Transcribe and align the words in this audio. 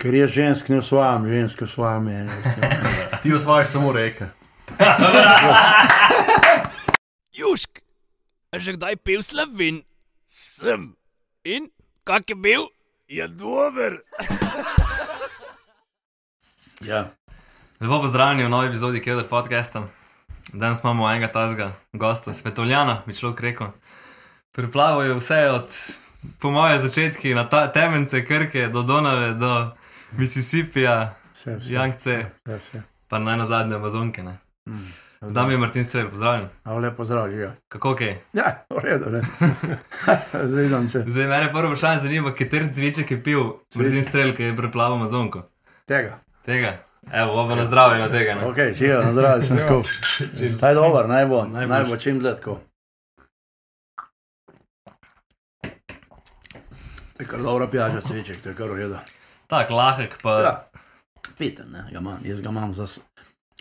Ker 0.00 0.14
je 0.14 0.28
žensk 0.28 0.68
ne 0.72 0.78
usvajam, 0.80 1.26
ženske 1.28 1.64
usvajam 1.64 2.04
meni. 2.04 2.32
Ti 3.22 3.34
osvajaš 3.36 3.68
samo 3.68 3.92
reke. 3.92 4.32
Južk, 7.36 7.82
a 8.48 8.56
že 8.56 8.80
kdaj 8.80 8.96
pil 9.04 9.20
slovin? 9.20 9.84
Sem. 10.24 10.96
In 11.44 11.68
kak 12.08 12.32
je 12.32 12.36
bil? 12.36 12.64
Je 13.08 13.28
dober. 13.28 14.00
Ja. 16.80 17.12
Lepo 17.80 18.00
pozdravljeni 18.00 18.44
v 18.44 18.48
novi 18.48 18.68
epizodi 18.72 19.02
Keder 19.04 19.26
podcasta. 19.28 19.82
Danes 20.52 20.80
imamo 20.80 21.10
enega 21.10 21.28
tazga 21.32 21.72
gosta, 21.92 22.32
svetovljana, 22.34 23.02
bi 23.06 23.14
človek 23.14 23.40
rekel. 23.40 23.66
Priplavajo 24.56 25.18
vse 25.18 25.50
od, 25.50 25.76
po 26.40 26.50
moje 26.50 26.78
začetki, 26.78 27.34
na 27.34 27.44
ta, 27.48 27.66
temence 27.72 28.24
Krke 28.26 28.68
do 28.72 28.82
Donave, 28.82 29.34
do 29.34 29.76
Mississippija. 30.12 31.14
Jankce, 31.62 32.24
pa 33.08 33.18
naj 33.18 33.36
na 33.36 33.46
zadnje 33.46 33.74
Amazonke. 33.74 34.22
Ne. 34.22 34.38
Mm. 34.68 34.76
Z 35.22 35.34
nami 35.34 35.52
je 35.54 35.58
Martin 35.58 35.84
Strel, 35.84 36.10
pozdravljen. 36.10 36.48
A 36.64 36.74
lepo 36.74 37.04
zdrav, 37.04 37.30
živijo. 37.30 37.52
Kako 37.68 37.90
ok? 37.90 38.00
Ja, 38.32 38.64
v 38.70 38.78
redu, 38.82 39.10
ne. 39.10 39.20
Zdaj 40.50 40.68
dan 40.68 40.88
se. 40.88 41.04
Zdaj 41.06 41.26
mene 41.26 41.52
prvo 41.52 41.68
vprašanje 41.68 41.98
zanima, 41.98 42.34
kater 42.34 42.68
cviček 42.74 43.10
je 43.10 43.22
pil 43.22 43.40
Martin 43.74 44.04
Strel, 44.04 44.34
ki 44.36 44.42
je 44.42 44.56
preplaval 44.56 44.94
Amazonko. 44.94 45.42
Tega. 45.86 46.18
Tega. 46.44 46.78
Evo, 47.12 47.32
oba 47.32 47.54
na 47.54 47.64
zdravje 47.64 47.98
na 48.00 48.08
tega. 48.08 48.34
Ne. 48.34 48.46
Ok, 48.46 48.56
živijo, 48.74 49.02
na 49.04 49.12
zdravje 49.12 49.42
sem 49.42 49.58
skupaj. 49.64 49.92
Ta 50.60 50.68
je 50.68 50.74
dober, 50.74 51.08
naj 51.08 51.26
bo, 51.26 51.44
Najboljši. 51.44 51.68
naj 51.68 51.84
bo 51.84 51.96
čim 51.96 52.18
dlje 52.18 52.36
tako. 52.36 52.60
Je 57.20 57.26
kar 57.26 57.42
dobra 57.42 57.66
pijača, 57.66 58.00
cviček, 58.00 58.40
to 58.42 58.48
je 58.48 58.54
kar 58.54 58.68
v 58.68 58.76
redu. 58.76 58.96
Tak, 59.50 59.70
lahek 59.70 60.22
pa. 60.22 60.40
Ja, 60.40 60.70
pite, 61.38 61.64
ne, 61.66 61.84
ga 61.92 61.98
imam, 61.98 62.18
jaz 62.24 62.40
ga 62.40 62.48
imam 62.48 62.74
za, 62.74 62.86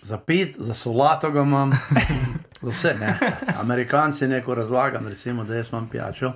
za 0.01 0.17
pit, 0.17 0.55
za 0.59 0.73
solato 0.73 1.31
ga 1.31 1.41
imam, 1.41 1.71
za 2.61 2.69
vse, 2.69 2.93
ne. 2.99 3.19
Amerikanci 3.59 4.27
neko 4.27 4.55
razlagam, 4.55 5.07
recimo, 5.07 5.43
da 5.43 5.55
jaz 5.55 5.69
imam 5.71 5.89
pijačo, 5.89 6.33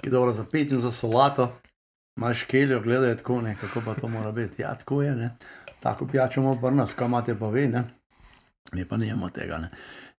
ki 0.00 0.06
je 0.08 0.10
dobro 0.10 0.32
za 0.32 0.44
pit 0.44 0.72
in 0.72 0.80
za 0.80 0.92
solato. 0.92 1.58
Imaš 2.16 2.42
keljo, 2.42 2.80
gledajo 2.80 3.14
tako, 3.14 3.40
ne, 3.40 3.56
kako 3.60 3.82
pa 3.84 3.94
to 3.94 4.08
mora 4.08 4.32
biti. 4.32 4.62
Ja, 4.62 4.74
tako 4.74 5.02
je, 5.02 5.16
ne. 5.16 5.36
Tako 5.80 6.06
pijačo 6.06 6.40
imamo 6.40 6.60
pri 6.60 6.76
nas, 6.76 6.94
kaj 6.94 7.06
imate 7.06 7.38
pa 7.38 7.48
vi, 7.48 7.66
ne. 7.68 7.84
Mi 8.72 8.84
pa 8.88 8.96
nimamo 8.96 9.28
tega, 9.28 9.58
ne. 9.58 9.70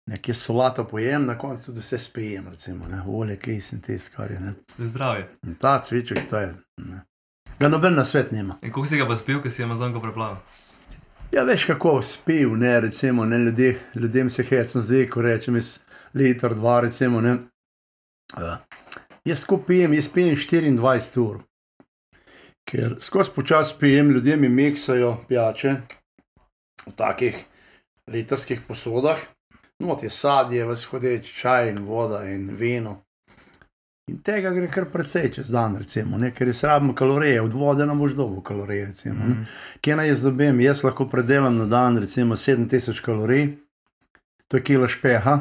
Nekje 0.06 0.34
solato 0.34 0.88
pojem, 0.88 1.26
na 1.26 1.38
koncu 1.38 1.66
tudi 1.66 1.80
vse 1.80 1.98
spijem, 1.98 2.48
recimo, 2.48 2.88
ne. 2.88 3.02
Olje, 3.06 3.38
kis 3.38 3.72
in 3.72 3.80
tisto, 3.80 4.16
kar 4.16 4.30
je, 4.30 4.40
ne. 4.40 4.54
Zdravje. 4.78 5.28
In 5.42 5.54
ta 5.54 5.82
cviček, 5.82 6.28
to 6.30 6.38
je, 6.38 6.54
ne. 6.76 7.00
Ga 7.62 7.68
noben 7.68 7.94
na 7.94 8.04
svet 8.04 8.30
nima. 8.30 8.56
In 8.62 8.72
koliko 8.72 8.88
si 8.90 8.98
ga 8.98 9.04
pa 9.06 9.16
spil, 9.16 9.38
ko 9.42 9.50
si 9.50 9.62
Amazonko 9.62 10.00
preplavil? 10.02 10.40
Ja, 11.30 11.44
veš 11.46 11.68
kako 11.70 12.00
spil, 12.02 12.56
ne, 12.58 12.72
recimo, 12.80 13.24
ne, 13.24 13.38
ljudi, 13.38 13.76
ljudem 13.94 14.30
se 14.30 14.42
hecno 14.42 14.82
zdi, 14.82 15.04
ko 15.10 15.22
rečem 15.22 15.56
iz 15.56 15.78
liter, 16.14 16.56
dva, 16.58 16.80
recimo, 16.80 17.20
ne. 17.20 17.36
Uh, 18.34 18.56
jaz 19.24 19.44
ko 19.46 19.60
pijem, 19.66 19.94
jaz 19.94 20.08
pijem 20.10 20.34
24 20.34 21.20
ur. 21.22 21.38
Ker 22.66 22.96
skozi 23.00 23.30
počas 23.30 23.70
pijem, 23.78 24.10
ljudje 24.10 24.36
mi 24.36 24.48
miksajo 24.48 25.16
pijače 25.28 25.76
v 26.86 26.96
takih 26.96 27.44
litrskih 28.10 28.66
posodah. 28.68 29.22
Not 29.78 30.02
je 30.02 30.10
sadje, 30.10 30.66
vzhodeč 30.66 31.30
čaj 31.38 31.70
in 31.70 31.84
voda 31.86 32.24
in 32.26 32.56
vino. 32.58 33.04
In 34.10 34.18
tega 34.26 34.50
gre 34.50 34.66
kar 34.66 34.88
precej 34.90 35.28
čez 35.36 35.50
dan, 35.54 35.76
recimo, 35.78 36.18
ne, 36.18 36.32
ker 36.34 36.50
jaz 36.50 36.64
rabim 36.66 36.90
kalorije, 36.94 37.42
od 37.42 37.52
vode 37.54 37.86
nam 37.86 38.00
boš 38.02 38.16
dobil 38.18 38.40
kalorije, 38.42 38.86
recimo. 38.86 39.24
Mm. 39.24 39.44
Kje 39.80 39.96
naj 39.96 40.08
jaz 40.08 40.24
dobim? 40.26 40.60
Jaz 40.60 40.82
lahko 40.84 41.06
predelam 41.08 41.56
na 41.56 41.66
dan 41.70 41.98
recimo 42.02 42.36
7000 42.36 43.02
kalorij, 43.04 43.46
to 44.48 44.58
je 44.58 44.62
kilo 44.62 44.88
špeha, 44.88 45.38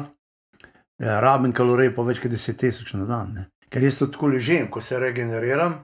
ja, 0.98 1.20
rabim 1.20 1.52
kalorij 1.52 1.90
pa 1.96 2.06
več 2.06 2.22
kot 2.22 2.30
10.000 2.30 3.02
na 3.02 3.08
dan. 3.10 3.34
Ne? 3.34 3.44
Ker 3.72 3.82
jaz 3.82 3.98
tako 4.04 4.30
ležim, 4.30 4.70
ko 4.70 4.80
se 4.80 4.98
regeneriram, 5.00 5.80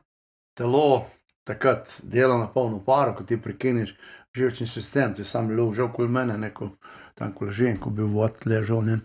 telo 0.56 1.06
takrat 1.48 2.00
dela 2.02 2.38
na 2.38 2.46
polno 2.52 2.78
paro, 2.84 3.16
ko 3.16 3.24
ti 3.24 3.40
prekineš 3.42 3.94
živčni 4.36 4.66
sistem, 4.70 5.14
ti 5.14 5.24
sam 5.24 5.50
že 5.74 5.82
okoli 5.82 6.08
mene, 6.08 6.38
neko 6.38 6.70
tam 7.14 7.32
ko 7.32 7.48
ležim, 7.50 7.76
ko 7.76 7.90
bi 7.90 8.02
vod 8.02 8.46
ležal. 8.46 8.84
Ne? 8.84 8.98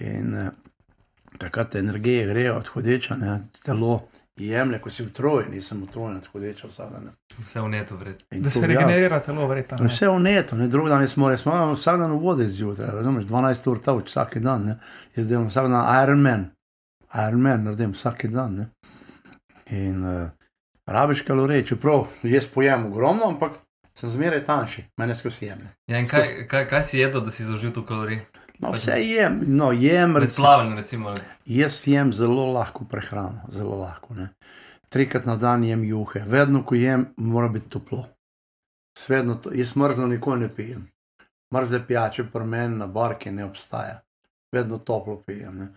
In 0.00 0.34
eh, 0.34 0.50
takrat 1.38 1.70
te 1.70 1.78
energije 1.78 2.26
grejo 2.26 2.56
od 2.56 2.66
hodeča, 2.68 3.16
ne? 3.16 3.40
telo 3.64 4.00
jemlje, 4.36 4.78
ko 4.78 4.90
si 4.90 5.02
utrujen, 5.02 5.50
nisem 5.50 5.82
utrujen 5.82 6.16
od 6.16 6.26
hodeča 6.26 6.68
vsak 6.68 6.90
dan. 6.92 7.10
Vse 7.38 7.60
v 7.60 7.68
netu 7.68 7.96
vred. 7.96 8.22
In 8.30 8.42
Da 8.42 8.50
to, 8.50 8.58
se 8.58 8.60
ja, 8.60 8.66
regenerira 8.66 9.20
telo, 9.20 9.46
verjetno. 9.48 9.78
ne. 9.80 9.88
Vse 9.88 10.08
v 10.08 10.20
netu, 10.20 10.56
ne 10.56 10.68
drugi 10.68 10.90
dan 10.90 11.06
moram, 11.16 11.32
jaz 11.32 11.46
moram 11.46 11.74
vsak 11.74 11.98
dan 11.98 12.12
v 12.12 12.18
vodi 12.20 12.48
zjutraj, 12.48 12.90
razumeš, 12.94 13.24
12 13.24 13.70
ur 13.70 13.78
tavč 13.78 14.08
vsak 14.10 14.38
dan, 14.38 14.64
ne. 14.64 14.78
jaz 15.16 15.26
delam 15.26 15.48
vsak 15.48 15.68
dan 15.68 16.02
Ironman, 16.02 16.50
Ironman 17.28 17.64
naredim 17.64 17.92
vsak 17.92 18.26
dan. 18.26 18.54
Ne. 18.54 18.66
In 19.66 20.04
uh, 20.04 20.28
rabiš 20.86 21.22
kalorije, 21.22 21.66
čeprav 21.66 22.06
jaz 22.22 22.46
pojem 22.46 22.86
ogromno, 22.86 23.24
ampak 23.26 23.52
sem 23.96 24.10
zmeraj 24.10 24.44
tanjši, 24.44 24.84
mene 25.00 25.16
skozi 25.16 25.48
jemlje. 25.48 25.68
Ja, 25.88 25.98
in 25.98 26.08
kaj, 26.08 26.46
kaj, 26.48 26.68
kaj 26.68 26.82
si 26.82 26.98
jedel, 26.98 27.24
da 27.24 27.30
si 27.30 27.44
zaužil 27.44 27.72
to 27.72 27.86
kalorij? 27.86 28.20
No, 28.58 28.72
vse 28.72 28.96
jem, 29.04 29.40
no, 29.46 29.72
jem, 29.72 30.16
recimo, 30.16 30.44
plavanjem, 30.44 30.78
recimo. 30.78 31.14
jaz 31.44 31.82
jem 31.88 32.12
zelo 32.12 32.52
lahko 32.52 32.84
prehrano, 32.84 33.40
zelo 33.52 33.76
lahko. 33.76 34.14
Ne. 34.14 34.28
Trikrat 34.88 35.26
na 35.26 35.36
dan 35.36 35.64
jem 35.64 35.84
juhe, 35.84 36.24
vedno, 36.26 36.62
ko 36.64 36.74
jem, 36.74 37.06
mora 37.16 37.48
biti 37.48 37.68
toplo. 37.68 38.06
Svedno 38.98 39.34
to, 39.34 39.52
jaz 39.52 39.76
mrzlo 39.76 40.06
nikoli 40.06 40.40
ne 40.40 40.48
pijem. 40.48 40.86
Mrzle 41.54 41.86
pijače 41.86 42.24
pri 42.32 42.44
meni 42.44 42.76
na 42.76 42.86
barki 42.86 43.30
ne 43.30 43.44
obstaja. 43.44 44.00
Vedno 44.52 44.78
toplo 44.78 45.22
pijem. 45.26 45.58
Ne. 45.58 45.68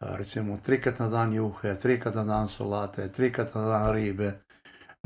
A, 0.00 0.16
Recimo 0.16 0.58
trikrat 0.64 0.98
na 0.98 1.08
dan 1.08 1.32
juhe, 1.34 1.78
trikrat 1.78 2.14
na 2.14 2.24
dan 2.24 2.48
solate, 2.48 3.12
trikrat 3.12 3.54
na 3.54 3.68
dan 3.68 3.92
ribe. 3.94 4.32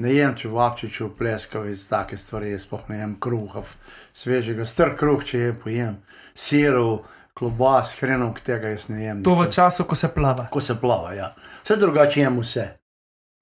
Ne 0.01 0.15
jem 0.15 0.33
čevapčičev, 0.39 1.11
pleskavic, 1.19 1.83
take 1.91 2.17
stvari, 2.17 2.55
sploh 2.61 2.87
ne 2.89 3.03
jem 3.03 3.15
kruha, 3.21 3.61
f- 3.61 3.75
svežega, 4.17 4.65
str 4.65 4.95
kruh, 4.97 5.21
če 5.27 5.39
je 5.39 5.51
pojem, 5.61 5.99
sirov, 6.33 7.03
klobas, 7.37 7.93
hrenovk, 8.01 8.41
tega 8.47 8.73
jaz 8.73 8.89
ne 8.89 9.03
jem. 9.05 9.21
To 9.27 9.35
v 9.37 9.51
času, 9.53 9.85
ko 9.85 9.99
se 9.99 10.09
plava. 10.15 10.47
ko 10.49 10.61
se 10.61 10.79
plava. 10.81 11.13
Ja. 11.15 11.35
Vse 11.65 11.77
drugače 11.77 12.21
jem 12.23 12.41
vse. 12.41 12.65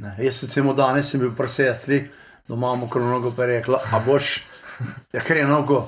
Ne. 0.02 0.16
Jaz 0.18 0.42
recimo 0.42 0.74
danes 0.74 1.10
sem 1.10 1.22
bil 1.22 1.30
pri 1.34 1.48
sestri, 1.50 2.00
doma 2.48 2.74
mu 2.74 2.88
kronogo 2.90 3.30
pa 3.36 3.46
rekla, 3.46 3.78
a 3.92 4.02
boš, 4.06 4.42
ja, 5.14 5.22
hrenovko, 5.22 5.84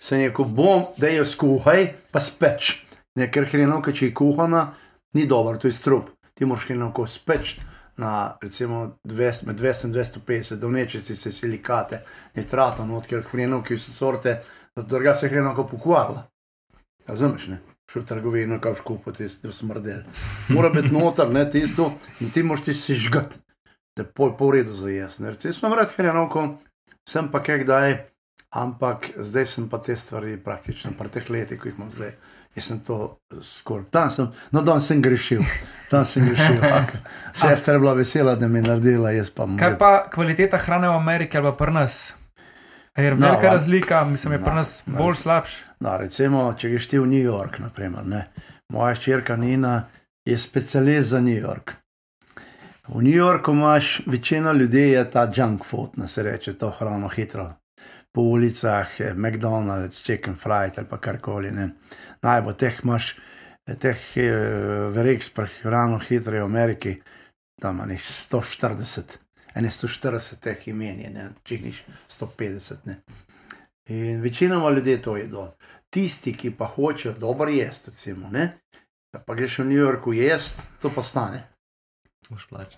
sem 0.00 0.26
rekel, 0.26 0.44
bom, 0.44 0.84
da 1.00 1.08
jo 1.08 1.24
skuhaj, 1.24 1.94
pa 2.12 2.20
speč. 2.20 2.76
Ne, 3.16 3.30
ker 3.32 3.48
hrenovka, 3.48 3.92
če 3.92 4.10
je 4.10 4.14
kuhana, 4.20 4.70
ni 5.16 5.24
dobro, 5.26 5.56
to 5.56 5.68
je 5.68 5.72
strup. 5.76 6.12
Ti 6.36 6.44
moraš 6.48 6.68
hrenovko 6.68 7.08
speč 7.08 7.56
na 8.00 8.36
recimo 8.42 8.96
200, 9.04 9.46
med 9.46 9.60
200 9.60 9.86
in 9.86 9.92
250, 9.92 10.56
do 10.56 10.70
nečici 10.70 11.16
se 11.16 11.32
silikate, 11.32 12.00
nitratov, 12.34 12.88
not, 12.88 13.06
ker 13.06 13.22
hrenovke 13.32 13.76
vse 13.76 13.92
sorte, 13.92 14.38
da 14.76 14.82
druga 14.82 15.14
se 15.14 15.28
hrenovka 15.28 15.66
pokvarila. 15.68 16.24
Razumeš, 17.06 17.46
ne? 17.52 17.60
Šel 17.92 18.02
v 18.02 18.06
trgovino, 18.06 18.60
kao 18.60 18.74
škupati, 18.78 19.28
da 19.42 19.52
smrdel. 19.52 20.02
Mora 20.48 20.70
biti 20.70 20.94
noter, 20.94 21.28
ne 21.32 21.44
tisto, 21.50 21.90
in 22.20 22.30
ti 22.30 22.42
moraš 22.42 22.64
ti 22.64 22.74
si 22.74 22.94
žgat, 22.94 23.34
da 23.96 24.06
je 24.06 24.08
pol, 24.14 24.36
pol 24.38 24.54
redu 24.56 24.72
za 24.72 24.88
jaz. 24.88 25.18
ne. 25.18 25.34
Recimo, 25.34 25.52
sem 25.52 25.74
rad 25.74 25.92
hrenovko, 25.96 26.46
sem 27.08 27.28
pa 27.32 27.42
kaj 27.42 27.64
kdaj, 27.64 27.96
ampak 28.50 29.10
zdaj 29.16 29.46
sem 29.46 29.68
pa 29.68 29.78
te 29.78 29.96
stvari 29.96 30.38
praktično, 30.44 30.94
pri 30.98 31.12
teh 31.12 31.30
letih, 31.30 31.60
ki 31.60 31.68
jih 31.68 31.78
imam 31.78 31.92
zdaj. 31.92 32.14
Jaz 32.56 32.64
sem 32.64 32.80
to 32.80 32.96
skoraj, 33.40 33.84
tam 33.90 34.10
sem, 34.10 34.26
no, 34.50 34.62
dan 34.62 34.80
sem 34.80 35.02
grešil, 35.02 35.42
tam 35.88 36.04
sem 36.04 36.24
grešil. 36.24 36.58
Sestra 37.34 37.74
je 37.74 37.80
bila 37.80 37.92
vesela, 37.94 38.34
da 38.34 38.48
mi 38.48 38.58
je 38.58 38.62
naredila, 38.62 39.10
jaz 39.10 39.30
pa 39.30 39.46
Kaj 39.58 39.78
pa 39.78 40.10
kvaliteta 40.10 40.58
hrane 40.58 40.88
v 40.88 40.92
Ameriki 40.92 41.38
ali 41.38 41.46
pa 41.46 41.52
pri 41.56 41.72
nas? 41.72 42.14
Je 42.96 43.10
No, 43.10 43.16
velika 43.18 43.48
a- 43.48 43.52
razlika, 43.52 44.04
mislim, 44.04 44.32
je 44.32 44.38
pri 44.38 44.48
No, 44.48 44.54
nas 44.54 44.82
no. 44.86 44.98
bolj 44.98 45.14
slabš. 45.14 45.50
No, 45.80 45.96
recimo, 45.96 46.54
če 46.54 46.68
greš 46.68 46.86
ti 46.86 46.98
v 46.98 47.06
New 47.06 47.22
York, 47.24 47.58
naprimer, 47.58 48.06
ne. 48.06 48.24
moja 48.68 48.94
hčerka 48.94 49.36
Nina 49.36 49.86
je 50.24 50.38
specialist 50.38 51.08
za 51.08 51.20
New 51.20 51.38
York. 51.38 51.72
V 52.88 52.96
New 52.96 53.14
Yorku 53.14 53.52
imaš 53.52 54.00
večina 54.06 54.52
ljudi, 54.52 54.80
je 54.80 55.10
ta 55.10 55.30
junk 55.30 55.64
food, 55.64 55.90
ne 55.96 56.08
se 56.08 56.22
reče, 56.22 56.52
to 56.54 56.70
hrano 56.70 57.08
hitro. 57.08 57.52
Po 58.12 58.22
ulicah, 58.22 59.00
eh, 59.00 59.14
McDonald's, 59.14 60.02
chicken 60.02 60.36
fried 60.36 60.78
ali 60.78 60.86
pa 60.86 60.98
karkoli. 60.98 61.50
ne. 61.50 61.70
Najbolj 62.22 62.56
teh 62.56 62.80
imaš, 62.84 63.16
eh, 63.66 63.74
teh 63.74 63.98
eh, 64.16 64.90
verig 64.90 65.22
s 65.22 65.30
prehrano 65.30 65.98
hitro 65.98 66.34
je 66.34 66.42
v 66.42 66.44
Ameriki, 66.44 67.02
tam 67.60 67.76
nekih 67.76 68.04
140, 68.04 69.18
ene 69.54 69.68
140 69.68 70.40
teh 70.40 70.68
imen, 70.68 71.00
je, 71.00 71.10
ne, 71.10 71.28
če 71.44 71.54
jih 71.54 71.64
niš 71.64 71.84
150. 72.08 72.86
Ne. 72.86 72.96
In 73.90 74.20
večinoma 74.20 74.70
ljudje 74.70 75.02
to 75.02 75.16
jedo. 75.16 75.52
Tisti, 75.90 76.32
ki 76.32 76.50
pa 76.50 76.66
hočejo 76.66 77.14
dobro 77.18 77.50
jesti, 77.50 77.90
recimo, 77.90 78.28
ne, 78.30 78.50
pa 79.26 79.34
greš 79.34 79.58
v 79.58 79.64
New 79.64 79.78
Yorku 79.78 80.12
jesti, 80.12 80.62
to 80.82 80.90
pa 80.94 81.02
stane. 81.02 81.50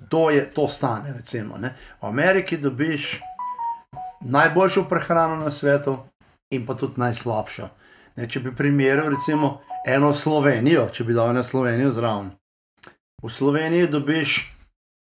To, 0.08 0.31
je, 0.31 0.50
to 0.50 0.69
stane, 0.69 1.12
recimo. 1.12 1.58
Ne. 1.58 1.75
V 2.00 2.06
Ameriki 2.06 2.56
dobiš 2.56 3.20
najboljšo 4.24 4.84
prehrano 4.88 5.36
na 5.36 5.50
svetu 5.50 5.98
in 6.50 6.66
pa 6.66 6.74
tudi 6.74 7.00
najslabšo. 7.00 7.69
Ne, 8.16 8.28
če 8.28 8.40
bi 8.40 8.54
primerjal 8.54 9.10
recimo 9.10 9.60
eno 9.86 10.12
Slovenijo, 10.12 10.88
če 10.92 11.04
bi 11.04 11.14
dal 11.14 11.30
eno 11.30 11.42
Slovenijo 11.42 11.90
zraven. 11.90 12.30
V 13.22 13.30
Sloveniji 13.30 13.86
dobiš 13.88 14.54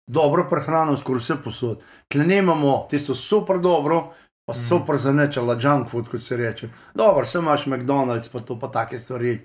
dobro 0.07 0.47
prehrano, 0.51 0.97
skoraj 0.97 1.19
vse 1.19 1.37
posod. 1.37 1.83
Tle 2.09 2.25
ne 2.25 2.39
imamo 2.39 2.87
tisto 2.91 3.15
super 3.15 3.59
dobro, 3.59 4.13
pa 4.47 4.53
Mhm. 4.53 4.63
super 4.63 4.97
zanečala 4.99 5.57
junk 5.61 5.91
food, 5.91 6.09
kot 6.09 6.23
se 6.23 6.37
reče. 6.37 6.69
Dobro, 6.95 7.27
sem 7.27 7.43
imaš 7.43 7.67
McDonald's, 7.67 8.29
pa 8.29 8.41
to 8.41 8.61
pa 8.61 8.69
take 8.69 8.99
stvari. 8.99 9.41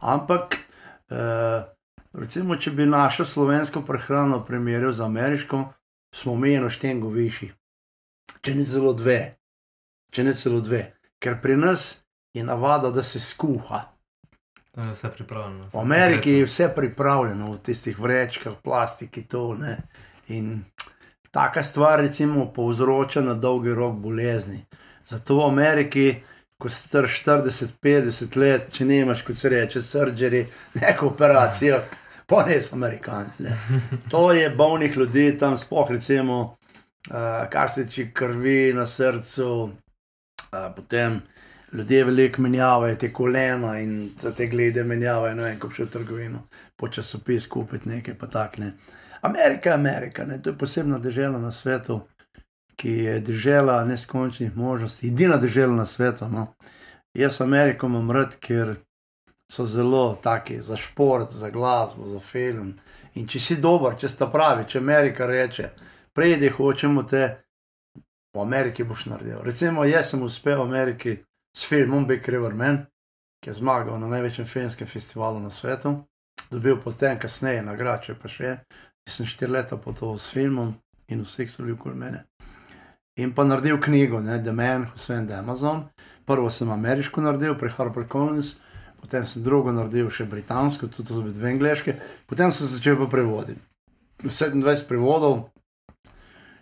Ampak, 0.00 0.56
eh, 1.10 1.62
recimo, 2.12 2.56
če 2.56 2.70
bi 2.70 2.86
našo 2.86 3.24
slovensko 3.24 3.82
prehrano 3.82 4.44
primerjal 4.44 4.92
z 4.92 5.00
ameriško, 5.00 5.64
smo 6.14 6.34
mi 6.36 6.54
eno 6.54 6.70
štengo 6.70 7.08
višji. 7.08 7.52
Če 8.40 8.54
ne 8.54 8.64
celo 8.64 8.92
dve. 8.96 9.20
Če 10.12 10.24
ne 10.24 10.34
celo 10.34 10.60
dve. 10.64 10.84
Ker 11.20 11.40
pri 11.42 11.56
nas 11.60 12.04
je 12.34 12.44
navada, 12.44 12.90
da 12.90 13.02
se 13.02 13.20
skuha. 13.20 13.82
To 14.74 14.80
je 14.80 14.92
vse 14.94 15.10
pripravljeno. 15.16 15.68
V 15.72 15.78
Ameriki 15.78 16.32
je 16.32 16.44
vse 16.44 16.68
pripravljeno, 16.74 17.52
v 17.52 17.58
tistih 17.58 17.98
vrečkah, 17.98 18.54
plastiki, 18.64 19.26
to 19.28 19.54
ne. 19.58 19.76
In 20.28 20.62
taka 21.30 21.62
stvar, 21.62 22.00
recimo, 22.00 22.46
povzroča 22.54 23.20
na 23.20 23.34
dolgi 23.34 23.74
rok 23.74 23.96
bolezni. 23.98 24.64
Zato 25.08 25.36
v 25.36 25.48
Ameriki, 25.48 26.06
ko 26.58 26.68
si 26.68 26.80
star 26.88 27.10
40-50 27.10 28.36
let, 28.36 28.70
če 28.72 28.84
nimaš, 28.84 29.24
kot 29.26 29.36
se 29.36 29.48
reče, 29.48 29.82
surgery, 29.82 30.44
neko 30.80 31.10
operacijo, 31.12 31.82
pa 32.26 32.44
ne 32.46 32.60
so 32.62 32.76
Amerikanci. 32.78 33.42
Ne. 33.42 33.58
To 34.10 34.32
je 34.32 34.50
bolnih 34.50 34.96
ljudi 34.96 35.38
tam, 35.38 35.58
spoh 35.58 35.90
recimo, 35.90 36.56
kar 37.50 37.70
se 37.70 37.86
tiče 37.86 38.10
krvi 38.12 38.72
na 38.74 38.86
srcu, 38.86 39.62
uh, 39.62 40.74
potem 40.76 41.20
ljudje 41.72 42.04
veliko 42.04 42.42
menjavajo 42.42 42.96
te 42.96 43.12
kolena 43.12 43.78
in 43.78 44.10
te 44.36 44.46
glede 44.46 44.84
menjavajo, 44.84 45.34
ne 45.34 45.42
vem, 45.42 45.58
ko 45.58 45.70
šel 45.70 45.86
v 45.86 45.90
trgovino, 45.90 46.42
po 46.76 46.88
časopis 46.88 47.46
kupiti 47.46 47.88
nekaj, 47.88 48.18
pa 48.18 48.26
tak 48.26 48.58
ne. 48.58 48.72
Amerika 49.20 49.74
Amerika, 49.74 50.24
ne? 50.24 50.42
to 50.42 50.50
je 50.50 50.58
posebna 50.58 50.98
država 50.98 51.38
na 51.38 51.52
svetu, 51.52 52.00
ki 52.76 52.90
je 52.90 53.20
država 53.20 53.84
neskončnih 53.84 54.56
možnosti, 54.56 55.08
edina 55.08 55.36
država 55.36 55.74
na 55.74 55.86
svetu. 55.86 56.28
No? 56.28 56.46
Jaz 57.14 57.40
Ameriko 57.40 57.86
imam 57.86 58.10
rad, 58.10 58.36
ker 58.40 58.74
so 59.50 59.66
zelo 59.66 60.18
taki 60.22 60.60
za 60.62 60.76
šport, 60.76 61.32
za 61.32 61.50
glasbo, 61.50 62.06
za 62.08 62.20
film. 62.20 62.74
In 63.14 63.26
če 63.28 63.40
si 63.40 63.56
dober, 63.56 63.96
če 63.98 64.08
sta 64.08 64.26
pravi, 64.30 64.64
če 64.68 64.78
Amerika 64.78 65.26
reče, 65.26 65.70
prejdi, 66.16 66.48
hočemo 66.48 67.02
te, 67.02 67.42
v 68.34 68.40
Ameriki 68.40 68.84
boš 68.84 69.06
naredil. 69.10 69.42
Recimo, 69.42 69.84
jaz 69.84 70.12
sem 70.12 70.22
uspel 70.22 70.58
v 70.58 70.68
Ameriki 70.68 71.16
s 71.56 71.66
filmom 71.66 72.06
Big 72.06 72.28
River 72.28 72.54
Man, 72.54 72.84
ki 73.42 73.50
je 73.50 73.58
zmagal 73.58 73.98
na 73.98 74.06
največjem 74.06 74.46
filmskem 74.46 74.86
festivalu 74.86 75.40
na 75.40 75.50
svetu, 75.50 75.96
dobil 76.50 76.78
potem 76.78 77.18
kasneje 77.18 77.62
nagrade, 77.62 78.14
pa 78.14 78.28
še. 78.28 78.60
Jaz 79.06 79.16
sem 79.16 79.26
štiri 79.26 79.50
leta 79.56 79.80
potoval 79.80 80.18
s 80.20 80.30
filmom 80.30 80.74
in 81.10 81.24
vsi 81.24 81.48
so 81.48 81.64
bili 81.64 81.74
okoli 81.74 81.96
mene. 81.98 82.24
In 83.18 83.34
pa 83.34 83.44
naredil 83.44 83.80
knjigo, 83.82 84.20
ne, 84.22 84.38
The 84.42 84.52
Man 84.52 84.86
Who 84.86 84.98
Sent 84.98 85.32
Amazon. 85.34 85.88
Prvo 86.24 86.50
sem 86.50 86.70
ameriško 86.70 87.20
naredil, 87.20 87.56
pri 87.58 87.72
HarperCollins, 87.74 88.54
potem 89.00 89.26
sem 89.26 89.42
drugo 89.42 89.72
naredil 89.74 90.12
še 90.14 90.28
britansko, 90.30 90.86
tudi 90.86 91.08
to 91.08 91.16
so 91.16 91.24
bile 91.24 91.34
dve 91.34 91.50
angliške, 91.50 91.96
potem 92.30 92.52
sem 92.54 92.70
začel 92.70 93.00
pa 93.00 93.10
prevoditi. 93.10 93.58
27 94.22 94.86
prevodov. 94.86 95.48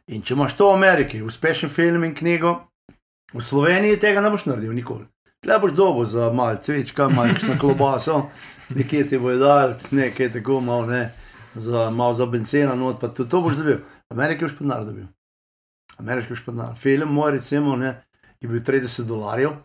In 0.09 0.23
če 0.25 0.35
imaš 0.35 0.57
to 0.57 0.71
v 0.71 0.79
Ameriki, 0.79 1.21
uspešen 1.23 1.69
film 1.69 2.05
in 2.07 2.15
knjigo, 2.17 2.55
v 3.35 3.43
Sloveniji 3.45 3.99
tega 4.01 4.23
ne 4.25 4.31
boš 4.33 4.47
naredil 4.49 4.73
nikoli. 4.73 5.05
Tle 5.45 5.59
boš 5.61 5.75
dobo 5.77 6.07
za 6.09 6.31
malce 6.33 6.73
cvička, 6.73 7.11
malce 7.13 7.47
na 7.47 7.59
klobaso, 7.61 8.23
nekje 8.75 9.05
ti 9.11 9.21
bo 9.21 9.35
dal, 9.37 9.77
nekaj 9.93 10.33
tako 10.39 10.63
malo, 10.65 10.87
ne, 10.89 11.11
za 11.55 11.91
malo 11.91 12.17
za 12.17 12.27
benzena, 12.27 12.75
not 12.75 13.01
pa 13.01 13.13
tudi 13.13 13.31
to 13.31 13.43
boš 13.45 13.61
dobil. 13.61 13.85
Ameriki 14.09 14.47
boš 14.47 14.57
pa 14.57 14.65
denar 14.65 14.89
dobil. 14.89 15.05
Ameriški 15.99 16.33
boš 16.33 16.45
pa 16.47 16.57
denar. 16.57 16.73
Film 16.81 17.13
moj, 17.13 17.35
recimo, 17.37 17.77
ne, 17.77 17.93
je 18.41 18.49
bil 18.49 18.65
30 18.65 19.05
dolarjev, 19.05 19.61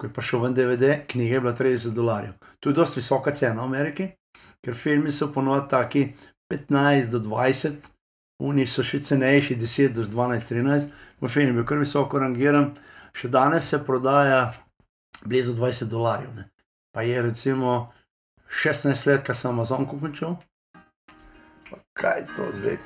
ko 0.00 0.08
je 0.08 0.12
prišel 0.16 0.42
ven 0.46 0.56
DVD, 0.56 0.96
knjiga 1.12 1.34
je 1.34 1.44
bila 1.44 1.54
30 1.60 1.94
dolarjev. 1.94 2.32
To 2.60 2.70
je 2.70 2.80
dosti 2.80 3.02
visoka 3.02 3.36
cena 3.36 3.60
v 3.62 3.68
Ameriki, 3.68 4.08
ker 4.64 4.74
filmi 4.74 5.12
so 5.12 5.28
ponovadi 5.34 5.68
taki 5.70 6.08
15 6.48 7.12
do 7.12 7.20
20, 7.20 7.97
oni 8.38 8.66
so 8.66 8.82
še 8.82 9.00
cenejši, 9.00 9.56
10 9.56 9.88
do 9.92 10.04
12, 10.04 10.44
13, 10.46 10.88
v 11.20 11.28
filmu 11.28 11.48
je 11.48 11.52
bil 11.54 11.64
kar 11.66 11.78
visoko 11.78 12.18
rangiran, 12.18 12.76
še 13.12 13.28
danes 13.28 13.64
se 13.66 13.78
prodaja 13.78 14.54
blizu 15.24 15.54
20 15.54 15.88
dolarjev. 15.90 16.34
Ne. 16.36 16.44
Pa 16.94 17.02
je 17.02 17.22
recimo 17.22 17.92
16 18.48 19.06
let, 19.06 19.26
ko 19.26 19.34
sem 19.34 19.50
Amazon. 19.50 19.86
Pa 21.70 21.76
kaj 21.94 22.20
je 22.20 22.26
to 22.36 22.42
zdaj? 22.54 22.78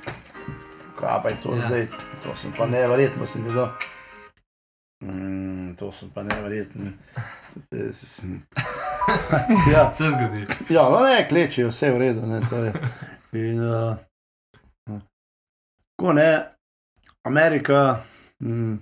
Kaj 0.97 1.21
pa 1.23 1.29
je 1.29 1.35
to 1.37 1.55
Ja. 1.55 1.67
zdaj? 1.67 1.87
To 2.23 2.35
sem 2.35 2.51
pa 2.51 2.65
neverjetno, 2.65 3.27
sem 3.27 3.43
videl. 3.43 3.69
Mm, 5.03 5.75
to 5.75 5.91
sem 5.91 6.09
pa 6.09 6.23
neverjetno. 6.23 6.91
ja, 9.73 9.93
Se 9.93 10.09
zgodi. 10.09 10.47
ja, 10.69 10.89
no 10.89 10.99
ne, 10.99 11.27
klečijo, 11.27 11.69
vse 11.69 11.85
je 11.85 11.93
v 11.93 11.97
redu. 11.99 12.25
Ne. 12.25 12.41
In, 13.33 13.59
uh, 13.59 13.97
ko 15.95 16.13
ne, 16.13 16.43
Amerika, 17.23 17.99
mm, 18.39 18.75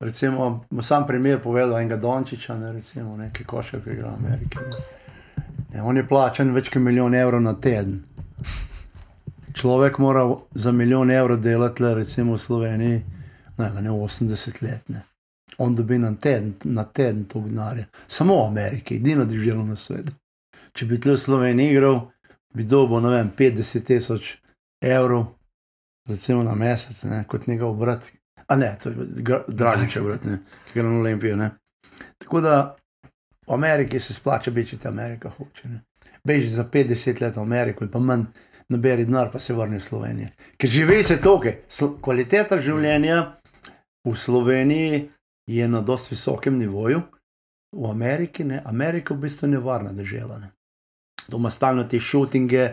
recimo, 0.00 0.64
sam 0.82 1.06
primer 1.06 1.42
povedal 1.42 1.78
enega 1.80 1.96
Dončiča, 1.96 2.56
ne, 2.58 2.72
recimo, 2.72 3.18
košar, 3.46 3.84
ki 3.84 3.90
igra 3.90 4.10
v 4.10 4.14
Ameriki. 4.14 4.58
Ne. 4.58 5.00
Ne, 5.74 5.82
on 5.82 5.96
je 5.96 6.06
plačen 6.06 6.54
več 6.54 6.70
kot 6.70 6.82
milijon 6.82 7.14
evrov 7.14 7.42
na 7.42 7.54
teden. 7.54 8.00
Človek 9.54 9.98
mora 9.98 10.24
za 10.54 10.72
milijon 10.72 11.10
evrov 11.10 11.40
delati, 11.40 11.82
le, 11.82 11.94
recimo 11.94 12.34
v 12.34 12.42
Sloveniji, 12.42 13.02
najmanj 13.58 13.88
80 13.88 14.62
let. 14.62 14.88
Ne. 14.88 15.02
On 15.58 15.74
dobi 15.74 15.98
na 15.98 16.14
teden, 16.14 16.54
na 16.64 16.84
teden 16.84 17.24
to 17.24 17.40
denarja. 17.40 17.84
Samo 18.08 18.42
v 18.42 18.46
Ameriki, 18.46 18.96
edina 18.96 19.24
država 19.24 19.64
na 19.64 19.76
svetu. 19.76 20.12
Če 20.72 20.86
bi 20.86 20.98
tle 21.00 21.14
v 21.18 21.22
Sloveniji 21.22 21.74
igral, 21.74 22.00
bi 22.54 22.64
dobil, 22.64 23.02
ne 23.04 23.10
vem, 23.14 23.30
50 23.38 23.86
tisoč 23.86 24.36
evrov, 24.82 25.26
recimo 26.08 26.42
na 26.42 26.54
mesec, 26.54 27.02
ne, 27.02 27.24
kot 27.28 27.46
njegov 27.46 27.74
brat. 27.76 28.10
A 28.46 28.56
ne, 28.56 28.76
to 28.82 28.88
je 28.88 28.96
Dragičev 29.48 30.04
brat, 30.04 30.24
ne, 30.24 30.38
ki 30.66 30.78
gre 30.78 30.88
na 30.88 30.98
Olimpijo. 30.98 31.36
Ne. 31.36 31.50
Tako 32.18 32.40
da 32.40 32.76
v 33.46 33.54
Ameriki 33.54 34.00
se 34.00 34.14
splača 34.14 34.50
biti, 34.50 34.78
če 34.78 34.88
Amerika 34.88 35.30
hoče. 35.30 35.68
Ne. 35.68 35.82
Beži 36.24 36.48
za 36.48 36.64
50 36.64 37.22
let 37.22 37.36
v 37.36 37.40
Ameriko 37.40 37.86
pa 37.92 37.98
manj 37.98 38.24
naberi 38.68 39.04
denar, 39.04 39.30
pa 39.32 39.38
se 39.38 39.54
vrni 39.54 39.78
v 39.78 39.84
Slovenijo. 39.84 40.28
Ker 40.56 40.70
živi 40.70 41.02
se 41.02 41.20
tukaj. 41.20 41.56
Sl- 41.68 41.96
Kvaliteta 42.02 42.58
življenja 42.58 43.32
v 44.04 44.14
Sloveniji 44.16 45.08
je 45.50 45.68
na 45.68 45.80
dosti 45.80 46.14
visokem 46.14 46.58
nivoju, 46.58 47.02
v 47.76 47.90
Ameriki 47.90 48.44
ne. 48.44 48.62
Amerika 48.64 49.14
je 49.14 49.18
v 49.18 49.22
bistvu 49.22 49.48
nevarna 49.48 49.92
država. 49.92 50.38
Ne. 50.38 50.50
To 51.30 51.36
ima 51.36 51.50
stalno 51.50 51.84
te 51.84 51.98
šutinge, 51.98 52.68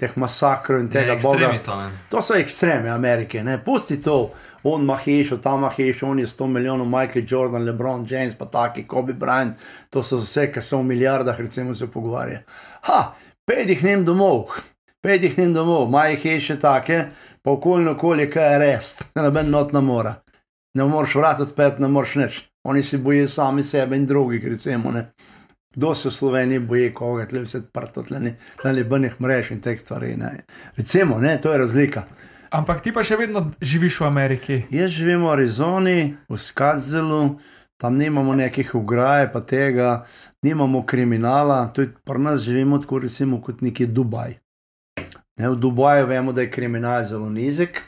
teh 0.00 0.16
masakrov 0.16 0.80
in 0.80 0.88
tega 0.88 1.16
boga. 1.20 1.50
Ekstremi 1.52 1.58
so, 1.58 1.76
ne. 1.76 1.90
To 2.10 2.22
so 2.24 2.38
ekstreme 2.40 2.90
Amerike, 2.90 3.42
ne 3.44 3.58
pusti 3.64 4.00
to, 4.02 4.30
on 4.64 4.88
tam 5.42 5.58
ima 5.58 5.70
hišo, 5.70 6.06
on 6.06 6.18
je 6.18 6.26
100 6.26 6.46
milijonov, 6.46 6.86
Michael 6.86 7.24
Jordan, 7.28 7.64
LeBron 7.64 8.06
James, 8.08 8.34
pa 8.34 8.46
taki, 8.46 8.86
Kobe 8.86 9.12
Bryant, 9.12 9.56
to 9.90 10.02
so 10.02 10.18
vse, 10.18 10.50
ki 10.52 10.62
so 10.62 10.78
v 10.78 10.84
milijardah, 10.84 11.40
recimo 11.40 11.74
se 11.74 11.86
pogovarja. 11.86 12.40
Ha, 12.88 13.14
pejdi 13.46 13.76
k 13.76 13.82
njim 13.82 14.04
domov, 14.04 14.56
pejdi 15.02 15.34
k 15.34 15.38
njim 15.38 15.54
domov, 15.54 15.88
imajo 15.88 16.16
hiše 16.16 16.58
take, 16.60 17.04
pa 17.42 17.50
okoljno 17.50 17.92
okolje, 17.92 18.30
kaj 18.30 18.52
je 18.52 18.58
res, 18.58 18.94
noben 19.14 19.50
not 19.50 19.72
ne 19.72 19.80
mora. 19.80 20.14
Ne 20.74 20.84
moreš 20.84 21.14
vrat 21.14 21.40
odpeti, 21.40 21.82
ne 21.82 21.88
moreš 21.88 22.14
nič. 22.14 22.44
Oni 22.64 22.82
se 22.82 22.98
bojijo 22.98 23.28
sami 23.28 23.62
sebe 23.62 23.96
in 23.96 24.06
drugih, 24.06 24.44
recimo. 24.48 24.90
Ne. 24.92 25.10
Kdo 25.74 25.94
se 25.94 26.08
v 26.08 26.12
Sloveniji 26.12 26.58
boji 26.58 26.90
koga, 26.94 27.28
tle 27.30 27.44
vse 27.44 27.58
odprto, 27.62 28.02
tle 28.02 28.18
ni, 28.20 28.32
tle 28.58 28.84
brnih 28.84 29.20
mrež 29.22 29.52
in 29.54 29.60
teh 29.62 29.78
stvari. 29.78 30.16
Ne. 30.18 30.32
Recimo, 30.76 31.20
ne, 31.22 31.36
to 31.38 31.52
je 31.52 31.58
razlika. 31.58 32.02
Ampak 32.50 32.82
ti 32.82 32.90
pa 32.90 33.04
še 33.06 33.14
vedno 33.20 33.44
živiš 33.62 34.00
v 34.02 34.06
Ameriki. 34.08 34.56
Jaz 34.74 34.90
živim 34.90 35.22
v 35.22 35.30
Arizoni, 35.30 36.00
v 36.26 36.38
Skadzelu, 36.38 37.38
tam 37.78 37.96
nimamo 37.96 38.34
nekih 38.34 38.74
ograj, 38.74 39.28
pa 39.30 39.40
tega, 39.46 40.02
nimamo 40.42 40.82
kriminala, 40.82 41.62
tudi 41.70 41.94
pri 42.04 42.18
nas 42.18 42.42
živimo 42.42 42.82
tako, 42.82 42.98
recimo, 43.06 43.38
kot 43.38 43.62
neki 43.62 43.86
Dubaj. 43.86 44.34
Ne, 45.38 45.48
v 45.48 45.56
Dubaju 45.56 46.10
vemo, 46.10 46.34
da 46.34 46.42
je 46.42 46.50
kriminal 46.50 47.04
zelo 47.06 47.30
nizek. 47.30 47.78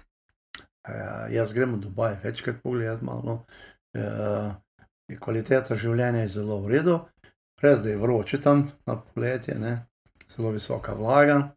E, 0.86 0.94
jaz 1.34 1.50
grem 1.52 1.74
v 1.74 1.82
Dubaj 1.82 2.20
večkrat 2.22 2.62
pogledati 2.62 3.04
malo. 3.04 3.42
E, 3.92 4.06
kvaliteta 5.20 5.76
življenja 5.76 6.22
je 6.22 6.32
zelo 6.38 6.62
v 6.62 6.72
redu, 6.76 7.00
res 7.62 7.82
da 7.82 7.88
je 7.88 7.96
vroče 7.96 8.40
tam 8.40 8.70
na 8.86 8.96
poletje, 8.96 9.54
ne, 9.58 9.86
zelo 10.36 10.50
visoka 10.50 10.94
vlaga. 10.94 11.48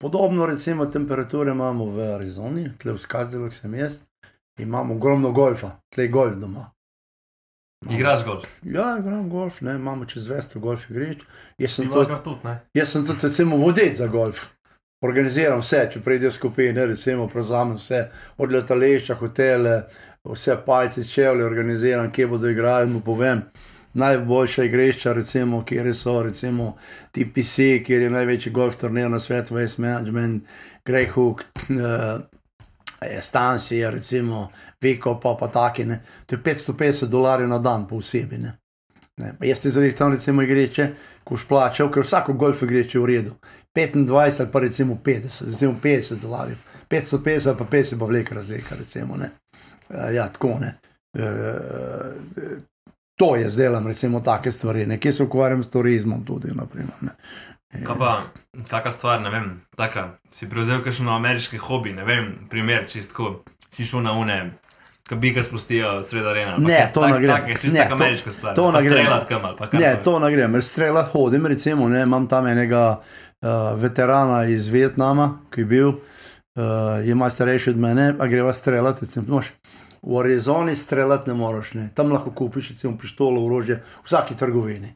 Podobno, 0.00 0.46
recimo, 0.46 0.86
temperature 0.86 1.50
imamo 1.50 1.84
v 1.84 2.14
Arizoni, 2.14 2.70
tle 2.78 2.92
v 2.92 2.98
Skadzelu, 2.98 3.50
sem 3.50 3.74
jaz. 3.74 4.00
Imamo 4.58 4.94
ogromno 4.94 5.32
golfa, 5.32 5.70
tleh 5.90 6.10
golf 6.10 6.36
doma. 6.36 6.70
Imamo- 7.84 7.96
Igraš 7.98 8.24
golf. 8.24 8.48
Ja, 8.62 8.96
igram 8.98 9.30
golf, 9.30 9.60
ne, 9.60 9.74
imamo 9.74 10.04
čez 10.04 10.28
200 10.28 10.58
golf 10.58 10.90
igrišč. 10.90 11.22
Jaz 11.58 11.70
sem 11.70 11.90
tudi, 11.90 12.12
tudi, 12.24 12.54
jaz 12.74 12.88
sem 12.88 13.06
tudi 13.06 13.18
recimo 13.22 13.56
vodec 13.56 13.96
za 13.98 14.06
golf. 14.06 14.46
Organiziram 15.04 15.60
vse, 15.60 15.88
če 15.92 16.00
pridejo 16.00 16.30
skupine, 16.32 16.86
recimo 16.86 17.28
prevzamem 17.28 17.76
vse, 17.76 18.08
od 18.38 18.52
letališča, 18.52 19.14
hotele, 19.14 19.82
vse 20.24 20.56
pajce, 20.66 21.04
čevlje 21.04 21.44
organiziram, 21.44 22.10
kje 22.10 22.26
bodo 22.26 22.48
igrali, 22.48 22.90
mu 22.90 23.00
povem. 23.00 23.42
Najboljša 23.96 24.64
igrišča, 24.64 25.12
recimo, 25.16 25.62
kjer 25.64 25.94
so, 25.96 26.18
recimo 26.22 26.74
TPC, 27.12 27.80
kjer 27.86 28.02
je 28.02 28.10
največji 28.10 28.52
golf 28.52 28.76
turnir 28.76 29.10
na 29.10 29.20
svetu, 29.20 29.54
Waste 29.56 29.80
Management, 29.80 30.44
Greyhook, 30.84 31.40
uh, 31.70 32.20
Stansija, 33.20 33.90
recimo, 33.90 34.50
Viko, 34.80 35.16
pa, 35.20 35.36
pa 35.40 35.48
taki. 35.48 35.84
Ne. 35.84 36.00
To 36.26 36.36
je 36.36 36.42
550 36.42 37.06
dolarjev 37.06 37.48
na 37.48 37.58
dan 37.58 37.88
po 37.88 37.96
osebi. 37.96 38.38
Ne. 38.38 38.52
Ne. 39.16 39.32
Jaz 39.40 39.62
ti 39.62 39.70
zrihtam, 39.70 40.12
recimo, 40.12 40.42
igrišče, 40.42 40.90
ko 41.24 41.34
už 41.34 41.46
plačal, 41.48 41.88
ker 41.92 42.04
vsako 42.04 42.36
golf 42.36 42.62
igrišče 42.62 42.98
je 42.98 43.02
v 43.02 43.06
redu. 43.06 43.34
25 43.76 44.40
ali 44.40 44.52
pa 44.52 44.60
recimo 44.60 44.98
50, 45.04 45.46
recimo 45.46 45.74
50 45.82 46.20
dolarjev, 46.20 46.56
550 46.90 47.48
ali 47.48 47.58
pa 47.58 47.64
50 47.64 47.98
pa 47.98 48.04
velika 48.04 48.34
razlika, 48.34 48.76
recimo. 48.78 49.16
Ne. 49.16 49.30
Eh, 49.90 50.14
Ja, 50.14 50.28
tako 50.28 50.58
ne. 50.60 50.74
Eh, 51.14 51.22
To 53.16 53.36
je 53.36 53.50
zdaj, 53.50 53.68
recimo, 53.86 54.20
take 54.20 54.52
stvari. 54.52 54.86
Nekje 54.86 55.12
se 55.12 55.22
ukvarjam 55.22 55.62
s 55.64 55.70
turizmom 55.70 56.24
tudi. 56.24 56.48
Naprimer, 56.54 56.94
ne. 57.00 57.10
Kaj 57.84 57.96
pa, 57.98 58.22
kakšna 58.68 58.92
stvar, 58.92 59.20
ne 59.20 59.30
vem, 59.30 59.60
taka, 59.76 60.08
si 60.30 60.48
prevzel 60.48 60.82
kakšen 60.84 61.08
ameriški 61.08 61.58
hobi, 61.58 61.92
ne 61.92 62.04
vem, 62.04 62.30
primer, 62.50 62.86
čistko, 62.88 63.42
si 63.70 63.84
šel 63.84 64.00
na 64.02 64.12
une, 64.12 64.36
kabika 65.08 65.42
spustijo 65.44 66.02
sred 66.02 66.26
arena. 66.26 66.56
Ne, 66.58 66.90
to 66.94 67.08
ne 67.08 67.18
gre. 67.20 67.32
Tak, 67.32 67.48
čisto 67.60 67.72
Ne, 67.72 67.88
to- 67.88 68.32
stvar. 68.32 68.54
to 68.54 68.72
ne 68.72 68.82
gre. 68.82 68.90
Strelat 68.90 69.28
kam. 69.28 69.42
Ne, 69.72 69.96
to 70.04 70.18
ne 70.18 70.30
grem, 70.32 70.52
ker 70.52 70.62
streljati 70.62 71.10
hodim. 71.12 71.46
Recimo, 71.46 71.88
ne, 71.88 72.02
imam 72.02 72.26
tam 72.26 72.46
enega 72.46 72.98
uh, 72.98 73.48
veterana 73.76 74.44
iz 74.44 74.68
Vietnama, 74.68 75.40
ki 75.50 75.60
je 75.60 75.64
bil, 75.64 75.88
uh, 75.88 75.96
je 77.04 77.14
malo 77.14 77.30
starejši 77.30 77.70
od 77.70 77.78
mene, 77.78 78.14
a 78.18 78.26
greva 78.26 78.52
streljati. 78.52 79.04
Recimo, 79.04 79.24
noš, 79.28 79.52
v 80.06 80.18
Arizoni 80.20 80.76
streljati 80.76 81.30
ne 81.30 81.34
moreš, 81.34 81.74
ne. 81.74 81.88
tam 81.94 82.12
lahko 82.12 82.30
kupiš 82.30 82.70
recimo, 82.70 82.98
pištolo, 82.98 83.46
orožje 83.46 83.82
vsaki 84.04 84.36
trgovini. 84.36 84.94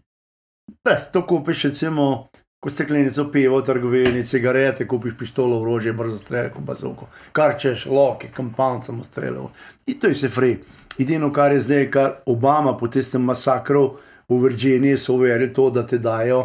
Brez, 0.85 1.11
to 1.13 1.27
kupiš 1.27 1.65
recimo. 1.65 2.29
Ko 2.61 2.69
steklenico 2.69 3.25
piva 3.33 3.57
v 3.57 3.65
trgovini, 3.65 4.25
cigarete, 4.25 4.85
kupiš 4.89 5.15
pištolo, 5.19 5.63
orožje, 5.63 5.95
brzo 5.97 6.19
streljko, 6.19 6.61
bazovko, 6.61 7.07
kar 7.33 7.55
češ, 7.59 7.87
loke, 7.87 8.29
kampan 8.37 8.83
samo 8.83 9.05
streljal. 9.05 9.49
In 9.87 9.97
to 9.99 10.11
je 10.11 10.13
vse 10.19 10.29
free. 10.29 10.59
Edino, 10.99 11.31
kar 11.33 11.55
je 11.57 11.63
zdaj, 11.65 11.87
kar 11.91 12.11
Obama 12.27 12.77
po 12.77 12.89
tistem 12.89 13.25
masakru 13.25 13.97
v 14.29 14.43
Virginiji 14.43 14.99
so 15.01 15.17
uvedli 15.17 15.49
to, 15.57 15.71
da 15.71 15.87
ti 15.87 15.99
dajo 15.99 16.43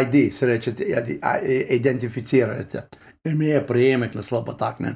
ID, 0.00 0.32
se 0.32 0.46
reče, 0.46 0.74
ti 0.74 0.84
ID, 0.84 1.18
identificirajo 1.76 2.64
te. 2.64 2.86
Ime 3.24 3.46
je 3.46 3.66
prejemek, 3.66 4.14
naslov 4.14 4.44
pa 4.44 4.56
tak 4.56 4.80
ne. 4.80 4.94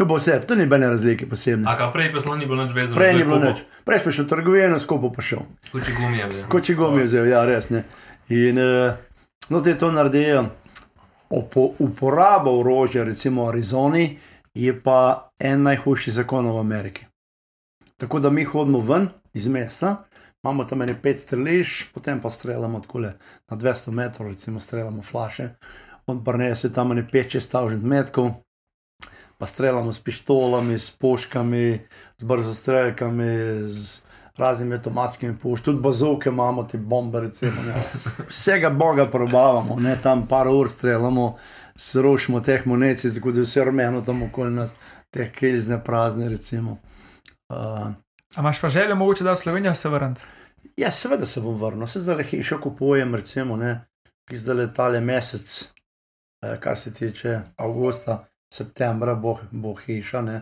To 0.00 0.06
bo 0.08 0.16
vse, 0.16 0.40
to 0.48 0.54
ni 0.56 0.64
bene 0.66 0.88
razlike 0.88 1.26
posebne. 1.28 1.68
A 1.68 1.76
kaj 1.76 1.90
prej 1.92 2.06
pa 2.12 2.20
slon 2.24 2.38
ni 2.40 2.46
bilo 2.48 2.64
nič 2.64 2.72
vezano? 2.72 2.96
Prej 2.96 3.18
ni 3.18 3.24
bilo 3.24 3.36
nič. 3.36 3.58
Prej 3.84 3.98
si 4.00 4.14
šel 4.16 4.24
v 4.24 4.30
trgovino, 4.30 4.78
skopo 4.80 5.10
pa 5.12 5.20
šel. 5.20 5.44
Bil. 5.74 6.38
Kot 6.48 6.64
če 6.64 6.76
gomi 6.78 7.04
vzel, 7.04 7.28
ja, 7.28 7.42
res 7.44 7.68
ne. 7.68 7.82
In 8.32 8.56
uh, 8.56 8.96
no, 9.52 9.60
zdaj 9.60 9.76
to 9.76 9.92
naredijo. 9.92 10.46
Opo, 11.28 11.66
uporaba 11.84 12.48
orožja, 12.48 13.04
recimo 13.04 13.44
v 13.44 13.52
Arizoni, 13.52 14.08
je 14.56 14.72
pa 14.72 15.28
en 15.36 15.68
najhujših 15.68 16.16
zakonov 16.16 16.56
v 16.56 16.64
Ameriki. 16.64 17.04
Tako 18.00 18.24
da 18.24 18.32
mi 18.32 18.48
hodimo 18.48 18.80
ven 18.80 19.12
iz 19.36 19.52
mesta, 19.52 19.98
imamo 20.40 20.64
tam 20.64 20.88
ene 20.88 20.96
pet 20.96 21.20
strelišč, 21.20 21.90
potem 21.92 22.24
pa 22.24 22.32
streljamo 22.32 22.80
tako 22.80 23.04
le 23.04 23.18
na 23.52 23.56
200 23.56 23.92
metrov, 23.92 24.32
recimo 24.32 24.64
streljamo 24.64 25.04
flaše. 25.04 25.50
On 26.08 26.24
prenese 26.24 26.72
tam 26.72 26.96
ene 26.96 27.04
5-6 27.04 27.52
stavžnih 27.52 27.84
metkov, 27.84 28.40
pa 29.40 29.46
streljamo 29.46 29.92
s 29.92 30.00
pištolami, 30.04 30.78
s 30.78 30.90
puškami, 30.90 31.80
z 32.18 32.24
brzostrelkami, 32.24 33.32
z 33.72 34.00
raznimi 34.36 34.74
avtomatskimi 34.74 35.38
puškami, 35.38 35.64
tudi 35.64 35.80
bazovke 35.80 36.28
imamo, 36.28 36.64
te 36.64 36.78
bombe, 36.78 37.20
recimo. 37.20 37.62
Ne. 37.66 37.74
Vsega 38.28 38.70
boga 38.70 39.06
probavamo, 39.10 39.80
ne, 39.80 39.96
tam 40.02 40.26
par 40.26 40.48
ur 40.48 40.68
streljamo, 40.70 41.36
srušimo 41.76 42.40
teh 42.40 42.66
munecij, 42.66 43.14
tako 43.14 43.32
da 43.32 43.40
je 43.40 43.48
vse 43.48 43.64
rumeno 43.64 44.02
tam 44.04 44.22
okoli 44.22 44.52
nas, 44.52 44.76
teh 45.10 45.32
kilizne 45.32 45.80
prazne, 45.84 46.28
recimo. 46.28 46.76
Uh, 47.48 47.88
A 48.36 48.40
imaš 48.40 48.60
pa 48.60 48.68
željo, 48.68 48.96
mogoče 48.96 49.24
da 49.24 49.32
v 49.32 49.36
Slovenijo 49.36 49.74
se 49.74 49.88
vrniti? 49.88 50.20
Ja, 50.76 50.92
seveda 50.92 51.26
se 51.26 51.40
bom 51.40 51.56
vrnil, 51.56 51.86
se 51.86 52.00
zdaj 52.00 52.16
le 52.16 52.24
hišo 52.24 52.60
kupujem, 52.60 53.14
recimo, 53.14 53.56
ne, 53.56 53.80
ki 54.28 54.36
zdaj 54.36 54.56
letale 54.56 55.00
mesec, 55.00 55.72
eh, 56.44 56.60
kar 56.60 56.78
se 56.78 56.92
tiče 56.94 57.40
avgusta, 57.56 58.26
septembra, 58.52 59.14
bo, 59.14 59.38
bo 59.50 59.74
hiša, 59.74 60.22
ne, 60.26 60.38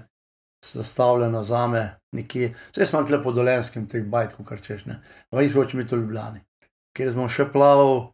sestavljena 0.64 1.42
za 1.44 1.66
me, 1.66 1.82
nekje, 2.12 2.54
zdaj 2.74 2.86
smo 2.86 3.02
tle 3.06 3.22
po 3.22 3.32
dolenskem, 3.32 3.86
teh 3.88 4.04
bajtkov, 4.04 4.46
kar 4.48 4.62
češ, 4.64 4.86
ne, 4.90 5.00
pa 5.30 5.44
jih 5.44 5.54
hočem 5.54 5.82
biti 5.82 5.94
v 5.94 6.02
Ljubljani, 6.02 6.42
ker 6.96 7.12
sem 7.12 7.28
še 7.28 7.48
plaval, 7.52 8.10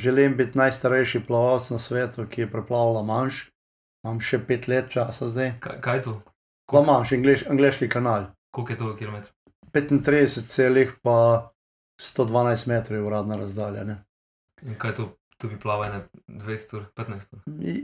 želim 0.00 0.36
biti 0.38 0.58
najstarejši 0.58 1.24
plavalec 1.26 1.70
na 1.74 1.78
svetu, 1.78 2.28
ki 2.30 2.46
je 2.46 2.52
preplaval 2.52 3.00
La 3.00 3.02
Manche, 3.02 3.50
imam 4.04 4.20
še 4.20 4.40
pet 4.46 4.68
let 4.68 4.92
časa 4.94 5.28
zdaj, 5.28 5.56
Kaj, 5.64 5.80
kaj 5.84 6.04
to? 6.06 6.20
La 6.72 6.84
Manche, 6.86 7.18
angliš, 7.18 7.44
angliški 7.50 7.90
kanal. 7.92 8.30
Koliko 8.54 8.72
je 8.72 8.78
to 8.78 8.96
kilometrov? 8.96 9.34
35 9.74 10.46
celih 10.46 10.92
pa 11.02 11.50
112 11.98 12.68
metrov 12.70 12.98
je 12.98 13.02
uradna 13.02 13.36
razdalja. 13.36 13.84
Ne? 13.84 13.96
In 14.62 14.78
kaj 14.78 14.90
je 14.90 14.96
to? 14.96 15.06
Tu 15.36 15.48
bi 15.48 15.56
plaval 15.56 15.90
na 15.90 16.00
200 16.28 16.76
ur, 16.76 16.82
15 16.94 17.32
ur. 17.32 17.40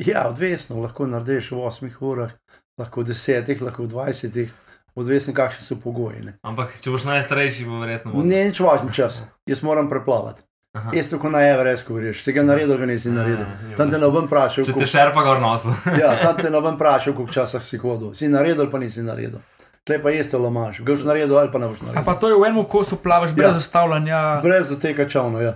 Ja, 0.07 0.29
odvisno, 0.29 0.81
lahko 0.81 1.07
narediš 1.07 1.51
v 1.51 1.57
8 1.61 1.91
urah, 2.03 2.31
lahko 2.79 3.03
v 3.03 3.07
10, 3.07 3.61
lahko 3.61 3.83
v 3.83 3.89
20, 3.89 4.49
odvisno 4.95 5.35
kakšni 5.35 5.63
so 5.63 5.77
pogoji. 5.77 6.23
Ne, 6.23 6.33
Ampak 6.43 6.79
če 6.81 6.91
boš 6.91 7.05
najstarejši, 7.05 7.65
bo 7.65 7.81
verjetno. 7.81 8.15
ne 8.15 8.45
nič 8.45 8.61
važno 8.61 8.91
čas, 8.91 9.23
jaz 9.47 9.63
moram 9.63 9.89
preplavati. 9.89 10.43
Aha. 10.73 10.93
Jaz 10.95 11.09
tako 11.11 11.29
na 11.29 11.41
Everest 11.43 11.89
govoriš, 11.89 12.23
si 12.23 12.33
ga 12.33 12.43
naredil, 12.43 12.79
ga 12.79 12.87
nisi 12.87 13.11
naredil. 13.11 13.43
Ja, 13.71 13.77
Tam 13.77 13.91
te 13.91 13.99
ne 13.99 14.07
bom 14.07 14.29
vprašal, 14.29 14.63
Če 14.65 14.73
te 14.73 14.87
šerpa 14.87 15.23
gor 15.23 15.41
nosu. 15.43 15.75
ja, 15.99 16.13
tam 16.23 16.37
te 16.37 16.47
ne 16.47 16.61
bom 16.61 16.77
vprašal, 16.77 17.11
koliko 17.13 17.35
časa 17.35 17.59
si 17.61 17.77
hodil. 17.77 18.15
Si 18.15 18.29
naredil, 18.29 18.71
pa 18.71 18.79
nisi 18.79 19.03
naredil. 19.03 19.41
Tle 19.83 19.99
pa 19.99 20.11
jeste 20.11 20.39
lomaš, 20.39 20.79
ga 20.79 20.93
boš 20.93 21.03
naredil 21.03 21.35
ali 21.35 21.51
pa 21.51 21.59
ne 21.59 21.67
boš 21.67 21.81
A 21.81 21.83
pa 21.83 21.91
naredil. 21.91 22.21
to 22.21 22.29
je 22.29 22.37
v 22.37 22.47
enem 22.47 22.65
kosu 22.67 22.97
plavaš 22.97 23.33
brez 23.33 23.49
Ja. 23.49 23.53
zastavljanja. 23.53 24.21
Brez 24.43 24.71
doteka 24.71 25.09
čovna, 25.09 25.43
ja. 25.43 25.55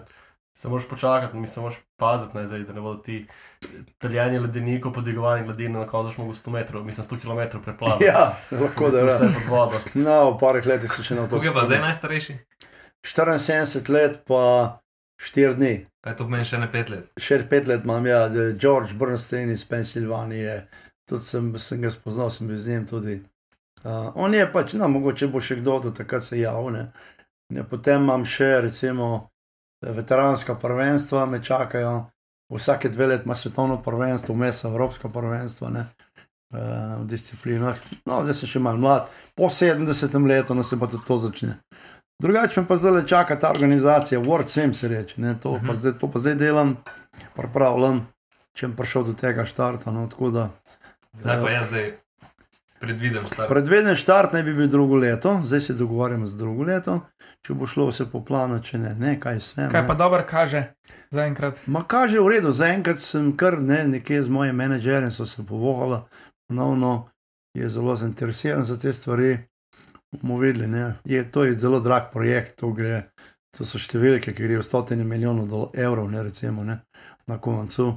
Se 0.57 0.69
moraš 0.69 0.89
počakati, 0.89 1.37
mi 1.37 1.47
se 1.47 1.61
moraš 1.61 1.77
paziti, 1.99 2.37
ne, 2.37 2.47
zdaj, 2.47 2.61
da 2.69 2.73
ne 2.73 2.81
bodo 2.81 3.03
ti 3.03 3.27
italijani 3.81 4.39
ledenikov 4.39 4.93
podigovani 4.93 5.45
gladine 5.45 5.79
na 5.81 5.87
koncu 5.87 6.15
smo 6.15 6.25
100 6.25 6.51
metrov, 6.51 6.85
mislim 6.85 7.07
100 7.07 7.21
km 7.21 7.59
preplavili. 7.65 8.07
Ja, 8.07 8.37
lahko 8.51 8.91
da 8.91 9.03
Vse 9.05 9.25
je. 9.25 9.33
pod 9.35 9.49
vodo. 9.51 9.81
No, 10.07 10.31
v 10.31 10.39
parih 10.41 10.67
letih 10.67 10.93
se 10.93 11.03
še 11.03 11.15
na 11.19 11.27
to. 11.27 11.37
Koliko 11.37 11.47
je 11.51 11.55
pa 11.55 11.65
zdaj 11.67 11.81
najstarejši? 11.81 12.39
74 13.03 13.91
let, 13.91 14.23
pa 14.27 14.79
4 15.23 15.55
dni. 15.55 15.87
Kaj 16.05 16.17
to 16.17 16.25
pomeni 16.25 16.45
še 16.45 16.59
ne 16.63 16.71
5 16.71 16.91
let? 16.95 17.11
Še 17.21 17.41
5 17.51 17.69
let 17.69 17.85
imam, 17.85 18.07
ja, 18.07 18.29
the 18.29 18.53
George 18.61 18.95
Bernstein 18.95 19.51
iz 19.51 19.65
Pensilvanije. 19.69 20.69
Tudi 21.09 21.25
sem, 21.25 21.51
sem 21.59 21.83
ga 21.83 21.91
spoznal, 21.91 22.31
sem 22.31 22.49
bil 22.49 22.59
z 22.59 22.69
njim 22.73 22.87
tudi. 22.89 23.19
Uh, 23.85 24.13
on 24.15 24.33
je 24.35 24.47
pač, 24.53 24.73
no, 24.79 24.89
mogoče 24.89 25.29
bo 25.29 25.41
še 25.45 25.59
kdo 25.61 25.81
do 25.85 25.91
takrat 25.93 26.25
se 26.25 26.39
javil. 26.41 26.71
Ne. 26.73 26.85
Ne, 27.53 27.65
potem 27.69 28.07
imam 28.07 28.25
še, 28.25 28.61
recimo, 28.65 29.29
veteranska 29.93 30.55
prvenstva, 30.55 31.27
me 31.27 31.43
čakajo. 31.45 32.07
Vsake 32.53 32.89
dve 32.89 33.07
leti 33.07 33.23
ima 33.25 33.35
svetovno 33.35 33.83
prvenstvo, 33.83 34.35
vmes 34.35 34.65
evropsko 34.65 35.09
prvenstvo 35.09 35.69
ne, 35.69 35.87
uh, 36.53 36.59
v 37.01 37.07
disciplinah. 37.09 37.77
No, 38.07 38.21
zdaj 38.23 38.35
sem 38.35 38.49
še 38.49 38.61
malo 38.61 38.79
mlad, 38.79 39.09
po 39.35 39.49
70 39.51 40.29
letu 40.29 40.55
no, 40.55 40.63
se 40.63 40.79
pa 40.79 40.87
tudi 40.87 41.05
to 41.07 41.19
začne. 41.19 41.57
Drugače 42.23 42.63
pa 42.69 42.77
zdaj 42.77 42.93
le 42.93 43.03
čaka 43.09 43.39
ta 43.41 43.51
organizacija, 43.51 44.21
World 44.21 44.49
Sim 44.49 44.75
se 44.75 44.89
reče, 44.89 45.21
ne, 45.21 45.35
to, 45.41 45.57
pa 45.57 45.73
Mhm. 45.73 45.75
zdaj, 45.75 45.93
to 45.99 46.11
pa 46.11 46.19
zdaj 46.19 46.35
delam, 46.35 46.77
pripravljam, 47.35 48.05
če 48.55 48.69
bom 48.69 48.77
prišel 48.77 49.05
do 49.05 49.13
tega 49.13 49.45
štarta. 49.45 49.91
No, 49.91 50.07
tako 50.09 50.31
da, 50.31 50.51
Kaj 51.23 51.43
pa 51.43 51.51
jaz 51.51 51.67
zdaj 51.69 51.93
predvidem 52.85 53.27
stvar? 53.29 53.49
Predviden 53.49 53.97
štart 53.97 54.37
naj 54.37 54.43
bi 54.47 54.55
bil 54.55 54.69
drugo 54.69 54.97
leto, 55.01 55.41
zdaj 55.45 55.61
se 55.61 55.75
dogovarjamo 55.79 56.27
za 56.27 56.37
drugo 56.39 56.67
leto, 56.69 56.99
če 57.47 57.57
bo 57.57 57.67
šlo 57.67 57.89
vse 57.89 58.07
po 58.13 58.21
planu, 58.25 58.61
če 58.63 58.79
ne, 58.79 58.93
ne 59.01 59.17
kaj 59.21 59.41
sem. 59.41 59.71
Kaj 59.73 59.87
pa 59.89 59.97
dobro 59.99 60.25
kaže 60.29 60.67
zaenkrat? 61.15 61.65
Ma 61.67 61.85
kaže 61.89 62.21
v 62.21 62.37
redu, 62.37 62.53
zaenkrat 62.53 63.01
sem 63.03 63.33
kar 63.37 63.59
ne, 63.61 63.85
nekje 63.97 64.23
z 64.23 64.33
mojim 64.33 64.57
menedžerjem 64.61 65.11
so 65.13 65.27
se 65.27 65.45
povohala, 65.47 66.05
ponovno 66.49 67.09
je 67.55 67.69
zelo 67.69 67.97
zainteresiran 67.97 68.65
za 68.65 68.77
te 68.81 68.93
stvari. 68.93 69.39
Bomo 70.15 70.39
videli, 70.39 70.67
ne. 70.67 70.95
Je, 71.05 71.25
to 71.31 71.45
je 71.45 71.59
zelo 71.59 71.81
drag 71.81 72.13
projekt, 72.13 72.59
to, 72.61 72.71
gre, 72.71 73.09
to 73.57 73.67
so 73.67 73.79
številke, 73.79 74.35
ki 74.35 74.47
grejo 74.47 74.63
v 74.63 74.67
stotine 74.67 75.07
milijonov 75.07 75.49
dol- 75.51 75.71
evrov, 75.75 76.11
ne 76.11 76.23
recimo, 76.23 76.63
ne, 76.67 76.81
na 77.27 77.39
koncu. 77.43 77.89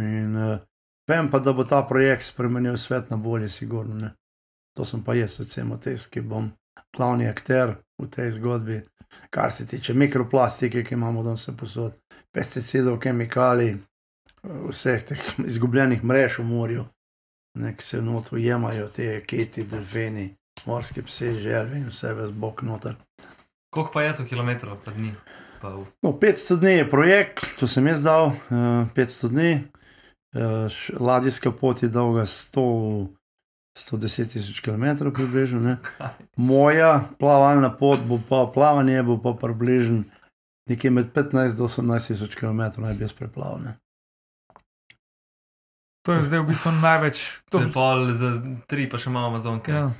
In 0.00 0.36
uh, 0.36 0.60
vem 1.08 1.28
pa, 1.28 1.40
da 1.44 1.52
bo 1.52 1.66
ta 1.68 1.82
projekt 1.84 2.24
spremenil 2.24 2.78
svet 2.80 3.10
na 3.12 3.18
bolje, 3.20 3.50
sigurno. 3.52 3.96
Ne. 3.96 4.14
To 4.78 4.84
sem 4.84 5.02
pa 5.04 5.14
jaz, 5.14 5.40
recimo, 5.40 5.76
tisti, 5.76 6.10
ki 6.14 6.20
bom 6.26 6.50
glavni 6.96 7.28
akter 7.28 7.76
v 7.98 8.08
tej 8.10 8.32
zgodbi. 8.38 8.80
Kar 9.30 9.52
se 9.52 9.66
tiče 9.66 9.94
mikroplastike, 9.94 10.84
ki 10.86 10.94
imamo 10.94 11.22
danes 11.26 11.48
posod, 11.58 11.96
pesticidov, 12.32 13.00
kemikalij, 13.02 13.74
vseh 14.70 15.04
teh 15.04 15.24
izgubljenih 15.50 16.04
mrež 16.04 16.38
v 16.38 16.46
morju, 16.46 16.84
ne, 17.58 17.74
ki 17.76 17.84
se 17.84 18.02
not 18.02 18.32
ujemajo, 18.32 18.88
te 18.94 19.20
kiti, 19.26 19.66
delfini, 19.66 20.30
morski 20.66 21.02
psi, 21.02 21.32
želvi 21.42 21.82
in 21.82 21.90
vse 21.90 22.14
ves 22.14 22.30
bok 22.30 22.62
noter. 22.62 22.96
Koliko 23.74 23.92
pa 23.92 24.02
je 24.02 24.14
to 24.14 24.24
kilometrov, 24.24 24.78
pa 24.84 24.94
dni? 24.94 25.12
Pa 25.60 25.74
v... 25.74 25.84
No, 26.02 26.12
500 26.12 26.56
dni 26.60 26.72
je 26.72 26.90
projekt, 26.90 27.44
to 27.58 27.66
sem 27.70 27.86
jaz 27.86 28.02
dal, 28.02 28.32
uh, 28.50 28.88
500 28.96 29.30
dni. 29.30 29.52
Uh, 30.30 30.70
ladijska 30.98 31.50
pot 31.52 31.82
je 31.82 31.88
dolga 31.90 32.26
100, 32.26 32.62
110 33.72 33.98
tisoč 34.28 34.60
km, 34.60 34.84
približno. 35.10 35.60
Ne. 35.60 35.76
Moja 36.36 37.04
plavalna 37.18 37.70
pot 37.70 38.00
bo 38.00 38.18
pa 38.20 38.46
plavanje, 38.46 39.02
bo 39.02 39.16
pa 39.16 39.32
približno 39.32 40.04
nekje 40.66 40.90
med 40.90 41.12
15 41.12 41.54
do 41.54 41.64
18 41.64 42.06
tisoč 42.08 42.34
km, 42.34 42.60
naj 42.76 42.94
bi 42.94 43.04
jaz 43.04 43.12
preplaval. 43.12 43.58
ne. 43.60 43.72
To 46.02 46.12
je 46.12 46.22
zdaj 46.22 46.38
v 46.38 46.46
bistvu 46.46 46.70
največ. 46.72 47.18
To 47.46 47.60
je 47.60 47.68
pol 47.68 48.08
za 48.10 48.30
tri, 48.66 48.88
pa 48.88 48.96
še 48.96 49.10
malo 49.10 49.28
Amazonke. 49.28 49.68
ja. 49.70 49.90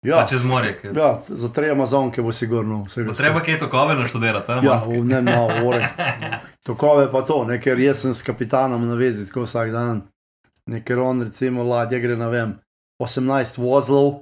Ja. 0.00 0.16
Pa 0.16 0.26
čez 0.26 0.40
morje. 0.40 0.78
ker- 0.80 0.96
ja, 0.96 1.20
za 1.20 1.48
tri 1.48 1.68
Amazonke 1.68 2.22
bo 2.22 2.32
sigurno 2.32 2.84
vse. 2.88 3.04
Bo 3.04 3.12
treba 3.12 3.40
kaj 3.40 3.58
tokove 3.60 3.92
naštudirati? 3.94 4.64
Ja, 4.64 4.80
v 4.80 5.04
ne 5.04 5.20
malo 5.26 5.52
ure. 5.62 5.90
Tokove 6.64 7.12
pa 7.12 7.20
to, 7.20 7.44
ne, 7.44 7.60
ker 7.60 7.76
jaz 7.76 8.00
sem 8.00 8.14
s 8.14 8.24
kapitanom 8.24 8.80
na 8.80 8.94
vezi 8.94 9.26
tako 9.28 9.44
vsak 9.44 9.68
dan. 9.68 10.00
Ne, 10.66 10.80
ker 10.80 10.98
on 10.98 11.20
recimo 11.22 11.60
ladja 11.62 12.00
gre 12.00 12.16
na 12.16 12.28
vem 12.28 12.56
18 13.00 13.58
vozlov 13.58 14.20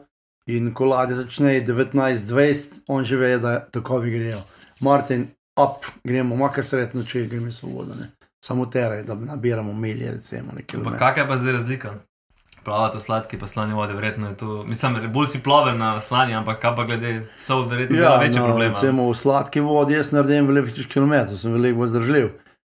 in 0.49 0.71
ko 0.75 0.87
ladja 0.89 1.19
začne 1.19 1.59
19-20, 1.67 2.87
on 2.89 3.05
že 3.05 3.17
ve, 3.21 3.35
da 3.39 3.59
tokovi 3.61 4.11
grejo. 4.11 4.39
Martin, 4.81 5.27
up, 5.61 5.85
gremo, 6.05 6.37
makar 6.37 6.65
sred 6.65 6.95
noči, 6.95 7.27
gremo 7.27 7.53
svobodo. 7.53 7.95
Ne. 7.99 8.09
Samo 8.41 8.67
teraj, 8.67 9.03
da 9.03 9.15
nabiramo 9.15 9.75
milje, 9.75 10.13
recimo, 10.13 10.53
kakšna 10.99 11.23
je 11.23 11.29
pa 11.29 11.37
zdaj 11.37 11.53
razlika? 11.53 11.95
Plavati 12.65 12.99
v 12.99 13.01
sladki 13.01 13.39
pa 13.39 13.47
slani 13.47 13.75
vodi, 13.75 13.95
verjetno 13.95 14.29
je 14.29 14.37
to. 14.37 14.63
Mislim, 14.67 14.97
bolj 15.13 15.27
si 15.27 15.43
ploven 15.43 15.79
na 15.79 16.01
slani, 16.01 16.35
ampak 16.35 16.61
kaj 16.61 16.77
pa 16.77 16.85
glede 16.85 17.27
sol, 17.39 17.67
verjetno 17.69 17.97
je 17.97 18.03
Ja, 18.03 18.17
večji 18.19 18.41
no, 18.41 18.47
problem. 18.47 18.73
recimo 18.73 19.11
v 19.11 19.15
sladki 19.17 19.61
vodi 19.61 19.95
jaz 19.95 20.13
naredim 20.13 20.47
veliko 20.47 20.67
več 20.71 20.87
kilometrov, 20.87 21.39
sem 21.39 21.53
veliko 21.53 21.79
bolj 21.83 21.89
zdržljiv. 21.89 22.29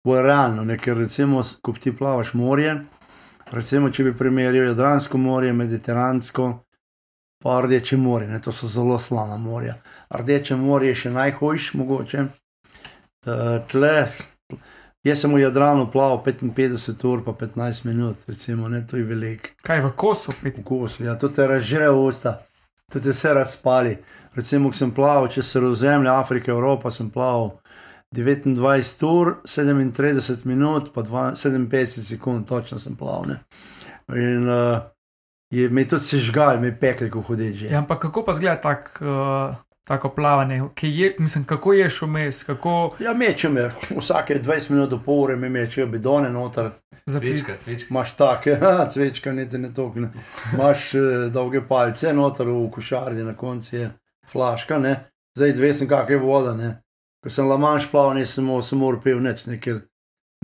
Bolj 0.05 0.23
realno, 0.23 0.65
ne, 0.65 0.77
ker 0.79 0.99
recimo, 0.99 1.41
ko 1.63 1.73
ti 1.73 1.93
plavaš 1.97 2.35
morje, 2.35 2.75
recimo, 3.55 3.91
če 3.91 4.05
bi 4.05 4.13
primerjal 4.19 4.71
Jadransko 4.73 5.19
morje, 5.19 5.53
Mediteransko, 5.53 6.49
pa 7.45 7.61
Rdeče 7.61 7.97
morje, 7.97 8.29
ne, 8.29 8.41
to 8.43 8.53
so 8.53 8.69
zelo 8.69 8.99
slana 8.99 9.37
morja. 9.37 9.75
Rdeče 10.11 10.57
morje 10.57 10.95
je 10.95 11.01
še 11.05 11.13
najhujš 11.13 11.75
mogoče. 11.81 12.25
Uh, 13.25 13.59
tle, 13.69 14.07
jaz 15.05 15.21
sem 15.21 15.33
v 15.33 15.43
Jadranu 15.43 15.87
plaval 15.93 16.23
55 16.25 17.05
ur, 17.09 17.25
pa 17.25 17.33
15 17.33 17.85
minut, 17.89 18.25
recimo, 18.29 18.69
ne, 18.69 18.83
to 18.89 18.97
je 19.01 19.05
veliko. 19.09 19.53
Kaj 19.65 19.85
v 19.85 19.93
kosu, 19.97 20.33
peti. 20.41 20.65
Vkus, 20.65 21.01
ja, 21.05 21.17
to 21.21 21.29
te 21.29 21.47
razžre 21.49 21.91
usta, 21.93 22.39
to 22.93 23.01
te 23.01 23.13
vse 23.13 23.35
razpali. 23.37 23.97
Recimo, 24.37 24.73
ko 24.73 24.81
sem 24.81 24.93
plaval 24.97 25.29
čez 25.33 25.49
sredozemlje, 25.53 26.13
Afrika, 26.13 26.53
Evropa, 26.53 26.93
sem 26.93 27.11
plaval 27.13 27.59
29 28.15 29.03
ur, 29.03 29.35
37 29.45 30.45
minut, 30.45 30.93
pa 30.95 31.03
dva- 31.03 31.33
57 31.33 31.87
sekund, 32.01 32.49
točno 32.49 32.79
sem 32.79 32.97
plaval. 32.97 33.27
Ne. 33.27 33.39
In 34.09 34.49
uh, 34.49 34.79
je 35.51 35.69
mi 35.69 35.89
tudi 35.89 36.05
se 36.05 36.19
žgal, 36.19 36.61
mi 36.61 36.75
pekli, 36.75 37.11
ko 37.11 37.21
hudeče. 37.21 37.67
Ja, 37.67 37.79
ampak 37.79 38.01
kako 38.01 38.25
pa 38.25 38.33
zgleda 38.33 38.61
tak, 38.61 39.01
uh, 39.01 39.55
tako 39.85 40.09
plavanje? 40.09 40.63
Je, 40.83 41.15
mislim, 41.19 41.45
kako 41.45 41.73
ješ 41.73 42.03
vmes, 42.03 42.43
kako 42.43 42.95
Ja, 42.99 43.15
mečem, 43.15 43.57
je. 43.57 43.73
vsake 43.97 44.41
20 44.43 44.71
minut 44.71 44.91
do 44.91 44.99
pol 44.99 45.23
ure 45.23 45.37
mi 45.37 45.49
mečejo 45.49 45.87
bidone 45.87 46.31
noter, 46.31 46.71
zapiti. 47.07 47.33
Cvička, 47.33 47.53
cvička. 47.65 47.87
imaš 47.91 48.17
take, 48.17 48.55
ha, 48.63 48.87
cvečka, 48.91 49.33
niti 49.33 49.59
ne 49.59 49.75
tokne. 49.75 50.13
Imaš 50.55 50.95
eh, 50.95 51.01
dolge 51.31 51.61
palce 51.69 52.13
noter 52.13 52.49
v 52.49 52.71
košarji, 52.71 53.25
na 53.25 53.35
koncu 53.35 53.77
je 53.77 53.91
flaška, 54.33 54.79
ne. 54.79 54.95
zdaj 55.37 55.53
dve 55.53 55.75
sem 55.75 55.89
kakšne 55.89 56.17
voda. 56.17 56.55
Ne. 56.55 56.81
Ko 57.25 57.31
sem 57.33 57.49
lamanš 57.49 57.89
plaval, 57.91 58.19
nisem 58.19 58.49
samo 58.63 58.91
ur 58.93 59.01
pil 59.01 59.23
nič, 59.25 59.47
ne, 59.49 59.57
ker 59.57 59.81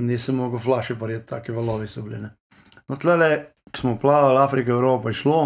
nisem 0.00 0.38
mogel 0.40 0.58
flaše 0.58 0.96
parjeti, 0.98 1.26
take 1.28 1.52
valovi 1.52 1.86
so 1.86 2.02
bili. 2.02 2.22
Ne. 2.22 2.30
No, 2.88 2.96
tlele, 2.96 3.52
ko 3.70 3.82
smo 3.82 3.96
plavali, 4.00 4.40
Afrika, 4.40 4.72
Evropa 4.72 5.12
je 5.12 5.18
šlo, 5.20 5.40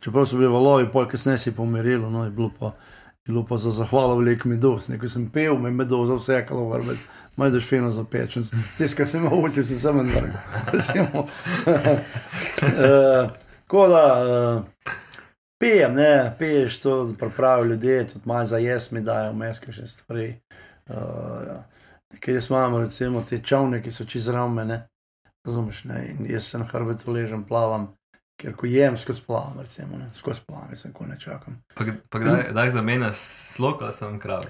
čeprav 0.00 0.24
so 0.26 0.40
bili 0.40 0.48
valovi, 0.48 0.88
pol 0.92 1.04
kasneje 1.08 1.38
si 1.38 1.52
pomirilo, 1.54 2.10
no, 2.10 2.24
je 2.24 2.30
bilo 2.30 2.50
pa. 2.60 2.72
je 2.72 3.28
Bilo 3.28 3.42
pa 3.44 3.58
za 3.60 3.70
zahvalo 3.70 4.16
veliko 4.16 4.48
meduz, 4.48 4.88
ne, 4.88 4.96
ko 4.98 5.08
sem 5.08 5.26
pil, 5.28 5.58
me 5.60 5.68
je 5.68 5.74
meduza 5.76 6.14
vsekalo 6.16 6.62
v 6.64 6.78
vrbet, 6.78 7.02
maj 7.36 7.50
daš 7.52 7.66
fino 7.68 7.90
za 7.92 8.04
pečen. 8.08 8.46
Ki 8.78 8.88
sem 8.88 9.28
vsi, 9.28 9.64
sem 9.64 9.78
samo 9.78 10.02
vrgel. 10.02 10.40
Eh, 12.88 13.28
Tako 13.68 13.88
da 13.88 14.24
uh, 14.56 14.92
pijem, 15.58 15.94
ne, 15.94 16.34
piješ 16.38 16.80
to, 16.80 17.14
pripravijo 17.18 17.64
ljudje, 17.64 18.08
tudi 18.08 18.24
malo 18.24 18.46
za 18.46 18.58
jaz 18.58 18.92
mi 18.92 19.00
dajo, 19.00 19.32
meske 19.32 19.72
še 19.72 19.86
stvari. 19.86 20.40
Uh, 20.88 20.96
ja. 21.46 21.58
Ker 22.20 22.34
jaz 22.34 22.50
imam 22.50 22.78
recimo 22.80 23.22
te 23.28 23.42
čovne, 23.44 23.82
ki 23.82 23.92
so 23.92 24.06
čez 24.08 24.28
rame, 24.32 24.64
ne, 24.64 24.78
razumeš, 25.46 25.84
ne, 25.84 26.04
in 26.10 26.30
jaz 26.30 26.48
se 26.48 26.58
na 26.58 26.64
hrbetu 26.64 27.12
ležem, 27.12 27.44
plavam, 27.44 27.90
ker 28.40 28.54
ko 28.56 28.70
jem, 28.70 28.96
skozi 28.96 29.24
plavam, 29.26 29.58
recimo, 29.60 29.98
ne, 29.98 30.08
skozi 30.14 30.40
plavam, 30.46 30.70
jaz 30.72 30.86
ko 30.94 31.06
ne 31.06 31.18
čakam. 31.20 31.58
Pa, 31.74 31.84
pa 32.08 32.22
kdaj, 32.22 32.48
kdaj 32.52 32.70
zamenjaš 32.78 33.20
slog 33.56 33.82
ali 33.82 33.92
sem 33.92 34.18
krav? 34.22 34.46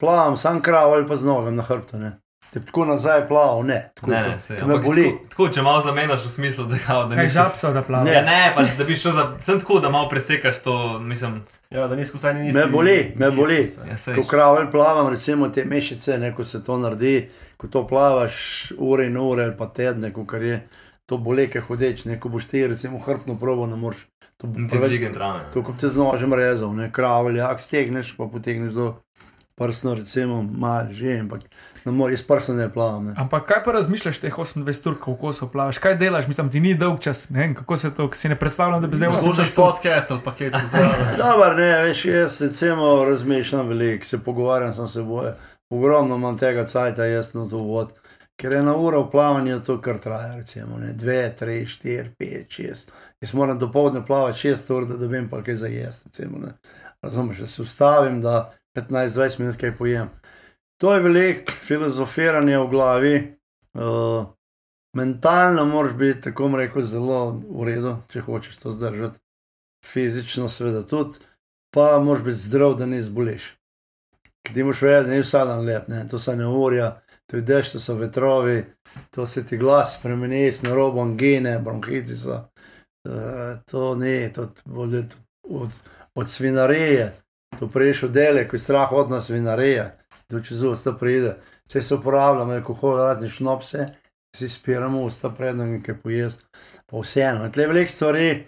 Plavam, 0.00 0.36
sam 0.36 0.60
krav 0.62 0.92
ali 0.92 1.08
pa 1.08 1.16
z 1.16 1.26
nogam 1.26 1.56
na 1.56 1.64
hrbtu, 1.64 1.98
ne. 1.98 2.12
Te 2.56 2.62
tako 2.62 2.84
nazaj 2.84 3.26
plaval, 3.28 3.66
ne. 3.66 3.90
Tako, 3.94 4.10
Ne, 4.10 4.22
ne, 4.22 4.40
se, 4.40 4.56
ko 4.56 4.66
me 4.66 4.72
ampak 4.72 4.86
boli. 4.86 5.02
Tako, 5.04 5.28
tako, 5.28 5.48
če 5.48 5.62
malo 5.62 5.80
zamenjaš 5.82 6.24
v 6.24 6.30
smislu, 6.30 6.64
da, 6.64 6.78
kao, 6.78 7.02
da 7.02 7.14
Kaj 7.14 7.24
nisi- 7.24 7.34
žabcev, 7.34 7.74
da 7.74 7.82
plava? 7.82 8.04
Ne. 8.04 8.12
Ja, 8.12 8.22
ne, 8.22 8.52
pa 8.54 8.64
da 8.78 8.84
bi 8.84 8.96
šel 8.96 9.12
za. 9.12 9.24
Sem 9.40 9.60
tako, 9.60 9.80
da 9.80 9.90
malo 9.90 10.08
presekaš 10.08 10.62
to, 10.62 10.76
mislim. 10.98 11.42
Ja, 11.70 11.84
da 11.86 11.96
nisi 11.96 12.16
vsaj 12.16 12.34
ni 12.34 12.52
Me 12.52 12.66
boli, 12.66 13.12
me 13.16 13.30
boli. 13.30 13.58
Ja, 13.88 13.98
sej, 13.98 14.14
Ko 14.14 14.22
kravelj 14.22 14.70
plavam, 14.70 15.08
recimo 15.08 15.48
te 15.48 15.64
mešice, 15.64 16.18
ne, 16.18 16.32
ko 16.34 16.44
se 16.44 16.64
to 16.64 16.78
naredi, 16.78 17.28
ko 17.56 17.68
to 17.68 17.86
plavaš 17.86 18.36
ure 18.78 19.06
in 19.06 19.16
ure 19.16 19.44
ali 19.44 19.56
pa 19.58 19.66
tedne, 19.66 20.12
ko 20.12 20.24
kar 20.24 20.42
je 20.42 20.60
to 21.06 21.18
boleke 21.18 21.60
hodeč, 21.60 22.04
ne, 22.04 22.20
ko 22.20 22.28
boš 22.28 22.44
ti 22.44 22.66
recimo 22.66 22.98
hrbtno 22.98 23.36
probo, 23.38 23.66
ne 23.66 23.76
moreš. 23.76 24.06
To 24.36 24.46
bo 24.46 24.64
dvigem 24.80 25.12
trame. 25.14 25.44
To, 25.54 25.62
ko 25.62 25.74
te 25.80 25.88
z 25.88 25.96
nožem 25.96 26.32
rezal, 26.32 26.72
ne, 26.72 26.88
kravelj, 26.92 27.40
ak 27.40 27.60
stegneš, 27.60 28.16
pa 28.16 28.24
potegneš 28.24 28.72
do 28.72 28.94
prsno, 29.56 29.94
recimo, 29.94 30.42
malo 30.42 30.92
že, 30.92 31.18
ampak 31.20 31.40
ne 31.84 31.92
moreš, 31.92 32.20
jaz 32.20 32.26
prsno 32.26 32.54
ne 32.54 32.68
plavam. 32.72 33.06
Ne. 33.06 33.14
Ampak 33.16 33.46
kaj 33.48 33.62
pa 33.64 33.72
razmišljaš 33.72 34.18
teh 34.20 34.34
28 34.34 34.88
ur, 34.88 34.98
kako 35.00 35.32
so 35.32 35.48
plavaš? 35.48 35.78
Kaj 35.78 35.96
delaš? 35.96 36.28
Mislim, 36.28 36.50
ti 36.50 36.60
ni 36.60 36.74
dolg 36.74 37.00
čas. 37.00 37.30
Ne 37.30 37.40
vem, 37.40 37.54
kako 37.54 37.76
se 37.76 37.94
to, 37.94 38.10
si 38.12 38.28
ne 38.28 38.36
predstavljam, 38.36 38.82
da 38.82 38.88
bi 38.88 38.96
zdaj 38.96 39.08
28 39.08 39.40
ur. 39.40 39.54
podcast 39.56 40.10
ali 40.10 40.20
paket. 40.24 40.52
Dobar, 41.22 41.56
ne, 41.56 41.70
veš, 41.82 42.04
jaz 42.04 42.40
recimo 42.40 43.04
razmišljam 43.04 43.68
veliko, 43.68 44.04
se 44.04 44.18
pogovarjam 44.24 44.74
sam 44.74 44.88
s 44.88 44.92
seboj. 44.92 45.32
Ogromno 45.70 46.16
imam 46.16 46.38
tega 46.38 46.66
cajta, 46.66 47.04
jaz 47.04 47.34
na 47.34 47.48
to 47.48 47.58
vod. 47.58 47.96
Ker 48.36 48.52
je 48.52 48.62
na 48.62 48.76
uro 48.76 49.00
v 49.06 49.10
plavanju 49.10 49.62
to, 49.64 49.78
kar 49.80 49.96
traja, 49.98 50.34
recimo, 50.36 50.76
ne, 50.76 50.92
dve, 50.92 51.32
tri, 51.36 51.62
štiri, 51.66 52.10
pet, 52.18 52.50
šest. 52.52 52.92
Jaz 53.20 53.32
moram 53.34 53.58
do 53.58 53.70
povdne 53.72 54.04
plavati 54.06 54.38
šest 54.38 54.70
ur, 54.70 54.84
da 54.84 54.96
dobim 55.00 55.30
pa 55.32 55.40
kaj 55.42 55.56
za 55.56 55.66
jesti, 55.72 56.10
recimo, 56.12 56.38
ne. 56.38 56.52
Razumeš, 57.02 57.38
da 57.38 57.46
se 57.46 57.62
ustavim, 57.62 58.20
da 58.20 58.52
15-20 58.76 59.40
minut 59.40 59.56
kaj 59.60 59.76
pojem. 59.76 60.10
To 60.76 60.94
je 60.94 61.02
veliko 61.02 61.52
filozofiranje 61.52 62.58
v 62.58 62.68
glavi. 62.68 63.36
Uh, 63.74 64.26
mentalno 64.96 65.64
moraš 65.64 65.92
biti, 65.92 66.20
tako 66.20 66.56
rekel, 66.56 66.84
zelo 66.84 67.40
v 67.50 67.64
redu, 67.64 67.96
če 68.12 68.20
hočeš 68.20 68.56
to 68.56 68.72
zdržati. 68.72 69.18
Fizično, 69.86 70.48
seveda 70.48 70.82
tudi, 70.82 71.20
pa 71.74 71.98
moraš 72.02 72.24
biti 72.24 72.38
zdrav, 72.38 72.74
da 72.76 72.86
ne 72.86 73.02
zboliš. 73.02 73.52
Ker 74.44 74.54
ti 74.54 74.64
moš 74.64 74.82
vedeti, 74.82 75.08
da 75.08 75.14
ni 75.14 75.24
vsak 75.24 75.48
dan 75.48 75.64
lep, 75.64 75.88
ne? 75.88 76.04
to 76.10 76.18
so 76.18 76.34
neurja, 76.36 76.90
to 77.26 77.36
je 77.36 77.42
dež, 77.42 77.72
to 77.72 77.80
so 77.80 77.94
vetrovi, 77.94 78.64
to 79.10 79.26
se 79.26 79.44
ti 79.46 79.56
glas 79.56 79.96
spremeni, 79.98 80.46
s 80.52 80.62
narobo 80.62 81.02
angine, 81.02 81.58
bronhitisa. 81.58 82.48
Uh, 83.06 83.60
to 83.70 83.94
ni, 83.94 84.32
to 84.32 84.50
bolj 84.64 84.98
od, 84.98 85.16
od, 85.44 85.80
od 86.14 86.30
to 87.58 87.68
prejš 87.68 88.02
od 88.02 88.10
dele, 88.10 88.48
ko 88.48 88.56
je 88.56 88.60
strah 88.60 88.92
od 88.92 89.10
nas 89.10 89.26
svinarije, 89.26 89.98
to 90.26 90.40
čez 90.40 90.62
usta 90.62 90.92
pride. 90.92 91.36
Vse 91.68 91.82
se 91.82 91.94
uporabljamo, 91.94 92.52
alkohol, 92.52 92.96
razne 92.96 93.28
šnopse, 93.28 93.86
si 94.36 94.48
spiramo 94.48 95.02
usta 95.02 95.30
predno 95.30 95.64
nekaj 95.64 95.94
pojesti, 96.02 96.44
pa 96.86 97.00
vseeno. 97.00 97.50
Tle 97.50 97.62
je 97.62 97.68
veliko 97.68 97.92
stvari, 97.92 98.44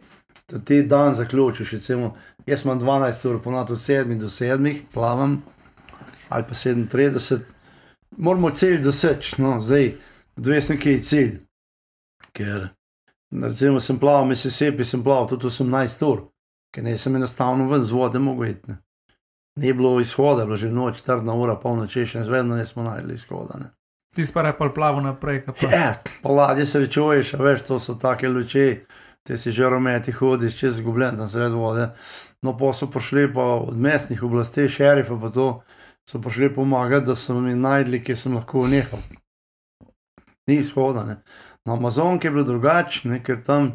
da 0.48 0.58
ti 0.58 0.82
dan 0.82 1.14
zaključiš. 1.14 1.72
Recimo, 1.72 2.14
jaz 2.46 2.64
imam 2.64 2.80
12 2.80 3.28
ur, 3.28 3.42
ponad 3.42 3.70
od 3.70 3.78
7 3.78 4.18
do 4.18 4.28
7, 4.28 4.80
plavam, 4.92 5.42
ali 6.28 6.44
pa 6.48 6.54
37, 6.54 7.38
moramo 8.16 8.50
cilj 8.50 8.82
doseči, 8.82 9.42
no, 9.42 9.60
zdaj, 9.60 9.94
odvisno, 10.36 10.76
ki 10.76 10.90
je 10.90 11.02
cilj. 11.02 11.38
Ker, 12.32 12.68
recimo, 13.42 13.80
sem 13.80 13.98
plaval, 13.98 14.26
Mississippi 14.26 14.84
sem 14.84 15.04
plaval 15.04 15.28
tudi 15.28 15.46
18 15.46 16.04
ur, 16.06 16.28
ker 16.74 16.84
ne 16.84 16.98
sem 16.98 17.16
enostavno 17.16 17.68
ven 17.68 17.84
z 17.84 17.92
vode 17.92 18.18
mogel 18.18 18.50
iti. 18.50 18.76
Ni 19.58 19.72
bilo 19.72 20.00
izhoda, 20.00 20.44
bilo 20.44 20.56
že 20.56 20.70
noč, 20.70 21.00
četrna 21.00 21.34
ura, 21.34 21.56
polnoči, 21.58 22.06
še 22.06 22.22
vedno 22.28 22.56
nismo 22.56 22.84
najdli 22.86 23.14
izhoda. 23.14 23.58
Ne. 23.58 23.72
Ti 24.14 24.26
si 24.26 24.32
pa 24.32 24.42
repel 24.46 24.70
plavo 24.74 25.00
naprej. 25.00 25.42
Pa. 25.46 25.52
Ja, 25.70 25.94
po 26.22 26.32
ladji 26.32 26.66
se 26.66 26.80
rečuješ, 26.84 27.32
veš, 27.38 27.64
to 27.66 27.78
so 27.82 27.94
take 27.98 28.28
luči, 28.28 28.84
ti 29.26 29.38
si 29.38 29.52
že 29.52 29.68
rometi 29.68 30.12
hodiš 30.12 30.56
čez 30.58 30.78
zgubljen 30.78 31.18
tam 31.18 31.28
sred 31.28 31.52
vode. 31.52 31.90
No, 32.42 32.54
pa 32.56 32.72
so 32.72 32.86
prišli 32.86 33.32
pa 33.34 33.44
od 33.66 33.78
mestnih 33.78 34.22
oblasti, 34.22 34.68
šerifa 34.68 35.18
pa 35.20 35.30
to, 35.34 35.48
so 36.08 36.22
prišli 36.22 36.54
pomagati, 36.54 37.06
da 37.06 37.14
so 37.14 37.34
mi 37.40 37.54
najdli, 37.54 38.02
kje 38.04 38.16
sem 38.16 38.38
lahko 38.38 38.66
nehal. 38.66 39.02
Ni 40.48 40.62
izhoda, 40.62 41.04
ne. 41.04 41.18
Na 41.66 41.74
Amazonki 41.74 42.26
je 42.26 42.30
bilo 42.30 42.44
drugače, 42.44 43.18
ker 43.26 43.42
tam, 43.44 43.72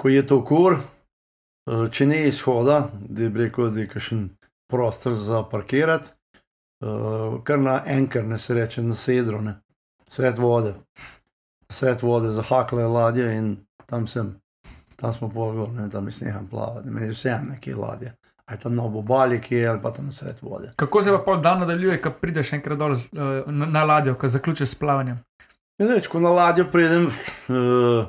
ko 0.00 0.08
je 0.08 0.26
to 0.26 0.40
kur, 0.44 0.80
če 1.66 2.06
ni 2.06 2.24
izhoda, 2.26 2.88
da 2.92 3.28
bi 3.28 3.44
rekel, 3.44 3.70
da 3.70 3.80
je 3.80 3.88
kakšen 3.88 4.28
prostor 4.70 5.14
za 5.14 5.42
parkirati, 5.42 6.10
eh, 6.82 7.38
kar 7.44 7.58
na 7.58 7.82
enker, 7.86 8.24
ne 8.24 8.38
se 8.38 8.54
reče, 8.54 8.82
na 8.82 8.94
sedro, 8.94 9.40
ne, 9.40 9.60
sred 10.08 10.38
vode. 10.38 10.74
Sred 11.70 12.02
vode, 12.02 12.32
zahakle 12.32 12.86
ladje 12.86 13.36
in 13.36 13.56
tam 13.86 14.06
sem, 14.06 14.34
tam 14.96 15.14
smo 15.14 15.28
pol 15.28 15.52
gor, 15.52 15.70
ne, 15.72 15.90
tam 15.90 16.08
jaz 16.08 16.22
neham 16.22 16.48
plavati, 16.48 16.90
meni 16.90 17.06
je 17.06 17.12
vseeno, 17.12 17.52
nekje 17.52 17.76
ladje. 17.76 18.12
Ali 18.46 18.58
tam 18.58 18.74
na 18.74 18.84
obali, 18.84 19.40
ki 19.40 19.54
je, 19.54 19.68
ali 19.68 19.80
pa 19.82 19.92
tam 19.92 20.12
sred 20.12 20.40
vode. 20.42 20.72
Kako 20.76 21.02
se 21.02 21.12
pa 21.12 21.18
pol 21.24 21.40
dan 21.40 21.60
nadaljuje, 21.62 22.00
ko 22.02 22.10
prideš 22.20 22.52
enkrat 22.52 22.78
dol 22.78 22.92
eh, 22.92 23.44
na, 23.46 23.66
na 23.66 23.84
ladjo, 23.84 24.14
ko 24.14 24.28
zaključiš 24.28 24.68
s 24.68 24.78
plavanjem? 24.80 25.20
In 25.80 25.88
reč, 25.88 26.08
ko 26.08 26.20
na 26.20 26.30
ladjo 26.30 26.66
pridem, 26.72 27.06
uh, 27.48 28.06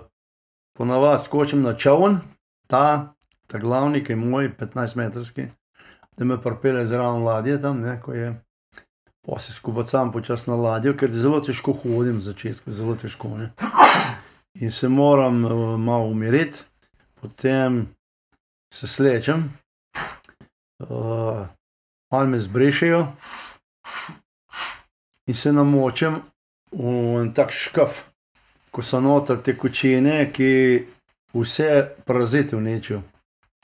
ponavadi 0.78 1.24
skočim 1.24 1.62
na 1.62 1.74
čovn, 1.78 2.20
ta, 2.68 3.13
ta 3.54 3.60
glavni, 3.60 4.02
ki 4.04 4.12
je 4.12 4.16
moj, 4.16 4.50
15-metrski, 4.60 5.46
da 6.18 6.26
me 6.26 6.42
pripelje 6.42 6.88
zraven 6.88 7.24
ladje 7.24 7.62
tam, 7.62 7.82
ne, 7.82 8.00
ko 8.02 8.14
je. 8.14 8.34
Pa 9.22 9.40
se 9.40 9.54
skupaj 9.54 9.86
sam 9.86 10.12
počasi 10.12 10.50
na 10.50 10.56
ladjo, 10.56 10.96
ker 10.98 11.12
zelo 11.14 11.38
težko 11.40 11.76
hodim 11.84 12.18
v 12.18 12.26
začetku, 12.26 12.74
zelo 12.74 12.96
težko. 12.98 13.30
Ne. 13.38 13.52
In 14.58 14.72
se 14.72 14.90
moram 14.90 15.46
uh, 15.46 15.78
malo 15.80 16.10
umiriti, 16.10 16.66
potem 17.22 17.88
se 18.74 18.88
slečem, 18.88 19.46
uh, 20.82 21.46
malo 22.12 22.26
me 22.26 22.40
zbrišejo 22.40 23.06
in 25.28 25.34
se 25.34 25.54
namočem 25.54 26.22
v 26.74 27.22
en 27.22 27.34
tak 27.38 27.54
škaf, 27.54 28.02
ko 28.74 28.82
so 28.82 28.98
noter 29.02 29.46
te 29.46 29.54
kočine, 29.54 30.32
ki 30.34 30.54
vse 31.38 31.90
parazite 32.06 32.58
vnečejo. 32.58 33.04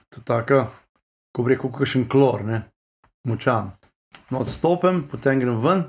To 0.09 0.21
je 0.21 0.25
tako, 0.25 0.63
ko 1.35 1.43
bi 1.43 1.53
rekel, 1.53 1.71
kakšen 1.71 2.07
klor, 2.09 2.43
ne, 2.45 2.63
močan. 3.27 3.71
No, 4.29 4.41
odstopim, 4.41 5.03
potem 5.11 5.39
grem 5.39 5.59
ven, 5.61 5.83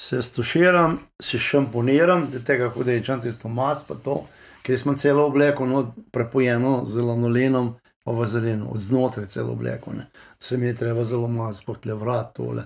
se 0.00 0.22
stuširam, 0.22 0.98
se 1.22 1.38
šamponiram, 1.38 2.26
da 2.32 2.40
tega 2.40 2.68
hodečam, 2.68 3.20
tisto 3.20 3.48
mas, 3.48 3.84
pa 3.88 3.94
to, 3.94 4.22
ker 4.64 4.80
sem 4.80 4.96
celo 4.98 5.26
obleko 5.28 5.66
no, 5.66 5.84
prepojeno 6.12 6.82
z 6.88 7.04
lanolinom, 7.04 7.74
pa 8.04 8.12
vazelino, 8.12 8.68
od 8.72 8.80
znotraj 8.80 9.26
celo 9.26 9.52
obleko. 9.52 9.92
Ne. 9.92 10.06
Se 10.40 10.56
mi 10.56 10.66
je 10.66 10.76
treba 10.76 11.04
zelo 11.04 11.28
mas, 11.28 11.60
potle 11.64 11.94
vrat, 11.94 12.32
tole. 12.36 12.64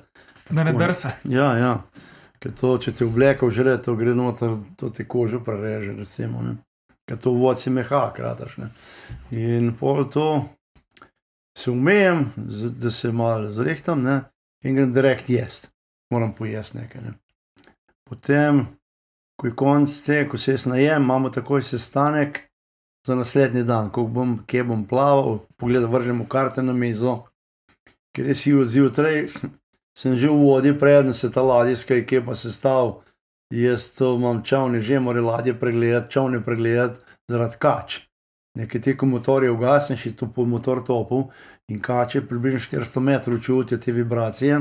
Da 0.51 0.65
ne 0.65 0.73
drsa. 0.73 1.11
Ja, 1.25 1.53
ja. 1.59 1.75
Ker 2.39 2.55
to, 2.55 2.77
če 2.79 2.95
ti 2.95 3.05
obleka 3.05 3.51
žre, 3.51 3.77
to 3.83 3.97
gre 3.99 4.15
noter, 4.15 4.55
to 4.79 4.91
ti 4.95 5.05
kožo 5.05 5.43
prereže, 5.45 5.93
recimo. 5.99 6.43
Ne. 6.43 6.57
Ker 7.09 7.19
to 7.19 7.35
vodci 7.35 7.71
meha, 7.71 8.09
krataš. 8.15 8.57
Ne. 8.63 8.71
In 9.35 9.73
pol 9.79 10.07
to 10.11 10.29
se 11.59 11.71
umejem, 11.71 12.33
z- 12.49 12.71
da 12.79 12.91
se 12.91 13.13
malo 13.13 13.51
zrehtam 13.53 14.03
ne, 14.03 14.21
in 14.65 14.75
grem 14.77 14.93
direkt 14.93 15.31
jesti. 15.31 15.69
Moram 16.11 16.33
pojesti 16.33 16.79
nekaj. 16.79 17.03
Ne. 17.03 17.13
Potem, 18.09 18.67
ko 19.37 19.47
je 19.47 19.55
konc 19.55 19.97
te, 20.07 20.23
ko 20.29 20.39
se 20.39 20.53
jaz 20.55 20.67
najem, 20.67 21.03
imamo 21.03 21.31
takoj 21.31 21.63
sestanek 21.63 22.41
za 23.07 23.15
naslednji 23.15 23.65
dan, 23.65 23.91
ko 23.91 24.05
bom, 24.05 24.39
kje 24.47 24.65
bom 24.65 24.87
plaval, 24.87 25.39
pogledaj, 25.57 25.91
vržemo 25.91 26.27
karte 26.29 26.63
na 26.63 26.73
mizo, 26.73 27.25
ker 28.17 28.27
je 28.27 28.35
si 28.35 28.55
zjutraj, 28.65 29.29
sem 29.99 30.17
že 30.17 30.31
v 30.31 30.39
vodi, 30.39 30.73
preden 30.79 31.15
se 31.15 31.31
ta 31.33 31.43
ladijska 31.43 31.95
ekipa 31.95 32.35
sestavlja. 32.35 33.03
Jaz 33.51 33.95
to 33.97 34.15
imam 34.17 34.43
čovne, 34.45 34.83
že 34.85 35.01
moram 35.01 35.25
ladje 35.25 35.55
pregledati, 35.61 36.13
čovne 36.13 36.43
pregledati 36.45 37.01
zaradi 37.31 37.57
kač. 37.59 38.08
Nekaj 38.59 38.81
teko 38.83 39.07
motorje 39.07 39.51
ugasnem, 39.51 39.97
še 39.97 40.13
to 40.13 40.27
po 40.27 40.43
motor 40.45 40.81
topov 40.83 41.29
in 41.69 41.79
kače 41.79 42.23
približno 42.23 42.59
400 42.61 43.01
metrov 43.03 43.39
čutijo 43.39 43.79
te 43.79 43.93
vibracije 43.93 44.59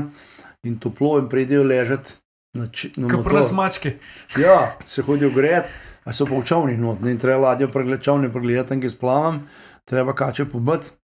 in 0.62 0.78
toplo 0.78 1.16
in 1.18 1.26
pridejo 1.26 1.64
ležati 1.64 2.14
na, 2.54 2.68
č- 2.68 2.92
na 2.96 3.08
Kot 3.08 3.18
motor. 3.18 3.32
nas 3.34 3.50
mački. 3.52 3.92
Ja, 4.36 4.58
se 4.86 5.02
hodijo 5.02 5.30
gret, 5.30 5.66
a 6.04 6.12
so 6.12 6.24
pa 6.24 6.34
v 6.34 6.44
čovnih 6.44 6.78
not, 6.78 7.00
ne 7.00 7.10
in 7.10 7.18
treba 7.18 7.40
ladjo 7.44 7.68
pregledati, 7.68 8.04
čovne 8.04 8.30
pregledati, 8.30 8.78
ki 8.80 8.90
splavam, 8.90 9.42
treba 9.84 10.14
kače 10.14 10.46
pobiti. 10.46 10.94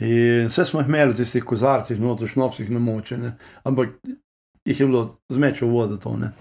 In 0.00 0.46
vse 0.46 0.64
smo 0.64 0.80
imeli 0.80 1.12
v 1.12 1.16
tistih 1.16 1.44
kozarcih, 1.44 1.98
not 1.98 2.20
v 2.20 2.28
šnopsih 2.28 2.70
namočene, 2.70 3.32
ampak 3.64 3.96
jih 4.64 4.80
je 4.80 4.86
bilo 4.86 5.00
zmeč 5.28 5.60
v 5.60 5.68
vodo 5.68 5.96
to. 5.96 6.16
Ne. 6.16 6.32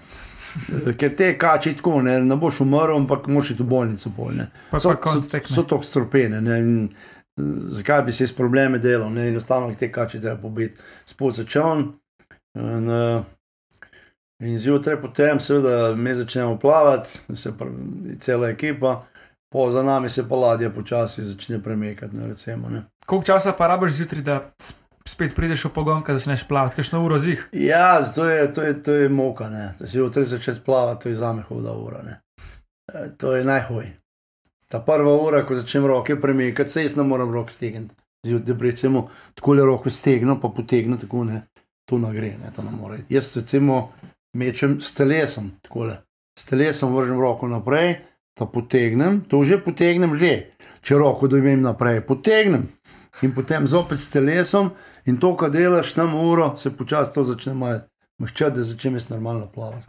Eh, 0.87 0.93
Ker 0.97 1.15
te 1.15 1.37
kači 1.37 1.75
tako, 1.77 2.01
ne, 2.01 2.19
ne 2.21 2.35
boš 2.35 2.61
umrl, 2.65 2.95
ampak 2.95 3.27
moraš 3.27 3.51
iti 3.51 3.63
v 3.63 3.69
bolnico 3.69 4.11
polne. 4.17 4.49
Pa 4.71 4.79
So, 4.79 4.95
pa 5.03 5.13
so, 5.13 5.21
so 5.45 5.63
tako 5.63 5.83
strupene. 5.83 6.41
Ne, 6.41 6.59
in, 6.59 6.89
eh, 7.39 7.43
zakaj 7.79 8.01
bi 8.01 8.11
se 8.11 8.23
iz 8.23 8.33
probleme 8.33 8.79
delal? 8.79 9.11
Ne, 9.13 9.27
enostavno 9.27 9.73
te 9.75 9.91
kači 9.91 10.21
treba 10.21 10.41
pobiti. 10.41 10.81
Spod 11.05 11.35
začon. 11.35 11.91
In, 12.57 12.89
uh, 12.89 13.25
in 14.41 14.57
zjutraj 14.59 15.01
potem, 15.01 15.39
seveda, 15.39 15.95
mi 15.95 16.15
začnemo 16.15 16.57
plavati, 16.59 17.19
se 17.35 17.51
pravi, 17.57 18.17
cela 18.19 18.49
ekipa, 18.49 19.05
po 19.53 19.71
za 19.71 19.83
nami 19.83 20.09
se 20.09 20.29
pa 20.29 20.35
ladja 20.35 20.69
počasi 20.69 21.23
začne 21.23 21.63
premikati. 21.63 22.17
Ne, 22.17 22.27
recimo, 22.27 22.69
ne. 22.69 22.81
Koliko 23.05 23.25
časa 23.25 23.53
pa 23.57 23.67
rabiš 23.67 23.91
zjutraj, 23.91 24.21
da 24.21 24.51
spet 25.07 25.35
prideš 25.35 25.65
v 25.65 25.73
pogon, 25.73 26.03
ko 26.03 26.13
začneš 26.17 26.43
plavati, 26.47 26.75
kakšno 26.75 27.01
uro 27.05 27.17
zih? 27.17 27.47
Ja, 27.51 28.03
to 28.15 28.25
je, 28.25 28.47
to 28.53 28.63
je, 28.63 28.73
to 28.83 28.95
je 28.95 29.09
moka, 29.09 29.49
ne. 29.49 29.73
da 29.79 29.87
si 29.87 29.97
jutri 29.97 30.25
začeti 30.25 30.59
plavati, 30.65 31.03
to 31.03 31.09
je 31.09 31.15
za 31.15 31.33
me 31.33 31.41
huda 31.47 31.71
ura. 31.71 32.03
Ne. 32.03 32.19
E, 32.93 33.09
To 33.17 33.35
je 33.35 33.45
najhoj. 33.45 33.87
Ta 34.67 34.79
prva 34.79 35.13
ura, 35.23 35.45
ko 35.45 35.55
začnem 35.55 35.85
roke 35.85 36.19
premikati, 36.21 36.69
se 36.69 36.83
jaz 36.83 36.97
ne 36.97 37.03
morem 37.03 37.31
rok 37.33 37.51
stegniti. 37.51 37.95
Zjutraj, 38.27 38.57
da 38.57 38.63
recimo 38.63 39.07
tako 39.35 39.53
le 39.53 39.65
roko 39.65 39.89
stegnem, 39.89 40.39
pa 40.41 40.49
potegnem, 40.49 40.99
tako 40.99 41.23
ne, 41.23 41.41
to 41.85 41.97
ne 41.97 42.11
gre, 42.13 42.33
ne, 42.41 42.51
to 42.55 42.63
ne 42.63 42.71
more. 42.71 42.97
Jaz 43.09 43.35
recimo 43.37 43.93
mečem 44.35 44.81
s 44.81 44.93
telesom, 44.93 45.51
tako 45.61 45.85
le. 45.87 45.97
S 46.39 46.45
telesom 46.45 46.95
vržem 46.95 47.19
roko 47.21 47.47
naprej, 47.47 48.01
ta 48.37 48.45
potegnem, 48.45 49.21
to 49.29 49.43
že 49.43 49.61
potegnem 49.63 50.17
že. 50.17 50.51
Če 50.81 50.99
roko 50.99 51.27
dojmem 51.27 51.61
naprej, 51.61 52.01
potegnem. 52.05 52.67
In 53.21 53.33
potem 53.33 53.67
zopet 53.67 53.99
s 53.99 54.11
telesom, 54.13 54.71
in 55.05 55.17
to, 55.17 55.33
kar 55.37 55.49
delaš 55.49 55.93
tam 55.93 56.15
uro, 56.15 56.51
se 56.57 56.69
počasi 56.77 57.13
to 57.13 57.23
začne 57.23 57.53
malo 57.53 57.79
mehčati, 58.19 58.55
da 58.57 58.63
začnem 58.63 58.93
jaz 58.93 59.09
normalno 59.09 59.47
plavati. 59.47 59.85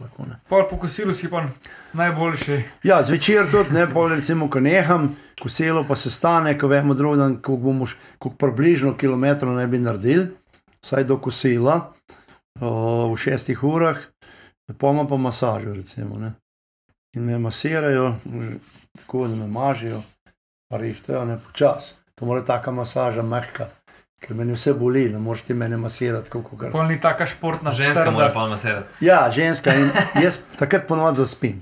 Pol 0.49 0.67
po 0.69 0.77
kosilu 0.77 1.13
si 1.13 1.29
pa 1.29 1.45
najboljši. 1.93 2.63
Ja, 2.83 3.03
zvečer 3.03 3.51
tudi, 3.51 3.73
ne, 3.73 3.87
pol 3.93 4.09
recimo, 4.09 4.49
ko 4.49 4.59
neham, 4.59 5.15
kosilo 5.41 5.85
pa 5.87 5.95
se 5.95 6.11
stane, 6.11 6.57
ko 6.57 6.67
vemo 6.67 6.93
drug 6.93 7.17
dan, 7.17 7.37
ko 7.41 7.57
bomo 7.57 7.87
koliko 8.17 8.37
približno 8.37 8.97
kilometrov 8.97 9.55
ne 9.55 9.67
bi 9.67 9.79
naredili, 9.79 10.27
vsaj 10.81 11.03
do 11.03 11.17
kosila, 11.17 11.93
o, 12.61 13.13
v 13.13 13.17
šestih 13.17 13.63
urah, 13.63 13.97
poma 14.77 15.07
pa 15.07 15.17
masažo, 15.17 15.73
recimo, 15.73 16.19
ne. 16.19 16.33
In 17.17 17.25
me 17.25 17.39
masirajo, 17.39 18.15
tako 18.97 19.27
da 19.27 19.35
me 19.35 19.47
mažijo, 19.47 20.03
pa 20.69 20.77
rihtajo, 20.77 21.25
ne 21.25 21.39
počas. 21.45 21.95
To 22.19 22.25
mora 22.25 22.43
taka 22.45 22.71
masaža 22.71 23.23
mehka, 23.23 23.69
ker 24.19 24.35
meni 24.35 24.53
vse 24.53 24.73
boli, 24.75 25.05
ne 25.09 25.19
moreš 25.23 25.45
ti 25.47 25.53
mene 25.53 25.77
masirati, 25.77 26.27
tako 26.27 26.41
kot 26.43 26.59
kar. 26.59 26.71
Pol 26.71 26.87
ni 26.87 26.99
taka 27.01 27.25
športna. 27.25 27.71
Ženska 27.71 28.03
trda. 28.03 28.11
mora 28.11 28.31
pa 28.33 28.47
masirati. 28.47 29.05
Ja, 29.05 29.31
ženska 29.31 29.75
in 29.75 29.91
jaz 30.25 30.41
takrat 30.59 30.87
ponovadi 30.87 31.23
zaspim. 31.23 31.61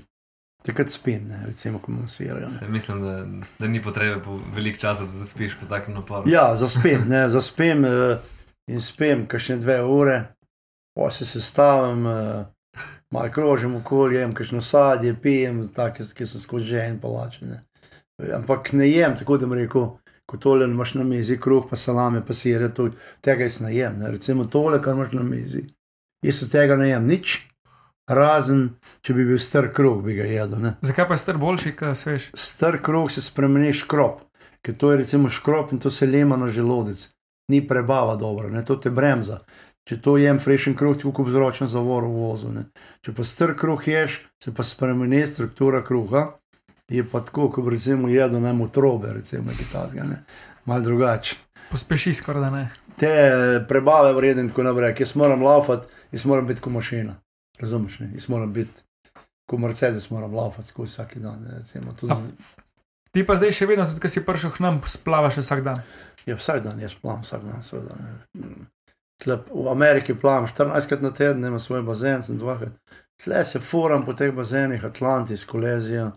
Takrat 0.66 0.90
spim, 0.90 1.28
ne, 1.28 1.38
recimo, 1.46 1.78
ko 1.78 1.92
me 1.92 2.00
masirajo. 2.00 2.50
Se 2.50 2.68
Mislim, 2.68 3.02
da, 3.02 3.44
da 3.58 3.68
ni 3.68 3.82
potrebe 3.82 4.22
po 4.22 4.40
velik 4.54 4.78
čas, 4.78 4.98
da 4.98 5.18
zaspiš 5.18 5.54
po 5.60 5.66
takem 5.66 5.94
naporu. 5.94 6.30
Ja, 6.30 6.56
zaspim, 6.56 7.04
ne, 7.08 7.28
zaspim 7.30 7.84
eh, 7.84 8.18
in 8.66 8.80
spim, 8.80 9.26
kakšne 9.26 9.56
dve 9.56 9.78
ure, 9.84 10.24
pa 10.98 11.10
se 11.10 11.26
sestavim, 11.26 12.06
eh, 12.06 12.44
malo 13.10 13.30
krožim 13.32 13.76
okoli, 13.76 14.16
jem 14.16 14.34
kakšno 14.34 14.60
sadje, 14.60 15.14
pijem, 15.22 15.62
take, 15.68 16.04
ki 16.14 16.26
so 16.26 16.40
skozi 16.42 16.74
že 16.74 16.84
en 16.90 17.00
palačene. 17.00 17.62
Ampak 18.34 18.72
ne 18.72 18.90
jem, 18.90 19.16
tako 19.16 19.38
da 19.38 19.46
bi 19.46 19.62
rekel, 19.62 19.92
ko 20.28 20.36
tole 20.36 20.66
imaš 20.68 20.94
na 20.94 21.04
mizi, 21.08 21.38
kruh, 21.40 21.64
pa 21.70 21.76
salame, 21.76 22.20
pa 22.26 22.34
sire, 22.36 22.68
to, 22.74 22.90
tega 23.24 23.48
jaz 23.48 23.60
ne 23.64 23.72
jem. 23.74 23.98
Ne. 23.98 24.10
Recimo 24.12 24.44
tole, 24.44 24.82
kar 24.84 24.96
imaš 24.96 25.14
na 25.16 25.24
mizi. 25.24 25.64
Jaz 26.24 26.42
od 26.44 26.52
tega 26.52 26.76
ne 26.76 26.90
jem 26.90 27.06
nič, 27.08 27.38
razen 28.08 28.64
če 29.04 29.14
bi 29.16 29.24
bil 29.28 29.40
star 29.40 29.70
kruh, 29.72 30.02
bi 30.04 30.18
ga 30.18 30.26
jedel. 30.28 30.60
Ne. 30.60 30.74
Zakaj 30.84 31.08
pa 31.08 31.16
je 31.16 31.22
star 31.22 31.38
boljši, 31.40 31.72
kot 31.78 32.00
svež? 32.00 32.30
Star 32.36 32.80
kruh 32.84 33.08
se 33.12 33.24
spremeni 33.24 33.72
škrop. 33.72 34.24
ker 34.62 34.74
to 34.74 34.90
je 34.92 34.98
recimo 34.98 35.28
škrop 35.28 35.72
in 35.72 35.78
to 35.78 35.90
se 35.90 36.06
lema 36.06 36.36
na 36.36 36.48
želodec. 36.48 37.08
Ni 37.48 37.62
prebava 37.68 38.16
dobra, 38.16 38.50
ne? 38.50 38.64
to 38.64 38.76
te 38.76 38.90
bremza. 38.90 39.38
Če 39.88 40.00
to 40.04 40.18
jem 40.20 40.38
freshen 40.38 40.74
kruh, 40.76 40.96
ti 40.98 41.08
kup 41.08 41.30
zročno 41.32 41.66
zavoro 41.66 42.10
v 42.10 42.20
vozu. 42.26 42.50
Ne? 42.52 42.66
Če 43.00 43.14
pa 43.16 43.24
str 43.24 43.54
kruh 43.56 43.86
ješ, 43.88 44.18
se 44.42 44.52
pa 44.52 44.66
spremeni 44.66 45.22
struktura 45.26 45.80
kruha. 45.80 46.34
Je 46.88 47.04
pa 47.04 47.20
tako, 47.20 47.50
kot 47.52 47.68
recimo 47.68 48.08
jedel 48.08 48.40
na 48.40 48.52
motrobe, 48.52 49.12
recimo 49.12 49.52
takega, 49.72 50.04
ne. 50.04 50.22
Mal 50.64 50.82
drugače. 50.82 51.36
Pospeši 51.70 52.14
skoraj 52.14 52.42
da 52.42 52.50
ne. 52.50 52.68
Te 52.96 53.10
prebave 53.68 54.12
vreden 54.12 54.48
tako 54.48 54.62
naprej, 54.62 54.94
jaz 54.98 55.14
moram 55.16 55.42
laufati, 55.42 55.86
jaz 56.12 56.24
moram 56.24 56.46
biti 56.46 56.60
kot 56.60 56.72
mašina. 56.72 57.14
Razumeš, 57.60 57.98
ne? 58.00 58.10
Jaz 58.14 58.28
moram 58.28 58.52
biti 58.52 58.80
kot 59.46 59.60
Mercedes, 59.60 60.10
moram 60.10 60.34
laufati 60.34 60.68
skozi 60.68 60.92
vsak 60.92 61.18
dan. 61.18 61.42
ne, 61.42 61.58
Recimo, 61.58 61.92
to 62.00 62.06
A- 62.10 62.14
z... 62.14 62.32
Ti 63.10 63.26
pa 63.26 63.36
zdaj 63.36 63.52
še 63.52 63.66
vedno, 63.66 63.86
tudi 63.88 64.00
ko 64.00 64.08
si 64.08 64.20
prišel 64.24 64.50
k 64.52 64.60
nam, 64.60 64.80
splavaš 64.84 65.38
vsak 65.40 65.62
dan. 65.64 65.78
Ja, 66.26 66.36
vsak 66.36 66.60
dan 66.62 66.80
jaz 66.80 66.94
plavam, 66.94 67.22
vsak 67.24 67.44
dan, 67.44 67.62
seveda. 67.64 67.94
ne. 67.96 68.16
Mm. 68.36 68.66
Tle, 69.18 69.38
v 69.50 69.68
Ameriki 69.72 70.14
plavam 70.14 70.46
14 70.46 70.86
krat 70.86 71.00
na 71.02 71.10
teden, 71.10 71.44
imam 71.44 71.60
svoj 71.60 71.82
bazen, 71.82 72.22
sem 72.22 72.36
dvakrat. 72.38 72.76
Tle 73.18 73.44
se 73.44 73.58
furam 73.60 74.04
po 74.06 74.12
teh 74.12 74.30
bazenih, 74.32 74.84
Atlantis, 74.84 75.44
Kolezija, 75.44 76.10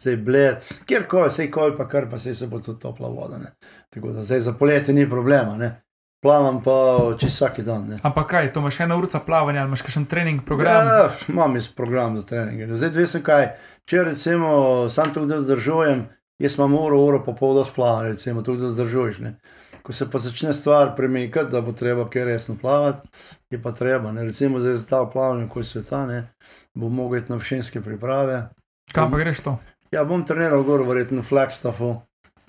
zdaj 0.00 0.16
Bled, 0.16 0.68
kjerkoli, 0.86 1.28
vse 1.28 1.50
kol 1.50 1.76
pa 1.76 1.88
kar 1.88 2.08
pa 2.10 2.18
se 2.18 2.32
vse 2.32 2.46
bo 2.46 2.60
tudi 2.60 2.80
topla 2.80 3.08
voda. 3.08 3.38
Ne. 3.38 3.52
Tako 3.90 4.12
da 4.12 4.22
zdaj 4.22 4.40
za 4.40 4.52
poletje 4.52 4.94
ni 4.94 5.10
problema, 5.10 5.56
ne. 5.56 5.80
Plavam 6.22 6.62
pa 6.62 6.98
čisto 7.18 7.44
vsak 7.44 7.60
dan. 7.60 7.86
Ne. 7.88 7.98
Ampak 8.02 8.26
kaj, 8.28 8.52
to 8.52 8.60
imaš 8.60 8.80
ena 8.80 8.96
ura 8.96 9.20
plavanja, 9.26 9.60
ali 9.60 9.68
imaš 9.68 9.82
kakšen 9.82 10.04
trening 10.04 10.44
program? 10.46 10.86
Ja, 10.86 11.10
imam 11.28 11.54
jaz 11.56 11.68
program 11.68 12.20
za 12.20 12.26
treninge. 12.26 12.68
Zdaj, 12.76 12.90
dve 12.90 13.06
sem 13.06 13.22
kaj, 13.22 13.46
če 13.88 14.04
recimo 14.04 14.50
sam 14.90 15.14
tukaj 15.14 15.28
da 15.28 15.40
zdržujem, 15.40 16.04
jaz 16.38 16.58
imam 16.58 16.74
uro, 16.74 17.00
uro 17.00 17.22
pa 17.24 17.32
pol 17.32 17.54
do 17.54 17.64
splava, 17.64 18.02
recimo 18.02 18.42
tukaj 18.42 18.66
da 18.66 18.70
zdržuješ. 18.70 19.18
Ne. 19.18 19.34
Ko 19.82 19.96
se 19.96 20.10
pa 20.10 20.18
začne 20.18 20.52
stvar 20.54 20.92
premikati, 20.96 21.52
da 21.52 21.60
bo 21.64 21.72
treba 21.72 22.04
kaj 22.08 22.24
resno 22.24 22.56
plavati, 22.60 23.08
je 23.50 23.62
pa 23.62 23.72
treba. 23.72 24.12
Ne. 24.12 24.28
Recimo 24.28 24.60
zdaj 24.60 24.76
za 24.76 24.86
ta 24.86 25.04
plavanje, 25.12 25.48
ko 25.48 25.64
je 25.64 25.72
sveta, 25.72 26.06
ne, 26.06 26.22
bo 26.74 26.88
mogel 26.88 27.22
iti 27.22 27.32
na 27.32 27.38
všenske 27.38 27.80
priprave. 27.80 28.42
Kam 28.92 29.10
pa 29.10 29.18
greš 29.18 29.40
to? 29.40 29.56
Ja, 29.90 30.04
bom 30.04 30.22
treniral 30.24 30.62
gor, 30.62 30.84
verjetno 30.86 31.22
v 31.22 31.26
Flagstaffu, 31.26 31.96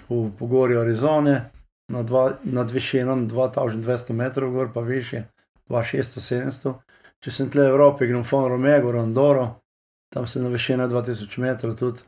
v 0.10 0.30
Pogorju 0.38 0.82
Arizone, 0.82 1.50
nad, 1.90 2.06
dva, 2.06 2.38
nad 2.44 2.72
višinom 2.72 3.30
2200 3.30 4.14
metrov, 4.14 4.52
gor 4.52 4.70
pa 4.74 4.82
više, 4.82 5.24
2600-700. 5.70 6.74
Če 7.22 7.32
sem 7.32 7.50
tle 7.50 7.66
v 7.66 7.74
Evropi, 7.74 8.08
grem 8.08 8.24
v 8.24 8.48
Romego, 8.48 8.92
Rondoro, 8.92 9.62
tam 10.10 10.28
sem 10.28 10.44
na 10.44 10.50
višini 10.50 10.84
2000 10.84 11.40
metrov 11.40 11.76
tudi. 11.76 12.02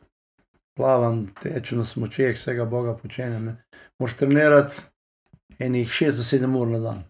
Plavam, 0.74 1.28
tečem 1.38 1.78
na 1.78 1.86
smočeh, 1.86 2.34
vsega 2.34 2.66
Boga 2.66 2.96
počenjam. 2.98 3.58
Moraš 4.00 4.16
trenirati 4.18 4.82
enih 5.60 5.86
6 5.88 6.18
do 6.18 6.24
7 6.24 6.56
ur 6.56 6.68
na 6.68 6.80
dan. 6.80 7.04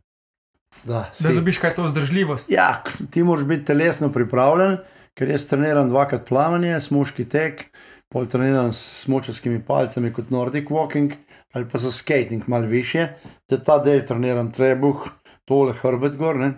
Da, 0.83 0.93
Da 0.93 1.09
si- 1.13 1.35
dobiš 1.35 1.57
kaj 1.57 1.75
to 1.75 1.83
vzdržljivost. 1.83 2.49
Ja, 2.51 2.83
ti 3.11 3.23
moraš 3.23 3.45
biti 3.45 3.65
telesno 3.65 4.11
pripravljen, 4.11 4.77
ker 5.13 5.29
jaz 5.29 5.47
treniram 5.47 5.89
dvakrat 5.89 6.27
plavanje, 6.27 6.81
smoški 6.81 7.29
tek, 7.29 7.69
pol 8.13 8.25
treniram 8.25 8.73
s 8.73 9.01
smočarskimi 9.03 9.63
palcami 9.65 10.13
kot 10.13 10.29
Nordic 10.29 10.69
Walking 10.69 11.13
ali 11.53 11.65
pa 11.69 11.77
za 11.77 11.91
skating 11.91 12.43
malo 12.47 12.65
više, 12.67 13.07
da 13.49 13.57
ta 13.63 13.79
del 13.83 14.05
treniram 14.07 14.51
trebuh, 14.51 14.97
tole 15.45 15.73
hrbet 15.73 16.15
gor, 16.17 16.35
ne. 16.35 16.53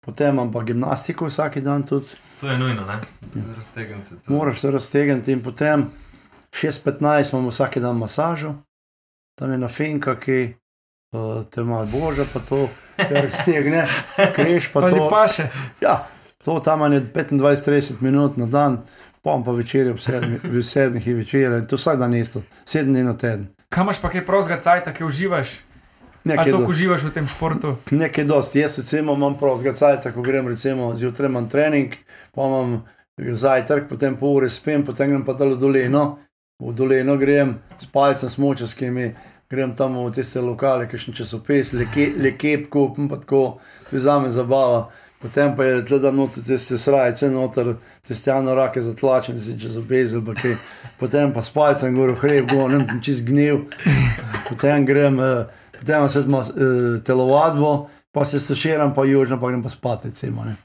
Potem 0.00 0.34
imam 0.34 0.52
pa 0.52 0.62
gimnastiko 0.62 1.26
vsak 1.26 1.58
dan 1.58 1.82
tudi, 1.82 2.06
To 2.40 2.48
je 2.50 2.58
nujno, 2.58 2.82
ne? 2.86 2.98
Raztegniti 3.56 4.08
se. 4.08 4.14
moraš 4.28 4.60
se 4.60 4.70
raztegniti 4.70 5.32
in 5.32 5.42
potem 5.42 5.86
6-15 6.52 7.32
imam 7.32 7.48
vsak 7.48 7.78
dan 7.78 7.96
masažo, 7.98 8.54
tam 9.38 9.52
je 9.52 9.58
na 9.58 9.68
finka, 9.68 10.16
ki 10.20 10.54
uh, 11.12 11.44
te 11.44 11.62
malo 11.62 11.86
boža, 11.86 12.24
pa 12.32 12.40
to, 12.40 12.68
te 12.96 13.22
raztegne, 13.22 13.86
kreš 14.34 14.72
pa 14.72 14.80
Pa 14.84 14.90
to. 14.90 15.08
paše. 15.10 15.48
Ja, 15.80 16.08
to 16.44 16.60
tam 16.60 16.92
je 16.92 17.00
25-30 17.14 17.92
minut 18.00 18.36
na 18.36 18.46
dan, 18.46 18.82
pom 19.24 19.44
pa 19.44 19.52
večer 19.56 19.88
ob 19.90 20.00
sedmih, 20.00 20.42
v 20.44 20.62
sedmih 20.62 21.06
in 21.08 21.16
večer, 21.22 21.52
in 21.56 21.66
to 21.66 21.78
vsak 21.80 21.98
dan 21.98 22.14
isto, 22.14 22.42
sedem 22.68 22.92
dni 22.92 23.04
na 23.08 23.14
teden. 23.16 23.46
Kam 23.72 23.88
imaš 23.88 24.02
pa 24.02 24.10
kaj 24.12 24.24
prostega 24.26 24.60
cajta, 24.60 24.92
ki 24.92 25.04
uživaš? 25.04 25.60
Ali 26.24 26.32
Nekaj 26.36 26.52
to 26.52 26.58
dosti, 26.58 26.70
uživaš 26.72 27.02
v 27.04 27.10
tem 27.12 27.26
športu? 27.28 27.76
nekaj 27.90 28.24
dosti. 28.24 28.60
Jaz 28.60 28.78
recimo 28.78 29.12
imam 29.12 29.34
prostega 29.38 29.74
cajta, 29.76 30.12
ko 30.12 30.22
grem 30.22 30.48
recimo 30.48 30.92
zjutraj 30.96 31.28
imam 31.28 31.48
trening, 31.48 31.96
pa 32.32 32.46
imam 32.48 32.82
zajtrk, 33.18 33.88
potem 33.88 34.16
pol 34.16 34.36
ure 34.36 34.50
spim, 34.50 34.84
potem 34.84 35.10
grem 35.10 35.24
pa 35.24 35.32
dol 35.32 35.56
v 35.56 35.60
dolino, 35.60 36.18
v 36.60 36.72
dolino 36.72 37.16
grem 37.16 37.58
s 37.80 37.86
palcem 37.86 38.30
smočarskimi. 38.30 39.14
Grem 39.50 39.74
tam 39.76 39.94
v 40.00 40.10
tiste 40.10 40.40
lokale, 40.40 40.86
ki 40.88 40.98
še 40.98 41.12
časopis, 41.14 41.74
lekep 41.76 42.64
kupim, 42.72 43.06
pa 43.08 43.20
tako, 43.20 43.60
to 43.90 43.96
je 43.96 44.00
za 44.00 44.16
me 44.18 44.30
zabava. 44.32 44.88
Potem 45.24 45.54
pa 45.56 45.64
je 45.64 45.84
tle 45.88 45.98
dan 46.04 46.18
noter 46.20 46.44
tiste 46.44 46.76
srajice, 46.78 47.30
noter 47.32 47.70
testjano 48.04 48.52
rake 48.54 48.82
zatlačen, 48.84 49.38
si 49.40 49.56
pa 50.26 50.34
kaj. 50.36 50.56
Potem 51.00 51.32
pa 51.32 51.40
s 51.40 51.48
palcem 51.50 51.96
gor 51.96 52.12
v 52.12 52.18
hrib, 52.20 52.50
gor, 52.50 52.68
ne 52.68 52.82
vem, 52.82 53.00
čez 53.00 53.22
gnil. 53.24 53.62
Potem 54.50 54.84
grem, 54.84 55.16
eh, 55.20 55.46
potem 55.80 55.96
imam 55.96 56.10
svet 56.12 56.28
eh, 56.28 57.00
telovadbo, 57.00 57.88
pa 58.12 58.24
se 58.28 58.40
seširam, 58.40 58.92
pa 58.94 59.06
južno, 59.08 59.40
pa 59.40 59.48
grem 59.48 59.62
pa 59.64 59.72
spat, 59.72 60.04
recimo. 60.04 60.44
Ne. 60.44 60.58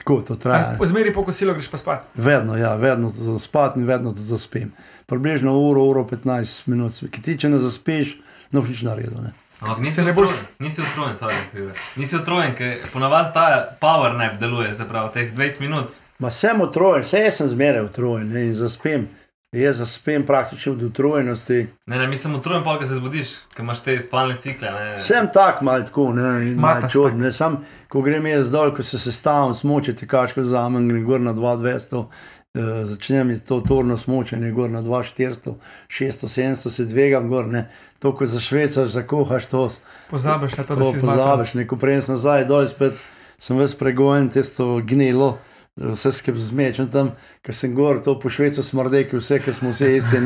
Tako 0.00 0.22
to 0.22 0.36
traja. 0.40 0.74
Po 0.78 0.86
zmeri 0.86 1.12
po 1.12 1.26
kosilu 1.28 1.52
greš 1.52 1.68
pa 1.68 1.76
spat. 1.76 2.08
Vedno, 2.14 2.56
ja, 2.56 2.74
vedno 2.80 3.10
to 3.10 3.36
zaspat 3.36 3.76
in 3.76 3.84
vedno 3.84 4.14
to 4.16 4.24
zaspim. 4.24 4.72
Približno 5.06 5.52
uro, 5.52 5.84
uro 5.84 6.06
15 6.08 6.64
minut, 6.72 6.96
ki 7.10 7.22
ti 7.22 7.36
če 7.36 7.52
ne 7.52 7.60
zaspiš, 7.60 8.16
boš 8.56 8.72
nič 8.72 8.82
naredil. 8.88 9.20
Ne. 9.20 9.36
Ampak 9.60 9.78
nisi 9.78 9.92
Se 9.94 10.04
ne 10.04 10.12
boš- 10.14 10.42
nisi 10.58 10.82
utrujen, 10.82 11.16
sorry. 11.16 11.70
Nisi 11.96 12.16
utrujen, 12.16 12.54
ker 12.54 12.76
ponavadi 12.92 13.32
ta 13.34 13.68
power 13.80 14.14
nap 14.14 14.38
deluje, 14.40 14.74
se 14.74 14.84
pravi, 14.88 15.12
teh 15.12 15.32
20 15.34 15.60
minut. 15.60 15.88
Ma 16.18 16.30
sem 16.30 16.60
utrujen, 16.60 17.02
vse 17.02 17.18
jaz 17.24 17.36
sem 17.36 17.48
zmeraj 17.48 17.84
utrujen 17.84 18.28
ne, 18.32 18.46
in 18.46 18.54
zaspim. 18.54 19.08
Jaz 19.52 19.76
zaspim 19.76 20.26
praktično 20.26 20.72
od 20.72 20.82
utrujenosti. 20.82 21.66
Ne, 21.86 21.98
ne, 21.98 22.06
mislim 22.06 22.34
utrujen, 22.34 22.64
pa, 22.64 22.78
ko 22.78 22.86
se 22.86 22.94
zbudiš, 22.94 23.28
ker 23.54 23.64
imaš 23.64 23.80
te 23.80 24.00
spalne 24.00 24.36
cikle. 24.40 24.70
Ne. 24.70 24.98
Sem 25.00 25.28
tak 25.32 25.62
mal 25.62 25.84
tako, 25.84 26.12
ne, 26.12 26.50
in 26.50 26.58
malo 26.60 26.74
Matas 26.74 26.92
čud, 26.92 27.16
ne, 27.16 27.32
sam, 27.32 27.56
ko 27.88 28.02
grem 28.02 28.26
jaz 28.26 28.50
dol, 28.52 28.74
ko 28.76 28.82
se 28.82 28.98
sestavim, 28.98 29.54
smočiti 29.54 30.06
kaško 30.06 30.40
vzamem, 30.44 30.88
grem 30.88 31.04
gor 31.06 31.20
na 31.20 31.32
2200, 31.32 32.02
eh, 32.10 32.37
začnem 32.84 33.30
jaz 33.30 33.42
to 33.42 33.60
torno 33.60 33.96
smočanje, 33.96 34.50
gor 34.50 34.70
na 34.70 34.80
2400, 34.80 35.54
600, 35.88 36.26
700 36.26 36.70
se 36.70 36.84
dvigam 36.84 37.28
gor, 37.28 37.46
ne, 37.46 37.68
to, 37.98 38.12
ko 38.12 38.26
zašvecaš, 38.26 38.88
zakuhaš 38.88 39.46
to, 39.46 39.68
Pozabiš 40.10 40.56
na 40.56 40.64
to, 40.64 40.74
da 40.74 40.82
to 40.82 40.92
si 40.92 40.98
zmagal. 40.98 41.16
pozabiš, 41.18 41.54
neko 41.54 41.76
prej 41.76 42.02
sem 42.02 42.14
nazaj, 42.14 42.44
dol 42.44 42.66
spet 42.66 42.94
sem 43.38 43.56
ves 43.56 43.74
pregojen, 43.74 44.28
tisto 44.28 44.80
gnilo. 44.80 45.38
Vse 45.78 46.10
skupaj 46.10 46.42
zmečem 46.42 46.88
tam, 46.88 47.12
ker 47.38 47.54
sem 47.54 47.70
gor, 47.70 48.00
to 48.02 48.18
po 48.18 48.26
švecu 48.26 48.58
smrdeki, 48.60 49.14
vse, 49.14 49.38
ker 49.38 49.54
smo 49.54 49.70
vsi 49.70 49.92
isti. 49.94 50.18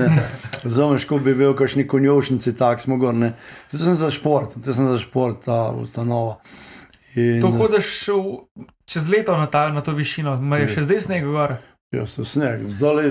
Razumeš, 0.62 1.04
ko 1.04 1.18
bi 1.18 1.34
bil 1.34 1.52
kakšni 1.52 1.84
konjušnici, 1.84 2.54
tak 2.56 2.80
smo 2.80 2.96
gor. 2.96 3.12
Ne. 3.14 3.34
To 3.68 3.76
sem 3.76 3.92
za 3.94 4.08
šport, 4.08 4.56
to 4.56 4.72
sem 4.72 4.88
za 4.88 4.96
šport, 4.96 5.44
ta 5.44 5.68
ustanova. 5.72 6.38
In, 7.14 7.42
To 7.42 7.50
hodiš 7.50 8.08
v- 8.08 8.64
čez 8.86 9.08
leto 9.08 9.36
na, 9.36 9.44
ta, 9.46 9.68
na 9.68 9.80
to 9.80 9.92
višino, 9.92 10.40
ima 10.40 10.56
je 10.56 10.62
Je. 10.62 10.68
še 10.70 10.82
zdaj 10.82 11.00
sneg 11.02 11.24
gor. 11.26 11.58
Ja, 11.92 12.06
so 12.06 12.24
sneg, 12.24 12.70
zdaj, 12.70 13.10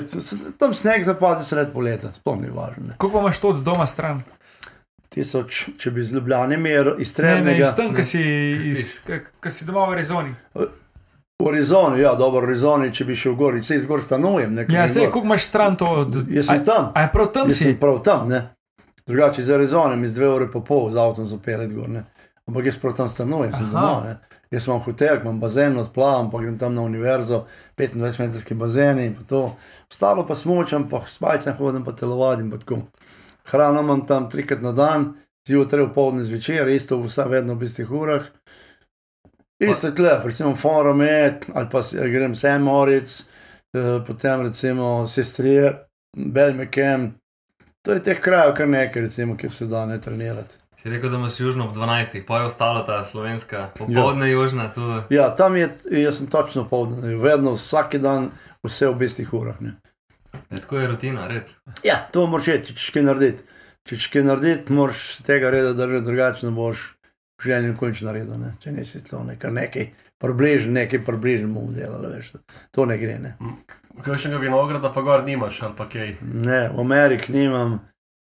tam 0.58 0.74
sneg 0.74 1.04
zapazi 1.04 1.46
sred 1.46 1.70
poletja, 1.70 2.10
sploh 2.14 2.38
ni 2.38 2.50
važno. 2.50 2.84
ne. 2.84 2.94
Koliko 2.98 3.20
imaš 3.20 3.40
to 3.40 3.50
od 3.50 3.60
doma 3.62 3.86
stran? 3.88 4.24
Tisoč, 5.10 5.66
če 5.78 5.92
bi 5.92 6.02
z 6.02 6.14
Ljubljane 6.14 6.58
mer, 6.58 6.96
iz 6.98 7.12
Ne, 7.12 7.24
ne, 7.24 7.32
Trebnega. 7.34 7.60
iz 7.60 7.76
tam, 7.76 7.88
Ne, 7.88 7.96
ki 7.96 8.04
si, 8.04 8.22
iz, 8.52 8.64
spiš. 8.64 9.00
k- 9.02 9.28
ko 9.40 9.50
si 9.50 9.66
doma 9.66 9.86
v 9.86 9.92
Arizoni. 9.92 10.34
V 10.56 10.68
Arizoni, 11.46 12.00
ja, 12.00 12.14
dobro, 12.16 12.42
v 12.42 12.50
Arizoni, 12.50 12.92
če 12.92 13.06
bi 13.06 13.16
šel 13.16 13.36
gor, 13.36 13.60
se 13.62 13.76
izgor 13.76 14.02
stanujem. 14.02 14.54
ne, 14.54 14.66
ker 14.66 14.74
Ja, 14.74 14.86
gor. 14.88 15.10
koliko 15.10 15.26
imaš 15.26 15.44
stran 15.44 15.76
to 15.76 15.86
od. 15.86 16.16
Jaz 16.30 16.46
sem 16.46 16.60
a, 16.60 16.64
tam. 16.64 16.92
a 16.96 17.02
je 17.02 17.10
prav 17.10 17.28
tam 17.28 17.48
Jaz 17.48 17.58
si? 17.58 17.74
prav 17.76 18.02
tam, 18.02 18.30
ne. 18.30 18.42
Drugače 19.06 19.42
iz 19.42 19.50
Arizone 19.50 19.96
mi 19.96 20.08
z 20.08 20.14
dve 20.14 20.30
ure 20.30 20.48
pa 20.48 20.60
pol 20.62 20.92
z 20.92 20.98
avtom 20.98 21.26
zapeljati 21.28 21.74
gor, 21.74 21.90
ne. 21.90 22.04
Ampak 22.48 22.66
jaz 22.66 22.78
prav 22.78 22.94
tam 22.94 23.10
stanujem, 23.10 23.52
sem 23.52 23.70
doma, 23.70 24.04
ne. 24.06 24.16
Jaz 24.52 24.68
imam 24.68 24.82
hotel, 24.84 25.22
imam 25.22 25.40
bazen, 25.40 25.78
odplavam, 25.80 26.32
pa 26.32 26.42
grem 26.42 26.58
tam 26.60 26.76
na 26.76 26.82
univerzo, 26.82 27.46
25-metrski 27.78 28.54
bazen 28.54 29.00
in 29.00 29.16
to. 29.28 29.46
Ostalo 29.92 30.26
pa 30.28 30.36
smočam, 30.36 30.90
pa 30.90 31.06
s 31.08 31.18
palcem 31.18 31.56
hodim, 31.56 31.86
pa 31.86 31.92
telovadim, 31.96 32.52
pa. 32.52 32.76
Hrano 33.52 33.82
imam 33.82 34.06
tam 34.08 34.30
trikrat 34.30 34.62
na 34.62 34.72
dan, 34.72 35.14
zjutraj, 35.48 35.88
popoldne, 35.88 36.24
zvečer, 36.24 36.68
isto 36.68 37.00
vsa 37.00 37.26
vedno 37.32 37.56
v 37.56 37.64
istih 37.64 37.92
urah. 37.92 38.28
Isto 39.60 39.88
je 39.88 39.96
tle, 39.96 40.20
recimo 40.24 40.56
Forumet, 40.56 41.46
ali 41.54 41.70
pa 41.72 41.84
si- 41.84 41.98
grem 41.98 42.36
sem 42.36 42.62
Moric, 42.62 43.24
eh, 43.74 44.04
potem 44.08 44.42
recimo 44.42 45.08
Sestrije, 45.08 45.86
Belmekem. 46.18 47.14
To 47.82 47.94
je 47.94 48.04
teh 48.04 48.20
krajev 48.22 48.56
kar 48.56 48.68
nekaj, 48.68 49.02
recimo, 49.02 49.38
kjer 49.38 49.52
se 49.52 49.66
da 49.66 49.86
ne 49.86 50.02
trenirati. 50.02 50.61
Si 50.82 50.90
rekel, 50.90 51.10
da 51.10 51.18
imaš 51.18 51.40
južno 51.40 51.68
ob 51.68 51.76
12, 51.76 52.24
pa 52.28 52.38
je 52.38 52.46
ostala 52.46 52.86
ta 52.86 53.06
slovenska, 53.06 53.70
popoldne 53.78 54.26
ja. 54.26 54.32
južna, 54.32 54.74
tu. 54.74 55.02
Ja, 55.10 55.36
tam 55.36 55.56
je, 55.56 55.70
jaz 55.92 56.18
sem 56.18 56.28
točno 56.28 56.64
povdan, 56.66 57.20
vedno 57.22 57.54
vsak 57.54 57.96
dan, 57.96 58.32
vse 58.64 58.90
v 58.90 59.06
istih 59.06 59.34
urah. 59.34 59.62
Ne. 59.62 59.76
Je, 60.50 60.62
tako 60.62 60.80
je 60.80 60.88
rutina, 60.88 61.28
red. 61.28 61.44
Ja, 61.84 62.00
to 62.12 62.26
moraš 62.28 62.48
reči, 62.48 62.74
če 62.74 62.96
kaj 62.96 63.04
narediti. 63.04 63.46
če 63.86 64.00
kaj 64.14 64.26
narediti, 64.26 64.74
moraš 64.74 65.04
tega 65.28 65.52
reda 65.54 65.76
držati, 65.78 66.06
drugače 66.06 66.50
ne 66.50 66.56
boš 66.58 66.88
v 67.38 67.46
življenju 67.46 67.78
konč 67.78 68.02
naredil. 68.02 68.42
Ne? 68.42 68.56
Če 68.64 68.74
nisi 68.74 69.04
to 69.06 69.22
nekaj, 69.28 69.54
nekaj 69.54 69.88
približno, 70.18 70.74
nekaj 70.80 71.04
približno 71.06 71.54
bomo 71.54 71.78
delali, 71.78 72.16
veš. 72.16 72.34
To 72.74 72.90
ne 72.90 72.98
gre. 72.98 73.20
Ne, 73.22 73.36
Kakšnega 74.02 74.42
vinograda 74.42 74.90
pa 74.90 75.06
gor 75.06 75.22
nimaš 75.30 75.62
ali 75.62 75.78
pa 75.78 75.86
kaj. 75.86 76.16
ne 76.22 76.62
v 76.74 76.82
Ameriki 76.82 77.38
nimam 77.38 77.80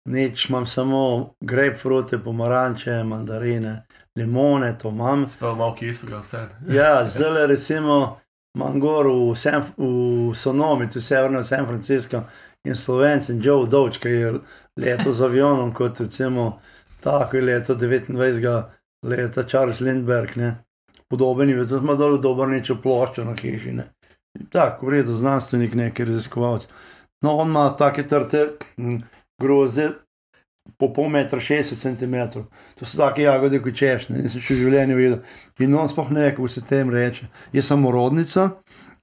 nič, 0.08 0.48
imam 0.48 0.66
samo 0.66 1.34
grapefrute, 1.40 2.18
pomaranče, 2.18 3.04
mandarine, 3.04 3.82
limone, 4.16 4.78
to 4.78 4.88
imam. 4.88 5.28
Spel 5.28 5.54
malo 5.54 5.74
kisuga, 5.74 6.20
vse. 6.20 6.48
Ja, 6.68 7.06
zdaj 7.10 7.30
le 7.30 7.46
recimo 7.46 8.18
imam 8.54 8.80
gor 8.80 9.06
v, 9.06 9.34
San, 9.36 9.62
v 9.76 10.34
Sonomi, 10.34 10.90
tu 10.90 11.00
severno 11.00 11.44
San 11.44 11.66
Francisco 11.66 12.22
in 12.64 12.76
slovencem 12.76 13.40
Joe 13.42 13.66
Dodge, 13.66 13.98
ki 13.98 14.08
je 14.08 14.32
leto 14.76 15.12
z 15.12 15.24
avionom, 15.24 15.72
kot 15.72 16.00
recimo 16.00 16.60
tako 17.00 17.36
je 17.36 17.42
leto 17.42 17.74
29. 17.74 18.62
leta 19.02 19.42
Charles 19.42 19.80
Lindbergh, 19.80 20.36
ne. 20.36 20.64
Podoben 21.08 21.50
je, 21.50 21.66
tudi 21.68 21.84
ima 21.84 21.94
dol 21.94 22.20
dobro 22.20 22.46
nečo 22.48 22.76
ploščo 22.82 23.24
na 23.24 23.34
hiši, 23.36 23.72
ne. 23.72 23.88
Tako, 24.52 24.86
v 24.86 24.90
redu, 24.90 25.12
znanstvenik, 25.12 25.74
neki 25.74 26.04
raziskovalec. 26.04 26.68
No, 27.22 27.36
on 27.36 27.48
ima 27.48 27.66
take 27.76 28.06
trte 28.08 28.46
grozde 29.42 29.90
po 30.78 30.92
pol 30.92 31.08
metra, 31.10 31.40
60 31.40 31.76
cm. 31.76 32.16
To 32.78 32.86
so 32.86 32.98
take 32.98 33.26
jagode, 33.26 33.58
kot 33.62 33.74
češnje, 33.76 34.22
nisem 34.22 34.42
še 34.42 34.54
v 34.54 34.62
življenju 34.62 34.98
videl. 34.98 35.18
In 35.64 35.74
on 35.78 35.90
sploh 35.90 36.12
ne 36.14 36.30
kako 36.30 36.48
se 36.48 36.62
tem 36.66 36.90
reče. 36.90 37.28
Je 37.52 37.62
samorodnica, 37.62 38.48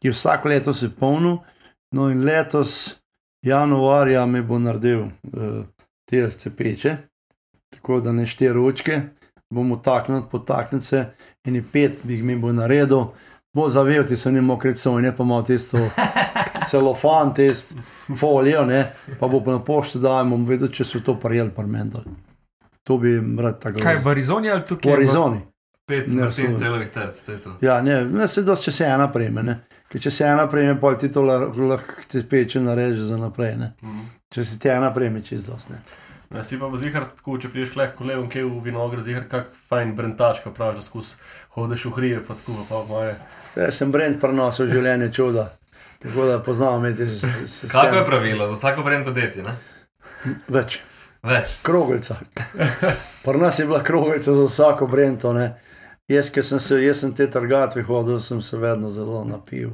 je 0.04 0.14
vsako 0.14 0.50
leto 0.50 0.74
se 0.74 0.90
polnil, 0.90 1.40
no 1.96 2.10
in 2.12 2.24
letos, 2.24 3.00
januarja, 3.46 4.26
mi 4.26 4.42
bo 4.42 4.60
naredil 4.60 5.08
uh, 5.08 5.64
te 6.10 6.26
cepeče, 6.32 6.98
tako 7.76 8.00
da 8.04 8.12
ne 8.16 8.26
štiri 8.28 8.54
ročke, 8.56 9.02
bomo 9.54 9.80
taknili, 9.84 10.24
potaknili 10.32 10.84
se, 10.84 11.06
in 11.48 11.60
je 11.60 11.64
pet 11.74 12.04
bi 12.04 12.18
jih 12.18 12.24
mi 12.24 12.36
bo 12.40 12.54
naredil. 12.56 13.12
Bo 13.54 13.70
zavel, 13.70 14.04
ti 14.06 14.16
so 14.16 14.30
ne 14.32 14.42
mokre 14.42 14.76
cone, 14.76 15.10
pa 15.12 15.24
ima 15.24 15.44
tisto 15.44 15.78
celofan, 16.70 17.34
tisto 17.34 17.76
folijo, 18.16 18.66
ne, 18.66 18.84
pa 19.20 19.28
bo 19.28 19.42
pa 19.42 19.52
na 19.52 19.60
pošti 19.60 20.00
dal, 20.00 20.26
bom 20.26 20.46
vedel, 20.46 20.70
če 20.70 20.84
so 20.86 21.00
to 21.00 21.16
prijeli 21.16 21.50
parmendal. 21.50 22.04
To 22.84 22.98
bi 22.98 23.16
rad 23.38 23.60
tako 23.62 23.82
Kaj 23.82 23.96
v 23.96 24.08
Arizoni 24.08 24.50
ali 24.50 24.62
tukaj? 24.64 24.92
V 24.92 24.96
Arizoni. 24.96 25.42
Pet 25.86 26.08
Ne, 26.08 26.26
razumem. 26.26 26.52
Stelovih 26.52 26.90
trt, 26.90 27.16
to 27.26 27.32
je 27.32 27.40
to. 27.40 27.54
Ja, 27.62 27.82
ne, 27.82 28.04
ne 28.06 28.28
se 28.28 28.44
dosti, 28.44 28.66
če 28.66 28.72
se 28.72 28.86
ena 28.86 29.08
prejme. 29.08 29.44
Ne. 29.44 29.56
Ker 29.90 30.02
če 30.02 30.12
se 30.12 30.26
ena 30.26 30.46
prejme, 30.48 30.76
pa 30.80 30.94
ti 30.94 31.10
to 31.10 31.22
lah- 31.22 31.58
lahko 31.60 32.04
ti 32.08 32.22
peče 32.24 32.62
nareže 32.62 33.04
za 33.04 33.18
naprej. 33.18 33.56
Ne. 33.58 33.72
Mhm. 33.82 34.04
Če 34.30 34.44
si 34.44 34.60
ti 34.60 34.70
ena 34.70 34.92
prejme, 34.94 35.22
čez 35.22 35.46
dosti. 35.46 35.74
Ne. 35.74 35.80
Ja, 36.30 36.44
si 36.46 36.60
pa 36.62 36.70
zihar, 36.78 37.08
tako, 37.18 37.40
če 37.42 37.50
priješ 37.50 37.72
kleh 37.74 37.96
kolev, 37.98 38.28
kaj 38.30 38.44
v 38.46 38.60
vinograd, 38.62 39.02
zihar 39.06 39.24
kak 39.32 39.48
fajn 39.70 39.96
brentač, 39.98 40.44
ko 40.44 40.52
praviš, 40.54 40.76
da 40.78 40.86
skus 40.86 41.16
hodeš 41.56 41.88
v 41.90 41.94
hrije, 41.96 42.20
pa 42.28 42.36
tako, 42.38 42.58
pa 42.70 42.84
moje. 42.90 43.16
Ja, 43.56 43.72
sem 43.74 43.90
brend 43.92 44.20
prenosil 44.22 44.68
v 44.68 44.78
življenje 44.78 45.10
čuda. 45.16 45.48
Tako 46.04 46.28
da 46.30 46.38
poznam, 46.46 46.86
imeti 46.86 47.10
s, 47.10 47.24
s, 47.24 47.64
s 47.66 47.72
Kako 47.72 47.96
je 47.96 48.06
pravilo? 48.06 48.48
Za 48.52 48.60
vsako 48.60 48.86
brento 48.86 49.12
deci, 49.12 49.42
ne? 49.42 49.56
Več. 50.48 50.80
Več. 51.26 51.56
Kroglica. 51.66 52.20
Pri 53.26 53.42
nas 53.42 53.60
je 53.60 53.66
bila 53.66 53.82
kroglica 53.84 54.34
za 54.34 54.46
vsako 54.46 54.88
brento. 54.88 55.34
Ne. 55.34 55.50
Jaz, 56.08 56.30
ki 56.32 56.44
sem, 56.44 56.62
se, 56.64 56.78
jaz 56.84 57.02
sem 57.04 57.12
te 57.14 57.28
trgatve 57.30 57.84
hodil, 57.90 58.20
sem 58.24 58.42
se 58.42 58.58
vedno 58.58 58.90
zelo 58.90 59.26
napil. 59.28 59.74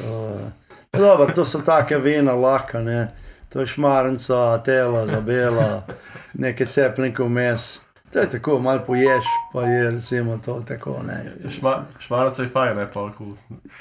Uh, 0.00 0.48
dobro, 0.92 1.28
to 1.34 1.44
so 1.44 1.62
take 1.64 2.00
vina, 2.02 2.34
lahka, 2.34 2.80
ne. 2.80 3.06
To 3.52 3.60
je 3.60 3.66
šmarenca, 3.66 4.58
tela, 4.64 5.06
zabela, 5.06 5.86
neke 6.34 6.66
cepljenke 6.66 7.22
vmes. 7.22 7.78
To 8.12 8.18
je 8.18 8.28
tako, 8.30 8.58
malo 8.58 8.80
poješ, 8.86 9.24
pa 9.52 9.62
je 9.62 9.90
recimo 9.90 10.38
to 10.44 10.62
tako. 10.68 10.98
Ne. 11.06 11.32
Šma, 11.48 11.84
šmaraca 11.98 12.42
je 12.42 12.48
fajn, 12.48 12.76
ne 12.76 12.86
pa 12.92 13.06
ko. 13.12 13.24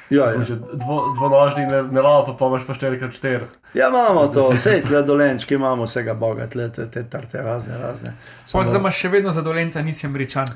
Ja, 0.10 0.32
ja. 0.32 0.38
Dvo, 0.74 1.12
dvonožni 1.16 1.66
ne, 1.66 1.84
ne 1.84 2.02
lava, 2.02 2.26
pa 2.26 2.34
pomaš 2.34 2.62
pa 2.68 2.74
4x4. 2.74 3.42
ja, 3.74 3.90
imamo 3.90 4.28
to, 4.28 4.50
vse 4.50 4.82
tle 4.88 5.04
dolenčki 5.04 5.54
imamo, 5.54 5.84
vsega 5.84 6.14
boga, 6.14 6.48
tle 6.48 6.70
te, 6.72 6.88
te 6.92 7.04
tarte 7.10 7.42
razne, 7.42 7.78
razne. 7.78 8.14
Pa 8.42 8.48
Samo- 8.48 8.64
zdaj 8.64 8.80
imaš 8.80 8.98
še 8.98 9.10
vedno 9.10 9.32
zadovolenca, 9.32 9.82
nisi 9.82 10.08
američan. 10.08 10.48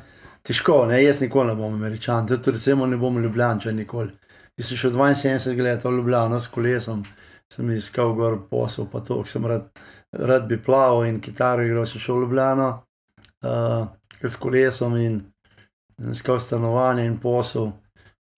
Težko, 0.44 0.86
ne, 0.86 1.04
jaz 1.04 1.22
nikoli 1.22 1.48
ne 1.48 1.56
bom 1.56 1.74
američan, 1.74 2.28
tudi 2.28 2.52
recimo 2.52 2.88
ne 2.88 2.98
bom 2.98 3.18
ljubljančan 3.24 3.76
nikoli. 3.76 4.12
Jaz 4.58 4.68
sem 4.68 4.78
šel 4.78 4.92
72 4.92 5.62
let 5.64 5.84
v 5.84 5.92
Ljubljano 5.92 6.40
s 6.40 6.48
kolesom, 6.48 7.04
sem 7.56 7.72
iskal 7.72 8.14
gor 8.14 8.40
posel, 8.50 8.88
pa 8.92 9.00
to, 9.00 9.22
sem 9.26 9.46
rad, 9.46 9.70
rad 10.12 10.48
bi 10.48 10.58
plaval 10.64 11.06
in 11.06 11.22
kitaro 11.22 11.64
igral, 11.64 11.86
sem 11.86 12.02
šel 12.02 12.20
v 12.20 12.26
Ljubljano 12.26 12.68
uh, 13.44 13.88
s 14.22 14.36
kolesom 14.36 14.98
in, 14.98 15.22
in 16.02 16.12
iskal 16.12 16.40
stanovanje 16.40 17.06
in 17.06 17.18
posel. 17.18 17.72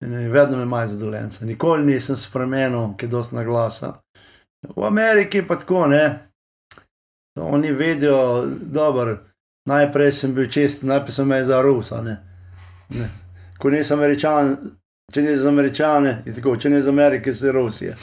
In 0.04 0.12
je 0.12 0.28
vedno 0.30 0.56
me 0.56 0.64
maj 0.64 0.86
zadovoljenca. 0.88 1.44
Nikoli 1.44 1.86
nisem 1.86 2.16
spremenil, 2.16 2.94
ki 2.96 3.06
je 3.06 3.10
dosti 3.10 3.34
na 3.34 3.42
glasa. 3.44 3.96
V 4.76 4.84
Ameriki 4.86 5.42
pa 5.46 5.56
tako 5.58 5.86
ne. 5.86 6.30
Oni 7.40 7.72
vidijo, 7.72 8.46
dobro, 8.46 9.18
najprej 9.66 10.12
sem 10.12 10.34
bil 10.34 10.46
čist, 10.50 10.82
najprej 10.82 11.14
sem 11.14 11.28
me 11.28 11.44
za 11.44 11.62
Rusa. 11.62 12.02
Ne. 12.02 12.16
Ne. 12.88 13.08
Ko 13.58 13.70
nisem 13.70 13.98
američan, 13.98 14.56
če 15.12 15.22
ne 15.22 15.36
za 15.36 15.48
američane, 15.48 16.22
je 16.26 16.34
tako, 16.34 16.56
če 16.56 16.70
ne 16.70 16.82
za 16.82 16.90
Amerike, 16.90 17.34
se 17.34 17.52
Rusije. 17.52 17.96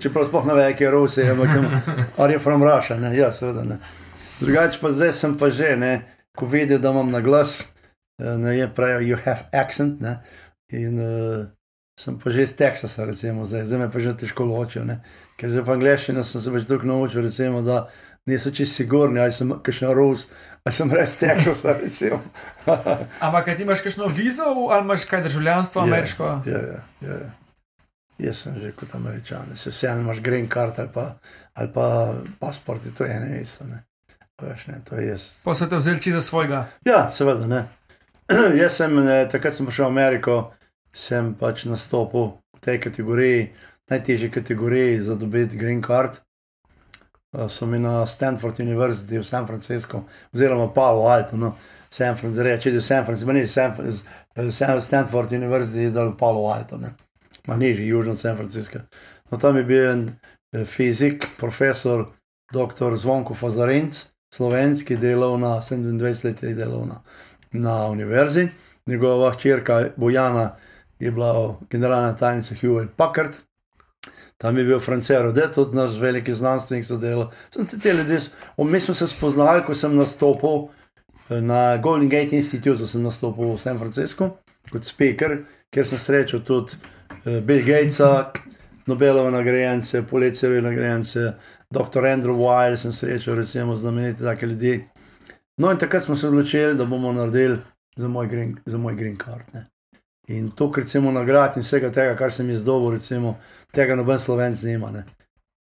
Čeprav 0.00 0.28
sploh 0.28 0.46
ne 0.46 0.54
ve, 0.54 0.66
kaj 0.76 0.86
je 0.86 0.90
Rusija, 0.90 1.32
ampak 1.32 1.48
ali 2.20 2.36
je 2.36 2.38
from 2.38 2.64
Russia, 2.64 2.96
ne, 3.00 3.14
ja, 3.16 3.32
seveda 3.32 3.64
ne. 3.64 3.78
Drugače 4.40 4.80
pa 4.80 4.92
zdaj 4.92 5.12
sem 5.12 5.36
pa 5.38 5.50
že, 5.50 5.76
ne, 5.76 5.92
ko 6.36 6.46
vidijo, 6.46 6.78
da 6.78 6.90
imam 6.90 7.10
na 7.10 7.20
glas, 7.20 7.72
eh, 8.20 8.36
ne, 8.38 8.56
je 8.58 8.68
pravi, 8.74 9.08
you 9.08 9.18
have 9.24 9.48
accent, 9.52 10.00
ne, 10.00 10.18
in 10.72 11.00
uh, 11.00 11.46
sem 12.00 12.18
pa 12.18 12.30
že 12.30 12.42
iz 12.42 12.54
Teksasa, 12.56 13.04
recimo, 13.04 13.44
zdaj, 13.44 13.66
zdaj 13.66 13.78
me 13.78 13.90
pa 13.92 14.00
že 14.00 14.14
težko 14.16 14.44
ločijo, 14.44 14.84
ne, 14.84 15.00
ker 15.40 15.50
že 15.50 15.64
v 15.64 15.74
angleščini 15.76 16.24
sem 16.24 16.40
se 16.40 16.52
več 16.52 16.68
toliko 16.68 16.88
naučil, 16.88 17.24
recimo, 17.26 17.64
da 17.64 17.88
niso 18.28 18.52
čisto 18.52 18.82
sigurni, 18.82 19.20
ali 19.20 19.32
sem 19.32 19.50
kakšen 19.50 19.92
Rus, 19.96 20.28
ali 20.64 20.76
sem 20.76 20.92
res 20.92 21.16
Teksasa, 21.20 21.76
recimo. 21.80 22.20
Ampak 23.24 23.48
kaj 23.48 23.56
ti 23.56 23.64
imaš 23.64 23.84
kakšno 23.84 24.08
vizo 24.12 24.44
ali 24.44 24.84
imaš 24.84 25.04
kaj 25.08 25.22
državljanstvo 25.28 25.80
Ja, 25.82 25.86
ameriško? 25.88 26.24
Ja, 26.46 26.60
ja, 26.60 26.80
ja. 27.00 27.18
Ja. 28.20 28.26
Jaz 28.26 28.36
sem 28.36 28.60
že 28.60 28.72
kot 28.72 28.94
američan, 28.94 29.56
se 29.56 29.70
vseeno 29.70 30.00
imaš 30.00 30.20
green 30.20 30.48
card 30.48 30.78
ali 30.78 30.88
pa, 30.94 31.14
ali 31.54 31.72
pa 31.72 32.14
pasport, 32.38 32.82
to 32.96 33.04
je 33.04 33.16
eno 33.16 33.26
in 33.26 33.42
isto. 33.42 33.64
Ne. 33.64 33.82
Veš, 34.42 34.66
ne, 34.66 34.80
to 34.84 34.96
je 34.96 35.08
jaz. 35.08 35.34
Pa 35.44 35.54
so 35.54 35.66
te 35.66 35.76
vzeli 35.76 36.00
čisto 36.02 36.20
za 36.20 36.26
svojega. 36.26 36.66
Ja, 36.84 37.10
seveda 37.10 37.46
ne. 37.46 37.64
jaz 38.62 38.76
sem, 38.76 38.98
eh, 38.98 39.28
takrat 39.28 39.54
sem 39.54 39.66
prišel 39.66 39.84
v 39.84 39.92
Ameriko, 39.92 40.52
sem 40.94 41.34
pač 41.34 41.64
nastopil 41.64 42.38
v 42.56 42.60
tej 42.60 42.80
kategoriji, 42.80 43.50
najtežji 43.90 44.30
kategoriji 44.30 45.02
za 45.02 45.14
dobiti 45.14 45.56
green 45.56 45.82
card. 45.82 46.20
Eh, 47.36 47.48
So 47.48 47.66
mi 47.66 47.78
na 47.78 48.06
Stanford 48.06 48.60
University 48.60 49.18
v 49.18 49.26
San 49.26 49.46
Francisco, 49.46 50.04
oziroma 50.34 50.72
Palo 50.74 51.06
Alto, 51.08 51.36
no, 51.36 51.56
San 51.90 52.16
Francisco, 52.16 52.42
reči, 52.42 52.70
da 52.70 52.76
je 52.76 52.82
San 52.82 53.04
Francisco, 53.04 53.32
ni 53.32 53.46
San, 53.46 53.74
eh, 54.36 54.52
San, 54.52 54.80
Stanford 54.80 55.32
University, 55.32 55.90
da 55.90 56.02
je 56.02 56.16
Palo 56.18 56.48
Alto, 56.48 56.78
ne, 56.78 56.94
ma 57.46 57.56
nižji, 57.56 57.86
južno 57.86 58.12
od 58.12 58.20
San 58.20 58.36
Francisco. 58.36 58.78
No, 59.30 59.38
tam 59.38 59.56
je 59.56 59.64
bil 59.64 59.90
en 59.90 60.10
eh, 60.52 60.64
fizik, 60.64 61.26
profesor, 61.38 62.06
dr. 62.52 62.96
Zvonko 62.96 63.34
Fazarenc, 63.34 64.06
slovenski, 64.34 64.96
delal 64.96 65.38
na 65.38 65.60
27 65.60 66.24
let, 66.24 66.42
je 66.42 66.54
delal 66.54 66.86
na, 67.52 67.86
univerzi. 67.86 68.48
Njegova 68.86 69.32
hčerka 69.32 69.88
Bojana 69.96 70.56
je 70.98 71.10
bila 71.10 71.56
generalna 71.70 72.16
tajnica 72.16 72.54
Hewlett 72.54 72.88
Packard. 72.96 73.32
Tam 74.38 74.58
je 74.58 74.64
bil 74.64 74.80
Francero, 74.80 75.32
da 75.32 75.40
je 75.40 75.52
tudi 75.52 75.76
naš 75.76 75.98
veliki 75.98 76.34
znanstvenik 76.34 76.86
sodeloval. 76.86 77.30
Mi 78.58 78.80
smo 78.80 78.94
se 78.94 79.06
spoznali, 79.06 79.62
ko 79.66 79.74
sem 79.74 79.96
nastopil 79.96 80.68
eh, 81.28 81.40
na 81.40 81.76
Golden 81.76 82.08
Gate 82.08 82.36
Institute, 82.36 82.86
sem 82.86 83.02
nastopil 83.02 83.54
v 83.54 83.58
San 83.58 83.78
Franciscu 83.78 84.30
kot 84.70 84.84
speaker, 84.84 85.36
kjer 85.72 85.86
sem 85.86 85.98
srečal 85.98 86.42
tudi 86.46 86.78
Bill 87.24 87.64
Gatesa, 87.66 88.32
Nobelove 88.86 89.30
nagrajence, 89.30 90.02
Pulitzerove 90.02 90.62
nagrajence, 90.62 91.34
dr. 91.70 92.06
Andrew 92.06 92.36
Weil 92.36 92.76
sem 92.76 92.92
srečal, 92.92 93.34
recimo 93.34 93.76
znamenite 93.76 94.24
take 94.24 94.46
ljudi. 94.46 94.84
No 95.56 95.70
in 95.70 95.78
takrat 95.78 96.04
smo 96.04 96.16
se 96.16 96.28
odločili, 96.28 96.74
da 96.74 96.84
bomo 96.84 97.12
naredili 97.12 97.58
za 97.96 98.08
moj 98.08 98.26
green, 98.26 98.56
za 98.66 98.78
moj 98.78 98.94
green 98.94 99.18
card. 99.24 99.44
Ne. 99.52 99.66
In 100.28 100.50
to, 100.50 100.70
kar 100.72 100.82
recimo 100.82 101.12
nagrad 101.12 101.56
in 101.56 101.62
vsega 101.62 101.90
tega, 101.92 102.16
kar 102.16 102.32
sem 102.32 102.50
jaz 102.50 102.64
dobil, 102.64 102.90
recimo, 102.96 103.36
tega 103.72 103.96
noben 103.96 104.18
slovenc 104.18 104.62
nima. 104.62 104.90
Ne. 104.90 105.04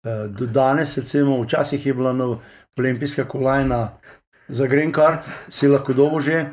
Eh, 0.07 0.29
Do 0.29 0.47
danes, 0.47 0.97
recimo, 0.97 1.43
včasih 1.43 1.87
je 1.87 1.95
bila 1.95 2.39
olimpijska 2.79 3.25
kolajna 3.25 3.89
za 4.49 4.67
green 4.67 4.93
card, 4.95 5.19
si 5.49 5.69
lahko 5.69 5.93
dobil 5.93 6.21
že, 6.21 6.47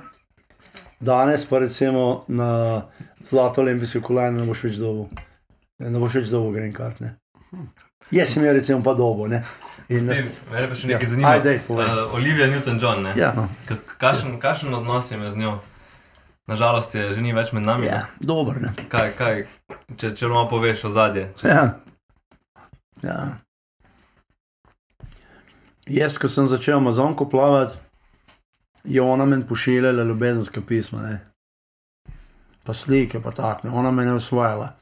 danes 0.99 1.45
pa 1.45 1.59
recimo 1.59 2.23
na 2.27 2.81
zlato 3.29 3.61
olimpijsko 3.61 4.01
kolajno 4.01 4.39
ne 4.39 4.47
boš 4.47 4.63
več 4.63 4.77
dobil. 4.81 5.05
Ne 5.79 5.99
boš 5.99 6.15
več 6.21 6.29
dobil 6.29 6.51
green 6.55 6.73
card. 6.73 7.01
Ne. 7.01 7.15
Jaz 8.11 8.29
sem 8.33 8.43
jo 8.45 8.53
recimo 8.53 8.83
pa 8.83 8.93
dobo. 8.93 9.27
Ne? 9.27 9.43
In 9.89 10.05
nas- 10.05 10.21
Mene 10.51 10.67
pa 10.69 10.75
še 10.75 10.87
Ja. 10.87 10.97
nekaj 10.97 11.09
zanima. 11.09 11.29
Ajde, 11.29 11.59
povej. 11.67 11.85
Uh, 11.85 12.13
Olivia 12.15 12.47
Newton-John, 12.47 13.01
ne? 13.03 13.13
Ja, 13.17 13.33
no. 13.35 13.47
Kakšen, 13.97 14.39
kakšen 14.39 14.73
odnos 14.73 15.11
je 15.11 15.31
z 15.31 15.37
njo? 15.37 15.59
Nažalost 16.47 16.93
je 16.95 17.13
že 17.13 17.21
ni 17.21 17.33
več 17.33 17.51
med 17.53 17.63
nami. 17.65 17.85
ja, 17.85 18.05
dober. 18.19 18.61
Ne? 18.61 18.69
ne? 18.77 18.85
Kaj, 18.89 19.11
kaj, 19.17 19.47
če, 19.97 20.13
če 20.15 20.27
malo 20.27 20.45
poveš 20.49 20.83
o 20.85 20.89
zadje. 20.89 21.31
Ja. 21.43 21.79
Ja. 23.03 23.37
Jaz, 25.87 26.17
ko 26.17 26.27
sem 26.27 26.47
začel 26.47 26.77
Amazonko 26.77 27.29
plavati, 27.29 27.77
je 28.83 29.01
ona 29.01 29.25
meni 29.25 29.45
pošiljala 29.45 30.03
ljubezenska 30.03 30.61
pisma, 30.61 31.01
ne? 31.01 31.19
Pa 32.65 32.73
slike, 32.73 33.19
pa 33.21 33.31
tako, 33.31 33.67
ona 33.71 33.91
me 33.91 34.05
ne 34.05 34.13
usvajala. 34.13 34.73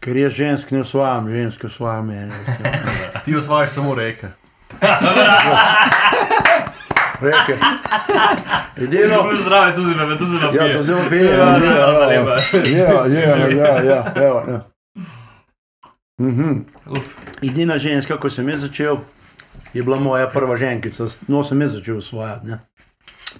Ker 0.00 0.16
jaz 0.16 0.32
žensk 0.32 0.70
ne 0.70 0.80
usvajam, 0.80 1.28
ženske 1.28 1.66
usvajam 1.66 2.06
mene. 2.06 2.34
recimo. 2.38 2.68
Ti 3.24 3.36
osvajaš 3.36 3.70
samo 3.70 3.94
reke. 3.94 4.28
Reke. 7.20 7.56
Edino, 8.76 9.22
No, 9.22 9.30
zdravo, 9.42 9.72
tu 9.72 9.82
si 9.82 9.94
me, 9.96 10.18
tu 10.18 10.26
si 10.26 10.32
me 10.32 10.66
ja, 10.66 10.72
to 10.72 10.82
zelo 10.82 11.00
pije. 11.08 11.24
Ja, 11.24 11.36
Ja, 11.36 11.56
ja, 11.56 11.76
ja, 11.76 12.06
lepa. 12.06 12.36
ja, 12.68 13.06
ja, 13.06 13.48
ja, 13.48 13.82
ja, 13.82 14.12
evo, 14.16 14.42
ja. 14.48 14.60
Mhm. 16.20 16.52
Edina 17.42 17.78
ženska, 17.78 18.16
ko 18.16 18.30
sem 18.30 18.48
jaz 18.48 18.60
začel, 18.60 18.96
je 19.74 19.82
bila 19.82 19.96
moja 20.00 20.28
prva 20.28 20.56
ženkica, 20.56 21.04
no 21.28 21.44
sem 21.44 21.60
jaz 21.60 21.72
začel 21.72 21.96
usvajati. 21.96 22.46
Ne? 22.46 22.58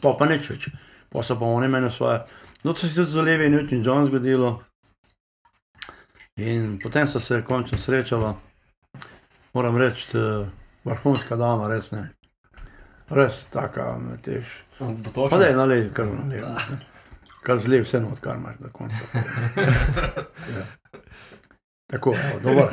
Pa 0.01 0.13
pa 0.19 0.27
nič 0.27 0.51
več, 0.51 0.69
pa 1.13 1.23
so 1.23 1.37
pa 1.37 1.45
oni 1.47 1.69
meni 1.69 1.87
usvajali. 1.87 2.25
No, 2.67 2.73
to 2.73 2.81
se 2.81 2.87
je 2.87 2.95
tudi 2.95 3.11
za 3.11 3.23
Levi 3.23 3.51
Newton 3.51 3.87
John 3.87 4.07
zgodilo. 4.07 4.63
In 6.37 6.79
potem 6.83 7.07
so 7.09 7.21
se 7.21 7.43
končno 7.45 7.79
srečala, 7.79 8.35
moram 9.55 9.77
reči, 9.77 10.19
eh, 10.19 10.47
vrhunska 10.85 11.37
dama, 11.37 11.69
res 11.69 11.93
ne. 11.93 12.11
Res 13.11 13.45
taka, 13.45 13.99
tež. 14.23 14.45
Pa 15.31 15.39
da 15.39 15.47
je 15.47 15.57
nalej, 15.57 15.93
kar 15.95 16.07
nalej. 16.07 16.41
ne. 16.41 16.79
Kar 17.43 17.59
zlej 17.59 17.85
vse 17.85 18.01
not, 18.01 18.19
kar 18.21 18.37
imaš 18.37 18.59
na 18.59 18.69
koncu. 18.73 18.97
Ja. 20.57 20.67
Tako, 21.87 22.17
evo, 22.19 22.41
dober, 22.43 22.69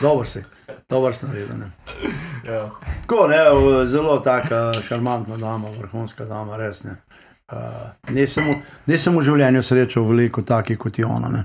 dober 0.00 0.26
si, 0.28 0.44
dober 0.88 1.16
si 1.16 1.26
naredil. 1.26 1.56
ne. 1.56 1.70
Ja. 2.44 2.70
Tako, 3.00 3.26
ne, 3.26 3.40
zelo 3.86 4.20
taka 4.20 4.72
šarmantna 4.84 5.36
dama, 5.36 5.70
vrhunska 5.78 6.24
dama, 6.24 6.56
res 6.56 6.84
ne. 6.84 6.90
Uh, 6.90 7.31
nisem, 8.08 8.44
v- 8.46 8.58
nisem 8.86 9.12
v 9.12 9.22
življenju 9.22 9.62
srečal 9.62 10.04
veliko 10.04 10.42
takih 10.42 10.78
kot 10.78 10.98
je 10.98 11.06
ona. 11.06 11.28
Ne. 11.28 11.42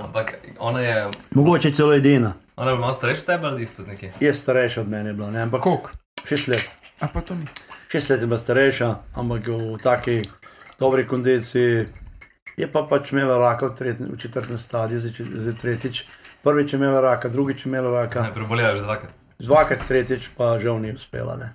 ampak 0.00 0.34
ona 0.58 0.80
je, 0.80 1.06
Mogoče 1.30 1.70
celo 1.70 1.94
edina. 1.94 2.32
ona 2.56 2.70
je 2.70 2.76
bila 2.76 2.92
starejša 2.92 3.20
od 3.20 3.26
tebe 3.26 3.46
ali 3.46 3.62
isto 3.62 3.82
nekje? 3.82 4.12
Je 4.20 4.34
starejša 4.34 4.80
od 4.80 4.88
mene, 4.88 5.12
bila, 5.12 5.30
ne, 5.30 5.42
ampak 5.42 5.60
Kok? 5.60 5.90
šest 6.24 6.48
let. 6.48 6.70
A 7.00 7.08
pa 7.08 7.20
to 7.20 7.34
ni. 7.34 7.46
Šest 7.88 8.10
let 8.10 8.20
je 8.20 8.26
bila 8.26 8.38
starejša, 8.38 8.88
ampak 9.14 9.46
v 9.46 9.78
taki 9.82 10.22
dobri 10.78 11.06
kondiciji. 11.06 11.86
Je 12.56 12.66
pa 12.66 12.82
pač 12.82 13.12
imela 13.12 13.38
raka 13.38 13.66
v, 13.66 13.74
tretj, 13.74 14.02
v 14.04 14.16
četrtem 14.16 14.58
stadiju, 14.58 15.00
zdaj, 15.00 15.12
zdaj 15.20 15.54
tretjič. 15.54 16.04
Prvič 16.42 16.72
je 16.72 16.76
imela 16.76 17.00
raka, 17.00 17.28
drugič 17.28 17.64
je 17.64 17.68
imela 17.68 17.90
raka. 17.92 18.22
Ne, 18.22 18.34
prebolela 18.34 18.76
že 18.76 18.82
dvakrat. 18.82 19.12
Dvakrat, 19.38 19.80
tretjič 19.88 20.28
pa 20.30 20.58
žal 20.58 20.76
ni 20.78 20.92
uspela. 20.92 21.36
Ne. 21.36 21.52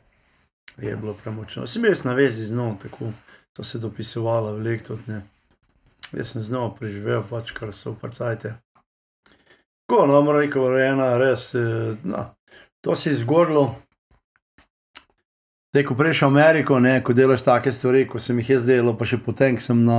Je 0.82 0.96
bilo 0.96 1.14
premočno. 1.14 1.68
Sem 1.68 1.82
bil 1.82 1.96
na 2.04 2.14
vezi 2.14 2.46
z 2.46 2.56
njo, 2.56 2.76
tako 2.82 3.12
so 3.56 3.64
se 3.64 3.80
dopisovala 3.80 4.52
veliko 4.52 4.86
tudi. 4.88 5.02
Ne. 5.08 5.22
Jaz 6.12 6.32
sem 6.32 6.42
z 6.42 6.52
njo 6.52 6.70
preživel, 6.80 7.24
pač 7.30 7.52
kar 7.52 7.74
so 7.74 7.96
uprcajte. 7.96 8.56
Ko, 9.90 10.06
no, 10.08 10.22
moram 10.22 10.42
reči, 10.42 10.60
urejena, 10.60 11.18
res, 11.22 11.54
eh, 11.56 11.96
no, 12.04 12.26
to 12.82 12.96
se 12.96 13.10
je 13.10 13.22
zgodilo. 13.22 13.76
Zdaj, 15.74 15.84
ko 15.86 15.96
prejš 15.96 16.22
v 16.22 16.26
Ameriko, 16.26 16.80
ne, 16.80 17.04
ko 17.04 17.14
delaš 17.14 17.44
take 17.46 17.72
stvari, 17.72 18.06
ko 18.08 18.20
sem 18.20 18.40
jih 18.40 18.50
jaz 18.56 18.66
delal, 18.66 18.96
pa 18.98 19.06
še 19.06 19.20
potem, 19.20 19.58
ko 19.60 19.62
sem 19.62 19.82
na, 19.84 19.98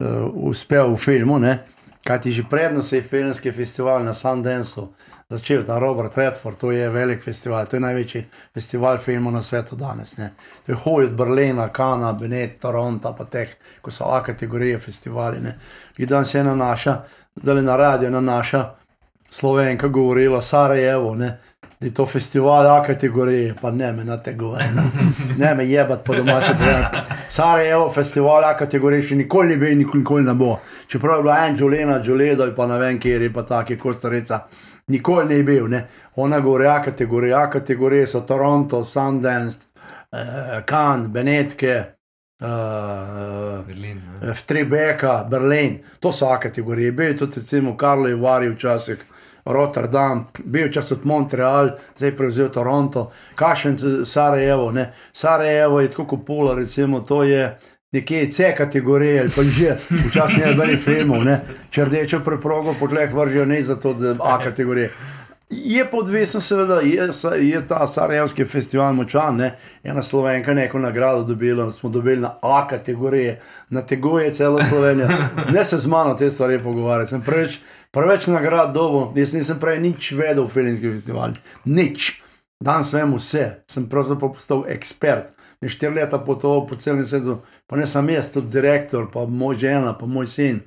uh, 0.00 0.48
uspel 0.48 0.94
v 0.94 0.98
filmu, 0.98 1.36
ne, 1.38 1.58
kaj 2.06 2.20
ti 2.20 2.32
že 2.32 2.44
predno 2.50 2.82
se 2.82 2.96
je 2.96 3.02
filmski 3.02 3.52
festival 3.52 4.04
na 4.04 4.14
Sundanceu 4.14 4.88
začel, 5.32 5.64
ta 5.64 5.78
Robert 5.78 6.16
Redford, 6.18 6.58
to 6.58 6.72
je 6.72 6.90
velik 6.90 7.22
festival, 7.22 7.66
to 7.66 7.76
je 7.76 7.80
največji 7.80 8.24
festival 8.54 8.98
filmov 8.98 9.32
na 9.32 9.42
svetu 9.42 9.76
danes. 9.76 10.16
Ne. 10.16 10.32
To 10.66 10.72
je 10.72 10.76
Hollywood, 10.84 11.16
Berlina, 11.16 11.68
Kana, 11.68 12.12
Benet, 12.12 12.60
Toronto, 12.60 13.14
pa 13.18 13.24
teh, 13.24 13.56
ko 13.80 13.90
so 13.90 14.10
A 14.12 14.22
kategorije 14.22 14.78
festivali. 14.78 15.40
Ne. 15.40 15.56
In 15.98 16.08
danes 16.08 16.34
je 16.34 16.40
ena 16.40 16.54
naša, 16.56 16.98
da 17.36 17.52
le 17.52 17.62
na 17.62 17.76
radio, 17.76 18.08
ena 18.08 18.20
naša 18.20 18.74
slovenka 19.30 19.88
govorila, 19.88 20.42
Sarajevo, 20.42 21.14
ne. 21.16 21.38
Da 21.82 21.86
je 21.86 21.94
to 21.94 22.06
festival 22.06 22.66
A 22.66 22.82
kategorije, 22.82 23.54
pa 23.60 23.70
ne 23.70 23.92
me 23.92 24.04
na 24.04 24.16
te 24.16 24.32
govori. 24.34 24.64
Ne, 24.74 24.82
ne 25.38 25.54
me 25.54 25.66
jebat 25.66 26.04
po 26.04 26.14
domače. 26.14 26.54
Sarajevo 27.28 27.90
festival 27.90 28.44
A 28.44 28.56
kategorije 28.56 29.02
še 29.02 29.16
nikoli 29.16 29.48
ni 29.48 29.56
bil 29.56 29.72
in 29.72 29.82
nikoli, 29.82 30.22
ne 30.22 30.34
bo. 30.34 30.60
Čeprav 30.86 31.18
je 31.18 31.22
bila 31.22 31.38
en 31.46 31.56
Jolena, 31.58 31.98
Joledo 32.04 32.42
ali 32.42 32.54
pa 32.54 32.66
ne 32.70 32.78
vem, 32.78 33.00
kjer 33.02 33.22
je 33.22 33.32
pa 33.32 33.42
taki 33.42 33.78
kostarica. 33.78 34.44
Nikoli 34.94 35.34
ni 35.34 35.42
bil, 35.42 35.66
ne. 35.68 35.82
Ona 36.22 36.38
govori 36.40 36.66
A 36.70 36.78
kategorije, 36.82 37.34
A 37.34 37.50
kategorije 37.50 38.06
so 38.06 38.20
Toronto, 38.20 38.84
Sundance, 38.84 39.58
eh, 40.12 40.62
Cannes, 40.68 41.08
Benetke, 41.08 41.74
eh, 41.74 42.46
Berlin. 43.66 44.02
Ne? 44.20 44.32
v 44.32 44.42
Trebeka, 44.46 45.24
Berlin, 45.30 45.80
to 46.00 46.12
so 46.12 46.30
A 46.30 46.38
kategorije. 46.40 46.92
Bil 46.92 47.06
je 47.06 47.16
tudi 47.16 47.40
recimo 47.40 47.76
Karlo 47.76 48.08
Ivari 48.08 48.54
včasih, 48.54 49.02
Rotterdam, 49.44 50.24
bil 50.44 50.66
je 50.66 50.72
čas 50.72 50.92
od 50.92 51.06
Montreal, 51.06 51.70
zdaj 51.96 52.08
je 52.08 52.16
prevzel 52.16 52.48
Toronto, 52.48 53.10
Kašen 53.34 53.78
Sarajevo, 54.04 54.70
ne. 54.72 54.92
Sarajevo 55.12 55.80
je 55.80 55.90
tako 55.90 56.06
kot 56.06 56.26
Pula, 56.26 56.54
recimo 56.54 57.00
to 57.00 57.22
je 57.22 57.58
nekje 57.92 58.30
C 58.30 58.54
kategorije 58.56 59.20
ali 59.20 59.30
pa 59.36 59.42
že, 59.42 59.76
včasih 60.08 60.46
ne 60.46 60.54
beri 60.54 60.76
filmov. 60.76 61.26
Če 61.70 61.84
rdečo 61.84 62.20
preprogo 62.24 62.74
po 62.80 62.88
tleh 62.88 63.14
vržijo 63.14 63.44
ne 63.44 63.62
zato, 63.62 63.94
da 63.94 64.16
A 64.20 64.38
kategorije. 64.38 64.90
Je 65.52 65.90
pa 65.90 65.96
odvisno, 65.96 66.40
seveda, 66.40 66.80
je, 66.80 67.10
je 67.40 67.60
ta 67.68 67.86
Sarajevski 67.86 68.44
festival 68.44 68.94
močan. 68.94 69.36
Ne? 69.36 69.50
Ena 69.84 70.02
slovenka 70.02 70.54
neko 70.54 70.78
nagrado 70.78 71.24
dobila, 71.24 71.72
smo 71.72 71.90
dobili 71.90 72.20
na 72.20 72.34
A 72.42 72.66
kategorije, 72.66 73.40
na 73.68 73.82
teguje 73.82 74.32
celo 74.32 74.62
Slovenijo. 74.64 75.08
Ne 75.52 75.64
se 75.64 75.78
z 75.78 75.86
mano 75.86 76.14
te 76.14 76.30
stvari 76.30 76.62
pogovarjati, 76.62 77.10
sem 77.10 77.20
preveč, 77.20 77.60
preveč 77.92 78.26
nagrad 78.26 78.72
dobo, 78.74 79.12
jaz 79.16 79.34
nisem 79.36 79.60
prej 79.60 79.80
nič 79.84 80.12
vedel 80.16 80.44
o 80.44 80.50
filmskih 80.50 80.96
festivalih. 80.96 81.38
Nič. 81.64 82.18
Danes 82.62 82.92
vem 82.94 83.10
vse, 83.18 83.64
sem 83.66 83.88
pravzaprav 83.90 84.36
postal 84.36 84.64
ekspert. 84.70 85.32
In 85.62 85.70
štiri 85.70 85.96
leta 85.98 86.18
potoval 86.22 86.64
po 86.66 86.78
celem 86.78 87.02
svetu, 87.06 87.40
pa 87.66 87.78
ne 87.78 87.86
sam 87.90 88.08
jaz, 88.10 88.30
tudi 88.34 88.50
direktor, 88.54 89.08
pa 89.10 89.26
moj 89.26 89.58
žena, 89.58 89.94
pa 89.98 90.06
moj 90.06 90.26
sin. 90.30 90.60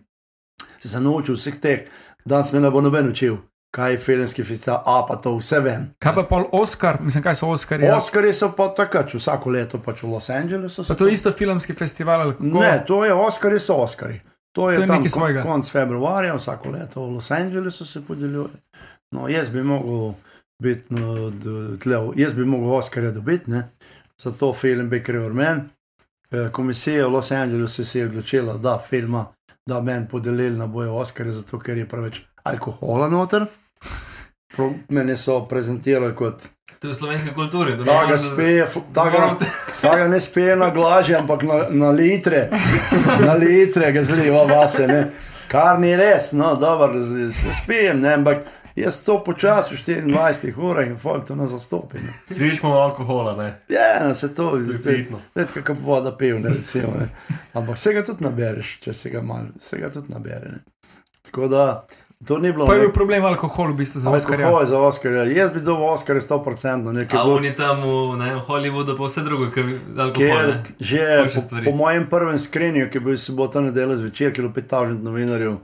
Se 0.83 0.91
sem 0.91 1.03
naučil 1.03 1.39
vseh 1.39 1.55
teh, 1.59 1.87
danes 2.27 2.51
me 2.51 2.59
ne 2.59 2.71
bo 2.71 2.83
noben 2.83 3.09
učil, 3.11 3.39
kaj 3.75 3.95
je 3.95 3.97
filmski 4.03 4.43
festival, 4.43 4.83
a 4.85 5.05
pa 5.07 5.15
to 5.19 5.33
vse 5.39 5.59
vem. 5.63 5.87
Kaj 5.99 6.15
pa 6.19 6.23
pol 6.27 6.45
Oscar, 6.51 6.99
mislim, 7.01 7.23
kaj 7.23 7.39
so 7.39 7.49
Oscarji? 7.55 7.87
Ja. 7.87 7.97
Oscari 7.97 8.33
so 8.35 8.51
pa 8.55 8.69
takrat, 8.75 9.15
vsako 9.15 9.55
leto 9.55 9.79
pač 9.79 10.03
v 10.03 10.11
Los 10.11 10.29
Angelesu. 10.29 10.83
Pa 10.87 10.99
to 10.99 11.07
je 11.07 11.15
isto 11.15 11.31
filmski 11.31 11.73
festival. 11.73 12.21
ali 12.21 12.35
kako? 12.35 12.59
Ne, 12.59 12.83
to 12.87 13.05
je 13.05 13.13
Oscari, 13.13 13.59
so 13.59 13.79
Oscari. 13.83 14.19
To 14.55 14.69
je, 14.69 14.75
To 14.75 14.81
je 14.81 14.87
tam 14.87 15.03
kon- 15.03 15.11
konec 15.43 15.67
februarja, 15.67 16.35
vsako 16.35 16.69
leto 16.71 17.01
v 17.01 17.11
Los 17.11 17.31
Angelesu 17.31 17.85
se 17.85 17.99
podeljuje. 18.01 18.47
No, 19.11 19.27
jaz 19.27 19.49
bi 19.49 19.63
mogel 19.63 20.13
biti, 20.57 20.87
no, 20.91 21.31
tle, 21.77 21.97
jaz 22.15 22.33
bi 22.33 22.45
mogel 22.45 22.71
Oscarja 22.73 23.11
dobiti, 23.11 23.51
ne, 23.51 23.65
za 24.17 24.31
to 24.31 24.53
film 24.53 24.89
Baker 24.89 25.17
Vermen. 25.17 25.65
Eh, 26.31 26.49
Komisija 26.51 27.07
v 27.07 27.11
Los 27.11 27.31
Angelesu 27.31 27.85
se 27.85 27.99
je 27.99 28.05
odločila, 28.05 28.55
da 28.57 28.77
filma, 28.79 29.25
da 29.65 29.81
meni 29.81 30.07
podelili 30.07 30.57
na 30.57 30.67
boje 30.67 30.89
Oscarja, 30.89 31.33
zato 31.33 31.59
ker 31.59 31.77
je 31.77 31.85
preveč 31.85 32.21
alkohola 32.45 33.09
noter. 33.09 33.45
Pro- 34.47 34.73
Mene 34.89 35.17
so 35.17 35.41
prezentirali 35.41 36.15
kot 36.15 36.47
To 36.79 36.87
je 36.87 36.93
v 36.93 36.97
slovenski 36.97 37.29
kulturi. 37.33 37.75
da 37.77 37.83
Ta 37.85 38.05
ga 38.05 38.17
speje, 38.17 38.67
ta 38.93 39.09
ga, 39.09 39.35
ta 39.81 39.95
ga 39.97 40.07
ne 40.07 40.19
speje 40.19 40.55
na 40.55 40.69
glaže, 40.69 41.15
ampak 41.15 41.43
na, 41.43 41.69
na 41.69 41.89
litre, 41.91 42.49
na 43.19 43.33
litre 43.33 43.91
ga 43.91 44.03
zliva 44.03 44.43
vase. 44.43 44.87
Ne. 44.87 45.07
Kar 45.47 45.79
ni 45.79 45.95
res, 45.95 46.31
no, 46.31 46.55
dobro, 46.55 47.01
se 47.31 47.53
spijem, 47.63 48.01
ne, 48.01 48.13
ampak 48.13 48.43
jaz 48.75 48.99
to 49.05 49.19
počasi 49.23 49.75
v 49.75 49.79
24 50.09 50.57
urah 50.57 50.87
in 50.87 50.97
folk 50.97 51.27
to 51.27 51.35
ne 51.35 51.47
zastopi. 51.47 52.01
Ne. 52.01 52.13
Cvič 52.35 52.59
imamo 52.59 52.79
alkohola, 52.79 53.35
ne. 53.43 53.49
Ja, 53.69 54.07
no, 54.07 54.15
se 54.15 54.35
to 54.35 54.57
pitno. 54.83 55.21
Zdaj, 55.31 55.45
kako 55.63 55.73
voda 55.73 56.17
piv, 56.17 56.39
ne, 56.39 56.49
recimo, 56.49 56.93
ne. 56.99 57.09
Ampak 57.53 57.77
vse 57.77 57.93
ga 57.93 58.03
tudi 58.03 58.25
nabereš, 58.25 58.79
če 58.83 58.93
se 58.93 59.09
ga 59.09 59.21
malo, 59.21 59.53
vse 59.61 59.79
ga 59.79 59.89
tudi 59.93 60.13
nabere. 60.13 60.57
Ne. 60.57 60.89
Tako 61.25 61.47
da, 61.47 61.85
to 62.25 62.39
ni 62.39 62.51
bilo. 62.51 62.65
Pa 62.65 62.73
je 62.73 62.79
nek- 62.79 62.87
bil 62.87 62.93
problem 62.93 63.25
alkohol, 63.25 63.71
v 63.71 63.77
bistvu 63.77 63.99
za 63.99 64.11
Oscarja. 64.11 64.47
Alkohol 64.47 64.65
za 64.65 64.79
Oscarja. 64.79 65.23
Jaz 65.25 65.51
bi 65.51 65.59
dobil 65.59 65.85
Oscarja 65.85 66.21
100%, 66.21 66.91
nekaj 66.93 67.19
A 67.19 67.23
bolj. 67.23 67.35
oni 67.35 67.51
tam 67.51 67.81
v, 67.81 68.17
ne, 68.17 68.35
Hollywoodu, 68.37 68.97
pa 68.97 69.03
vse 69.03 69.21
drugo, 69.21 69.51
ki 69.51 69.59
je 69.59 69.65
alkohol. 69.97 70.53
Ker 70.53 70.75
že 70.79 71.03
po, 71.25 71.65
po 71.65 71.71
mojem 71.71 72.05
prvem 72.05 72.39
skrinju, 72.39 72.89
ki 72.89 72.97
je 72.97 73.01
bil 73.01 73.17
sobota 73.17 73.61
nedelja 73.61 73.97
zvečer, 73.97 74.31
ki 74.31 74.39
je 74.39 74.43
bilo 74.43 74.53
5000 74.53 75.03
novinarjev, 75.03 75.57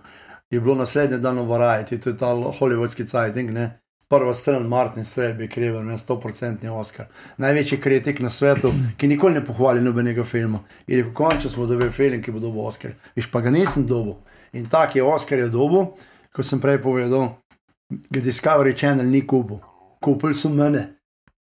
je 0.49 0.59
bilo 0.59 0.75
naslednji 0.75 1.17
dan 1.17 1.39
v 1.39 1.47
Variety, 1.47 1.97
to 1.97 2.09
je 2.09 2.17
ta 2.17 2.33
hollywoodski 2.33 3.07
cajting, 3.07 3.49
ne. 3.49 3.77
Prva 4.09 4.33
stran 4.33 4.67
Martin 4.67 5.05
Strelb 5.05 5.39
je 5.39 5.47
krivel, 5.47 5.83
ne, 5.83 5.95
100% 5.95 6.67
Oscar. 6.69 7.05
Največji 7.37 7.77
kritik 7.79 8.19
na 8.19 8.29
svetu, 8.29 8.67
ki 8.97 9.07
nikoli 9.07 9.33
ne 9.33 9.45
pohvali 9.45 9.81
nobenega 9.81 10.23
filma. 10.23 10.59
In 10.87 10.97
je 10.97 11.13
končno 11.13 11.49
smo 11.49 11.65
dobili 11.65 11.91
film, 11.91 12.21
ki 12.21 12.31
bo 12.31 12.39
dobil 12.39 12.59
Oscar. 12.61 12.91
Viš 13.15 13.31
pa 13.31 13.39
ga 13.39 13.49
nisem 13.49 13.87
dobil. 13.87 14.13
In 14.51 14.65
tak 14.65 14.95
je 14.95 15.03
Oscar 15.03 15.39
je 15.39 15.47
dobil, 15.47 15.85
kot 16.35 16.45
sem 16.45 16.61
prej 16.61 16.81
povedal, 16.81 17.37
Discovery 18.09 18.75
Channel 18.77 19.05
ni 19.05 19.21
kupil. 19.27 19.59
Kupili 20.01 20.33
so 20.33 20.49
mene. 20.49 21.01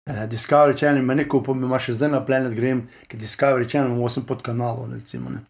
Eh, 0.08 0.26
Discovery 0.26 0.76
Channel 0.78 1.02
me 1.02 1.14
ne 1.14 1.28
kupil, 1.28 1.54
ima 1.54 1.78
še 1.78 1.94
zdaj 1.98 2.10
na 2.10 2.22
Planet 2.24 2.54
Grem, 2.56 2.86
ker 3.08 3.20
Discovery 3.20 3.68
Channel 3.68 3.92
ima 3.92 4.08
8 4.08 4.24
podkanalov, 4.26 4.88
recimo. 4.94 5.30
Ne. 5.30 5.44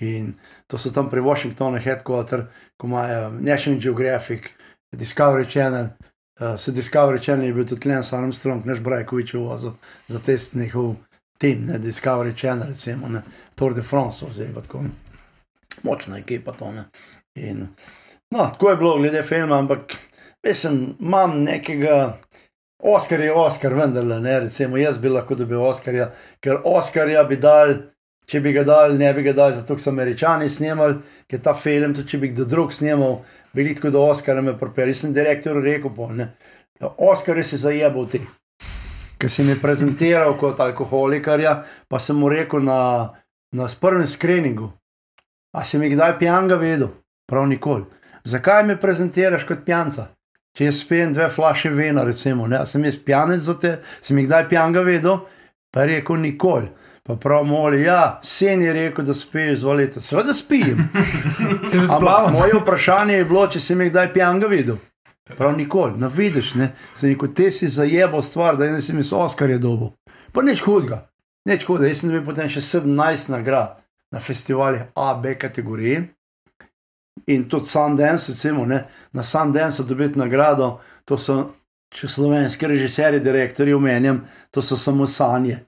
In 0.00 0.34
to 0.66 0.78
so 0.78 0.92
tam 0.94 1.10
pri 1.10 1.20
Washingtonu, 1.20 1.80
headquarter, 1.82 2.46
ko 2.76 2.86
imajo 2.86 3.30
National 3.40 3.80
Geographic, 3.80 4.52
Discovery 4.94 5.48
Channel. 5.50 5.88
Uh, 6.40 6.56
se 6.60 6.72
Discovery 6.72 7.18
Channel 7.18 7.46
je 7.46 7.52
bil 7.52 7.66
tudi 7.66 7.88
Lance 7.88 8.16
Armstrong, 8.16 8.64
naš 8.68 8.80
Brajkovič 8.84 9.34
je 9.34 9.40
vozil 9.40 9.72
za 10.08 10.18
test 10.18 10.54
njihov 10.54 10.94
tim, 11.38 11.64
ne 11.64 11.78
Discovery 11.78 12.36
Channel, 12.36 12.68
recimo, 12.68 13.08
ne 13.08 13.22
Tour 13.54 13.74
de 13.74 13.82
France, 13.82 14.26
oziroma 14.26 14.60
tako. 14.60 14.84
Močna 15.82 16.18
ekipa 16.18 16.52
to, 16.52 16.72
ne. 16.72 16.84
In, 17.34 17.66
no, 18.34 18.48
tako 18.52 18.70
je 18.70 18.76
bilo 18.76 18.98
glede 18.98 19.22
filma, 19.22 19.58
ampak 19.58 19.96
mislim, 20.46 20.96
imam 21.00 21.42
nekega. 21.42 22.18
Oskar 22.78 23.20
je 23.20 23.32
Oskar, 23.32 23.74
vendarle, 23.74 24.20
ne, 24.20 24.40
recimo, 24.40 24.76
jaz 24.76 24.98
bi 24.98 25.08
lahko 25.08 25.34
dobil 25.34 25.62
Oskarja, 25.64 26.10
ker 26.44 26.58
Oskarja 26.64 27.22
bi 27.24 27.38
dal, 27.40 27.72
če 28.28 28.40
bi 28.44 28.52
ga 28.52 28.66
dal, 28.68 28.98
ne 29.00 29.12
bi 29.16 29.24
ga 29.24 29.32
dal, 29.32 29.54
zato 29.56 29.78
so 29.80 29.90
američani 29.90 30.50
snemali, 30.52 30.98
ker 31.30 31.40
ta 31.42 31.54
film, 31.56 31.94
tudi 31.96 32.12
če 32.12 32.20
bi 32.20 32.30
kdo 32.34 32.44
drug 32.44 32.74
snemal, 32.76 33.22
bi 33.56 33.64
tako 33.74 33.90
do 33.94 34.04
Oskarja 34.04 34.44
me 34.44 34.58
propeli. 34.60 34.92
Jaz 34.92 35.06
sem 35.06 35.16
direktor 35.16 35.56
rekel, 35.64 35.94
pol, 35.96 36.12
ne, 36.20 36.28
ja, 36.80 36.92
Oskar 37.08 37.40
je 37.40 37.46
se 37.48 37.62
zajebal 37.64 38.10
ti. 38.12 38.20
Ker 39.16 39.32
si 39.32 39.42
mi 39.42 39.56
prezentiral 39.56 40.36
kot 40.36 40.60
alkoholikarja, 40.60 41.62
pa 41.88 41.98
sem 41.98 42.20
mu 42.20 42.28
rekel 42.28 42.60
na, 42.60 42.80
na 43.56 43.72
prvem 43.80 44.04
screeningu, 44.06 44.68
a 45.56 45.64
si 45.64 45.80
mi 45.80 45.88
kdaj 45.88 46.18
pijanga 46.20 46.60
vedel? 46.60 46.92
Prav 47.26 47.48
nikoli. 47.48 47.88
Zakaj 48.26 48.64
me 48.66 48.80
prezentiraš 48.80 49.44
kot 49.46 49.62
pijanca? 49.64 50.08
Če 50.56 50.64
jaz 50.64 50.80
spijem 50.80 51.12
dve 51.14 51.28
flaše 51.30 51.70
vina, 51.70 52.02
recimo, 52.04 52.46
ne, 52.50 52.64
sem 52.66 52.84
jaz 52.84 52.96
pijanec 53.04 53.42
za 53.46 53.54
te, 53.60 53.76
sem 54.02 54.18
jih 54.18 54.26
kdaj 54.26 54.48
pijanga 54.48 54.82
vedel, 54.82 55.20
pa 55.70 55.84
je 55.84 55.92
rekel 55.92 56.18
nikoli. 56.18 56.70
Pa 57.06 57.14
prav 57.22 57.44
moli, 57.46 57.84
ja, 57.84 58.18
sen 58.24 58.64
je 58.64 58.72
rekel, 58.72 59.04
da 59.06 59.14
spiješ, 59.14 59.60
zvolite, 59.62 60.00
seveda 60.02 60.34
spijem. 60.34 60.88
Ampak 61.94 62.32
moje 62.32 62.58
vprašanje 62.58 63.20
je 63.20 63.28
bilo, 63.28 63.44
če 63.46 63.62
si 63.62 63.76
mi 63.78 63.90
kdaj 63.92 64.10
pijanga 64.16 64.50
videl. 64.50 64.80
Prav 65.36 65.54
nikoli, 65.54 65.94
no 66.00 66.08
vidiš, 66.08 66.54
ne, 66.58 66.72
se 66.94 67.12
neko 67.12 67.28
te 67.28 67.50
si 67.50 67.68
zajebal 67.70 68.22
stvar, 68.26 68.58
da 68.58 68.66
jaz 68.66 68.88
sem 68.88 68.98
jaz 68.98 69.12
Oskar 69.12 69.50
je 69.54 69.60
dobil. 69.62 69.92
Pa 70.32 70.42
nič 70.42 70.64
hudega, 70.66 71.04
nič 71.46 71.68
hudega, 71.68 71.92
jaz 71.92 72.02
sem 72.02 72.10
dobil 72.10 72.26
potem 72.26 72.50
še 72.50 72.64
17 72.64 73.30
nagrad 73.36 73.78
na 74.10 74.18
festivalih 74.22 74.88
A, 74.94 75.12
B 75.14 75.38
kategoriji. 75.38 76.08
In 77.26 77.48
tudi 77.48 77.66
Sundance, 77.66 78.32
recimo, 78.32 78.64
ne, 78.66 78.84
na 79.12 79.22
Sundance 79.22 79.82
dobiti 79.82 80.18
nagrado, 80.18 80.78
to 81.04 81.18
so, 81.18 81.38
če 81.88 82.08
slovenski 82.08 82.66
režiserji, 82.66 83.20
direktorji 83.20 83.74
omenjam, 83.74 84.20
to 84.50 84.62
so 84.62 84.76
samo 84.76 85.06
sanje. 85.06 85.64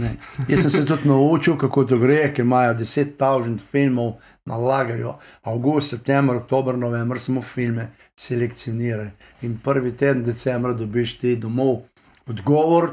Ne. 0.00 0.10
Jaz 0.48 0.62
sem 0.62 0.70
se 0.70 0.84
tudi 0.86 1.08
naučil, 1.08 1.56
kako 1.58 1.84
to 1.84 1.98
gre, 1.98 2.32
ker 2.34 2.44
imajo 2.44 2.74
10.000 2.74 3.58
filmov 3.60 4.12
na 4.48 4.56
lagerju. 4.56 5.14
Avgust, 5.42 5.90
september, 5.90 6.36
oktober, 6.36 6.78
november 6.78 7.20
samo 7.20 7.42
filme 7.42 7.90
selekcionirajo. 8.16 9.10
In 9.42 9.58
prvi 9.64 9.92
teden 9.96 10.24
decembra 10.24 10.72
dobiš 10.72 11.18
ti 11.18 11.36
domov 11.36 11.82
odgovor, 12.26 12.92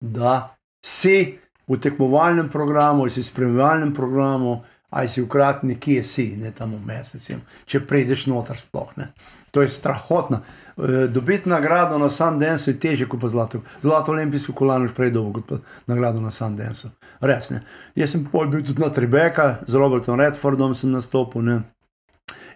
da 0.00 0.54
si 0.84 1.38
v 1.68 1.80
tekmovalnem 1.80 2.48
programu, 2.52 3.08
si 3.10 3.20
v 3.20 3.26
spremljalnem 3.26 3.94
programu, 3.94 4.62
ali 4.94 5.08
si 5.08 5.22
ukratni, 5.22 5.74
kje 5.80 6.04
si, 6.04 6.24
ne 6.38 6.52
tam 6.54 6.76
v 6.76 6.84
mesecem, 6.86 7.40
če 7.66 7.80
prideš 7.82 8.28
noter 8.30 8.58
sploh. 8.60 8.92
Ne. 8.96 9.08
To 9.50 9.62
je 9.62 9.68
strahotno. 9.68 10.38
E, 10.38 11.06
Dobiti 11.10 11.50
nagrado 11.50 11.98
na 11.98 12.06
Sundance 12.10 12.70
je 12.70 12.78
teže 12.78 13.08
kot 13.10 13.20
pa 13.20 13.28
zlato. 13.28 13.62
Zlato 13.82 14.12
olimpijsko 14.14 14.54
kolano 14.54 14.86
je 14.86 14.94
prej 14.94 15.10
dolgo 15.10 15.42
kot 15.42 15.48
pa 15.48 15.58
nagrado 15.90 16.22
na 16.22 16.30
Sundance. 16.30 16.92
Res 17.20 17.50
ne. 17.50 17.64
Jaz 17.98 18.14
sem 18.14 18.22
pol 18.30 18.46
bil 18.46 18.62
tudi 18.62 18.82
na 18.82 18.92
Tribeka, 18.94 19.66
z 19.66 19.82
Robertom 19.82 20.20
Redfordom 20.20 20.78
sem 20.78 20.94
nastopil. 20.94 21.42
Ne. 21.42 21.60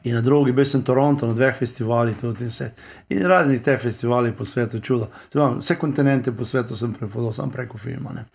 In 0.06 0.14
na 0.14 0.22
drugi, 0.22 0.54
bil 0.54 0.66
sem 0.66 0.86
v 0.86 0.86
Toronto 0.86 1.26
na 1.26 1.34
dveh 1.34 1.58
festivalih, 1.58 2.14
tudi 2.20 2.46
vse. 2.46 2.70
In 3.10 3.26
raznih 3.26 3.62
teh 3.66 3.82
festivalih 3.82 4.36
po 4.38 4.46
svetu, 4.46 4.78
čudo. 4.78 5.10
Pravi, 5.32 5.58
Vse 5.58 5.74
kontinente 5.74 6.30
po 6.30 6.46
svetu 6.46 6.78
sem 6.78 6.94
prepoznal, 6.94 7.34
sam 7.34 7.50
preko 7.50 7.82
filma. 7.82 8.14
Ne. 8.14 8.28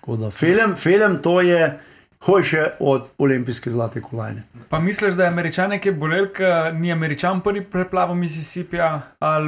Tako 0.00 0.16
da 0.16 0.30
film, 0.30 0.76
film 0.80 1.20
to 1.20 1.42
je 1.44 1.74
hojše 2.24 2.62
od 2.80 3.08
olimpijske 3.18 3.70
zlate 3.70 4.00
kolajne. 4.00 4.42
Pa 4.68 4.78
misliš, 4.78 5.14
da 5.14 5.24
je 5.24 5.28
američane 5.28 5.80
kaj 5.80 5.92
bolel, 5.92 6.28
ker 6.32 6.74
ni 6.74 6.92
američan 6.92 7.40
prvi 7.40 7.64
preplaval 7.64 8.14
Mississippija? 8.14 9.00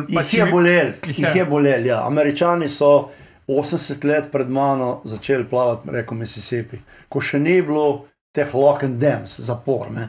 Jih 0.09 0.27
če 0.29 0.39
je 0.39 0.47
bolel, 0.47 0.93
Jih 1.07 1.19
je. 1.19 1.33
je 1.35 1.45
bolel. 1.45 1.87
Ja. 1.87 2.03
Američani 2.07 2.69
so 2.69 3.09
80 3.49 4.05
let 4.05 4.31
pred 4.33 4.51
mano 4.51 5.01
začeli 5.05 5.45
plavati 5.45 5.91
reko 5.91 6.15
Mississippi, 6.15 6.79
ko 7.09 7.21
še 7.21 7.39
ni 7.39 7.63
bilo 7.63 8.05
teh 8.35 8.55
lock 8.55 8.83
and 8.85 9.01
dams, 9.01 9.41
zapor. 9.41 9.91
Ne. 9.91 10.09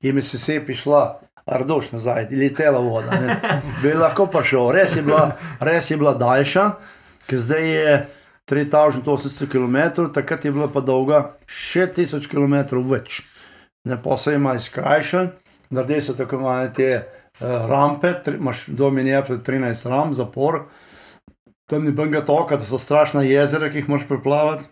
Je 0.00 0.12
Mississippi 0.12 0.74
šla. 0.74 1.20
Arduš 1.48 1.92
nazaj, 1.92 2.26
letela 2.30 2.78
voda. 2.78 3.16
ne. 3.20 3.36
Bi 3.82 3.94
lahko 3.96 4.26
pa 4.26 4.42
šel, 4.44 4.66
res 4.72 4.96
je 4.96 5.02
bila, 5.02 5.30
res 5.64 5.86
je 5.90 5.96
bila 5.96 6.12
daljša, 6.14 6.64
ker 7.26 7.38
zdaj 7.40 7.64
je 7.64 7.94
3800 8.50 9.48
km, 9.52 10.08
takrat 10.14 10.44
je 10.44 10.52
bila 10.52 10.68
pa 10.72 10.80
dolga 10.80 11.34
še 11.46 11.90
1000 11.96 12.28
km 12.30 12.80
več. 12.88 13.22
Ne 13.88 13.98
pa 14.02 14.16
se 14.18 14.34
ima 14.34 14.54
izkrajšan, 14.56 15.30
naredi 15.70 16.00
se 16.02 16.16
tako 16.16 16.36
imenovane 16.36 16.72
te 16.72 16.88
uh, 16.96 17.68
rampe, 17.68 18.14
imaš 18.32 18.66
do 18.68 18.90
Minneapolis 18.90 19.44
13 19.46 19.88
ram, 19.90 20.14
zapor, 20.14 20.62
tam 21.68 21.84
ni 21.84 21.92
benga 21.92 22.24
toka, 22.24 22.56
to 22.58 22.64
so 22.64 22.80
strašna 22.80 23.22
jezera, 23.22 23.68
ki 23.70 23.82
jih 23.82 23.88
moraš 23.92 24.08
preplavati. 24.08 24.64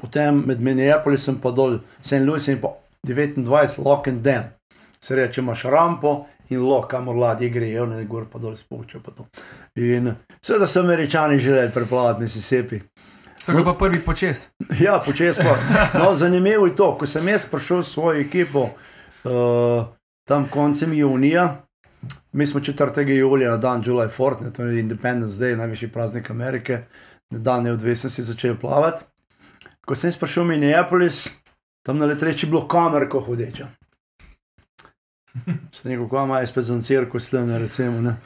Potem 0.00 0.42
med 0.48 0.60
Minneapolisom 0.60 1.38
pa 1.40 1.52
dol 1.56 1.78
St. 2.00 2.24
Louis 2.24 2.48
in 2.52 2.60
pa 2.60 2.74
29 3.06 3.78
Lock 3.84 4.08
and 4.08 4.24
Dam. 4.24 4.50
Se 5.00 5.16
reče, 5.16 5.40
imaš 5.40 5.64
rampo 5.64 6.26
in 6.48 6.62
lok, 6.62 6.88
kamor 6.90 7.16
ladje 7.16 7.48
grejo, 7.48 7.86
ne 7.86 8.04
gor 8.04 8.26
pa 8.32 8.38
dol 8.38 8.56
spušča. 8.56 9.00
Pa 9.04 9.10
to. 9.10 9.26
in 9.76 10.14
seveda 10.42 10.66
so 10.66 10.80
američani 10.80 11.38
želeli 11.38 11.70
preplavati 11.74 12.22
Mississippi. 12.22 12.80
So 13.38 13.52
ga 13.52 13.64
pa 13.64 13.74
prvi 13.78 14.00
počes. 14.00 14.48
Ja, 14.80 15.02
počes 15.06 15.36
pa. 15.36 15.56
No, 15.98 16.14
zanimivo 16.14 16.66
je 16.66 16.76
to, 16.76 16.96
ko 16.98 17.06
sem 17.06 17.28
jaz 17.28 17.44
prišel 17.50 17.82
s 17.82 17.92
svojo 17.92 18.20
ekipo 18.20 18.60
uh, 19.26 19.86
tam 20.28 20.48
koncem 20.50 20.92
junija, 20.92 21.56
mi 22.32 22.46
smo 22.46 22.60
4. 22.60 23.08
julija 23.08 23.50
na 23.50 23.56
dan 23.56 23.82
July 23.82 24.08
4, 24.18 24.52
to 24.52 24.62
je 24.62 24.80
Independence 24.80 25.36
Day, 25.36 25.56
najvišji 25.56 25.88
praznik 25.88 26.30
Amerike, 26.30 26.82
na 27.30 27.38
dan 27.38 27.64
neodvisnosti 27.64 28.22
začel 28.22 28.56
plavati. 28.58 29.04
Ko 29.86 29.94
sem 29.94 30.08
jaz 30.08 30.18
prišel 30.18 30.44
v 30.44 30.46
Minneapolis, 30.46 31.28
tam 31.86 31.98
na 31.98 32.06
letreči 32.06 32.46
bilo 32.46 32.66
kamer, 32.68 33.08
ko 33.08 33.20
hodeča. 33.20 33.68
Sem 35.72 35.90
rekel, 35.90 36.08
ko 36.08 36.24
ima 36.24 36.40
spet 36.46 36.64
za 36.64 36.80
cirkus, 36.82 37.28
slene, 37.28 37.58
recimo. 37.58 38.00
ne. 38.00 38.16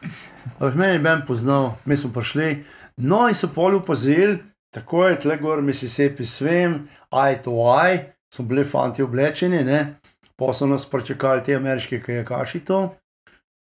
Ampak 0.59 0.75
meni 0.75 0.93
je 0.93 0.99
ben 0.99 1.23
poznal, 1.27 1.75
mi 1.85 1.97
smo 1.97 2.13
prišli, 2.13 2.65
no 2.97 3.29
in 3.29 3.35
so 3.35 3.49
pol 3.55 3.77
upazili, 3.77 4.39
tako 4.71 5.07
je 5.07 5.21
tle 5.21 5.37
gor, 5.37 5.63
Mississippi 5.63 6.25
svem, 6.25 6.89
eye 7.11 7.43
to 7.43 7.51
eye, 7.51 8.13
so 8.35 8.43
bili 8.43 8.65
fanti 8.65 9.03
oblečeni, 9.03 9.65
ne, 9.65 9.97
pa 10.37 10.55
so 10.55 10.67
nas 10.67 10.87
pričakali 10.91 11.43
ti 11.45 11.55
ameriški 11.55 12.03
kajakaši 12.03 12.61
to. 12.61 12.95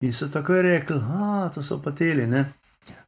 In 0.05 0.13
so 0.13 0.29
takoj 0.29 0.63
rekli, 0.63 0.99
da 1.01 1.51
to 1.55 1.63
so 1.63 1.79
pateli. 1.83 2.27
Ne. 2.27 2.45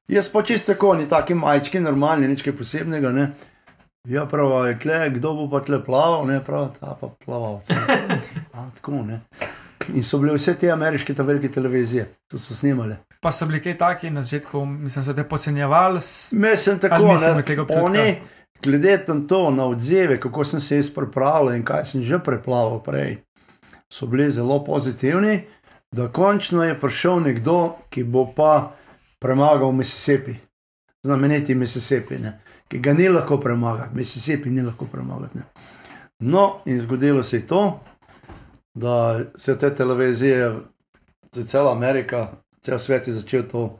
Jaz 0.08 0.28
pa 0.32 0.42
čisto 0.42 0.72
tako, 0.72 0.94
ni 0.96 1.08
taki 1.08 1.34
majčki, 1.34 1.80
normalni, 1.80 2.28
nič 2.28 2.42
kaj 2.42 2.56
posebnega. 2.56 3.12
Ne. 3.12 3.30
Ja, 4.08 4.26
prav, 4.26 4.66
je 4.66 5.10
kdo 5.10 5.34
bo 5.34 5.50
pa 5.50 5.60
tle 5.60 5.82
plaval, 5.84 6.26
ne 6.26 6.40
prav, 6.44 6.70
ta 6.80 6.96
pa 7.00 7.10
plaval. 7.24 7.60
Tako, 8.76 9.02
ne. 9.04 9.20
In 9.88 10.02
so 10.02 10.18
bile 10.18 10.34
vse 10.34 10.54
te 10.54 10.70
ameriške, 10.70 11.14
ta 11.14 11.22
velike 11.22 11.48
televizije, 11.50 12.08
tudi 12.28 12.42
so 12.42 12.54
snimale. 12.54 12.96
Pa 13.20 13.32
so 13.32 13.46
bili 13.46 13.60
kaj 13.60 13.78
taki 13.78 14.10
na 14.10 14.22
začetku, 14.22 14.64
mislim, 14.66 15.04
so 15.04 15.12
te 15.12 15.24
podcenjevali. 15.24 16.00
s- 16.00 16.32
Mislim 16.32 16.74
Ali 16.74 16.80
tako, 16.82 17.06
ne, 17.06 17.32
oni, 18.00 18.18
glede 18.62 19.04
na 19.06 19.20
to, 19.22 19.50
na 19.50 19.64
odzive, 19.66 20.20
kako 20.20 20.44
sem 20.44 20.60
se 20.60 20.76
jaz 20.76 20.90
pripravljal 20.90 21.54
in 21.54 21.64
kaj 21.64 21.86
sem 21.86 22.02
že 22.02 22.18
preplaval 22.20 22.80
prej, 22.80 23.16
so 23.88 24.06
bili 24.06 24.30
zelo 24.30 24.64
pozitivni, 24.64 25.40
da 25.92 26.08
končno 26.08 26.64
je 26.64 26.80
prišel 26.80 27.20
nekdo, 27.20 27.58
ki 27.88 28.04
bo 28.04 28.26
pa 28.26 28.72
premagal 29.18 29.72
Mississippi, 29.72 30.34
znameniti 31.02 31.54
Mississippi, 31.54 32.14
ne, 32.16 32.38
ki 32.68 32.78
ga 32.78 32.92
ni 32.92 33.08
lahko 33.08 33.38
premagati, 33.38 33.96
Mississippi 33.96 34.50
ni 34.50 34.62
lahko 34.62 34.84
premagati. 34.84 35.38
Ne. 35.38 35.44
No, 36.20 36.60
in 36.64 36.80
zgodilo 36.80 37.22
se 37.22 37.36
je 37.36 37.46
to, 37.46 37.80
da 38.78 39.20
se 39.38 39.58
te 39.58 39.74
televizije, 39.74 40.56
za 41.32 41.44
cela 41.44 41.72
Amerika, 41.72 42.28
cel 42.60 42.78
svet 42.78 43.08
je 43.08 43.14
začel 43.14 43.42
to 43.50 43.78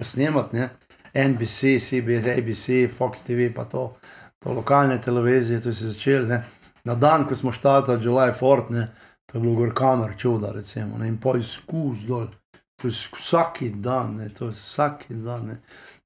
snemati. 0.00 0.56
Ne? 0.56 0.68
NBC, 1.14 1.60
CBS, 1.80 2.26
ABC, 2.38 2.96
Fox 2.98 3.22
TV, 3.22 3.54
pa 3.54 3.64
to, 3.64 3.94
to 4.38 4.52
lokalne 4.52 5.00
televizije, 5.00 5.60
to 5.60 5.72
se 5.72 5.84
je 5.84 5.92
začelo. 5.92 6.26
ne. 6.26 6.44
Na 6.84 6.94
dan, 6.94 7.24
ko 7.26 7.34
smo 7.36 7.52
štartali, 7.52 8.04
July 8.04 8.32
4, 8.40 8.70
ne, 8.70 8.88
to 9.26 9.38
je 9.38 9.42
bilo 9.42 9.54
gor 9.54 9.74
kamer 9.74 10.12
čuda, 10.18 10.52
recimo, 10.52 10.98
ne, 10.98 11.08
in 11.08 11.16
pa 11.18 11.32
izkus 11.38 11.98
dol. 12.06 12.28
To 12.76 12.88
je 12.88 12.94
vsak 13.16 13.58
dan, 13.74 14.14
ne, 14.16 14.28
to 14.28 14.46
je 14.46 14.52
vsak 14.52 15.04
dan. 15.08 15.46
Ne. 15.46 15.56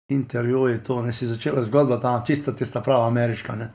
Intervju 0.09 0.69
je 0.69 0.85
to, 0.85 1.03
ne 1.03 1.13
si 1.13 1.27
začela 1.27 1.65
zgodba 1.65 2.01
tam, 2.01 2.25
čista 2.27 2.53
tista 2.53 2.81
prava 2.81 3.07
ameriška. 3.07 3.57
Ne. 3.57 3.69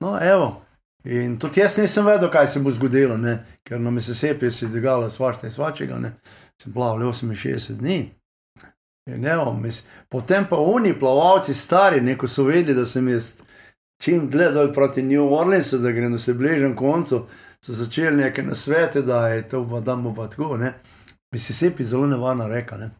No, 0.00 0.18
evo. 0.20 0.62
In 1.04 1.38
tudi 1.38 1.60
jaz 1.60 1.78
nisem 1.78 2.06
vedel, 2.06 2.30
kaj 2.30 2.48
se 2.48 2.60
bo 2.60 2.70
zgodilo, 2.70 3.16
ne. 3.16 3.38
ker 3.62 3.80
na 3.80 3.90
Mississippi 3.90 4.50
se 4.50 4.64
je 4.66 4.70
dogajalo 4.70 5.10
svašta 5.10 5.46
in 5.46 5.52
svačega. 5.52 5.98
Ne. 5.98 6.12
Sem 6.62 6.72
plaval 6.72 6.98
68 6.98 7.72
dni. 7.72 7.98
In 9.06 9.26
evo, 9.26 9.52
mis, 9.52 9.82
potem 10.08 10.46
pa 10.48 10.56
oni 10.56 10.98
plavalci 10.98 11.54
stari, 11.54 12.00
neko 12.00 12.28
so 12.28 12.44
vedeli, 12.44 12.74
da 12.74 12.86
sem 12.86 13.08
jaz 13.08 13.34
čim 14.02 14.30
gledal 14.30 14.72
proti 14.72 15.02
New 15.02 15.26
Orleansu, 15.34 15.78
da 15.78 15.92
grem, 15.92 16.12
da 16.12 16.18
se 16.18 16.34
bližam 16.34 16.76
koncu, 16.76 17.26
so 17.60 17.72
začeli 17.72 18.16
neke 18.16 18.42
nasvete, 18.42 19.02
da 19.02 19.28
je 19.28 19.48
to 19.48 19.68
pa 19.68 19.80
tam 19.80 20.02
bo 20.02 20.14
pa 20.14 20.26
tako. 20.28 20.56
Ne. 20.56 20.72
Mississippi 21.32 21.82
je 21.82 21.86
zelo 21.86 22.06
nevarna 22.06 22.48
reka. 22.48 22.76
Ne. 22.76 22.90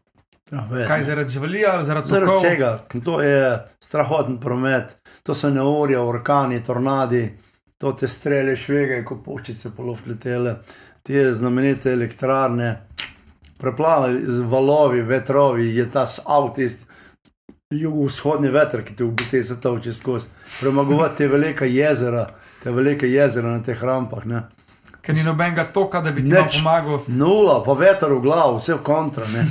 Ja, 0.51 0.67
ve, 0.71 0.85
Kaj 0.87 0.97
ne. 0.97 1.03
zaradi 1.03 1.33
živalija 1.33 1.71
ali 1.73 1.85
zaradi 1.85 2.09
Zaradi 2.09 2.31
tokov? 2.31 2.43
vsega, 2.43 2.71
to 3.05 3.21
je 3.21 3.65
strahoten 3.79 4.39
promet, 4.39 4.97
to 5.23 5.33
so 5.33 5.49
neurja, 5.49 6.01
orkani, 6.03 6.63
tornadi, 6.63 7.37
to 7.77 7.91
te 7.93 8.07
strele, 8.07 8.55
švege, 8.57 9.03
ko 9.05 9.19
puščice 9.23 9.71
polovkletele, 9.75 10.55
te 11.03 11.25
znamenite 11.35 11.91
elektrarne, 11.93 12.71
preplave, 13.59 14.19
z 14.25 14.39
valovi, 14.49 15.01
vetrovi, 15.01 15.69
je 15.75 15.85
ta 15.91 16.05
avtist, 16.25 16.85
jugovzhodni 17.73 18.49
veter, 18.49 18.83
ki 18.85 18.95
te 18.95 19.03
ubite 19.03 19.43
za 19.43 19.55
to 19.55 19.79
čez 19.79 19.97
skozi. 19.97 20.27
Premagovati 20.59 21.17
te 21.17 21.27
velika 21.27 21.65
jezera, 21.65 22.27
te 22.63 22.71
velike 22.71 23.09
jezera 23.09 23.57
na 23.57 23.63
teh 23.63 23.83
rampah. 23.83 24.25
Ne. 24.25 24.43
Ker 25.01 25.15
ni 25.15 25.23
nobenega 25.23 25.67
toka, 25.73 26.01
da 26.01 26.11
bi 26.11 26.23
ti 26.23 26.31
nam 26.31 26.47
pomagal. 26.49 27.03
Nula, 27.07 27.59
pa 27.65 27.73
veter 27.77 28.13
v 28.13 28.21
glavu, 28.21 28.59
vse 28.61 28.77
kontra, 28.83 29.27
ne. 29.33 29.43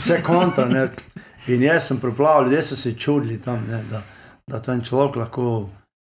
vse 0.00 0.20
kontra. 0.24 0.66
Ne. 0.68 0.88
In 1.48 1.62
jaz 1.62 1.88
sem 1.88 2.00
pripravil, 2.00 2.50
ljudje 2.50 2.62
so 2.62 2.76
se 2.76 2.92
čudili 2.92 3.38
tam, 3.40 3.64
ne, 3.68 3.82
da, 3.90 4.02
da 4.46 4.60
to 4.60 4.72
en 4.72 4.82
človek 4.84 5.16
lahko 5.16 5.46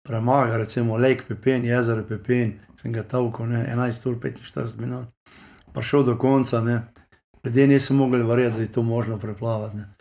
premaga, 0.03 0.57
recimo 0.57 0.97
Lake 0.97 1.23
Pepin, 1.29 1.65
jezero 1.65 2.05
Pepin, 2.05 2.59
sem 2.81 2.93
ga 2.93 3.03
tavko, 3.03 3.47
ne, 3.47 3.67
11 3.71 4.07
ur 4.11 4.19
45 4.19 4.81
minut, 4.81 5.09
prišel 5.73 6.05
do 6.05 6.19
konca, 6.19 6.61
ne. 6.61 6.83
ljudje 7.45 7.67
niso 7.67 7.95
mogli 7.95 8.23
verjeti, 8.23 8.57
da 8.57 8.63
je 8.63 8.73
to 8.73 8.83
možno 8.83 9.19
preplavati. 9.19 9.77
Ne. 9.77 9.95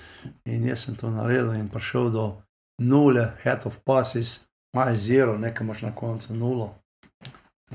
In 0.46 0.68
jaz 0.68 0.86
sem 0.86 0.96
to 0.96 1.10
naredil 1.10 1.54
in 1.54 1.70
prišel 1.70 2.10
do 2.10 2.42
nule, 2.82 3.32
head 3.44 3.62
of 3.66 3.78
passes, 3.86 4.46
maj 4.76 4.96
zero, 4.96 5.38
nekaj 5.38 5.66
imaš 5.66 5.82
na 5.82 5.96
koncu 5.96 6.34
nulo. 6.34 6.76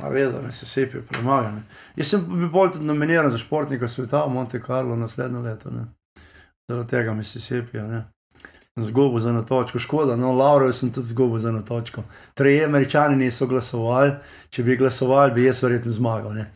A 0.03 0.09
vedno 0.09 0.43
me 0.43 0.53
se 0.53 0.67
sepijo 0.67 1.03
premagane. 1.03 1.63
Jaz 1.97 2.09
sem 2.09 2.25
bil 2.29 2.49
bolj 2.49 2.73
tudi 2.73 2.85
nominiran 2.85 3.31
za 3.31 3.39
športnika 3.39 3.89
sveta 3.89 4.25
v 4.25 4.33
Monte 4.33 4.61
Carlo 4.67 4.97
naslednje 4.97 5.39
leto. 5.39 5.71
Ne. 5.71 5.85
Zaradi 6.69 6.91
tega 6.91 7.15
mi 7.15 7.25
se 7.25 7.41
sepijo. 7.41 7.87
Ne. 7.89 8.05
Zgubo 8.81 9.19
za 9.19 9.31
eno 9.31 9.43
točko, 9.43 9.79
škoda, 9.79 10.17
no, 10.17 10.33
Lauro 10.33 10.73
sem 10.73 10.93
tudi 10.93 11.07
zgubo 11.07 11.39
za 11.39 11.49
eno 11.49 11.63
točko. 11.63 12.03
Treji 12.35 12.65
američani 12.65 13.17
niso 13.17 13.47
glasovali, 13.47 14.13
če 14.51 14.63
bi 14.63 14.77
glasovali, 14.77 15.33
bi 15.33 15.45
jaz 15.45 15.63
verjetno 15.63 15.93
zmagal. 15.93 16.35
Ne. 16.35 16.51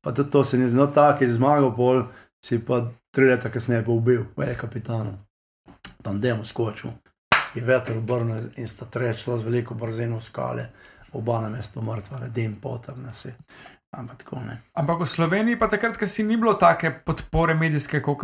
Pa 0.00 0.12
tudi 0.12 0.30
to 0.30 0.44
se 0.44 0.58
ni 0.58 0.68
zelo 0.68 0.86
tako, 0.86 1.24
je 1.24 1.32
zmagal, 1.32 1.70
pol 1.76 2.02
si 2.44 2.58
pa 2.58 2.82
tri 3.10 3.30
leta 3.30 3.50
kasneje 3.50 3.84
pa 3.84 3.92
ubil, 3.92 4.24
je 4.36 4.56
kapitanom. 4.58 5.14
Tam 6.02 6.20
demo 6.20 6.44
skočil, 6.44 6.90
je 7.54 7.62
veter 7.62 7.98
obrnil 7.98 8.50
in 8.56 8.68
sta 8.68 8.84
trečila 8.90 9.38
z 9.38 9.46
veliko 9.46 9.74
brzino 9.74 10.18
v 10.18 10.24
skale, 10.24 10.68
oba 11.12 11.40
na 11.40 11.48
mestu 11.48 11.82
mrtva, 11.82 12.24
redem 12.24 12.56
potar 12.60 12.98
nas 12.98 13.24
je. 13.24 13.36
Ampak 13.90 14.24
tako 14.24 14.40
ne. 14.46 14.58
Ampak 14.74 15.00
v 15.00 15.06
Sloveniji 15.06 15.58
pa 15.58 15.68
takrat, 15.68 15.98
ker 15.98 16.08
si 16.08 16.22
ni 16.22 16.36
bilo 16.36 16.54
take 16.54 16.90
podpore 17.04 17.54
medijske, 17.54 18.00
kot 18.02 18.18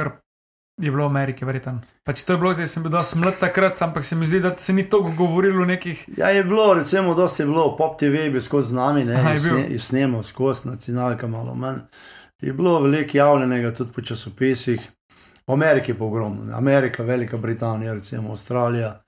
je 0.79 0.91
bilo 0.91 1.05
v 1.05 1.11
Ameriki, 1.11 1.45
verjetno. 1.45 1.81
Pač 2.05 2.25
to 2.25 2.33
je 2.33 2.39
bilo, 2.39 2.55
da 2.55 2.67
sem 2.67 2.83
bil 2.83 2.93
dosti 2.93 3.19
mlad 3.19 3.39
takrat, 3.41 3.83
ampak 3.83 4.05
se 4.05 4.17
mi 4.17 4.27
zdi, 4.27 4.41
da 4.41 4.55
se 4.59 4.73
ni 4.73 4.85
toliko 4.85 5.13
govorilo 5.17 5.63
o 5.63 5.67
nekih. 5.67 6.09
Ja, 6.17 6.29
je 6.29 6.45
bilo, 6.45 6.75
recimo, 6.75 7.15
dosti 7.15 7.43
je 7.43 7.47
bilo, 7.47 7.77
Pop 7.77 7.99
TV 7.99 8.05
je 8.05 8.31
bil 8.31 8.41
skozi 8.41 8.69
z 8.69 8.75
nami, 8.75 9.05
ne, 9.05 9.15
Aha, 9.15 9.31
je 9.69 9.79
snemal 9.79 10.23
skozi 10.23 10.69
nacionalka 10.69 11.27
malo 11.27 11.55
manj. 11.55 11.79
Je 12.41 12.53
bilo 12.53 12.81
veliko 12.81 13.17
javljenega 13.17 13.75
tudi 13.75 13.93
po 13.93 14.03
časopisih, 14.03 14.81
v 15.47 15.53
Ameriki 15.53 15.95
pa 15.95 16.05
ogromno. 16.05 16.57
Amerika, 16.57 17.03
Velika 17.03 17.37
Britanija, 17.37 17.95
recimo 17.95 18.31
Avstralija, 18.31 19.01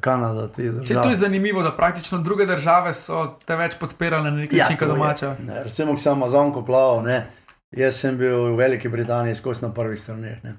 Kanada, 0.00 0.48
te 0.48 0.62
Če 0.62 0.70
države. 0.72 1.02
to 1.02 1.08
je 1.08 1.14
zanimivo, 1.14 1.62
da 1.62 1.70
praktično 1.70 2.18
druge 2.18 2.46
države 2.46 2.92
so 2.92 3.38
te 3.44 3.56
več 3.56 3.76
podpirale 3.78 4.30
na 4.30 4.36
nek 4.36 4.52
način 4.52 4.76
kot 4.76 4.88
to 4.88 4.94
je. 4.94 4.98
domača. 4.98 5.36
Ne, 5.46 5.64
recimo, 5.64 5.92
ko 5.92 5.98
sem 5.98 6.12
Amazonko 6.12 6.64
plaval, 6.66 7.02
ne, 7.02 7.26
jaz 7.70 8.00
sem 8.00 8.18
bil 8.18 8.34
v 8.44 8.56
Veliki 8.56 8.88
Britaniji 8.88 9.34
skozi 9.34 9.62
na 9.62 9.70
prvih 9.74 10.00
straneh. 10.00 10.42
Ne. 10.44 10.56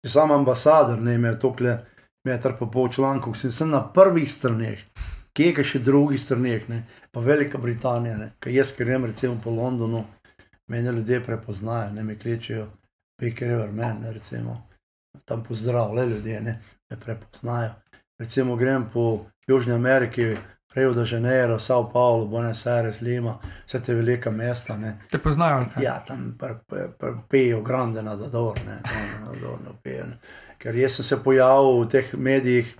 Če 0.00 0.12
sem 0.12 0.32
ambasador, 0.32 1.00
ne 1.00 1.14
imel 1.18 1.36
tokle 1.40 1.76
meter 2.24 2.54
pa 2.58 2.66
pol 2.72 2.88
člankov, 2.92 3.36
sem, 3.36 3.52
sem 3.52 3.68
na 3.68 3.82
prvih 3.94 4.28
straneh, 4.30 4.80
kje 5.36 5.50
je 5.50 5.64
še 5.72 5.80
drugih 5.84 6.20
straneh, 6.20 6.68
ne, 6.72 6.82
pa 7.12 7.20
Velika 7.24 7.58
Britanija, 7.60 8.16
ne, 8.16 8.32
kaj 8.40 8.56
jaz 8.56 8.72
grem 8.78 9.04
recimo 9.08 9.36
po 9.42 9.52
Londonu, 9.52 10.04
mene 10.72 10.92
ljudje 10.96 11.20
prepoznajo, 11.24 11.92
ne 11.96 12.04
me 12.04 12.16
kličejo, 12.18 12.66
Big 13.20 13.42
River 13.42 13.72
Man, 13.72 14.00
ne, 14.02 14.12
recimo, 14.12 14.56
tam 15.24 15.44
pozdravljajo 15.44 16.08
ljudje, 16.08 16.40
ne, 16.40 16.58
me 16.90 17.00
prepoznajo. 17.00 17.74
Recimo 18.20 18.56
grem 18.56 18.86
po 18.92 19.26
Južni 19.48 19.72
Ameriki, 19.72 20.34
Rio 20.74 20.92
de 20.92 21.04
Janeiro, 21.04 21.58
Sao 21.58 21.90
Paulo, 21.90 22.26
Buenos 22.26 22.66
Aires, 22.66 23.00
Lima, 23.02 23.38
vse 23.66 23.80
te 23.80 23.94
velika 23.94 24.30
mesta. 24.30 24.76
Ne. 24.76 24.98
Te 25.10 25.18
poznajo. 25.18 25.64
kaj? 25.74 25.82
Ja, 25.84 26.04
tam 26.06 26.38
pejo 27.28 27.62
grande 27.62 28.02
na 28.02 28.14
Dador, 28.16 28.58
ne, 28.66 28.78
na 29.20 29.32
Dador, 29.32 29.58
ne 29.64 29.74
pejo. 29.82 30.06
Ne. 30.06 30.18
Ker 30.58 30.76
jaz 30.76 31.00
sem 31.00 31.04
se 31.04 31.18
pojavil 31.24 31.82
v 31.82 31.88
teh 31.90 32.14
medijih, 32.14 32.70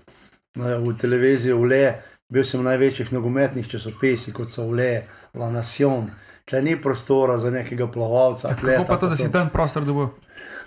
v 0.54 0.94
televiziji, 1.00 1.52
v 1.52 1.66
Le, 1.66 1.84
bil 2.30 2.46
sem 2.46 2.62
v 2.62 2.68
največjih 2.68 3.10
nogometnih 3.12 3.66
časopisih, 3.66 4.34
kot 4.34 4.54
so 4.54 4.70
Le, 4.70 5.02
La 5.34 5.50
Nation. 5.50 6.06
Tle 6.46 6.62
ni 6.62 6.76
prostora 6.82 7.38
za 7.38 7.50
nekega 7.50 7.90
plavalca. 7.90 8.48
Kako 8.48 8.60
atleta, 8.60 8.84
pa 8.86 8.96
to, 9.02 9.08
da 9.10 9.16
si 9.18 9.32
tam 9.32 9.50
prostor 9.50 9.82
dobil? 9.84 10.12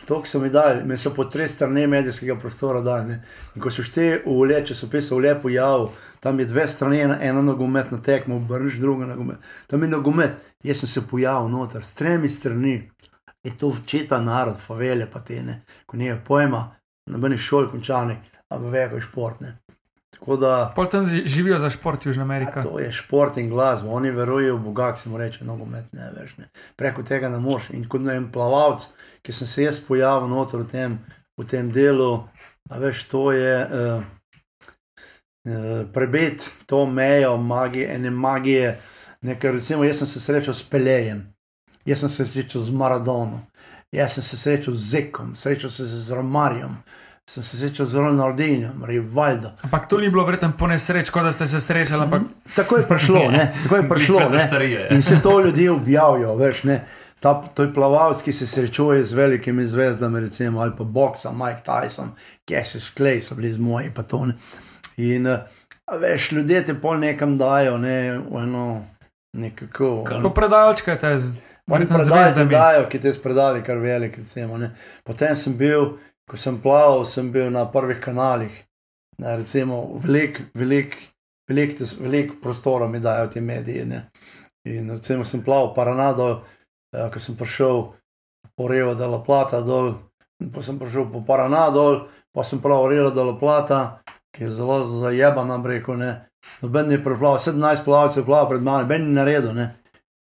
To, 0.07 0.19
ki 0.19 0.27
so 0.27 0.39
mi 0.43 0.49
dali, 0.51 0.83
me 0.83 0.97
so 0.99 1.13
po 1.15 1.23
tri 1.31 1.47
strani 1.47 1.87
medijskega 1.87 2.35
prostora 2.35 2.81
dali. 2.83 3.13
Ne. 3.13 3.21
In 3.55 3.63
ko 3.63 3.71
so 3.71 3.83
šte 3.83 4.25
v 4.25 4.41
le, 4.49 4.59
če 4.67 4.75
so 4.75 4.91
pisali 4.91 5.21
v 5.21 5.29
lepo 5.29 5.51
jav, 5.51 5.87
tam 6.23 6.39
je 6.39 6.45
dve 6.45 6.67
strani, 6.67 7.01
ena, 7.03 7.17
ena 7.21 7.41
nogometna 7.41 7.97
tekma, 8.01 8.35
obrniš 8.35 8.77
druga 8.79 9.05
nogomet. 9.05 9.37
Tam 9.67 9.83
je 9.83 9.89
nogomet, 9.89 10.37
jaz 10.63 10.79
sem 10.79 10.89
se 10.89 11.07
pojavil 11.07 11.49
noter, 11.51 11.83
s 11.83 11.91
tremi 11.99 12.29
strani. 12.29 12.89
Je 13.43 13.51
to 13.57 13.69
včeta 13.69 14.21
narod, 14.21 14.55
favele 14.57 15.09
pa 15.11 15.19
te 15.19 15.41
ne, 15.43 15.57
ko 15.85 15.97
nimajo 15.99 16.21
pojma, 16.25 16.61
nobenih 17.11 17.41
šol 17.43 17.67
končanih, 17.69 18.23
ampak 18.47 18.71
vejo 18.71 19.01
športne. 19.03 19.57
Tako 20.13 20.37
da 20.39 20.71
Pol 20.75 20.87
tam 20.87 21.05
živijo 21.05 21.57
za 21.59 21.69
šport 21.69 22.05
Južna 22.05 22.23
Amerika. 22.23 22.61
to 22.61 22.79
je 22.79 22.91
šport 22.91 23.37
in 23.37 23.49
glasba, 23.49 23.91
oni 23.91 24.11
verujejo 24.11 24.55
v 24.55 24.63
Boga, 24.63 24.93
ki 24.93 25.01
se 25.01 25.09
mu 25.09 25.17
reče 25.17 25.45
nogomet, 25.45 25.85
ne 25.93 26.11
veš. 26.15 26.37
Ne. 26.37 26.47
Preko 26.75 27.03
tega 27.03 27.29
ne 27.29 27.39
moreš. 27.39 27.69
In 27.69 27.83
kot 27.89 28.01
ne 28.01 28.13
vem, 28.13 28.31
plavalc, 28.31 28.87
ki 29.21 29.33
sem 29.33 29.47
se 29.47 29.63
jaz 29.63 29.81
pojavil 29.83 30.31
noter 30.31 30.63
v 30.63 30.69
tem, 30.71 30.99
v 31.37 31.45
tem 31.45 31.71
delu, 31.71 32.23
a 32.69 32.79
veš, 32.79 33.03
to 33.11 33.31
je 33.31 33.55
uh, 33.65 34.03
uh, 35.45 35.87
prebit 35.93 36.51
to 36.65 36.85
mejo 36.85 37.37
magije, 37.37 37.95
ene 37.95 38.11
magije. 38.11 38.79
Nekaj, 39.21 39.51
recimo, 39.51 39.83
jaz 39.83 39.97
sem 39.97 40.07
se 40.07 40.19
srečal 40.19 40.53
s 40.53 40.63
Pelejem, 40.63 41.33
jaz 41.85 41.99
sem 41.99 42.09
se 42.09 42.25
srečal 42.25 42.61
z 42.61 42.69
Maradonom, 42.69 43.39
jaz 43.91 44.13
sem 44.13 44.23
se 44.23 44.37
srečal 44.37 44.73
z 44.73 44.89
Zekom, 44.89 45.35
srečal 45.35 45.69
sem 45.69 45.87
se 45.87 46.01
z 46.01 46.11
Romarjem, 46.11 46.75
sem 47.25 47.43
se 47.43 47.57
srečal 47.57 47.85
z 47.85 47.95
Ronaldinjem, 47.95 48.83
Rivaldo. 48.85 49.51
Ampak 49.63 49.87
to 49.87 49.97
ni 49.97 50.09
bilo 50.09 50.25
verjetno 50.25 50.51
po 50.57 50.67
nesreč, 50.67 51.09
kot 51.09 51.23
da 51.23 51.31
ste 51.31 51.47
se 51.47 51.59
srečali, 51.59 52.03
ampak 52.03 52.21
Tako 52.55 52.77
je 52.77 52.87
prišlo, 52.87 53.31
ne? 53.31 53.53
tako 53.63 53.75
je 53.75 53.89
prišlo. 53.89 54.29
Ne? 54.29 54.47
starije, 54.47 54.87
In 54.91 55.03
se 55.03 55.21
to 55.21 55.39
ljudje 55.39 55.71
objavijo, 55.71 56.35
veš, 56.35 56.63
ne. 56.63 56.83
Ta, 57.19 57.33
to 57.55 57.63
je 57.63 57.73
plavalec, 57.73 58.21
ki 58.21 58.33
se 58.33 58.47
srečuje 58.47 59.05
z 59.05 59.13
velikimi 59.13 59.67
zvezdami, 59.67 60.19
recimo, 60.19 60.59
ali 60.59 60.71
pa 60.77 60.83
Boxa, 60.83 61.31
Mike 61.31 61.63
Tyson, 61.65 62.11
Cassius 62.49 62.91
Clay 62.97 63.21
so 63.21 63.35
bili 63.35 63.53
z 63.53 63.57
moji 63.57 63.93
patone. 63.95 64.33
In 64.97 65.27
eh, 65.27 65.39
veš, 65.99 66.31
ljudje 66.31 66.65
te 66.65 66.75
pol 66.81 66.99
nekam 66.99 67.37
dajo, 67.37 67.77
ne, 67.77 68.19
v 68.19 68.43
eno, 68.43 68.85
nekako. 69.33 70.03
po 70.21 70.29
predalčkate 70.29 71.17
z 71.17 71.37
verjetno 71.67 71.97
Predaj 71.97 72.25
ti 72.25 72.31
zvezdami. 72.31 72.51
dajo, 72.51 72.89
ki 72.89 72.99
te 72.99 73.13
spredali 73.13 73.63
kar 73.63 73.77
velik, 73.77 74.17
recimo, 74.17 74.57
ne. 74.57 74.73
Potem 75.03 75.35
sem 75.35 75.57
bil, 75.57 75.97
ko 76.29 76.37
sem 76.37 76.59
plaval, 76.61 77.05
sem 77.05 77.31
bil 77.31 77.49
na 77.51 77.65
prvih 77.71 77.99
kanalih, 78.03 78.53
ne, 79.17 79.37
recimo, 79.37 79.97
velik, 80.03 80.41
velik, 80.53 80.97
velik, 81.49 81.79
velik 81.99 82.41
prostora 82.41 82.87
mi 82.87 82.99
dajo 82.99 83.27
ti 83.27 83.41
mediji, 83.41 83.85
ne. 83.85 84.09
In 84.67 84.91
recimo 84.91 85.23
sem 85.23 85.43
plaval 85.43 85.73
Paranado, 85.75 86.29
uh, 86.95 87.09
ko 87.11 87.19
sem 87.19 87.35
prišel 87.35 87.91
po 88.55 88.67
Revo 88.67 88.95
de 88.95 89.07
la 89.07 89.19
Plata 89.19 89.61
dol, 89.61 89.95
pa 90.53 90.61
sem 90.63 90.79
prišel 90.79 91.09
po 91.11 91.23
Paraná 91.27 91.69
dol, 91.73 92.05
pa 92.31 92.43
sem 92.43 92.61
prav 92.61 92.87
Revo 92.87 93.11
de 93.11 93.23
la 93.23 93.35
Plata, 93.39 94.02
ki 94.33 94.43
je 94.43 94.51
zelo 94.51 94.81
zajeban, 94.97 95.47
nam 95.47 95.61
rekel, 95.63 95.95
ne. 95.95 96.25
Noben 96.59 96.91
je 96.91 96.97
preplaval, 96.99 97.37
17 97.37 97.55
plavalcev 97.81 98.17
je 98.17 98.25
plaval 98.25 98.49
pred 98.49 98.61
mano, 98.61 98.85
ben 98.85 99.01
ni 99.03 99.13
naredil, 99.13 99.53
ne. 99.53 99.69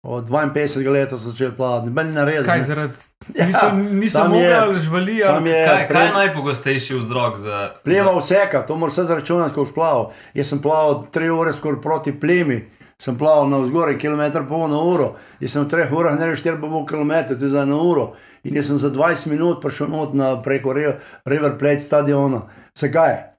Od 0.00 0.24
52 0.24 0.88
let 0.88 1.10
so 1.10 1.18
začeli 1.18 1.52
plavati, 1.52 1.90
ben 1.90 2.06
ni 2.06 2.14
naredil. 2.14 2.44
Kaj 2.44 2.58
ne. 2.58 2.64
zaradi? 2.64 2.94
Ja, 3.30 3.46
Niso, 3.46 3.66
niso 3.74 4.18
tam 4.18 4.34
je- 4.34 4.60
mogli 4.60 4.80
žvali, 4.80 5.16
Tam 5.20 5.34
ali 5.36 5.50
je 5.50 5.66
Kaj, 5.66 5.88
kaj 5.88 6.06
je 6.06 6.12
najpogostejši 6.14 6.94
vzrok 6.96 7.36
za. 7.36 7.56
Pleva 7.84 8.14
vseka, 8.14 8.62
to 8.62 8.76
moraš 8.76 8.92
vse 8.94 9.04
zračunati, 9.04 9.52
ko 9.52 9.60
boš 9.60 9.74
plaval. 9.74 10.04
Jaz 10.34 10.48
sem 10.48 10.60
plaval 10.60 11.04
3 11.12 11.28
ure 11.30 11.52
skoraj 11.52 11.80
proti 11.80 12.12
plemi, 12.14 12.62
sem 12.98 13.18
plaval 13.18 13.46
na 13.46 13.58
vzgor, 13.58 13.92
kilometr 13.96 14.46
pol 14.48 14.64
na 14.66 14.80
uro. 14.80 15.10
Jaz 15.38 15.52
sem 15.52 15.62
v 15.62 15.68
3 15.68 15.92
urah 15.92 16.16
naredil 16.16 16.56
4,5 16.56 16.86
km, 16.86 17.12
to 17.30 17.44
je 17.44 17.50
za 17.50 17.64
na 17.64 17.76
uro. 17.76 18.12
In 18.42 18.56
jaz 18.56 18.66
sem 18.66 18.78
za 18.78 18.88
20 18.88 19.26
minut 19.28 19.60
prišel 19.60 19.88
not 19.88 20.14
na 20.14 20.36
preko 20.38 20.72
Re- 20.72 20.96
River 21.26 21.58
Plate 21.58 21.80
stadiona. 21.80 22.42
Zakaj? 22.74 23.37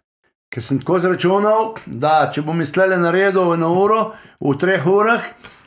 Ker 0.50 0.64
sem 0.66 0.80
tako 0.82 0.98
zračunal, 0.98 1.76
da 1.86 2.32
če 2.34 2.42
bom 2.42 2.58
naredil 2.58 3.54
na 3.58 3.68
uro, 3.70 4.14
v 4.42 4.56
3 4.58 4.82
urah, 4.90 5.22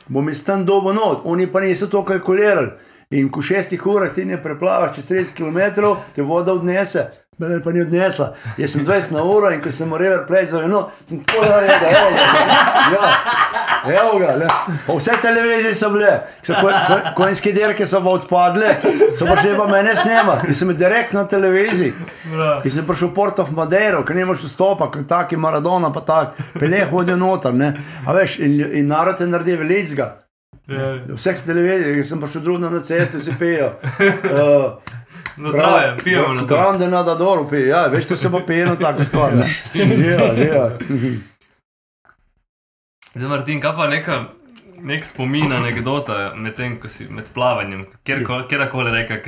bom 0.07 0.27
iz 0.29 0.43
tam 0.43 0.65
dobo 0.65 0.91
not. 0.91 1.21
Oni 1.23 1.47
pa 1.47 1.61
niso 1.61 1.87
to 1.87 2.03
kalkulirali. 2.03 2.73
In 3.11 3.29
ko 3.29 3.39
v 3.39 3.47
šestih 3.47 3.85
urah 3.87 4.11
ti 4.13 4.25
ne 4.25 4.35
preplavaš 4.43 4.95
čez 4.95 5.31
30 5.31 5.37
km, 5.37 5.95
te 6.15 6.21
voda 6.21 6.51
odnese. 6.51 7.22
Mene 7.37 7.61
pa 7.63 7.71
ni 7.71 7.81
odnesla. 7.81 8.33
Jaz 8.57 8.71
sem 8.75 8.85
20 8.85 9.11
na 9.11 9.23
uro 9.25 9.49
in 9.51 9.61
ko 9.61 9.71
sem 9.73 9.89
v 9.89 9.97
River 9.97 10.25
Plate 10.27 10.51
zavedel, 10.51 10.83
sem 11.09 11.19
tako 11.25 11.45
evo 11.45 11.55
ga. 11.57 11.79
ne. 12.93 12.99
Ja, 13.89 14.03
evo 14.03 14.19
ga. 14.21 14.35
ne. 14.37 14.47
Pa 14.85 14.97
vse 14.99 15.17
televizije 15.21 15.73
so 15.75 15.89
bile, 15.89 16.11
so 16.45 16.53
ko, 16.53 16.69
ko, 16.87 16.99
konjske 17.17 17.51
dirke 17.55 17.87
so 17.89 18.03
pa 18.05 18.13
odpadle, 18.19 18.75
so 19.17 19.25
pa 19.25 19.37
šli 19.41 19.55
pa 19.57 19.67
mene 19.67 19.95
snemati. 19.97 20.47
In 20.53 20.59
sem 20.61 20.69
bil 20.69 20.77
direkt 20.77 21.17
na 21.17 21.25
televiziji. 21.27 21.93
In 22.63 22.71
sem 22.71 22.85
prišel 22.85 23.09
v 23.09 23.13
Port 23.17 23.41
of 23.41 23.51
Madeiro, 23.57 24.03
ker 24.05 24.15
ne 24.15 24.29
moreš 24.29 24.45
vstopati, 24.51 24.99
kot 24.99 25.09
taki 25.09 25.37
Maradona, 25.37 25.89
pa 25.93 26.05
tako, 26.05 26.49
pele 26.59 26.85
hodijo 26.91 27.17
noter. 27.17 27.53
Ne. 27.57 27.73
A 28.05 28.13
veš, 28.13 28.37
in, 28.45 28.59
in 28.83 28.91
narod 28.93 29.19
je 29.19 29.27
naredil 29.27 29.63
velicga. 29.65 30.13
Vseh 31.17 31.41
televizij, 31.43 32.03
sem 32.07 32.21
prišel 32.21 32.45
drugno 32.45 32.69
na 32.69 32.79
cestu, 32.85 33.19
si 33.19 33.33
pijo. 33.39 33.73
Uh, 33.99 34.77
Na 35.37 35.49
zdravje, 35.49 35.95
pijemo 36.03 36.33
na 36.33 36.41
to. 36.41 36.47
Grande 36.47 36.87
na 36.87 37.03
Dadoru 37.03 37.49
pije, 37.49 37.67
ja, 37.67 37.87
veš, 37.87 38.05
to 38.05 38.15
se 38.15 38.31
pa 38.31 38.39
pije 38.47 38.65
na 38.65 38.75
tako 38.75 39.03
stvar. 39.03 39.35
ne. 39.35 39.45
Živa, 39.73 40.35
živa. 40.35 40.71
Zdaj, 43.15 43.29
Martin, 43.29 43.61
kaj 43.61 43.75
pa 43.75 43.87
neka, 43.87 44.23
nek 44.81 45.05
spomin, 45.05 45.51
anekdota 45.53 46.33
med 46.35 46.55
tem, 46.57 46.79
si 46.87 47.07
med 47.09 47.29
plavanjem, 47.33 47.85
kjerkoli 48.03 48.91
reka, 48.91 49.19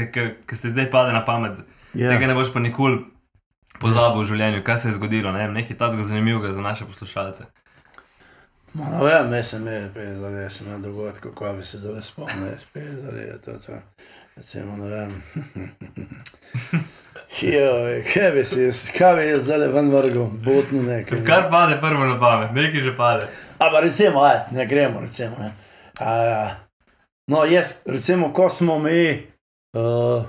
ki 0.48 0.56
se 0.56 0.70
zdaj 0.70 0.90
pade 0.92 1.14
na 1.14 1.26
pamet. 1.26 1.60
Ja. 1.94 2.10
Tega 2.12 2.28
ne 2.28 2.34
boš 2.36 2.54
pa 2.54 2.60
nikoli 2.60 3.04
pozabil 3.80 4.24
v 4.24 4.28
življenju, 4.32 4.64
kaj 4.66 4.78
se 4.82 4.90
je 4.90 4.98
zgodilo, 4.98 5.32
ne 5.32 5.46
vem, 5.46 5.54
nekaj 5.54 5.78
tazga 5.78 6.04
zanimivega 6.04 6.54
za 6.56 6.62
naše 6.62 6.88
poslušalce. 6.90 7.48
Ma, 8.76 8.90
ne 8.92 9.04
vem, 9.06 9.34
jaz 9.38 9.54
sem 9.54 9.62
imel, 9.64 9.88
pezali, 9.96 10.42
jaz 10.44 10.58
sem 10.58 10.68
imel 10.68 10.82
dogodke, 10.84 11.30
kako 11.30 11.54
bi 11.60 11.66
se 11.66 11.80
zdaj 11.80 12.02
spomnil, 12.04 12.58
pezali, 12.74 13.28
to, 13.46 13.60
to. 13.66 13.80
Recimo, 14.36 14.78
ne 14.78 14.90
vem. 14.90 15.12
Joj, 17.42 18.04
kaj 18.14 18.32
bi 18.32 18.44
si, 18.46 18.72
kaj 18.98 19.16
bi 19.16 19.28
jaz 19.30 19.42
zdaj 19.44 19.68
ven 19.68 19.90
vrgel, 19.92 20.26
botno 20.44 20.82
nekaj. 20.82 21.20
ne. 21.20 21.26
Kar 21.26 21.50
pade 21.52 21.78
prvo 21.82 22.06
na 22.06 22.20
pamet, 22.20 22.52
nekaj 22.52 22.82
že 22.82 22.96
pade. 22.98 23.28
Ampak 23.60 23.84
recimo, 23.84 24.24
aj, 24.24 24.40
ne 24.52 24.66
gremo, 24.66 25.00
recimo. 25.00 25.36
Ne. 25.40 25.52
A, 26.00 26.50
no, 27.28 27.46
jaz, 27.46 27.78
recimo, 27.86 28.34
ko 28.34 28.50
smo 28.50 28.80
mi, 28.80 29.28
uh, 29.78 30.26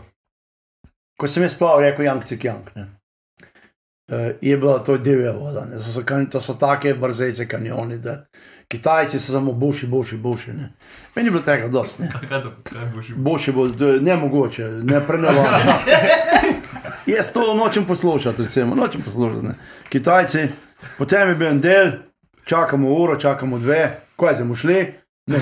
ko 1.19 1.27
sem 1.27 1.43
jaz 1.43 1.55
plaval, 1.59 1.81
rekel 1.81 2.07
Jank 2.07 2.45
Jank. 2.45 2.75
Ne. 2.77 2.87
Uh, 4.13 4.31
je 4.41 4.57
bila 4.57 4.79
to 4.79 4.99
divja 4.99 5.33
voda, 5.33 5.65
ne. 5.65 5.79
so, 5.79 6.03
kan- 6.03 6.31
to 6.31 6.41
so 6.41 6.55
take 6.55 6.95
brzejce 6.95 7.49
kanjoni, 7.49 7.99
da 7.99 8.25
Kitajci 8.69 9.21
so 9.21 9.33
samo 9.33 9.53
buši, 9.53 9.87
buši, 9.87 10.17
buši. 10.17 10.53
Ne. 10.53 10.73
Meni 11.15 11.27
je 11.27 11.31
bilo 11.31 11.43
tega 11.43 11.69
dosti. 11.69 12.03
ne. 12.03 12.13
Kaj 12.29 12.43
kaj 12.63 12.87
boš 12.95 13.09
imel? 13.09 13.23
Boljše 13.23 13.53
bo, 13.53 13.69
nemogoče, 14.01 14.65
ne 14.65 15.01
prenavadno. 15.07 15.73
Jaz 17.07 17.33
to 17.33 17.55
nočem 17.55 17.85
poslušati, 17.87 18.43
recimo, 18.43 18.75
nočem 18.75 19.03
poslušati. 19.03 19.47
Ne. 19.47 19.55
Kitajci, 19.89 20.49
potem 20.99 21.29
je 21.29 21.35
bil 21.35 21.49
en 21.49 21.61
del, 21.61 21.93
čakamo 22.45 22.89
uro, 22.89 23.17
čakamo 23.17 23.59
dve, 23.59 24.01
kaj 24.17 24.35
zdaj 24.35 24.45
bomo 24.45 24.55
šli. 24.55 24.95
Ne. 25.27 25.41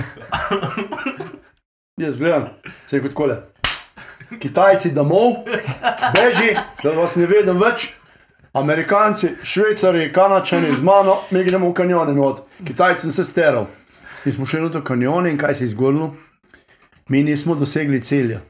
Jaz 1.96 2.18
gledam, 2.18 2.48
se 2.86 2.96
je 2.96 3.02
kot 3.02 3.14
kole. 3.14 3.36
Kitajci 4.38 4.90
domov, 4.90 5.32
beži, 6.14 6.56
da 6.82 6.90
vas 6.90 7.16
ne 7.16 7.26
vidim 7.26 7.60
več. 7.60 7.94
Amerikanci, 8.54 9.28
švicari, 9.42 10.12
kanačani 10.12 10.76
z 10.76 10.82
mano, 10.82 11.16
mi 11.30 11.44
gremo 11.44 11.68
v 11.68 11.74
kanjone 11.74 12.12
not. 12.14 12.42
Kitajci 12.66 13.00
sem 13.02 13.12
se 13.12 13.24
steral. 13.24 13.66
In 14.24 14.32
smo 14.32 14.46
šli 14.46 14.68
v 14.68 14.82
kanjone 14.84 15.30
in 15.30 15.38
kaj 15.38 15.54
se 15.54 15.64
je 15.64 15.68
zgodilo? 15.68 16.14
Mi 17.08 17.22
nismo 17.22 17.54
dosegli 17.54 18.00
cilja. 18.00 18.40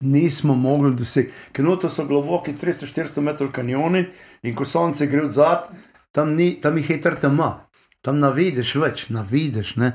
Nismo 0.00 0.54
mogli 0.54 0.92
doseči, 0.94 1.32
ker 1.52 1.64
no 1.64 1.76
to 1.76 1.88
so 1.88 2.04
globoki 2.04 2.52
300-400 2.52 3.20
metrov 3.20 3.52
kanjoni 3.52 4.04
in 4.42 4.54
ko 4.54 4.64
sonce 4.64 5.06
gre 5.06 5.24
od 5.24 5.32
zad, 5.32 5.72
tam, 6.12 6.36
ni, 6.36 6.60
tam 6.60 6.76
je 6.76 6.84
hitro 6.84 7.16
tema, 7.16 7.64
tam 8.04 8.20
navidiš 8.20 8.74
več, 8.74 9.08
navidiš. 9.08 9.76
Ne? 9.76 9.94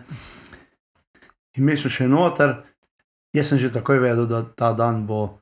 In 1.58 1.70
mi 1.70 1.78
smo 1.78 1.94
še 1.94 2.10
noter, 2.10 2.64
jaz 3.34 3.54
sem 3.54 3.62
že 3.62 3.70
takoj 3.70 4.02
vedel, 4.02 4.26
da 4.26 4.42
ta 4.42 4.74
dan 4.74 5.06
bo 5.06 5.38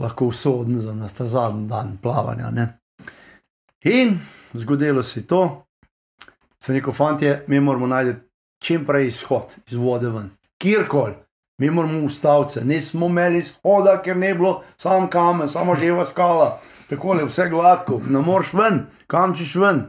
lahko 0.00 0.32
usoden 0.32 0.80
za 0.80 0.96
nas, 0.96 1.12
ta 1.12 1.28
zadnji 1.28 1.68
dan 1.68 1.98
plavanja. 2.00 2.48
Ne? 2.50 2.79
In 3.84 4.18
zgodilo 4.52 5.02
se 5.02 5.20
je 5.20 5.26
to, 5.26 5.66
se 6.62 6.72
neko 6.72 6.92
fantje, 6.92 7.44
mi 7.46 7.60
moramo 7.60 7.86
najti 7.86 8.20
čim 8.58 8.86
prej 8.86 9.06
izhod 9.06 9.56
iz 9.66 9.74
vode 9.74 10.08
ven, 10.08 10.30
kjerkoli. 10.58 11.14
Mi 11.58 11.70
moramo 11.70 12.04
ustaviti, 12.04 12.60
nismo 12.64 13.06
imeli 13.06 13.38
izhoda, 13.38 14.02
ker 14.02 14.16
ne 14.16 14.34
bilo 14.34 14.62
sam 14.76 15.10
kamen, 15.10 15.48
samo 15.48 15.76
živa 15.76 16.06
skala, 16.06 16.60
tako 16.88 17.14
je 17.14 17.24
vse 17.24 17.48
gladko, 17.48 18.00
ne 18.08 18.18
moreš 18.18 18.52
ven, 18.52 18.86
kam 19.06 19.36
češ 19.36 19.54
ven. 19.54 19.82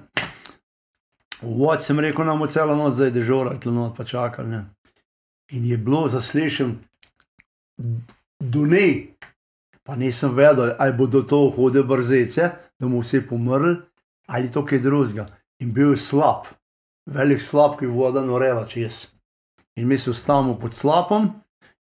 Vod 1.41 1.83
sem 1.83 1.99
rekel, 1.99 2.25
nam 2.25 2.39
bo 2.39 2.47
celo 2.47 2.75
noč 2.75 2.93
zdaj 2.93 3.11
dežurali, 3.11 3.59
tu 3.59 3.71
noč 3.71 3.95
pa 3.97 4.03
čakali. 4.03 4.59
In 5.51 5.65
je 5.65 5.77
bilo 5.77 6.07
zaslišen 6.07 6.75
do 8.39 8.65
ne, 8.65 9.10
pa 9.83 9.95
nisem 9.95 10.35
vedel, 10.35 10.73
ali 10.79 10.93
bodo 10.93 11.21
to 11.21 11.49
hode 11.55 11.83
brzece, 11.83 12.41
da 12.79 12.85
bomo 12.85 13.01
vsi 13.01 13.21
pomrli, 13.27 13.75
ali 14.27 14.51
to 14.51 14.65
kaj 14.65 14.79
drugega. 14.79 15.27
In 15.59 15.73
bil 15.73 15.91
je 15.91 15.97
slab, 15.97 16.45
velik 17.05 17.41
slab, 17.41 17.77
ki 17.79 17.85
voda 17.85 18.23
norela 18.25 18.65
čez. 18.65 19.07
In 19.75 19.87
mi 19.87 19.97
se 19.97 20.09
ustavimo 20.11 20.59
pod 20.59 20.73
slapom 20.73 21.29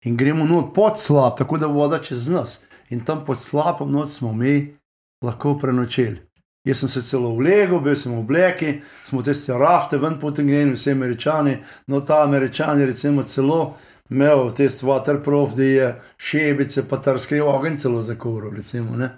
in 0.04 0.16
gremo 0.16 0.44
not 0.44 0.74
pod 0.74 1.00
slab, 1.00 1.36
tako 1.38 1.58
da 1.58 1.66
voda 1.66 1.98
čez 1.98 2.28
nas. 2.28 2.60
In 2.90 3.04
tam 3.04 3.24
pod 3.24 3.40
slapom 3.40 3.92
noč 3.92 4.10
smo 4.10 4.32
mi 4.32 4.76
lahko 5.24 5.58
prenočili. 5.58 6.22
Jaz 6.66 6.78
sem 6.78 6.88
se 6.88 7.02
celo 7.02 7.34
vlegel, 7.36 7.80
bil 7.80 7.94
sem 7.96 8.12
v 8.12 8.18
obleki, 8.18 8.80
smo 9.06 9.22
tiste 9.22 9.54
rafte 9.54 9.98
ven 10.02 10.18
potegnili, 10.18 10.74
vsi 10.74 10.90
američani, 10.90 11.58
no 11.86 12.00
ta 12.00 12.24
američani 12.24 12.86
recimo 12.86 13.22
celo 13.22 13.76
imel 14.10 14.50
tiste 14.54 14.86
waterproof, 14.86 15.54
da 15.56 15.62
je 15.62 15.88
šebice, 16.18 16.84
pa 16.88 16.96
trske 17.02 17.42
ogenj 17.42 17.76
celo 17.82 18.02
zakuril, 18.02 18.54
recimo, 18.56 18.96
ne. 18.96 19.10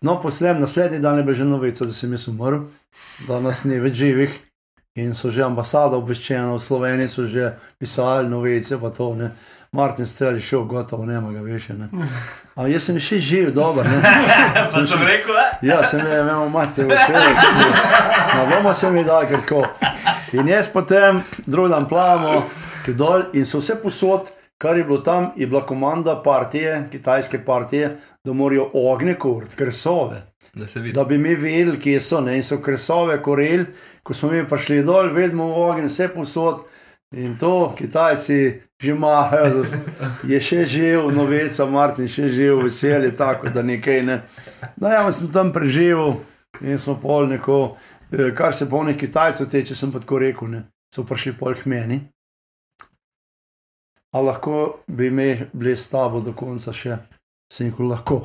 No, 0.00 0.20
poslem, 0.20 0.60
naslednji 0.60 0.98
dan 1.00 1.18
je 1.18 1.22
bila 1.24 1.34
že 1.34 1.44
novica, 1.44 1.84
da 1.84 1.92
sem 1.92 2.12
jaz 2.12 2.28
umrl, 2.28 2.66
da 3.28 3.40
nas 3.40 3.64
ni 3.64 3.78
več 3.80 3.94
živih. 3.96 4.34
In 4.96 5.12
so 5.14 5.28
že 5.30 5.42
ambasada 5.44 5.96
obveščena, 6.00 6.54
v 6.54 6.60
Sloveniji 6.60 7.08
so 7.12 7.26
že 7.28 7.50
pisali 7.78 8.28
novice, 8.28 8.78
pa 8.80 8.90
to 8.90 9.14
ne. 9.14 9.30
Martin 9.72 10.06
Strel 10.06 10.34
je 10.34 10.40
šel, 10.40 10.62
gotovo, 10.64 11.04
nema 11.04 11.32
ga 11.32 11.42
več. 11.44 11.68
ne. 11.68 11.88
Ampak 12.54 12.70
jaz 12.72 12.86
sem 12.88 13.00
še 13.00 13.18
živ, 13.20 13.50
dobro. 13.52 13.84
ne. 13.84 13.98
Pa 14.72 14.86
sem 14.86 15.02
rekel, 15.04 15.36
eh? 15.36 15.58
Ja, 15.68 15.82
sem 15.84 16.00
je 16.00 16.20
imel 16.22 16.48
mati 16.48 16.86
v 16.86 16.96
šoli. 16.96 17.34
Na 18.32 18.46
domu 18.54 18.72
sem 18.74 18.96
jih 18.96 19.04
dal, 19.04 19.26
ker 19.28 19.42
tako. 19.44 19.64
In 20.32 20.48
jaz 20.48 20.70
potem, 20.72 21.20
drugi 21.44 21.74
dan 21.74 21.84
plavamo, 21.90 22.46
ki 22.86 22.94
dol 22.94 23.28
in 23.34 23.46
so 23.46 23.58
vse 23.58 23.76
posod, 23.82 24.30
kar 24.62 24.78
je 24.78 24.84
bilo 24.84 25.02
tam, 25.04 25.32
je 25.36 25.46
bila 25.46 25.66
komanda 25.66 26.16
partije, 26.22 26.86
kitajske 26.92 27.44
partije, 27.44 27.96
da 28.24 28.32
morajo 28.32 28.70
ogne 28.74 29.14
kurt, 29.18 29.54
kresove. 29.54 30.22
Da. 30.54 30.66
Da 30.94 31.04
bi 31.04 31.18
mi 31.18 31.34
vedeli, 31.34 31.80
kje 31.80 32.00
so. 32.00 32.20
Ne? 32.20 32.36
In 32.36 32.44
so 32.46 32.56
kresove 32.62 33.18
koreli, 33.22 33.66
ko 34.02 34.14
smo 34.14 34.30
mi 34.30 34.46
prišli 34.48 34.82
dol, 34.86 35.10
vedno 35.12 35.50
v 35.50 35.58
ogenj, 35.66 35.90
vse 35.90 36.08
posod. 36.14 36.64
In 37.16 37.36
to 37.38 37.74
Kitajci 37.78 38.62
že 38.80 38.90
imajo, 38.90 39.64
je 40.28 40.40
še 40.40 40.64
živ, 40.68 41.06
novica, 41.14 41.64
Martin 41.66 42.08
še 42.12 42.28
živ, 42.28 42.64
veselje, 42.66 43.14
tako 43.16 43.48
da 43.54 43.62
nekaj 43.62 44.02
ne. 44.04 44.18
No, 44.76 44.90
ja, 44.92 45.04
sem 45.12 45.30
tam 45.32 45.52
preživel 45.52 46.18
in 46.60 46.76
smo 46.78 46.98
pol 47.00 47.30
neko, 47.30 47.76
eh, 48.12 48.34
kar 48.36 48.54
se 48.54 48.68
polnih 48.68 48.98
Kitajcev 49.00 49.48
teče, 49.48 49.76
sem 49.76 49.92
pa 49.92 50.02
tako 50.02 50.18
rekel, 50.20 50.50
ne, 50.52 50.62
so 50.92 51.06
prišli 51.08 51.32
pol 51.38 51.56
k 51.56 51.72
meni. 51.72 52.02
A 54.16 54.20
lahko 54.24 54.56
bi 54.88 55.10
me 55.10 55.26
bili 55.52 55.74
s 55.76 55.88
tabo 55.92 56.22
do 56.24 56.32
konca 56.32 56.72
še, 56.72 56.96
sem 57.52 57.68
jih 57.68 57.80
lahko. 57.84 58.22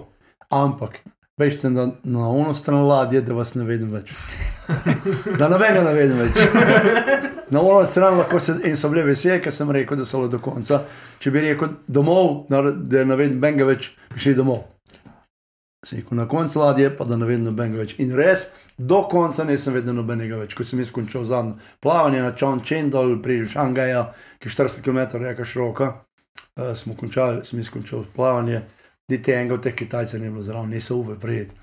Ampak, 0.52 1.02
veš, 1.40 1.58
na, 1.68 1.90
na 2.04 2.30
ono 2.30 2.54
stran 2.56 2.86
ladje, 2.88 3.22
da 3.22 3.36
vas 3.36 3.56
ne 3.60 3.66
vidim 3.68 3.92
več. 3.92 4.14
Da 5.40 5.50
nobenega 5.52 5.84
ne 5.84 5.94
vidim 5.98 6.20
več. 6.22 6.38
Na 7.52 7.60
ono 7.60 7.82
stran 7.86 8.16
lahko 8.22 8.40
se 8.40 8.56
in 8.64 8.78
so 8.80 8.88
bili 8.90 9.04
veseli, 9.04 9.42
ker 9.44 9.52
sem 9.52 9.72
rekel, 9.76 10.00
da 10.00 10.06
so 10.08 10.22
bili 10.22 10.32
do 10.32 10.40
konca. 10.40 10.84
Če 11.20 11.32
bi 11.36 11.44
rekel 11.50 11.74
domov, 11.92 12.46
na- 12.54 12.62
da 12.72 13.04
ne 13.04 13.18
vidim 13.20 13.42
benga 13.44 13.68
več, 13.68 13.90
bi 14.14 14.20
šli 14.24 14.38
domov. 14.38 14.64
Sem 15.86 16.00
rekel 16.00 16.18
na 16.18 16.28
koncu 16.30 16.60
ladje, 16.60 16.90
pa 16.98 17.06
da 17.10 17.18
ne 17.18 17.26
vidim 17.26 17.48
nobenega 17.48 17.82
več. 17.82 17.96
In 18.04 18.12
res, 18.14 18.46
do 18.78 19.00
konca 19.10 19.44
nisem 19.48 19.74
vedel 19.74 19.96
nobenega 19.98 20.38
več. 20.44 20.54
Ko 20.54 20.66
sem 20.68 20.80
jaz 20.84 20.92
končal 20.94 21.26
zadnje 21.26 21.56
plavanje 21.82 22.22
na 22.22 22.36
Čon 22.38 22.62
Čendol 22.62 23.16
pri 23.24 23.40
Šangaja, 23.50 24.04
ki 24.38 24.50
je 24.50 24.54
40 24.54 24.86
km 24.86 25.24
reka 25.24 25.48
široka, 25.48 25.90
uh, 25.98 26.74
smo 26.78 26.94
končali, 27.00 27.42
sem 27.50 27.64
jaz 27.64 27.74
končal 27.74 28.06
plavanje. 28.16 28.62
Niti 29.10 29.34
enega 29.34 29.58
od 29.58 29.66
teh 29.66 29.74
Kitajcev 29.76 30.22
ni 30.22 30.30
bilo 30.30 30.46
zraven, 30.46 30.70
niso 30.70 31.00
uve 31.02 31.18
prijeti. 31.20 31.58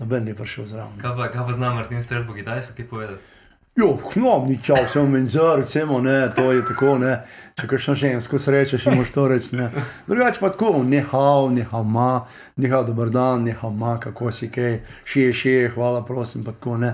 Noben 0.00 0.26
ni 0.26 0.34
prišel 0.34 0.66
zraven. 0.66 0.98
Kaj 0.98 1.14
pa, 1.16 1.28
kaj 1.30 1.46
pa 1.46 1.54
zna 1.54 1.70
Martin 1.76 2.02
Strt 2.02 2.26
po 2.26 2.34
kitajsko, 2.34 2.74
kaj 2.76 2.88
povedati? 2.88 3.39
Jo, 3.80 3.98
no, 4.16 4.44
ni 4.48 4.58
čau, 4.62 4.76
sem 4.88 5.08
menzer, 5.08 5.56
recimo, 5.56 6.00
ne, 6.00 6.28
to 6.36 6.52
je 6.52 6.60
tako, 6.68 6.98
ne. 7.00 7.14
Če 7.56 7.68
kakšno 7.70 7.94
žensko 7.96 8.38
srečeš, 8.38 8.84
moš 8.92 9.12
to 9.14 9.24
reči, 9.30 9.54
ne. 9.56 9.70
Drugače 10.08 10.40
pa 10.40 10.50
tako, 10.52 10.82
ne 10.84 11.00
hao, 11.00 11.46
ne 11.48 11.64
hama, 11.70 12.26
ne 12.60 12.68
hao, 12.68 12.84
dober 12.84 13.08
dan, 13.08 13.46
ne 13.48 13.54
hama, 13.56 13.94
kako 14.02 14.28
si 14.36 14.50
kaj, 14.52 14.82
šije, 15.08 15.32
šije, 15.32 15.70
hvala, 15.76 16.02
prosim, 16.04 16.44
tako. 16.44 16.76
Uh, 16.76 16.90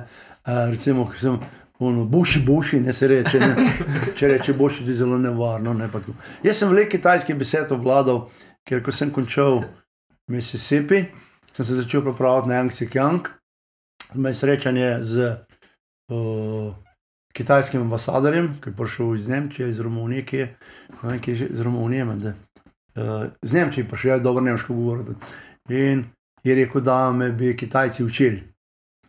recimo, 0.71 1.09
ko 1.11 1.19
sem, 1.19 1.41
ono, 1.83 2.05
buši, 2.05 2.45
buši, 2.47 2.81
ne 2.87 2.95
se 2.95 3.09
reče, 3.11 3.41
ne. 3.43 3.67
Če 4.15 4.31
reče 4.37 4.55
buši, 4.55 4.87
je 4.87 4.95
zelo 5.03 5.19
nevarno, 5.19 5.75
ne. 5.75 5.91
Jaz 6.47 6.63
sem 6.63 6.71
veliko 6.71 6.93
kitajskih 6.95 7.35
besed 7.41 7.75
obvladal, 7.75 8.29
ker 8.63 8.85
ko 8.87 8.95
sem 8.95 9.11
končal 9.11 9.65
Mississippi, 10.31 11.03
sem 11.51 11.67
se 11.67 11.83
začel 11.83 12.07
pripravljati 12.07 12.55
na 12.55 12.63
Yangtze 12.63 12.87
Kiang, 12.87 13.27
imel 14.15 14.39
srečanje 14.39 14.99
z 15.03 15.35
kitajskim 17.37 17.81
ambasadorjem, 17.81 18.55
ki 18.63 18.71
je 18.71 18.77
prišel 18.77 19.15
iz 19.17 19.29
Nemčije, 19.29 19.71
iz 19.71 19.81
Romunije, 19.81 20.25
ki 20.27 20.37
je, 20.37 20.57
ne 21.03 21.19
ki 21.21 21.31
je 21.31 21.49
iz 21.53 21.61
Romunije, 21.61 22.05
menda. 22.05 22.33
uh, 22.97 23.27
z 23.43 23.53
Nemčije 23.53 23.89
pa 23.89 23.97
še 23.97 24.09
je 24.09 24.21
dobro 24.21 24.45
nemško 24.45 24.75
govoriti. 24.75 25.17
In 25.69 26.05
je 26.45 26.55
rekel, 26.55 26.81
da 26.81 27.13
me 27.13 27.33
bi 27.33 27.57
Kitajci 27.57 28.05
učili. 28.05 28.43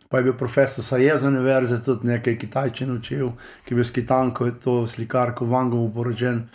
Pa 0.08 0.18
je 0.18 0.24
bil 0.24 0.36
profesor 0.36 0.84
Sajez 0.84 1.22
univerze, 1.22 1.82
tudi 1.84 2.08
nekaj 2.08 2.38
Kitajčin 2.38 2.92
učil, 2.96 3.32
ki 3.64 3.74
je 3.74 3.76
bil 3.76 3.84
s 3.84 3.92
Kitanko, 3.92 4.46
je 4.46 4.58
to 4.60 4.86
slikarko 4.86 5.46
Vangovo 5.46 5.90
poročen. 5.94 6.48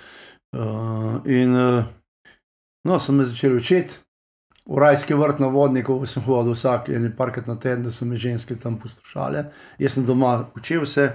Uh, 0.53 1.21
in 1.25 1.55
uh, 1.55 1.85
no, 2.85 2.99
sem 2.99 3.15
me 3.15 3.25
začel 3.25 3.57
učiti. 3.57 3.97
V 4.65 4.79
rajski 4.79 5.13
vrt 5.13 5.39
na 5.43 5.49
vodniku 5.51 5.97
sem 6.07 6.23
hodil 6.23 6.55
vsak 6.55 6.89
en 6.89 7.09
parkrat 7.17 7.47
na 7.47 7.57
teden, 7.59 7.83
da 7.83 7.91
so 7.91 8.05
me 8.05 8.15
ženske 8.15 8.55
tam 8.55 8.77
poslušale. 8.79 9.49
Jaz 9.79 9.97
sem 9.97 10.05
doma 10.05 10.49
učil 10.55 10.85
se 10.85 11.09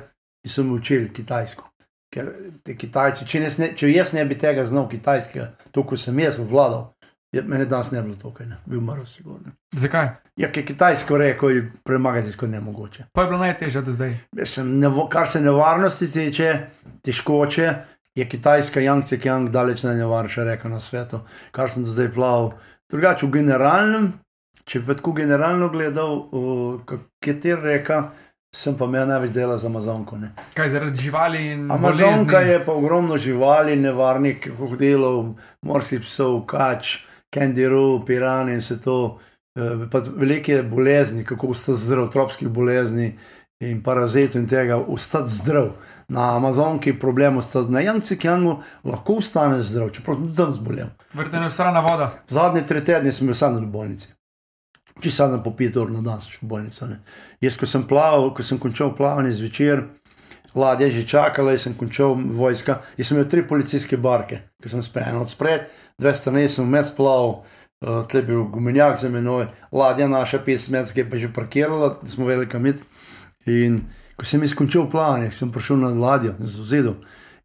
in 0.44 0.52
sem 0.52 0.72
učil 0.72 1.08
kitajsko. 1.12 1.64
Ker 2.12 2.28
te 2.64 2.72
Kitajci, 2.76 3.26
če, 3.28 3.40
ne, 3.60 3.72
če 3.76 3.90
jaz 3.92 4.14
ne 4.16 4.22
bi 4.24 4.36
tega 4.40 4.64
znal 4.64 4.86
kitajskega, 4.88 5.50
to, 5.72 5.82
ko 5.84 5.96
sem 5.96 6.16
jaz 6.22 6.38
vladal, 6.40 6.86
je, 7.32 7.42
mene 7.44 7.66
danes 7.68 7.90
ne 7.92 8.00
bi 8.00 8.08
bilo 8.08 8.20
tukaj, 8.22 8.46
ne. 8.48 8.56
bil 8.64 8.80
mrl, 8.80 9.04
sigurno. 9.04 9.52
Zakaj? 9.76 10.08
Ja, 10.40 10.48
ker 10.52 10.64
kitajsko 10.64 11.18
reko 11.20 11.50
je 11.52 11.66
premagati 11.84 12.32
skoraj 12.32 12.54
nemogoče. 12.54 13.04
Pa 13.12 13.26
je 13.26 13.28
bilo 13.28 13.42
najtežje 13.42 13.82
do 13.84 13.92
zdaj. 13.92 14.16
Sem, 14.44 14.72
nevo, 14.80 15.04
kar 15.12 15.28
se 15.28 15.42
nevarnosti 15.44 16.08
tiče, 16.12 16.54
težkoče, 17.04 17.68
je 18.16 18.28
kitajska 18.28 18.80
Yangtze 18.80 19.20
Kiang 19.20 19.52
daleč 19.52 19.84
najnevarnejša 19.84 20.44
reka 20.48 20.72
na 20.72 20.80
svetu, 20.80 21.20
kar 21.52 21.70
sem 21.70 21.84
do 21.84 21.92
zdaj 21.92 22.12
plaval. 22.16 22.54
Drugače, 22.88 23.26
v 23.26 23.30
generalnem, 23.30 24.12
če 24.64 24.80
bi 24.80 24.94
tako 24.96 25.12
generalno 25.12 25.68
gledal, 25.68 26.14
uh, 26.32 26.96
katera 27.20 27.60
reka, 27.60 27.98
sem 28.54 28.78
pa 28.78 28.86
imel 28.88 29.08
največ 29.10 29.34
dela 29.34 29.58
za 29.60 29.68
Amazonko. 29.68 30.16
Ne. 30.16 30.30
Kaj 30.56 30.68
zaradi 30.72 31.02
živali 31.04 31.42
in 31.52 31.66
Amazonka 31.70 32.38
bolezni? 32.38 32.52
je 32.52 32.62
pa 32.64 32.72
ogromno 32.72 33.18
živali, 33.20 33.76
nevarnih 33.76 34.38
krokodilov, 34.40 35.34
morskih 35.62 36.00
psov, 36.00 36.40
kač, 36.48 36.98
kandiru, 37.34 38.00
pirani 38.06 38.56
in 38.56 38.64
vse 38.64 38.80
to. 38.80 39.18
Eh, 39.58 39.86
Pa 39.90 40.00
velike 40.16 40.62
bolezni, 40.62 41.24
kako 41.24 41.48
ostati 41.50 41.78
zdrav, 41.80 42.08
tropskih 42.12 42.48
bolezni 42.48 43.16
in 43.60 43.82
parazitov 43.82 44.42
in 44.42 44.46
tega, 44.46 44.76
ostati 44.76 45.30
zdrav. 45.34 45.70
Na 46.08 46.36
Amazonki 46.36 46.90
je 46.90 47.00
problem 47.00 47.36
ostati, 47.36 47.72
na 47.72 47.80
Yangtze 47.80 48.16
Kiangu 48.16 48.60
lahko 48.84 49.18
ostaneš 49.18 49.66
zdrav, 49.66 49.90
čeprav 49.90 50.16
tudi 50.16 50.36
tam 50.36 50.54
zbolel. 50.54 50.86
Vrtene 51.14 51.46
usrana 51.46 51.80
voda. 51.80 52.10
Zadnje 52.28 52.62
tri 52.66 52.84
tedne 52.84 53.12
sem 53.12 53.26
bil 53.26 53.34
sam 53.34 53.58
na 53.58 53.66
bolnici. 53.66 54.08
Če 55.02 55.10
sam 55.10 55.36
po 55.42 55.50
pet 55.54 55.76
ur 55.76 55.90
na 55.90 56.02
dan, 56.02 56.22
šel 56.22 56.46
v 56.46 56.50
bolnico. 56.52 56.86
Ne. 56.86 57.00
Jaz, 57.42 57.58
ko 57.58 57.66
sem 57.66 57.84
plaval, 57.86 58.30
ko 58.34 58.46
sem 58.46 58.58
končal 58.58 58.94
plavanje 58.98 59.36
zvečer, 59.38 59.84
ladja 60.54 60.86
je 60.86 61.00
že 61.00 61.08
čakala, 61.14 61.54
jaz 61.54 61.66
sem 61.66 61.74
končal 61.78 62.14
vojska. 62.14 62.80
Jaz 62.98 63.10
sem 63.10 63.18
imel 63.18 63.28
tri 63.30 63.46
policijske 63.46 63.96
barke, 63.96 64.42
ki 64.62 64.70
sem 64.70 64.82
spet 64.82 65.10
eno 65.10 65.22
od 65.26 65.30
spred, 65.30 65.66
dve 65.98 66.14
strani 66.14 66.48
sem 66.48 66.66
vmes 66.66 66.94
plaval. 66.94 67.42
Uh, 67.78 68.02
tle 68.10 68.24
je 68.24 68.26
bil 68.26 68.40
gumenjak 68.50 68.96
za 68.98 69.06
menoj, 69.06 69.44
ladja 69.70 70.08
naša 70.10 70.40
50 70.42 70.72
metrov 70.74 70.98
je 70.98 71.04
pa 71.10 71.16
že 71.16 71.28
parkirala, 71.30 71.92
smo 72.10 72.26
velika 72.26 72.58
mit. 72.58 72.82
In 73.48 73.80
ko 74.16 74.26
sem 74.26 74.42
izkončal 74.44 74.90
plavanje, 74.90 75.30
sem 75.32 75.52
prišel 75.52 75.80
na 75.80 75.88
ladjo, 75.94 76.34
na 76.38 76.46
zazedu. 76.46 76.96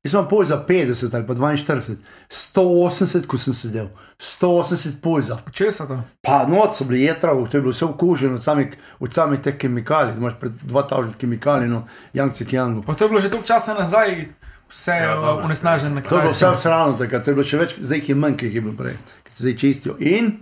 Jaz 0.03 0.11
sem 0.11 0.25
pol 0.27 0.43
za 0.43 0.57
50 0.67 1.13
ali 1.15 1.25
pa 1.27 1.33
42, 1.33 1.95
180, 2.29 3.27
ko 3.27 3.37
sem 3.39 3.53
sedel, 3.55 3.87
180 4.19 4.97
pulza. 5.01 5.37
Česa 5.51 5.85
to? 5.87 6.01
Pa 6.21 6.41
noč 6.49 6.75
so 6.75 6.83
bili 6.89 7.05
jedra, 7.05 7.31
to 7.31 7.57
je 7.57 7.61
bilo 7.61 7.71
vse 7.71 7.85
okuženo 7.85 8.35
od 8.35 8.43
samih, 8.43 8.75
od 8.99 9.13
samih 9.13 9.39
teh 9.39 9.55
kemikalij, 9.57 10.17
imaš 10.17 10.33
pred 10.39 10.51
2000 10.51 11.15
kemikalij, 11.17 11.69
no, 11.71 11.85
Yangtze 12.13 12.43
Kiangu. 12.45 12.83
Pa 12.83 12.93
to 12.93 13.05
je 13.05 13.09
bilo 13.09 13.19
že 13.19 13.29
toliko 13.31 13.47
časa 13.47 13.73
nazaj, 13.73 14.27
vse 14.69 14.91
Ja, 14.91 15.13
ja, 15.13 15.35
unesnaženo 15.45 15.95
na 15.95 16.01
To 16.01 16.15
je 16.15 16.21
bilo 16.21 16.31
vse 16.33 16.35
kitajskem. 16.35 16.57
vsrano, 16.57 16.97
tako 16.97 17.19
to 17.19 17.31
je 17.31 17.35
bilo 17.35 17.47
še 17.47 17.57
več, 17.57 17.75
zdaj 17.79 17.97
jih 17.97 18.09
je 18.09 18.15
manj, 18.15 18.33
kot 18.33 18.43
jih 18.49 18.55
je 18.55 18.61
bilo 18.61 18.75
prej, 18.77 18.97
ki 19.23 19.35
se 19.37 19.43
zdaj 19.43 19.55
čistijo. 19.57 19.95
In 19.99 20.33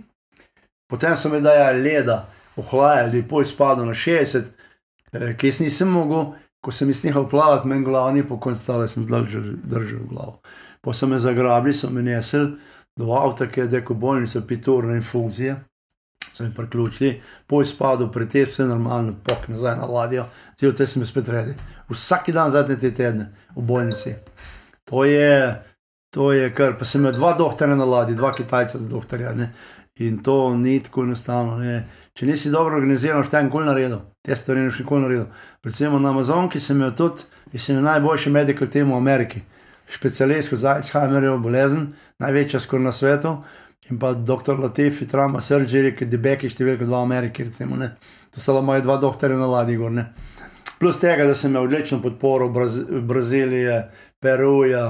potem 0.90 1.16
so 1.16 1.28
me 1.28 1.40
dajali 1.40 1.82
leda, 1.86 2.24
ohlajali, 2.56 3.22
pol 3.22 3.44
spadal 3.46 3.86
na 3.86 3.94
60, 3.94 4.50
eh, 4.50 4.61
ki 5.12 5.46
jaz 5.50 5.60
nisem 5.60 5.90
mogel, 5.92 6.32
ko 6.62 6.72
sem 6.72 6.88
jaz 6.88 7.02
nehal 7.04 7.26
plavati, 7.28 7.68
meni 7.68 7.84
glava 7.84 8.12
ni 8.12 8.22
po 8.26 8.38
koncu 8.40 8.62
stala, 8.62 8.88
sem 8.88 9.06
držal, 9.06 9.54
držal 9.64 10.06
glavo. 10.10 10.38
Pa 10.80 10.92
so 10.92 11.06
me 11.06 11.18
zagrabili, 11.18 11.74
so 11.74 11.90
me 11.90 12.02
nesel 12.02 12.54
do 12.96 13.12
avta, 13.16 13.46
ki 13.48 13.60
je 13.60 13.66
deko 13.76 13.94
bolnica, 13.94 14.40
piturna 14.48 14.96
infuzija. 14.96 15.56
So 16.32 16.44
mi 16.44 16.54
priključili, 16.54 17.20
pol 17.46 17.64
spadal, 17.68 18.08
pretej 18.12 18.46
vse 18.46 18.64
normalno, 18.64 19.12
pok 19.24 19.50
nazaj 19.52 19.76
na 19.76 19.86
ladjo, 19.86 20.24
ti 20.56 20.70
te 20.72 20.86
sem 20.86 21.04
spet 21.06 21.28
redi. 21.28 21.54
Vsak 21.90 22.30
dan 22.32 22.50
zadnje 22.50 22.78
te 22.80 22.90
tedne 22.94 23.28
v 23.56 23.64
bolnici. 23.68 24.14
To 24.88 25.04
je, 25.04 25.60
to 26.10 26.32
je 26.32 26.48
kar, 26.54 26.78
pa 26.78 26.88
sem 26.88 27.02
imel 27.02 27.12
dva 27.12 27.34
doktorja 27.36 27.76
na 27.76 27.84
ladji, 27.84 28.16
dva 28.16 28.32
kitajca 28.32 28.78
za 28.78 28.88
doktorja. 28.88 29.34
Ne? 29.36 29.50
In 30.00 30.22
to 30.22 30.56
ni 30.56 30.78
tako 30.82 31.04
enostavno. 31.04 31.60
Če 32.14 32.26
nisi 32.26 32.50
dobro 32.50 32.80
organiziran, 32.80 33.24
šta 33.24 33.38
je 33.38 33.50
nikoli 33.50 33.68
naredil, 33.68 34.00
te 34.22 34.36
stvari 34.36 34.60
niš 34.60 34.78
nikoli 34.78 35.02
naredil. 35.02 35.26
Recimo 35.64 35.98
na 35.98 36.10
Amazonki 36.10 36.60
sem 36.60 36.76
imel 36.76 36.94
tudi, 36.94 37.26
sem 37.56 37.76
imel 37.76 37.90
najboljši 37.90 38.30
medical 38.30 38.68
team 38.68 38.92
v 38.92 38.96
Ameriki, 38.96 39.42
specialist 39.90 40.54
za 40.54 40.76
Alzheimerjevo 40.78 41.38
bolezen, 41.38 41.92
največja 42.18 42.60
skoraj 42.60 42.84
na 42.84 42.92
svetu. 42.92 43.36
In 43.90 43.98
pa 43.98 44.12
dr. 44.14 44.60
Latifi, 44.62 45.08
Trama 45.10 45.40
Surgery, 45.42 45.90
ki 45.96 46.04
je 46.04 46.10
debeki 46.12 46.48
številka 46.48 46.86
dva 46.86 47.00
v 47.00 47.06
Ameriki, 47.08 47.48
recimo, 47.48 47.74
ne. 47.76 47.88
To 48.30 48.40
sta 48.40 48.52
bila 48.54 48.62
moja 48.62 48.84
dva 48.84 48.94
doktorja 49.02 49.36
na 49.36 49.48
ladji 49.50 49.74
gor, 49.76 49.90
ne. 49.90 50.04
Plus 50.78 51.00
tega, 51.02 51.26
da 51.26 51.34
sem 51.34 51.50
imel 51.50 51.66
odlično 51.66 51.98
podporo 52.02 52.46
Braz 52.54 52.78
Brazilije, 52.78 53.80
Peruja, 54.22 54.84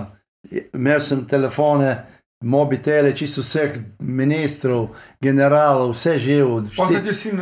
imel 0.76 1.00
sem 1.00 1.24
telefone, 1.28 1.94
mobitele, 2.42 3.16
čisto 3.16 3.40
vseh 3.40 3.78
ministrov, 3.98 4.88
generalov, 5.20 5.92
vse 5.94 6.18
živo. 6.18 6.62
Pa 6.76 6.88
se 6.88 7.02
ti 7.02 7.10
vsi, 7.10 7.32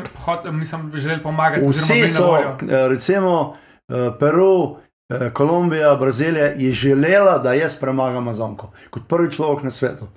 mislim, 0.53 0.93
želeli 0.95 1.23
pomagati, 1.23 1.69
Vsi 1.69 2.09
so, 2.09 2.37
eh, 2.37 2.89
recimo 2.89 3.57
eh, 3.89 4.11
Peru, 4.21 4.77
eh, 5.09 5.31
Kolumbija, 5.31 5.97
Brazilija 5.97 6.47
je 6.47 6.73
želela, 6.73 7.39
da 7.39 7.55
jaz 7.55 7.77
premagam 7.77 8.17
Amazonko 8.17 8.73
kot 8.91 9.03
prvi 9.09 9.33
človek 9.33 9.63
na 9.63 9.71
svetu. 9.71 10.09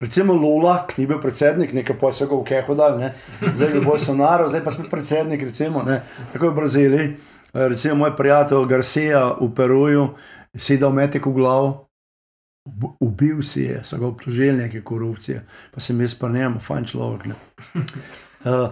Recimo 0.00 0.32
Lula, 0.32 0.86
ki 0.86 1.02
je 1.02 1.06
bil 1.06 1.20
predsednik, 1.20 1.72
nekaj 1.72 1.96
pa 1.98 2.12
so 2.12 2.26
ga 2.26 2.36
v 2.36 2.44
Kehu 2.44 2.74
dal, 2.74 2.98
ne? 2.98 3.12
zdaj 3.54 3.74
je 3.74 3.80
Bolsonaro, 3.80 4.48
zdaj 4.48 4.64
pa 4.64 4.70
smo 4.70 4.84
predsednik, 4.90 5.42
recimo, 5.42 5.82
ne? 5.82 6.02
tako 6.32 6.44
je 6.44 6.50
v 6.50 6.54
Braziliji. 6.54 7.16
Recimo 7.52 7.94
moj 7.94 8.16
prijatelj 8.16 8.66
Garcia 8.68 9.24
v 9.40 9.48
Peruju 9.54 10.08
si 10.58 10.78
dal 10.78 10.92
metek 10.92 11.26
v 11.26 11.32
glavo, 11.32 11.87
ubil 13.00 13.42
si 13.42 13.62
je, 13.62 13.80
so 13.84 13.98
ga 13.98 14.06
obtožili 14.06 14.58
neke 14.58 14.82
korupcije, 14.82 15.44
pa 15.74 15.80
sem 15.80 16.00
jaz 16.00 16.14
pa 16.14 16.28
njemu, 16.28 16.60
fajn 16.60 16.84
človek. 16.84 17.26
Ne? 17.26 17.34
Uh, 18.44 18.70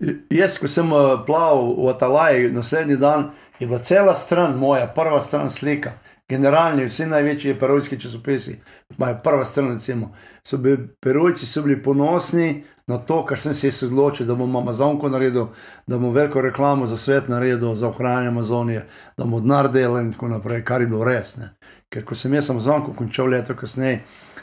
jaz, 0.40 0.58
ko 0.58 0.68
sem 0.68 0.92
uh, 0.92 1.20
plaval 1.26 1.74
v 1.76 1.88
Atalaji, 1.90 2.52
naslednji 2.52 2.96
dan 2.96 3.30
je 3.58 3.66
bila 3.66 3.78
cela 3.78 4.14
stran 4.14 4.58
moja, 4.58 4.86
prva 4.86 5.20
stran 5.22 5.50
slika, 5.50 5.92
generalni, 6.28 6.84
vsi 6.84 7.06
največji 7.06 7.54
perojski 7.54 8.00
časopisi, 8.00 8.58
imajo 8.98 9.20
prva 9.24 9.44
stran, 9.44 9.72
recimo, 9.72 10.12
so 10.44 10.58
bili 10.58 10.88
perojci 11.00 11.46
so 11.46 11.62
bili 11.62 11.82
ponosni 11.82 12.64
na 12.86 12.98
to, 12.98 13.24
kar 13.26 13.38
sem 13.38 13.54
se 13.54 13.86
odločil, 13.86 14.26
da 14.26 14.34
bom 14.34 14.56
Amazonko 14.56 15.08
naredil, 15.08 15.46
da 15.86 15.98
bom 15.98 16.14
veliko 16.14 16.40
reklamo 16.40 16.86
za 16.86 16.96
svet 16.96 17.28
naredil, 17.28 17.74
za 17.74 17.88
ohranjanje 17.88 18.28
Amazonije, 18.28 18.86
da 19.16 19.24
bom 19.24 19.42
denar 19.42 19.72
delal 19.72 20.00
in 20.00 20.12
tako 20.12 20.28
naprej, 20.28 20.64
kar 20.64 20.80
je 20.80 20.86
bilo 20.86 21.04
res. 21.04 21.36
Ne. 21.36 21.50
Ker 21.92 22.04
ko 22.04 22.14
sem 22.14 22.34
jaz 22.34 22.50
Amazonko 22.50 22.94
končal 22.96 23.30
leto 23.30 23.54
kasneje, 23.54 24.00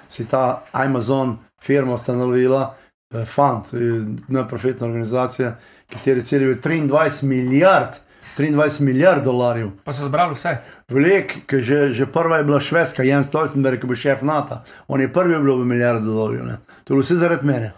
si 0.10 0.26
ta 0.26 0.64
Amazon 0.72 1.38
firma 1.62 1.94
ustanovila, 1.94 2.76
eh, 3.14 3.26
fant, 3.26 3.74
neprofitna 4.28 4.88
organizacija, 4.88 5.56
kateri 5.92 6.24
cilj 6.24 6.44
je 6.44 6.48
bil 6.54 6.62
23 6.62 7.24
milijard. 7.24 8.00
23 8.38 8.82
milijard 8.82 9.24
dolarjev. 9.24 9.70
Pa 9.84 9.94
so 9.94 10.08
zbrali 10.08 10.34
vse. 10.34 10.56
Velik, 10.90 11.36
ki 11.46 11.62
že, 11.62 11.94
že 11.94 12.08
prva 12.10 12.40
je 12.40 12.44
bila 12.44 12.60
švedska, 12.60 13.04
Jan 13.04 13.24
Stoltenberg, 13.24 13.78
ki 13.78 13.86
je 13.86 13.92
bil 13.92 14.00
šef 14.00 14.22
NATO. 14.26 14.58
On 14.88 15.02
je 15.02 15.12
prvi 15.14 15.38
bil 15.38 15.62
v 15.62 15.66
milijardo 15.66 16.06
dolarjev. 16.06 16.46
Ne. 16.46 16.58
To 16.84 16.96
je 16.96 17.04
vse 17.04 17.20
zaradi 17.22 17.46
mene. 17.46 17.74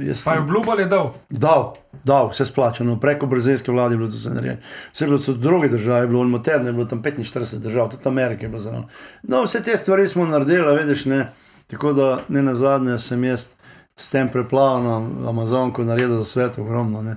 Jaz 0.00 0.24
Pa 0.24 0.34
je 0.34 0.40
obljubal 0.40 0.80
je 0.80 0.86
dal. 0.86 1.12
Dal, 1.30 1.74
dal, 2.04 2.28
vse 2.30 2.46
splačano, 2.46 3.00
preko 3.00 3.26
brazilske 3.26 3.72
vlade 3.72 3.94
je 3.94 3.98
bilo 3.98 4.10
to 4.10 4.16
vse 4.16 4.30
narejeno. 4.30 4.60
Vse 4.92 5.04
je 5.04 5.08
bilo 5.08 5.18
tudi 5.18 5.40
druge 5.40 5.68
države, 5.68 6.06
bilo 6.06 6.24
Moterno, 6.24 6.66
je 6.66 6.72
bilo 6.72 6.84
tam 6.84 7.02
45 7.02 7.58
držav, 7.58 7.90
tudi 7.90 8.08
Amerika 8.08 8.42
je 8.42 8.48
bila 8.48 8.60
zraven. 8.60 8.84
No, 9.22 9.42
vse 9.42 9.62
te 9.62 9.76
stvari 9.76 10.08
smo 10.08 10.26
naredili, 10.26 10.84
veš, 10.84 11.04
ne. 11.04 11.32
Tako 11.66 11.92
da 11.92 12.18
ne 12.28 12.42
na 12.42 12.54
zadnje 12.54 12.98
sem 12.98 13.24
jaz 13.24 13.48
s 13.96 14.10
tem 14.10 14.28
preplavom 14.28 15.28
Amazonko 15.28 15.84
naredil 15.84 16.16
za 16.16 16.24
svet 16.24 16.58
ogromno. 16.58 17.02
Ne. 17.02 17.16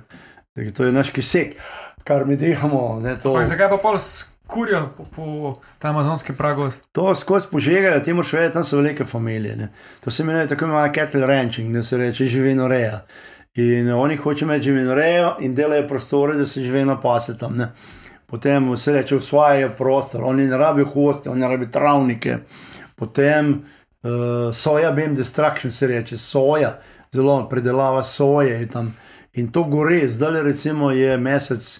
To 0.71 0.85
je 0.85 0.91
naš 0.91 1.09
kisek, 1.09 1.55
kar 2.03 2.25
mi 2.25 2.35
dihamo. 2.35 3.01
Zakaj 3.43 3.69
pa 3.69 3.77
pol 3.77 3.97
skurijo 4.45 4.89
po, 4.97 5.03
po 5.15 5.55
ta 5.79 5.89
amazonski 5.89 6.33
pragu? 6.33 6.69
to 6.91 7.15
skozi 7.15 7.47
požegajo, 7.51 7.99
ti 7.99 8.13
moraš 8.13 8.33
vedeti, 8.33 8.53
tam 8.53 8.63
so 8.63 8.77
velike 8.77 9.05
familije. 9.05 9.55
Ne. 9.55 9.69
To 9.99 10.11
se 10.11 10.23
imenuje 10.23 10.47
tako 10.47 10.65
imenovano 10.65 10.93
cattle 10.93 11.27
ranching, 11.27 11.73
da 11.73 11.83
se 11.83 11.97
reče 11.97 12.25
živinoreja. 12.25 13.05
In 13.55 13.91
oni 13.91 14.15
hočejo 14.15 14.45
imeti 14.45 14.63
živinorejo 14.63 15.35
in 15.39 15.55
delajo 15.55 15.87
prostore, 15.87 16.37
da 16.37 16.45
se 16.45 16.63
živino 16.63 17.01
pase 17.01 17.37
tam. 17.37 17.57
Ne. 17.57 17.71
Potem 18.25 18.77
se 18.77 18.93
reče, 18.93 19.15
usvajajo 19.15 19.69
prostor, 19.77 20.23
oni 20.23 20.47
ne 20.47 20.57
rabijo 20.57 20.85
hoste, 20.85 21.29
oni 21.29 21.41
ne 21.41 21.47
rabijo 21.47 21.69
travnike. 21.71 22.37
Potem 22.95 23.49
uh, 23.51 24.09
soja, 24.53 24.91
beam 24.91 25.15
destruction 25.15 25.71
se 25.71 25.87
reče, 25.87 26.17
soja, 26.17 26.79
zelo 27.13 27.49
predelava 27.49 28.03
soje 28.03 28.59
je 28.59 28.67
tam. 28.67 28.95
In 29.33 29.51
to 29.51 29.63
gore, 29.63 30.07
zdaj 30.07 30.43
recimo 30.43 30.91
je 30.91 31.17
mesec 31.17 31.77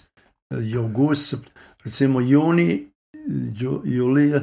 eh, 0.50 0.56
je 0.60 0.78
avgust, 0.78 1.34
sep- 1.34 1.55
recimo 1.86 2.20
juni, 2.20 2.88
ju- 3.54 3.82
julij, 3.84 4.40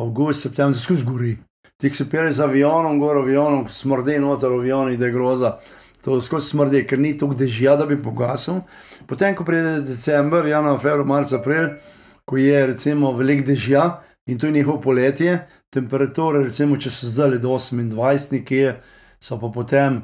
avgust, 0.00 0.42
september, 0.42 0.78
skozi 0.78 1.04
gori. 1.04 1.36
Ti 1.80 1.90
se 1.94 2.04
peleš 2.10 2.34
z 2.36 2.44
avionom, 2.46 2.98
gor 3.00 3.18
avionom, 3.18 3.66
smrdi 3.68 4.18
noter 4.20 4.52
avioni, 4.52 4.96
da 4.96 5.08
je 5.08 5.12
groza. 5.12 5.56
To 6.04 6.20
skozi 6.20 6.50
smrdi, 6.50 6.84
ker 6.86 6.98
ni 6.98 7.16
toliko 7.18 7.38
dežja, 7.38 7.76
da 7.76 7.86
bi 7.86 7.96
pogasil. 8.02 8.62
Potem, 9.06 9.34
ko 9.38 9.44
pride 9.44 9.80
december, 9.86 10.46
januar, 10.46 10.78
februar, 10.82 11.06
marc, 11.06 11.32
april, 11.32 11.76
ko 12.24 12.36
je 12.36 12.66
recimo 12.66 13.12
velik 13.18 13.44
dežja 13.46 14.00
in 14.26 14.38
to 14.38 14.46
je 14.46 14.52
njihovo 14.52 14.80
poletje, 14.80 15.40
temperature, 15.70 16.44
recimo, 16.44 16.76
če 16.76 16.90
so 16.90 17.10
zdaj 17.10 17.38
do 17.38 17.56
28 17.58 18.32
nekje, 18.36 18.76
so 19.22 19.38
pa 19.40 19.50
potem 19.54 20.02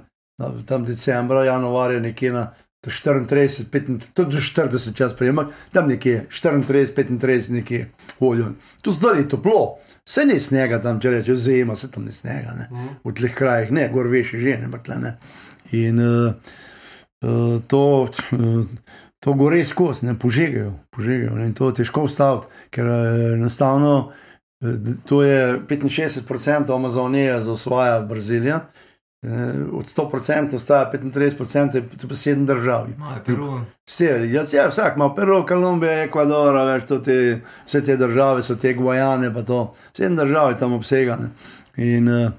tam 0.66 0.84
decembra, 0.84 1.44
januarja 1.44 2.00
nekje 2.00 2.32
na 2.32 2.48
do 2.82 2.90
34, 2.90 3.26
35, 3.26 4.14
tudi 4.14 4.36
do 4.36 4.40
40 4.40 4.94
čas 4.94 5.16
prejemak, 5.16 5.48
tam 5.72 5.88
nekje 5.88 6.26
34, 6.30 6.94
35 6.94 7.50
nekje 7.50 7.90
voljo. 8.20 8.52
Tu 8.82 8.92
zdaj 8.92 9.18
je 9.18 9.28
toplo, 9.28 9.78
vse 10.06 10.24
ni 10.24 10.40
snega 10.40 10.78
tam, 10.82 11.00
če 11.00 11.10
rečeš 11.10 11.38
zima, 11.48 11.76
se 11.76 11.90
tam 11.90 12.04
ni 12.04 12.12
snega, 12.12 12.54
ne. 12.54 12.68
v 13.04 13.14
teh 13.18 13.34
krajih, 13.34 13.72
ne, 13.74 13.88
gor 13.92 14.06
veš, 14.06 14.36
že 14.38 14.54
ne, 14.60 14.70
ampak 14.70 14.86
tle 14.86 15.00
ne. 15.02 15.16
In 15.74 15.98
uh, 15.98 16.54
uh, 17.26 17.58
to, 17.66 17.82
uh, 18.06 18.62
to 19.20 19.34
gore 19.34 19.64
skozi, 19.66 20.06
ne 20.06 20.14
požegajo, 20.14 20.72
požegajo 20.94 21.34
ne, 21.34 21.50
in 21.50 21.58
to 21.58 21.72
je 21.72 21.82
težko 21.82 22.06
ustaviti, 22.06 22.46
ker 22.70 22.86
enostavno 23.34 23.94
uh, 24.06 24.24
to 25.06 25.22
je 25.22 25.60
65% 25.60 26.74
Amazonije 26.74 27.42
za 27.42 27.52
osvaja 27.52 28.00
Brazilija. 28.00 28.60
Eh, 29.22 29.28
Od 29.72 29.84
100% 29.86 30.54
ostaja 30.56 30.92
35%, 30.92 31.74
je 31.74 31.82
pa 32.08 32.14
7 32.14 32.46
držav. 32.46 32.86
Vse, 33.86 34.04
ja, 34.32 34.44
ja, 34.52 34.68
vsak 34.68 34.96
ima 34.96 35.14
Peru, 35.14 35.46
Kolumbija, 35.46 36.02
Ekvador, 36.02 36.80
to 36.88 36.98
te, 36.98 37.40
vse 37.66 37.84
te 37.84 37.96
države 37.96 38.42
so 38.42 38.54
te 38.56 38.74
Guajane, 38.74 39.34
pa 39.34 39.42
to. 39.42 39.74
Sedem 39.92 40.16
držav 40.16 40.50
je 40.50 40.58
tam 40.58 40.72
obsegane. 40.72 41.30
In 41.76 42.08
uh, 42.08 42.30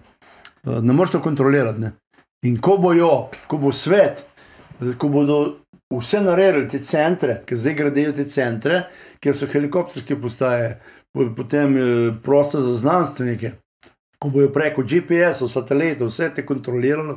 ne 0.64 0.94
moreš 0.94 1.12
to 1.12 1.22
kontrolirati. 1.22 1.82
Ne. 1.82 1.92
In 2.44 2.62
ko 2.62 2.78
bojo, 2.78 3.30
ko 3.48 3.58
bo 3.58 3.72
svet, 3.72 4.24
ko 4.98 5.08
bodo 5.10 5.56
vse 5.92 6.22
naredili 6.22 6.68
te 6.70 6.80
centre, 6.80 7.42
ki 7.46 7.56
zdaj 7.56 7.74
gradijo 7.74 8.12
te 8.16 8.26
centre, 8.30 8.84
kjer 9.20 9.36
so 9.36 9.48
helikopterske 9.52 10.16
postaje, 10.22 10.78
po- 11.12 11.28
potem 11.36 11.78
eh, 11.78 12.14
prostor 12.24 12.62
za 12.62 12.76
znanstvenike. 12.76 13.52
Ko 14.20 14.30
bojo 14.30 14.49
preko 14.51 14.84
GPS-ov, 14.84 15.47
satelitov, 15.47 16.09
vse 16.11 16.28
te 16.36 16.43
kontrolirali, 16.45 17.13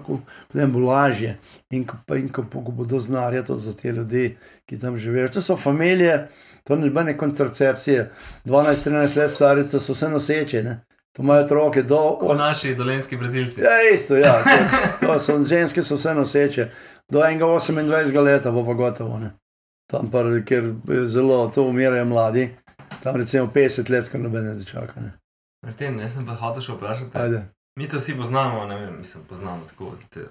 potem 0.53 0.73
bo 0.73 0.85
lažje. 0.87 1.33
In 1.75 1.83
ko, 1.87 1.97
in 2.15 2.29
ko, 2.31 2.45
ko 2.47 2.73
bodo 2.73 3.01
znarja 3.03 3.43
to 3.43 3.57
za 3.59 3.73
te 3.75 3.93
ljudi, 3.93 4.37
ki 4.67 4.79
tam 4.79 4.99
živijo. 4.99 5.29
To 5.35 5.43
so 5.43 5.57
familije, 5.57 6.29
to 6.65 6.77
ni 6.77 6.87
nobene 6.87 7.17
kontracepcije. 7.19 8.11
12-13 8.45 9.17
let 9.19 9.31
stari, 9.31 9.69
to 9.69 9.81
so 9.81 9.97
vse 9.99 10.09
noseče. 10.09 10.63
Ne? 10.63 10.85
To 11.13 11.23
imajo 11.23 11.45
otroke 11.45 11.83
do. 11.83 12.17
Kot 12.21 12.39
naši 12.39 12.75
dolenski 12.75 13.17
brazilci. 13.17 13.61
Ja, 13.61 13.95
isto, 13.95 14.17
ja. 14.17 14.43
To, 15.01 15.07
to 15.07 15.19
so, 15.19 15.43
ženske 15.45 15.83
so 15.83 15.99
vse 15.99 16.15
noseče. 16.15 16.69
Do 17.11 17.25
enega 17.25 17.47
28 17.47 18.23
leta 18.23 18.51
bo 18.51 18.65
pa 18.67 18.75
gotovo. 18.75 19.19
Ne? 19.19 19.31
Tam 19.91 20.11
pa, 20.11 20.23
ker 20.47 20.71
je 20.89 21.07
zelo, 21.07 21.49
to 21.55 21.67
umirajo 21.67 22.05
mladi. 22.05 22.49
Tam 23.03 23.17
recimo 23.17 23.51
50 23.55 23.91
let, 23.91 24.09
kar 24.09 24.21
nobene 24.21 24.55
ne 24.55 24.65
čaka. 24.65 25.01
Ne? 25.01 25.13
Martin, 25.63 26.01
jaz 26.03 26.17
sem 26.17 26.25
pa 26.27 26.35
hotel 26.39 26.65
še 26.65 26.75
vprašati. 26.75 27.19
Ajde. 27.19 27.45
Mi 27.79 27.87
to 27.89 28.01
vsi 28.01 28.17
poznamo, 28.19 28.65
ne 28.67 28.79
vem, 28.81 28.97
mislim, 28.99 29.25
poznamo 29.29 29.69
tako. 29.71 29.95
Te... 30.11 30.27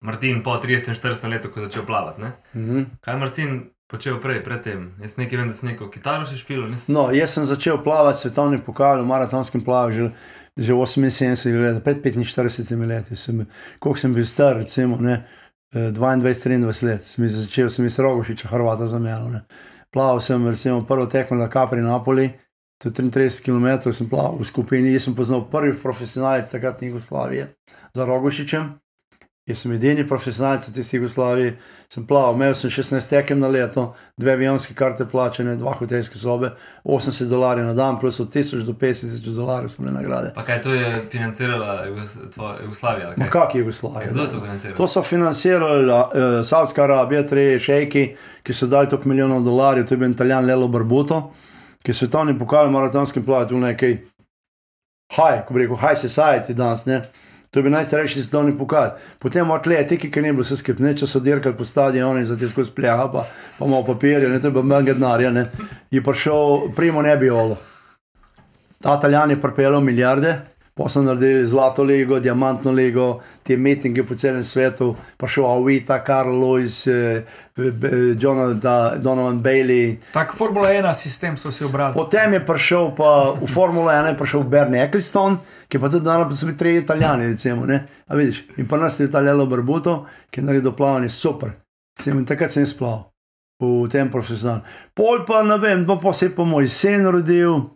Martin 0.00 0.42
po 0.42 0.56
30-40 0.60 1.28
letu, 1.30 1.50
ko 1.52 1.60
je 1.60 1.68
začel 1.68 1.86
plavati. 1.86 2.22
Ne? 2.24 2.32
Mhm. 2.54 2.82
Kaj 3.00 3.14
je 3.14 3.20
Martin 3.20 3.60
počel 3.90 4.18
prej, 4.20 4.42
predtem? 4.44 4.90
Jaz 5.02 5.16
nekaj 5.20 5.38
vem, 5.38 5.52
da 5.52 5.56
si 5.56 5.66
neko 5.66 5.90
kitaro 5.90 6.26
še 6.26 6.38
špil, 6.40 6.64
nisem. 6.70 6.94
No, 6.94 7.08
jaz 7.14 7.36
sem 7.36 7.46
začel 7.46 7.78
plavati 7.84 8.24
svetovni 8.24 8.60
pokal 8.66 9.04
v 9.04 9.08
maratonskem 9.10 9.64
plavanju 9.66 10.10
že, 10.10 10.10
že 10.58 10.74
78 10.74 11.62
let, 11.62 11.80
pred 11.86 12.02
45 12.02 12.86
leti. 12.90 13.16
Sem, 13.16 13.46
koliko 13.78 14.02
sem 14.02 14.14
bil 14.16 14.26
star, 14.26 14.58
recimo, 14.58 14.98
ne, 14.98 15.22
eh, 15.74 15.90
22-23 15.94 16.86
let, 16.90 17.06
sem 17.06 17.28
začel, 17.28 17.70
sem 17.70 17.86
iz 17.86 17.98
Rogošiča, 17.98 18.50
Hrvata 18.50 18.90
zamenjal. 18.90 19.42
Plaval 19.94 20.22
sem, 20.22 20.42
recimo, 20.46 20.82
prvo 20.86 21.06
tekmo 21.10 21.38
na 21.38 21.50
Capri 21.50 21.82
Napoli, 21.82 22.30
to 22.80 22.88
je 22.88 22.92
33 22.92 23.42
km, 23.44 23.92
sem 23.92 24.08
plaval 24.08 24.38
v 24.40 24.44
skupini, 24.48 24.92
jaz 24.92 25.04
sem 25.04 25.14
poznal 25.14 25.44
prvi 25.52 25.76
profesionalec 25.76 26.48
takratne 26.48 26.88
Jugoslavije 26.88 27.50
za 27.94 28.04
Rogošičem. 28.08 28.70
Jaz 29.46 29.58
sem 29.64 29.72
edini 29.72 30.04
profesionalec 30.08 30.68
v 30.68 30.72
tisti 30.72 30.96
Jugoslaviji, 30.96 31.52
sem 31.92 32.04
plaval, 32.06 32.36
imel 32.38 32.54
sem 32.54 32.70
16 32.70 33.08
tekem 33.10 33.40
na 33.40 33.48
leto, 33.48 33.94
dve 34.16 34.32
avionske 34.32 34.74
karte 34.78 35.04
plačene, 35.04 35.56
dva 35.56 35.72
hotelske 35.74 36.18
sobe, 36.18 36.52
80 36.84 37.28
dolarjev 37.28 37.66
na 37.66 37.74
dan, 37.74 37.98
plus 38.00 38.20
od 38.20 38.30
1000 38.32 38.64
do 38.64 38.72
50 38.72 39.10
tisoč 39.10 39.34
dolarjev 39.34 39.72
so 39.72 39.82
bile 39.82 39.92
nagrade. 39.96 40.32
Pa 40.34 40.44
kaj 40.46 40.62
to 40.62 40.74
je 40.74 40.94
financirala 41.10 41.84
Jugos 41.86 42.16
Jugoslavija? 42.62 43.06
ali 43.06 43.16
Ma 43.16 43.26
kaj? 43.26 43.42
kak 43.42 43.54
je 43.54 43.58
Jugoslavija? 43.58 44.12
Kdo 44.12 44.22
je 44.22 44.30
to 44.30 44.40
financiral? 44.40 44.76
To 44.76 44.88
so 44.88 45.02
financirali 45.02 45.84
uh, 45.90 46.00
Saudska 46.44 46.84
Arabija, 46.84 47.26
tri 47.26 47.58
šejki, 47.58 48.08
ki 48.42 48.52
so 48.56 48.66
dali 48.66 48.88
toliko 48.88 49.08
milijonov 49.08 49.42
dolarjev, 49.42 49.88
to 49.88 49.94
je 49.94 49.98
bil 49.98 50.10
italijan 50.10 50.46
Lelo 50.46 50.68
Barbuto, 50.68 51.32
ki 51.82 51.90
je 51.90 51.94
svetovni 51.94 52.38
pokal 52.38 52.68
v 52.68 52.76
maratonskem 52.76 53.24
plavanju, 53.24 53.56
v 53.56 53.64
nekaj 53.64 53.96
high, 55.16 55.42
ko 55.46 55.54
bi 55.54 55.64
rekel, 55.64 55.80
high 55.80 55.98
society 55.98 56.54
danes, 56.54 56.86
ne. 56.86 57.02
To 57.50 57.58
je 57.58 57.66
bil 57.66 57.72
najstarejši 57.72 58.22
svetovni 58.22 58.52
pokal. 58.58 58.92
Potem 59.18 59.50
atletiki, 59.50 60.10
ki 60.10 60.22
ni 60.22 60.30
bilo 60.30 60.46
vse 60.46 60.60
skupaj, 60.60 60.94
če 61.00 61.06
so 61.10 61.18
dirkali 61.20 61.56
po 61.58 61.66
stadionu 61.66 62.20
in 62.20 62.28
za 62.28 62.36
te 62.38 62.46
skozi 62.48 62.70
pleha, 62.76 63.08
pa, 63.10 63.24
pa 63.58 63.66
malo 63.66 63.82
papirja, 63.88 64.28
ne 64.30 64.38
treba 64.38 64.62
manj 64.62 64.92
denarja, 64.92 65.32
ne. 65.34 65.48
Je 65.90 66.02
prišel 66.02 66.70
Primo 66.76 67.02
Nebiolo. 67.02 67.58
Ta 68.80 68.94
Italijan 68.98 69.30
je 69.30 69.40
pripeljal 69.40 69.80
milijarde, 69.80 70.36
pa 70.80 70.88
so 70.88 71.02
naredili 71.02 71.46
zlato 71.46 71.82
ligo, 71.82 72.20
diamantno 72.20 72.72
ligo, 72.72 73.20
te 73.42 73.56
mitinge 73.56 74.02
po 74.02 74.14
celem 74.16 74.44
svetu, 74.44 74.94
prišel 75.16 75.44
Avita, 75.44 75.98
Karl 76.04 76.32
Lewis, 76.40 76.86
eh, 76.86 77.24
eh, 77.58 78.16
Jonathan, 78.18 79.02
Donovan 79.02 79.42
Bailey. 79.42 79.98
Tak 80.12 80.32
Formula 80.32 80.72
1 80.72 80.94
sistem 80.94 81.36
so 81.36 81.52
si 81.52 81.64
obrali. 81.64 81.92
Potem 81.94 82.32
je 82.32 82.40
prišel 82.46 82.94
pa 82.96 83.36
v 83.36 83.46
Formulo 83.46 83.90
1, 83.90 84.08
je 84.08 84.18
prišel 84.18 84.42
Bernie 84.42 84.80
Eccleston, 84.80 85.36
ki 85.68 85.78
pa 85.78 85.88
tudi 85.88 86.04
danes, 86.04 86.28
pa 86.28 86.36
so 86.36 86.48
bili 86.48 86.56
tri 86.56 86.76
italijani, 86.76 87.28
recimo, 87.28 87.66
ne. 87.66 87.84
A 88.08 88.16
vidiš, 88.16 88.44
in 88.56 88.68
pa 88.68 88.80
nas 88.80 89.00
je 89.00 89.04
italijalo 89.04 89.46
Barbuto, 89.46 90.06
ki 90.30 90.40
je 90.40 90.44
naredil 90.44 90.72
plavanje 90.72 91.08
super. 91.08 91.52
Sem, 92.00 92.24
takrat 92.24 92.56
sem 92.56 92.64
splaval 92.66 93.10
v 93.60 93.88
tem 93.92 94.08
profesionalnem. 94.08 94.64
Pol 94.96 95.28
pa 95.28 95.42
ne 95.44 95.60
vem, 95.60 95.84
pa, 95.84 96.00
pa 96.00 96.12
se 96.16 96.30
je 96.30 96.34
pa 96.34 96.48
moj 96.48 96.68
sin 96.72 97.04
rodil, 97.04 97.68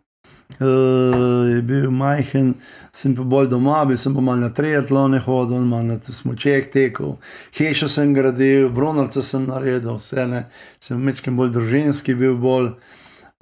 uh, 0.60 1.48
je 1.48 1.62
bil 1.62 1.90
majhen, 1.90 2.54
sem 2.92 3.14
pa 3.16 3.22
bolj 3.22 3.48
doma, 3.52 3.84
bil 3.88 3.98
sem 4.00 4.14
pa 4.14 4.22
mal 4.24 4.40
na 4.40 4.50
triatlone 4.54 5.20
hodil, 5.24 5.64
mal 5.68 5.84
na 5.86 5.98
smoček 5.98 6.70
tekel, 6.72 7.16
hišo 7.56 7.88
sem 7.88 8.14
gradil, 8.14 8.68
bronarca 8.74 9.22
sem 9.22 9.46
naredil, 9.48 9.98
vse 9.98 10.26
ne, 10.30 10.44
sem 10.80 11.00
mečkem 11.00 11.36
bolj 11.36 11.54
družinski 11.56 12.16
bil 12.18 12.38
bolj. 12.40 12.74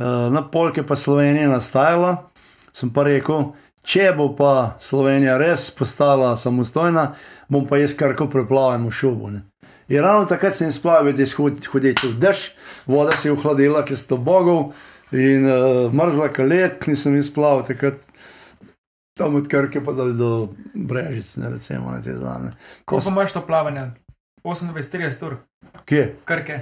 Uh, 0.01 0.29
na 0.33 0.43
polke 0.43 0.83
pa 0.83 0.97
Slovenija 0.97 1.51
nastajala, 1.53 2.17
sem 2.73 2.91
pa 2.91 3.05
rekel, 3.07 3.53
če 3.85 4.13
bo 4.17 4.33
pa 4.39 4.79
Slovenija 4.81 5.37
res 5.39 5.71
postala 5.75 6.37
samostojna, 6.41 7.13
bom 7.53 7.67
pa 7.69 7.83
jaz 7.83 7.95
kar 7.99 8.17
ko 8.19 8.31
preplavim 8.31 8.89
v 8.89 8.95
šubu. 8.95 9.33
Ne. 9.35 9.43
In 9.93 10.01
ravno 10.01 10.25
takrat 10.31 10.57
sem 10.57 10.73
splavil, 10.73 11.13
da 11.13 11.23
je 11.23 11.35
hoditi 11.69 12.07
v 12.09 12.15
dež, 12.23 12.53
voda 12.87 13.13
se 13.13 13.29
je 13.29 13.33
ohladila, 13.35 13.83
ker 13.85 13.99
sto 13.99 14.17
bogov 14.17 14.73
in 15.13 15.47
uh, 15.47 15.93
mrzla 15.95 16.29
kalet, 16.33 16.87
nisem 16.87 17.17
izplaval 17.17 17.65
takrat. 17.67 18.01
Tam 19.19 19.35
od 19.37 19.49
Krke 19.49 19.83
pa 19.85 19.93
dal 19.93 20.15
do 20.17 20.49
Brežic, 20.75 21.37
ne 21.37 21.51
recimo 21.53 21.91
na 21.93 22.01
te 22.03 22.13
dane. 22.17 22.53
Koliko 22.85 23.11
imaš 23.11 23.33
to 23.33 23.43
plavanje? 23.47 23.91
28-30 24.45 25.27
ur, 25.27 25.37
Kje? 25.85 26.15
krke. 26.25 26.61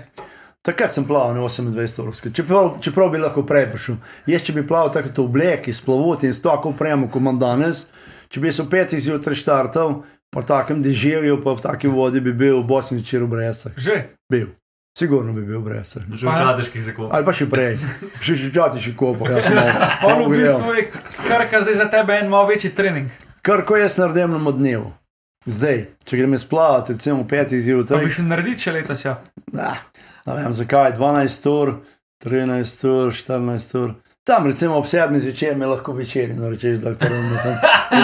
Takrat 0.63 0.93
sem 0.93 1.07
plaval 1.07 1.35
na 1.35 1.41
28 1.41 2.03
ur, 2.03 2.33
čeprav, 2.35 2.75
čeprav 2.81 3.09
bi 3.11 3.19
lahko 3.23 3.47
prej 3.47 3.71
prišel. 3.73 3.97
Jaz, 4.27 4.43
če 4.45 4.53
bi 4.53 4.67
plaval 4.67 4.91
tako 4.93 5.15
v 5.17 5.25
obleki, 5.25 5.73
splavoti 5.73 6.29
in 6.29 6.35
s 6.35 6.43
tako 6.45 6.75
opremo, 6.75 7.09
kot 7.09 7.23
imam 7.23 7.39
danes, 7.41 7.87
če 8.29 8.43
bi 8.43 8.53
se 8.53 8.67
v 8.67 8.71
petih 8.75 9.01
zjutraj 9.01 9.39
štartal, 9.41 10.03
po 10.31 10.43
takem 10.47 10.83
deževju, 10.83 11.41
pa 11.43 11.57
v 11.57 11.65
taki 11.65 11.89
vodi 11.91 12.21
bi 12.21 12.33
bil 12.33 12.61
v 12.61 12.67
Bosni 12.69 13.01
večer 13.01 13.25
v 13.25 13.33
Brezah. 13.33 13.73
Že. 13.75 13.97
Bil. 14.31 14.53
Sigurno 15.01 15.33
bi 15.33 15.41
bil 15.43 15.59
v 15.59 15.65
Brezah. 15.65 16.05
Že 16.05 16.27
v 16.27 16.35
čateških 16.37 16.83
zakopih. 16.85 17.13
Ali 17.17 17.25
pa 17.25 17.33
še 17.33 17.47
prej, 17.49 17.79
še 18.21 18.37
še 18.37 18.93
še. 18.93 19.33
Ja, 19.33 19.41
sem 19.41 19.57
malo- 19.57 19.73
Pa 19.97 20.13
v 20.13 20.29
bistvu 20.37 20.75
je 20.77 20.85
krka 21.25 21.63
zdaj 21.65 21.75
za 21.75 21.87
tebe 21.89 22.13
en 22.15 22.29
malo 22.29 22.45
večji 22.47 22.69
trening. 22.71 23.09
Kar 23.41 23.65
ko 23.65 23.81
jaz 23.81 23.97
naredim 23.97 24.37
na 24.37 24.53
dnevu. 24.53 24.93
Zdaj, 25.49 25.79
če 26.05 26.17
grem 26.19 26.37
splavati, 26.37 26.93
recimo 26.93 27.25
petih 27.25 27.57
Pa 27.57 27.65
zjutraj, 27.65 28.05
bi 28.05 28.13
šel 28.13 28.29
narediti 28.29 28.61
še 28.61 28.73
letos, 28.73 29.01
ja. 29.01 29.15
Ah, 29.57 29.81
ne 30.27 30.35
vem 30.37 30.53
zakaj, 30.53 30.93
12 31.01 31.49
ur, 31.49 31.73
13 32.21 32.85
ur, 32.85 33.09
14 33.09 33.79
ur. 33.81 33.95
Tam, 34.25 34.47
recimo 34.47 34.75
ob 34.77 34.85
7 34.85 35.19
zvečer, 35.19 35.57
me 35.57 35.67
lahko 35.67 35.93
večer, 35.93 36.35
no 36.37 36.51
rečeš, 36.51 36.79
da 36.79 36.89
je 36.89 36.95
v 36.95 36.99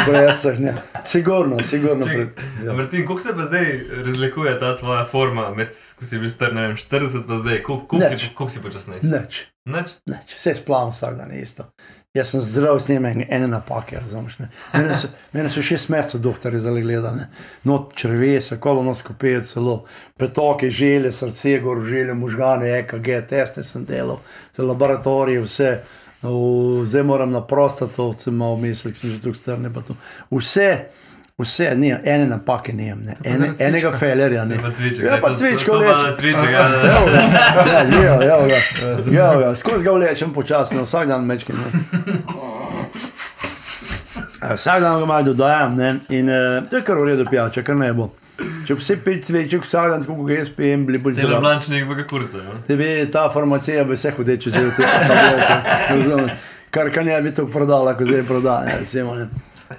Brezah. 0.06 0.58
ne. 0.58 0.74
Sigurno, 1.04 1.58
sigurno. 1.60 2.02
Čakaj, 2.02 2.26
Pred, 2.26 2.66
ja. 2.66 2.72
Martin, 2.72 3.06
kako 3.06 3.18
se 3.18 3.34
pa 3.36 3.42
zdaj 3.42 3.80
razlikuje 4.06 4.58
ta 4.58 4.76
tvoja 4.76 5.04
forma, 5.04 5.50
med, 5.54 5.68
ko 5.98 6.04
si 6.04 6.18
bil 6.18 6.30
star, 6.30 6.54
ne 6.54 6.62
vem, 6.62 6.76
40 6.76 7.26
pa 7.28 7.36
zdaj, 7.36 7.62
koliko 7.62 8.00
si, 8.00 8.28
koliko 8.34 8.48
si 8.48 8.62
počasnejši? 8.62 9.06
Nič, 9.06 9.42
Nič? 9.64 9.92
nič, 10.06 10.34
vse 10.36 10.54
splavam 10.54 10.90
vsak 10.90 11.18
dan 11.18 11.34
isto. 11.36 11.68
Jaz 12.14 12.30
sem 12.32 12.40
zdrav, 12.40 12.80
s 12.80 12.88
njim 12.88 13.04
ene, 13.06 13.48
napake, 13.48 13.98
razumeš. 14.00 14.38
ne. 14.38 14.48
Mene 14.72 14.96
so, 14.96 15.08
mene 15.32 15.50
so 15.50 15.62
šest 15.62 15.88
mesecev 15.88 16.20
doktori 16.20 16.60
zdaj 16.60 16.80
gledali, 16.80 17.26
not 17.64 17.92
črvesa, 17.94 18.56
kolonoskopije 18.56 19.44
celo, 19.44 19.84
pretoke, 20.16 20.70
želje, 20.70 21.12
srce, 21.12 21.58
gor 21.60 21.84
želje, 21.84 22.14
možgane, 22.14 22.78
EKG, 22.78 23.26
teste 23.28 23.62
sem 23.62 23.84
delal, 23.84 24.18
laboratorije, 24.58 25.40
vse. 25.44 25.70
V, 26.22 26.28
zdaj 26.84 27.02
moram 27.02 27.30
na 27.30 27.40
prostato, 27.40 28.12
sem 28.12 28.34
malo 28.34 28.56
mislil, 28.56 28.94
sem 28.94 29.10
že 29.12 29.34
strne. 29.34 29.70
pa 29.70 29.80
to. 29.80 29.94
Vse, 30.30 30.88
vse, 31.38 31.74
ni, 31.74 31.92
ene 31.94 32.26
napake 32.26 32.72
ne. 32.72 33.14
pa 33.14 33.28
Ene, 33.28 33.36
zaradi 33.52 33.64
enega 33.64 33.90
cvička. 33.90 33.98
felerja 33.98 34.44
ne. 34.44 34.56
Pa 34.58 34.70
cviček. 34.70 35.04
Ja, 35.04 35.14
ne, 35.14 35.20
pa 35.20 35.28
to- 35.28 35.34
cvičko 35.34 35.72
to- 35.72 35.78
to 35.78 35.84
leče. 35.84 36.52
ja. 36.52 36.64
ja, 37.92 38.18
ga, 39.06 39.24
evo 39.24 39.40
ga, 39.40 39.54
skozi 39.54 39.84
ga 39.84 39.92
vlečem 39.92 40.32
počasno, 40.32 40.82
vsak 40.82 41.08
dan 41.08 41.24
mečkim. 41.24 41.56
Vsak 44.48 44.80
dan 44.80 45.00
ga 45.00 45.06
malo 45.06 45.22
dodajam 45.24 45.76
ne, 45.76 45.88
in 46.08 46.28
uh, 46.28 46.34
to 46.70 46.76
je 46.76 46.82
kar 46.82 46.96
v 46.96 47.04
redu 47.04 47.24
pijača, 47.24 47.62
kar 47.62 47.76
ne 47.76 47.92
bo. 47.92 48.10
Če 48.36 48.74
vse 48.76 48.98
pet 49.00 49.24
sveček 49.24 49.64
vsak 49.64 49.90
dan, 49.90 50.02
tako 50.04 50.18
kot 50.20 50.32
jaz 50.34 50.50
pijem, 50.52 50.84
bili 50.86 50.98
bolj 51.00 51.14
zdravi. 51.16 51.40
blančnik 51.40 51.86
v 51.88 52.04
kurca. 52.10 52.42
no. 52.44 52.58
Tebi 52.66 52.88
ta 53.12 53.30
farmacija 53.32 53.84
bi 53.84 53.96
vse 53.96 54.12
hudeče 54.16 54.50
zelo 54.52 54.72
te 54.76 54.84
tablete? 54.84 56.36
Kar 56.76 56.90
ka 56.92 57.02
ne 57.02 57.16
bi 57.22 57.32
to 57.32 57.46
prodala, 57.48 57.94
ko 57.96 58.04
zdaj 58.04 58.26
prodaja, 58.28 58.76
recimo. 58.80 59.14
Ne. 59.16 59.28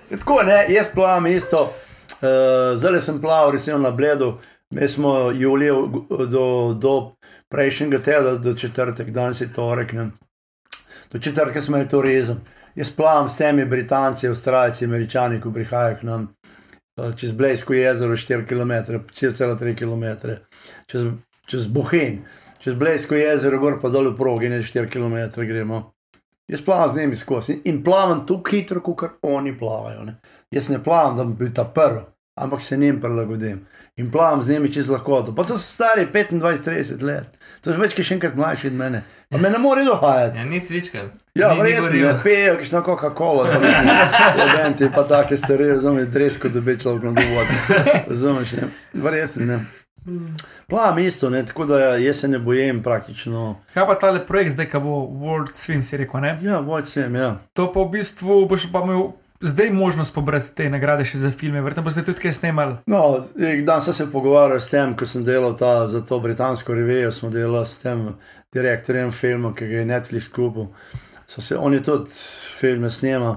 Tako 0.10 0.41
ne, 0.47 0.66
jaz 0.74 0.89
plavam 0.93 1.28
isto. 1.28 1.68
Uh, 2.18 2.74
zdaj 2.80 3.01
sem 3.05 3.22
plaval, 3.22 3.51
recimo 3.53 3.78
na 3.78 3.91
Bledu, 3.91 4.39
mi 4.74 4.88
smo 4.88 5.32
julija 5.32 5.74
do, 6.32 6.74
do 6.74 6.95
prejšnjega 7.49 8.01
tedna, 8.01 8.36
do 8.41 8.53
četrtek, 8.53 9.12
danes 9.14 9.41
je 9.41 9.53
torek. 9.53 9.93
Ne. 9.93 10.10
Do 11.14 11.20
četrtka 11.20 11.62
smo 11.62 11.78
je 11.78 11.88
rezali. 12.03 12.39
Jaz 12.76 12.89
plavam 12.91 13.30
s 13.30 13.38
temi 13.38 13.66
Britanci, 13.66 14.28
Avstralci, 14.28 14.86
Američani, 14.86 15.41
ko 15.41 15.51
prihajajo 15.51 15.95
k 15.97 16.03
nam 16.03 16.28
eh, 16.43 16.57
čez 17.18 17.32
Blejsko 17.32 17.74
jezero 17.74 18.16
4 18.18 18.45
km, 18.48 18.72
4,3 19.14 19.76
km, 19.78 20.34
čez, 20.86 21.06
čez 21.45 21.68
Bohin, 21.68 22.24
čez 22.60 22.76
Blejsko 22.76 23.16
jezero, 23.16 23.60
gor 23.60 23.80
pa 23.82 23.89
dol 23.89 24.12
v 24.12 24.18
progi, 24.18 24.50
ne 24.50 24.64
4 24.64 24.89
km 24.89 25.41
gremo. 25.45 25.84
Jaz 26.48 26.62
plavam 26.62 26.89
z 26.89 27.00
njimi 27.02 27.16
skozi 27.16 27.62
in 27.66 27.84
plavam 27.84 28.26
tako 28.28 28.50
hitro, 28.52 28.82
kot 28.82 29.20
oni 29.22 29.58
plavajo. 29.58 30.04
Ne. 30.04 30.16
Jaz 30.52 30.70
ne 30.70 30.84
plavam, 30.84 31.18
da 31.18 31.24
bi 31.24 31.34
bil 31.34 31.54
ta 31.54 31.66
prvi, 31.66 32.00
ampak 32.39 32.62
se 32.62 32.78
njim 32.78 33.02
prilagodim. 33.02 33.66
In 33.98 34.12
plavam 34.12 34.43
z 34.43 34.50
njimi 34.50 34.74
čez 34.74 34.89
lahkoto. 34.89 35.36
Pa 35.36 35.43
so 35.43 35.58
stari 35.58 36.08
25-30 36.14 37.04
let, 37.04 37.38
to 37.62 37.72
je 37.72 37.78
več, 37.78 37.93
ki 37.98 38.04
še 38.04 38.16
enkrat 38.16 38.36
mlajši 38.39 38.68
od 38.68 38.80
mene. 38.80 39.04
Pa 39.30 39.38
me 39.38 39.49
ne 39.49 39.57
more 39.57 39.84
dohajati. 39.84 40.38
Ja, 40.38 40.45
ni 40.45 40.59
cvička. 40.61 40.97
Ja, 41.36 41.47
Ni- 41.49 41.55
ni 41.55 41.61
verjetno 41.61 41.84
goriva. 41.84 42.11
ne 42.13 42.19
pijejo, 42.23 42.57
ki 42.57 42.65
šno 42.65 42.82
Coca-Cola, 42.82 43.51
tam 43.51 43.63
študenti, 44.34 44.89
pa 44.95 45.03
take 45.05 45.38
stvari, 45.38 45.67
razumeš, 45.67 46.07
dresko 46.07 46.49
dobi 46.49 46.80
človek 46.80 47.03
na 47.03 47.11
dovolj. 47.11 47.47
Razumeš, 48.07 48.51
ne? 48.53 48.67
Verjetno 48.95 49.45
ne. 49.45 49.59
Plavam 50.67 50.99
isto, 50.99 51.30
ne, 51.30 51.45
tako 51.45 51.65
da 51.65 51.80
jaz 51.80 52.15
se 52.15 52.28
ne 52.28 52.39
bojim 52.39 52.84
praktično. 52.84 53.55
Kaj 53.73 53.88
pa 53.88 53.95
tale 53.95 54.25
projekt 54.25 54.51
zdaj, 54.51 54.69
ko 54.69 54.80
bo 54.80 54.89
World 55.19 55.51
Swim, 55.53 55.82
si 55.82 55.97
rekel, 55.97 56.21
ne? 56.21 56.39
Ja, 56.41 56.59
vod 56.59 56.88
sem, 56.88 57.15
ja. 57.15 57.36
To 57.53 57.67
pa 57.67 57.80
v 57.82 57.89
bistvu 57.89 58.45
boš 58.45 58.71
pa 58.71 58.80
imel 58.80 59.09
zdaj 59.39 59.69
možnost 59.69 60.13
pobrati 60.13 60.49
te 60.51 60.65
nagrade 60.65 61.05
še 61.05 61.17
za 61.17 61.30
filme, 61.32 61.61
verjetno 61.61 61.84
boste 61.84 62.01
tudi 62.01 62.21
kaj 62.21 62.34
snemali. 62.34 62.78
No, 62.86 63.01
dan 63.63 63.82
sem 63.82 63.93
se 63.93 64.07
pogovarjal 64.07 64.59
s 64.59 64.69
tem, 64.69 64.95
ko 64.95 65.05
sem 65.05 65.23
delal 65.23 65.53
ta, 65.53 65.88
za 65.88 66.01
to 66.01 66.19
britansko 66.19 66.73
revijo, 66.73 67.11
smo 67.11 67.30
delali 67.30 67.65
s 67.65 67.78
tem 67.78 68.07
direktorjem 68.54 69.12
filma, 69.12 69.54
ki 69.56 69.68
ga 69.68 69.82
je 69.82 69.86
Netflix 69.86 70.30
kupil. 70.34 70.72
So 71.28 71.41
Se, 71.41 71.58
on 71.58 71.74
je 71.74 71.84
tudi 71.84 72.12
filme 72.60 72.89
snema 72.89 73.36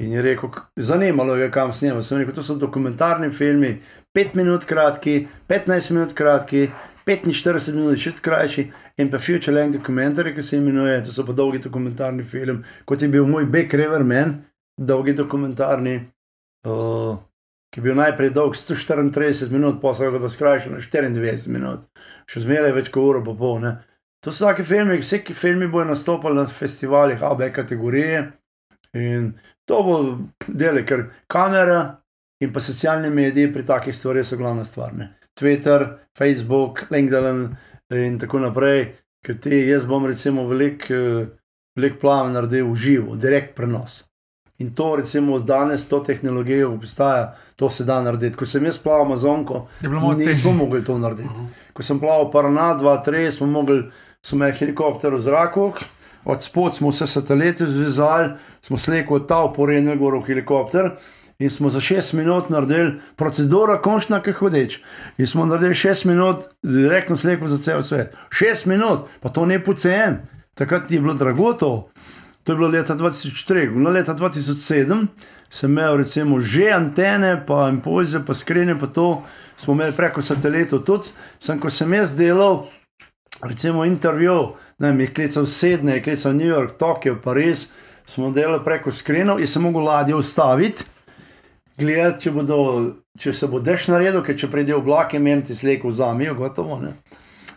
in 0.00 0.12
je 0.12 0.22
rekel, 0.22 0.50
zanimalo 0.76 1.36
je, 1.36 1.50
kam 1.50 1.72
snema. 1.72 2.02
Sem 2.02 2.18
rekel, 2.18 2.34
to 2.34 2.42
so 2.42 2.54
dokumentarni 2.56 3.30
filmi, 3.30 3.80
5 4.16 4.34
minut 4.34 4.64
kratki, 4.64 5.26
15 5.48 5.90
minut 5.92 6.14
kratki, 6.16 6.70
45 7.06 7.74
minut 7.74 7.98
še 8.00 8.14
krajši 8.22 8.64
in 9.02 9.10
pa 9.10 9.18
Future 9.18 9.52
Length 9.52 9.78
Documentary, 9.78 10.34
ki 10.34 10.42
se 10.42 10.56
imenuje, 10.56 11.02
to 11.04 11.12
so 11.12 11.24
pa 11.26 11.34
dolgi 11.36 11.60
dokumentarni 11.64 12.22
film, 12.22 12.62
kot 12.88 13.02
je 13.02 13.08
bil 13.08 13.26
moj 13.28 13.48
Beck 13.50 13.74
River 13.74 14.04
Man, 14.06 14.38
dolgi 14.78 15.16
dokumentarni. 15.18 15.98
Uh, 16.64 17.18
ki 17.70 17.80
je 17.80 17.84
bil 17.84 17.96
najprej 17.96 18.32
dolg 18.34 18.56
134 18.58 19.52
minut, 19.52 19.78
posel 19.82 20.12
ga 20.12 20.20
pa 20.22 20.28
skrajšal 20.32 20.74
na 20.74 20.80
94 20.82 21.52
minut, 21.52 21.86
še 22.30 22.42
zmeraj 22.44 22.74
več 22.76 22.90
kot 22.92 23.04
uro 23.04 23.22
pa 23.26 23.36
pol. 23.38 23.60
Ne. 23.62 23.76
To 24.20 24.32
so 24.32 24.46
taki 24.46 24.62
filmi, 24.62 24.98
vsi 25.00 25.22
ki 25.24 25.34
filmi 25.34 25.68
bodo 25.68 25.94
nastopili 25.94 26.36
na 26.36 26.46
festivalih 26.46 27.22
AB 27.22 27.46
kategorije 27.52 28.32
in 28.92 29.32
to 29.64 29.82
bo 29.82 30.18
delo, 30.46 30.82
ker 30.84 31.06
kamera 31.26 31.96
in 32.40 32.52
pa 32.52 32.60
socialni 32.60 33.10
mediji 33.10 33.52
pri 33.52 33.64
takih 33.66 33.96
stvareh 33.96 34.26
so 34.26 34.36
glavna 34.36 34.64
stvar. 34.64 34.92
Ne. 34.96 35.12
Twitter, 35.38 35.86
Facebook, 36.18 36.84
LinkedIn 36.90 37.46
in 37.96 38.18
tako 38.18 38.38
naprej, 38.44 38.92
ker 39.24 39.38
ti 39.40 39.62
jaz 39.68 39.86
bom 39.88 40.06
recimo 40.06 40.44
velik, 40.48 40.90
velik 41.76 42.00
plan 42.00 42.32
naredil 42.32 42.68
v 42.72 42.76
živo, 42.76 43.16
direkt 43.16 43.56
prenos. 43.56 44.02
In 44.60 44.74
to, 44.76 44.96
recimo, 44.96 45.38
danes, 45.38 45.86
to 45.88 46.02
tehnologijo, 46.04 46.74
obstaja, 46.74 47.30
to 47.56 47.70
se 47.70 47.84
da 47.88 48.02
narediti. 48.04 48.36
Ko 48.36 48.44
sem 48.44 48.64
jaz 48.68 48.76
plaval 48.78 49.06
Amazonko, 49.06 49.62
nismo 50.18 50.52
mogli 50.52 50.84
to 50.84 50.98
narediti. 50.98 51.46
Ko 51.72 51.82
sem 51.82 52.00
plaval 52.00 52.28
Parana, 52.30 52.74
2-3, 52.76 53.30
smo 53.32 53.46
mogli, 53.48 53.78
smo 54.22 54.36
imeli 54.36 54.56
helikopter 54.58 55.14
v 55.14 55.20
zraku, 55.20 55.72
od 56.24 56.44
spod 56.44 56.76
smo 56.76 56.90
vse 56.90 57.06
satelite 57.06 57.66
zvezali, 57.66 58.34
smo 58.60 58.78
sleko 58.78 59.14
od 59.14 59.28
ta 59.28 59.42
uporenili 59.44 59.96
gor 59.98 60.18
v 60.18 60.26
helikopter. 60.26 60.90
In 61.40 61.50
smo 61.50 61.70
za 61.70 61.80
6 61.80 62.14
minut 62.14 62.50
naredili 62.50 62.98
proceduro, 63.16 63.78
končna, 63.80 64.18
ki 64.20 64.32
hodeč. 64.36 64.80
In 65.18 65.26
smo 65.26 65.46
naredili 65.46 65.74
6 65.74 66.06
minut, 66.06 66.44
direktno 66.62 67.16
sleko 67.16 67.48
za 67.48 67.56
cel 67.58 67.82
svet. 67.82 68.12
6 68.28 68.66
minut, 68.68 69.08
pa 69.20 69.28
to 69.28 69.46
ne 69.46 69.56
pocen. 69.64 70.18
Takrat 70.54 70.90
je 70.90 71.00
bilo 71.00 71.14
drago 71.14 71.52
to. 71.52 71.88
To 72.44 72.52
je 72.52 72.56
bilo 72.56 72.68
leta 72.68 72.96
2003, 72.96 73.72
no 73.74 73.90
leta 73.90 74.14
2007 74.14 75.06
sem 75.50 75.70
imel 75.70 75.96
recimo 75.96 76.40
že 76.40 76.70
antene, 76.70 77.34
pa 77.46 77.68
impulze, 77.68 78.22
pa 78.26 78.34
skrinje, 78.34 78.78
pa 78.78 78.86
to 78.86 79.22
smo 79.56 79.74
imeli 79.74 79.92
preko 79.92 80.22
satelitov 80.22 80.86
tudi. 80.86 81.10
Sem, 81.42 81.58
ko 81.58 81.70
sem 81.70 81.90
jaz 81.94 82.14
delal, 82.14 82.70
recimo 83.42 83.84
intervju, 83.84 84.54
ne 84.78 84.90
vem, 84.90 85.00
je 85.00 85.14
klical 85.14 85.46
Sedne, 85.46 85.94
je 85.94 86.02
klical 86.02 86.34
New 86.36 86.48
York, 86.48 86.76
Tokio, 86.78 87.16
Pariz, 87.22 87.68
smo 88.04 88.30
delali 88.30 88.64
preko 88.64 88.92
skrinov 88.92 89.40
in 89.40 89.46
sem 89.46 89.62
mogel 89.62 89.84
ladjo 89.84 90.18
ustaviti, 90.18 90.84
gledati, 91.78 92.26
če, 92.26 92.30
bodo, 92.30 92.60
če 93.18 93.32
se 93.32 93.48
bo 93.48 93.60
dež 93.64 93.88
naredil, 93.92 94.22
ker 94.26 94.36
če 94.36 94.50
pride 94.50 94.74
oblak, 94.76 95.14
jim 95.14 95.42
ti 95.42 95.56
slejko 95.56 95.88
vzamijo, 95.88 96.34
gotovo. 96.34 96.80
Ne. 96.82 96.94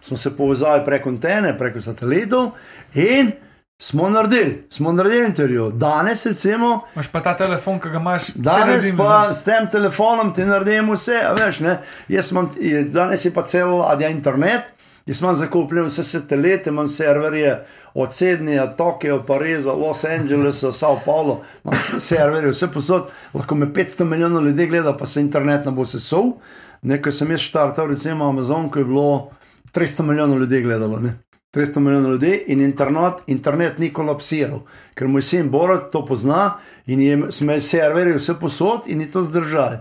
Smo 0.03 0.17
se 0.17 0.35
povezali 0.37 0.83
preko 0.85 1.09
antene, 1.09 1.57
preko 1.57 1.81
satelitov 1.81 2.51
in 2.99 3.31
smo 3.79 4.09
naredili, 4.09 4.67
smo 4.71 4.91
naredili 4.91 5.25
intervju. 5.25 5.71
Danes, 5.71 6.25
recimo, 6.25 6.81
Imaš 6.95 7.07
pa 7.11 7.21
ta 7.23 7.33
telefon, 7.37 7.79
ki 7.79 7.89
ga 7.89 7.99
imaš. 7.99 8.29
Danes 8.35 8.85
pa 8.97 9.33
s 9.33 9.43
tem 9.43 9.67
telefonom 9.71 10.33
ti 10.35 10.45
naredim 10.47 10.93
vse, 10.93 11.19
veš, 11.39 11.59
ne? 11.65 11.77
Jaz 12.07 12.31
imam, 12.31 12.51
danes 12.91 13.25
je 13.25 13.33
pa 13.33 13.43
celo 13.47 13.81
ladja 13.81 14.11
internet, 14.11 14.71
jaz 15.05 15.21
imam 15.21 15.35
zakupljen 15.35 15.85
vse 15.85 16.03
satelite, 16.03 16.69
imam 16.69 16.87
serverje 16.87 17.63
od 17.93 18.09
Sydneyja, 18.09 18.75
Tokija, 18.77 19.19
Pariza, 19.27 19.73
Los 19.73 20.05
Angelesa, 20.05 20.71
Sao 20.71 20.99
Paulo, 21.05 21.41
imam 21.63 21.79
serverje, 21.99 22.51
vse 22.51 22.71
posod, 22.71 23.11
lahko 23.33 23.55
me 23.55 23.65
500 23.65 24.05
milijonov 24.05 24.45
ljudi 24.45 24.67
gleda, 24.67 24.97
pa 24.97 25.05
se 25.05 25.21
internet 25.21 25.65
ne 25.65 25.71
bo 25.71 25.85
sesul. 25.85 26.33
Nekaj 26.81 27.11
sem 27.11 27.31
jaz 27.31 27.39
štartal, 27.39 27.87
recimo 27.87 28.29
Amazon, 28.29 28.69
ko 28.69 28.79
je 28.79 28.85
bilo 28.85 29.29
300 29.73 30.03
milijonov 30.03 30.39
ljudi 30.39 30.61
gledalo. 30.61 30.99
Ne? 30.99 31.13
300 31.53 31.79
milijonov 31.79 32.11
ljudi 32.11 32.43
in 32.47 32.61
internet, 32.61 33.13
internet 33.27 33.77
ni 33.77 33.91
kolapsiral, 33.93 34.63
ker 34.93 35.07
moj 35.07 35.21
sin 35.21 35.49
Borod 35.53 35.91
to 35.91 36.05
pozna 36.05 36.53
in 36.85 37.01
je, 37.01 37.19
smo 37.31 37.45
imeli 37.45 37.61
serverje 37.61 38.15
vse 38.17 38.33
posod 38.39 38.87
in 38.87 39.01
je 39.01 39.11
to 39.11 39.23
zdržali. 39.23 39.77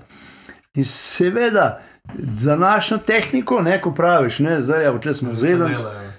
In 0.74 0.84
seveda, 0.84 1.80
za 2.18 2.56
našo 2.56 2.98
tehniko, 2.98 3.60
ne, 3.62 3.80
ko 3.80 3.92
praviš, 3.94 4.38
ne, 4.38 4.62
zdaj 4.62 4.84
je, 4.84 4.92
če 5.02 5.14
smo 5.14 5.32
vzeden, 5.32 5.76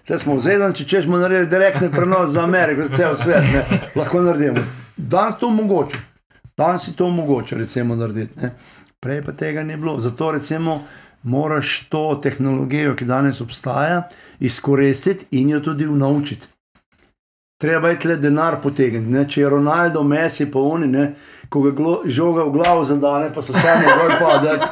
če 0.07 0.19
smo 0.19 0.35
vzeden, 0.35 0.73
če 0.73 0.85
češ 0.88 1.05
smo 1.05 1.18
naredili 1.18 1.49
direktni 1.51 1.91
prenos 1.91 2.31
za 2.31 2.43
Ameriko, 2.43 2.88
za 2.88 2.97
cel 2.97 3.15
svet, 3.19 3.43
ne, 3.53 3.80
lahko 3.95 4.22
naredimo. 4.22 4.64
Danes 4.97 5.38
to 5.39 5.49
mogoče, 5.49 5.99
danes 6.57 6.88
je 6.88 6.95
to 6.95 7.10
mogoče, 7.10 7.60
recimo, 7.60 7.95
narediti. 7.95 8.39
Ne. 8.41 8.53
Prej 9.03 9.22
pa 9.26 9.31
tega 9.31 9.64
ni 9.64 9.77
bilo. 9.77 9.99
Zato 9.99 10.31
recimo 10.31 10.84
moraš 11.23 11.88
to 11.89 12.19
tehnologijo, 12.23 12.95
ki 12.95 13.05
danes 13.05 13.41
obstaja, 13.41 14.03
izkoristiti 14.39 15.26
in 15.31 15.49
jo 15.49 15.60
tudi 15.60 15.85
naučiti. 15.85 16.47
Treba 17.61 17.89
je 17.89 17.99
tle 17.99 18.15
denar 18.15 18.61
potegniti. 18.64 19.11
Ne? 19.11 19.27
Če 19.30 19.41
je 19.41 19.49
Ronaldo, 19.49 20.03
Messi, 20.03 20.51
pa 20.51 20.60
oni, 20.60 20.88
ne? 20.88 21.14
ko 21.49 21.61
ga 21.61 21.72
žoga 22.05 22.43
v 22.43 22.51
glavo 22.51 22.84
zadane, 22.84 23.30
pa 23.34 23.41
so 23.41 23.53
tam 23.53 23.84
gol 23.84 24.15
padali, 24.19 24.68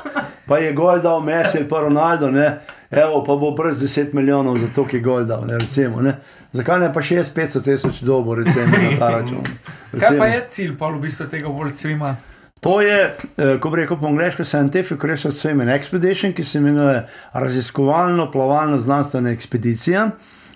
pa 0.46 0.58
je 0.58 0.74
gol 0.74 1.02
dal 1.02 1.22
Messi 1.22 1.58
ali 1.58 1.68
pa 1.70 1.82
Ronaldo, 1.82 2.32
ne? 2.32 2.60
Evo, 2.92 3.24
pa 3.24 3.36
bo 3.36 3.52
brez 3.52 3.80
10 3.82 4.14
milijonov 4.14 4.58
za 4.58 4.68
to, 4.76 4.86
ki 4.88 4.98
je 4.98 5.02
gol 5.02 5.26
dal. 5.26 5.46
Ne? 5.48 5.58
Recimo, 5.60 6.02
ne? 6.02 6.18
Zakaj 6.54 6.80
ne 6.80 6.94
pa 6.94 7.00
6-500 7.00 7.64
tisoč 7.64 8.02
dobo, 8.02 8.36
recimo, 8.36 8.68
na 8.68 8.98
ta 9.00 9.10
račun? 9.10 9.44
Kaj 9.92 10.00
pa 10.00 10.08
Recimo. 10.08 10.26
je 10.26 10.46
cilj, 10.50 10.78
pa 10.78 10.88
v 10.88 11.00
bistvu 11.00 11.28
tega 11.32 11.50
bolj 11.50 11.72
svima? 11.76 12.16
To 12.62 12.82
je, 12.82 13.16
eh, 13.38 13.58
ko 13.60 13.70
bi 13.70 13.82
rekel 13.82 13.98
po 14.00 14.08
angliško, 14.08 14.44
Scientific 14.44 15.04
Research 15.04 15.38
Swimming 15.38 15.72
Expedition, 15.72 16.34
ki 16.34 16.44
se 16.44 16.58
imenuje 16.58 17.08
raziskovalno 17.34 18.32
plavalno 18.32 18.80
znanstvena 18.80 19.32
ekspedicija, 19.32 20.10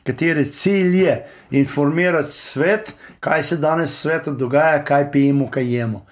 katere 0.03 0.45
cilj 0.45 1.01
je 1.03 1.25
informirati 1.51 2.31
svet, 2.31 2.93
kaj 3.19 3.43
se 3.43 3.57
danes 3.57 3.89
v 3.89 3.93
svetu 3.93 4.31
dogaja, 4.31 4.83
kaj 4.83 5.11
pijemo, 5.11 5.49
kaj 5.51 5.75
jemo. 5.75 6.05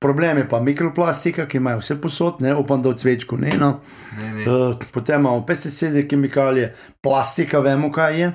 Problem 0.00 0.38
je 0.38 0.48
pa 0.48 0.60
mikroplastika, 0.60 1.46
ki 1.48 1.56
imajo 1.56 1.78
vse 1.78 2.00
posod, 2.00 2.40
ne 2.40 2.54
upam, 2.54 2.82
da 2.82 2.92
v 2.92 3.00
cvečku 3.00 3.38
ne. 3.38 3.50
No. 3.58 3.80
Ne, 4.18 4.32
ne. 4.32 4.46
Uh, 4.46 4.76
potem 4.92 5.20
imamo 5.20 5.46
pesticide, 5.46 6.06
kemikalije, 6.08 6.72
plastika, 7.02 7.60
vemo 7.60 7.90
kaj 7.92 8.20
je, 8.20 8.32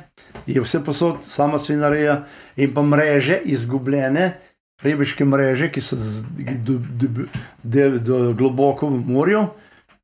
je 0.47 0.61
vse 0.61 0.83
posod, 0.85 1.23
sama 1.23 1.59
svinarija 1.59 2.23
in 2.55 2.73
pa 2.73 2.83
mreže 2.83 3.39
izgubljene, 3.45 4.31
ribiške 4.83 5.25
mreže, 5.25 5.71
ki 5.71 5.81
so 5.81 5.95
do, 5.95 6.77
do, 6.77 7.09
do, 7.63 7.89
do, 7.99 8.21
globoko 8.33 8.89
v 8.89 9.03
morju. 9.07 9.45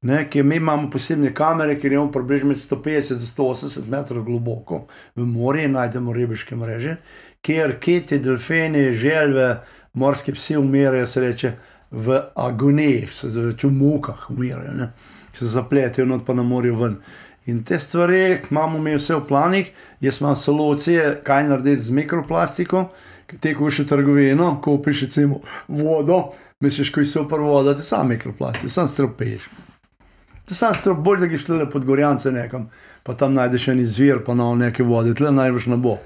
Ne, 0.07 0.27
ki 0.29 0.43
mi 0.45 0.59
imamo 0.61 0.91
posebne 0.93 1.31
kamere, 1.33 1.73
ki 1.79 1.89
imamo 1.89 2.11
približno 2.13 2.51
med 2.51 2.59
150 2.61 3.17
in 3.17 3.23
180 3.25 3.87
metrov 3.89 4.23
globoko 4.23 4.83
v 5.15 5.25
morju 5.25 5.65
in 5.65 5.73
najdemo 5.73 6.13
ribiške 6.13 6.55
mreže, 6.55 6.99
kjer 7.41 7.79
kiti, 7.81 8.19
delfini, 8.21 8.93
želve, 8.93 9.55
morski 9.93 10.33
psi 10.33 10.57
umirajo, 10.57 11.07
se 11.07 11.21
reče, 11.21 11.53
v 11.91 12.21
agoniji, 12.35 13.07
se 13.11 13.29
reče 13.29 13.67
v 13.67 13.71
mukah 13.71 14.29
umirajo, 14.29 14.73
ne, 14.73 14.91
se 15.33 15.45
zapletijo 15.45 16.05
not 16.05 16.25
pa 16.25 16.33
na 16.33 16.43
morju 16.43 16.75
ven. 16.75 16.97
In 17.47 17.63
te 17.63 17.79
stvari 17.79 18.39
imamo 18.51 18.79
mi 18.79 18.95
vse 18.95 19.15
v 19.15 19.27
planih, 19.27 19.69
jaz 20.01 20.21
imam 20.21 20.35
solucije, 20.35 21.21
kaj 21.23 21.47
narediti 21.47 21.81
z 21.81 21.91
mikroplastiko. 21.91 22.89
Ki 23.27 23.37
te 23.43 23.51
kuš 23.55 23.79
v 23.79 23.85
trgovino, 23.87 24.53
kupiš 24.63 25.01
recimo 25.01 25.41
vodo, 25.67 26.29
misliš, 26.63 26.91
ko 26.95 27.03
je 27.03 27.05
super 27.11 27.41
voda, 27.43 27.73
ti 27.75 27.83
sam 27.83 28.07
mikroplastik, 28.07 28.71
sam 28.71 28.87
stropeš. 28.87 29.49
Ti 30.47 30.55
sam 30.55 30.73
strop, 30.73 30.97
bolj 31.03 31.19
da 31.19 31.27
greš 31.27 31.43
tle 31.43 31.65
pod 31.69 31.85
gorjance 31.85 32.31
nekam, 32.31 32.69
pa 33.03 33.13
tam 33.13 33.33
najdeš 33.35 33.67
en 33.67 33.81
izvir, 33.83 34.21
pa 34.23 34.35
na 34.35 34.47
neke 34.55 34.83
vode, 34.83 35.11
tle 35.13 35.31
najbrž 35.31 35.67
ne 35.67 35.77
bo. 35.77 35.97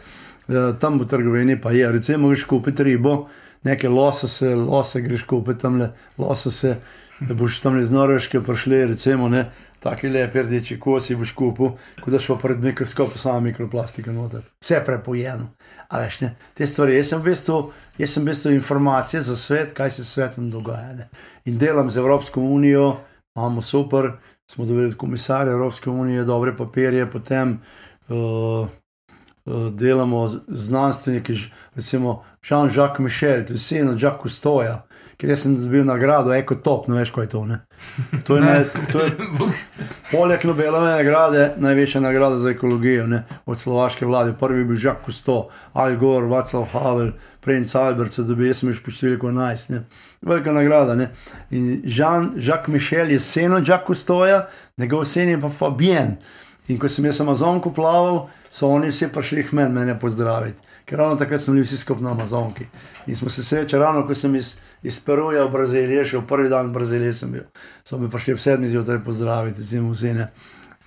E, 0.50 0.64
tam 0.82 0.98
v 0.98 1.06
trgovini 1.06 1.60
pa 1.62 1.72
je, 1.78 1.92
recimo 1.92 2.30
greš 2.30 2.48
kupiti 2.50 2.84
ribo, 2.84 3.28
neke 3.64 3.90
losose, 3.90 4.56
lose 4.56 5.02
greš 5.02 5.24
kupiti 5.30 5.62
tam 5.62 5.80
le, 5.80 5.92
losose, 6.18 6.76
da 7.20 7.34
boš 7.34 7.60
tam 7.60 7.82
iz 7.82 7.92
Norveške 7.92 8.42
prišli, 8.42 8.86
recimo 8.86 9.30
ne, 9.30 9.46
taki 9.80 10.10
lepi 10.10 10.42
rdeči 10.42 10.80
kosi 10.80 11.16
boš 11.16 11.32
kupil, 11.38 11.76
ko 12.02 12.12
daš 12.12 12.28
pa 12.28 12.36
pred 12.42 12.64
mikroskopom 12.64 13.18
sama 13.18 13.40
mikroplastika 13.40 14.12
noter. 14.12 14.42
Vse 14.62 14.76
je 14.76 14.86
prepojeno. 14.86 15.52
A 15.90 16.02
veš, 16.02 16.20
ne, 16.22 16.36
te 16.58 16.68
stvari, 16.68 16.98
jaz 16.98 17.14
sem 17.14 17.22
v 17.22 17.30
bistvu, 17.30 17.62
jaz 17.98 18.14
sem 18.14 18.24
v 18.24 18.32
bistvu 18.32 18.56
informacije 18.58 19.22
za 19.26 19.36
svet, 19.36 19.74
kaj 19.78 19.92
se 19.98 20.06
svetom 20.06 20.50
dogaja. 20.50 20.94
Ne. 20.98 21.10
In 21.46 21.58
delam 21.58 21.90
z 21.90 21.98
Evropsko 22.02 22.42
unijo, 22.42 22.98
imamo 23.36 23.62
super, 23.62 24.12
smo 24.52 24.66
dobili 24.66 24.88
od 24.88 24.98
komisarja 24.98 25.54
Evropske 25.54 25.90
unije 25.90 26.24
dobre 26.24 26.58
papirje, 26.58 27.08
potem 27.12 27.60
uh, 28.10 28.68
delamo 29.72 30.28
z- 30.28 30.40
znanstveniki, 30.48 31.34
recimo 31.76 32.24
Jean-Jacques 32.50 33.00
Michel, 33.00 33.46
to 33.46 33.54
je 33.54 33.60
sin 33.60 33.90
od 33.90 34.02
Jacques 34.02 34.22
Cousteauja, 34.22 34.82
ker 35.18 35.30
jaz 35.30 35.44
sem 35.44 35.56
dobil 35.62 35.86
nagrado 35.86 36.34
Ekotop, 36.34 36.88
ne 36.88 36.96
veš, 36.98 37.12
kaj 37.14 37.24
je 37.24 37.30
to. 37.30 37.46
Ne? 37.46 37.58
To 38.26 38.36
je, 38.36 38.42
ne, 38.42 38.66
to 38.92 39.00
je 39.06 39.12
poleg 40.12 40.46
Nobelove 40.46 40.90
nagrade 40.92 41.52
največja 41.58 42.02
nagrada 42.02 42.38
za 42.38 42.50
ekologijo 42.50 43.08
ne? 43.08 43.24
od 43.46 43.60
slovaške 43.60 44.06
vlade. 44.06 44.34
Prvi 44.40 44.60
je 44.60 44.66
bil 44.66 44.78
Jacques 44.82 45.06
Cousteau, 45.06 45.50
Al 45.74 45.96
Gore, 45.98 46.26
Václav 46.26 46.66
Havel, 46.74 47.12
princ 47.42 47.76
Albert, 47.76 48.14
so 48.14 48.24
dobili, 48.24 48.50
jaz 48.50 48.62
sem 48.64 48.70
jih 48.70 48.82
številko 48.82 49.30
11. 49.30 49.70
Ne? 49.70 49.84
Velika 50.22 50.54
nagrada. 50.54 50.96
Ne? 50.96 51.12
In 51.52 51.82
Jean-Jacques 51.86 52.74
Michel 52.74 53.12
je 53.14 53.20
sin 53.20 53.54
od 53.54 53.68
Jacques 53.68 53.88
Cousteauja, 53.88 54.48
njegov 54.78 55.06
sin 55.06 55.30
je 55.30 55.42
pa 55.42 55.50
Fabien. 55.50 56.18
In 56.72 56.80
ko 56.80 56.88
sem 56.90 57.06
jaz 57.06 57.20
Amazonko 57.20 57.74
plaval, 57.76 58.30
so 58.50 58.70
oni 58.72 58.92
vsi 58.92 59.10
prišli 59.12 59.44
k 59.48 59.58
meni, 59.58 59.74
mene 59.76 59.98
pozdraviti. 60.00 60.60
Ker 60.88 61.00
ravno 61.00 61.18
takrat 61.20 61.42
smo 61.42 61.54
bili 61.54 61.66
vsi 61.66 61.78
skupaj 61.78 62.04
na 62.04 62.12
Amazonki. 62.12 62.66
In 63.08 63.16
smo 63.16 63.30
se 63.30 63.44
srečali, 63.44 63.84
ravno 63.84 64.06
ko 64.08 64.16
sem 64.16 64.36
iz, 64.36 64.56
iz 64.84 65.00
Peruja 65.04 65.44
v 65.46 65.52
Brazilijo, 65.52 66.06
še 66.08 66.22
v 66.22 66.28
prvi 66.30 66.50
dan 66.52 66.72
v 66.72 66.78
Braziliji 66.80 67.18
sem 67.20 67.36
bil. 67.36 67.44
So 67.84 68.00
me 68.00 68.10
prišli 68.12 68.38
ob 68.38 68.40
sedmi 68.40 68.72
zjutraj 68.72 69.04
pozdraviti, 69.04 69.66
recimo 69.66 69.92
vsi 69.92 70.14
ne. 70.16 70.30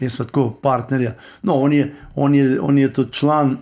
In 0.01 0.11
smo 0.11 0.24
tako 0.24 0.47
partnerja. 0.62 1.15
No, 1.43 1.61
on 1.61 1.73
je, 1.73 1.90
on 2.16 2.35
je, 2.35 2.48
on 2.61 2.78
je 2.78 2.93
tudi 2.93 3.12
član 3.20 3.56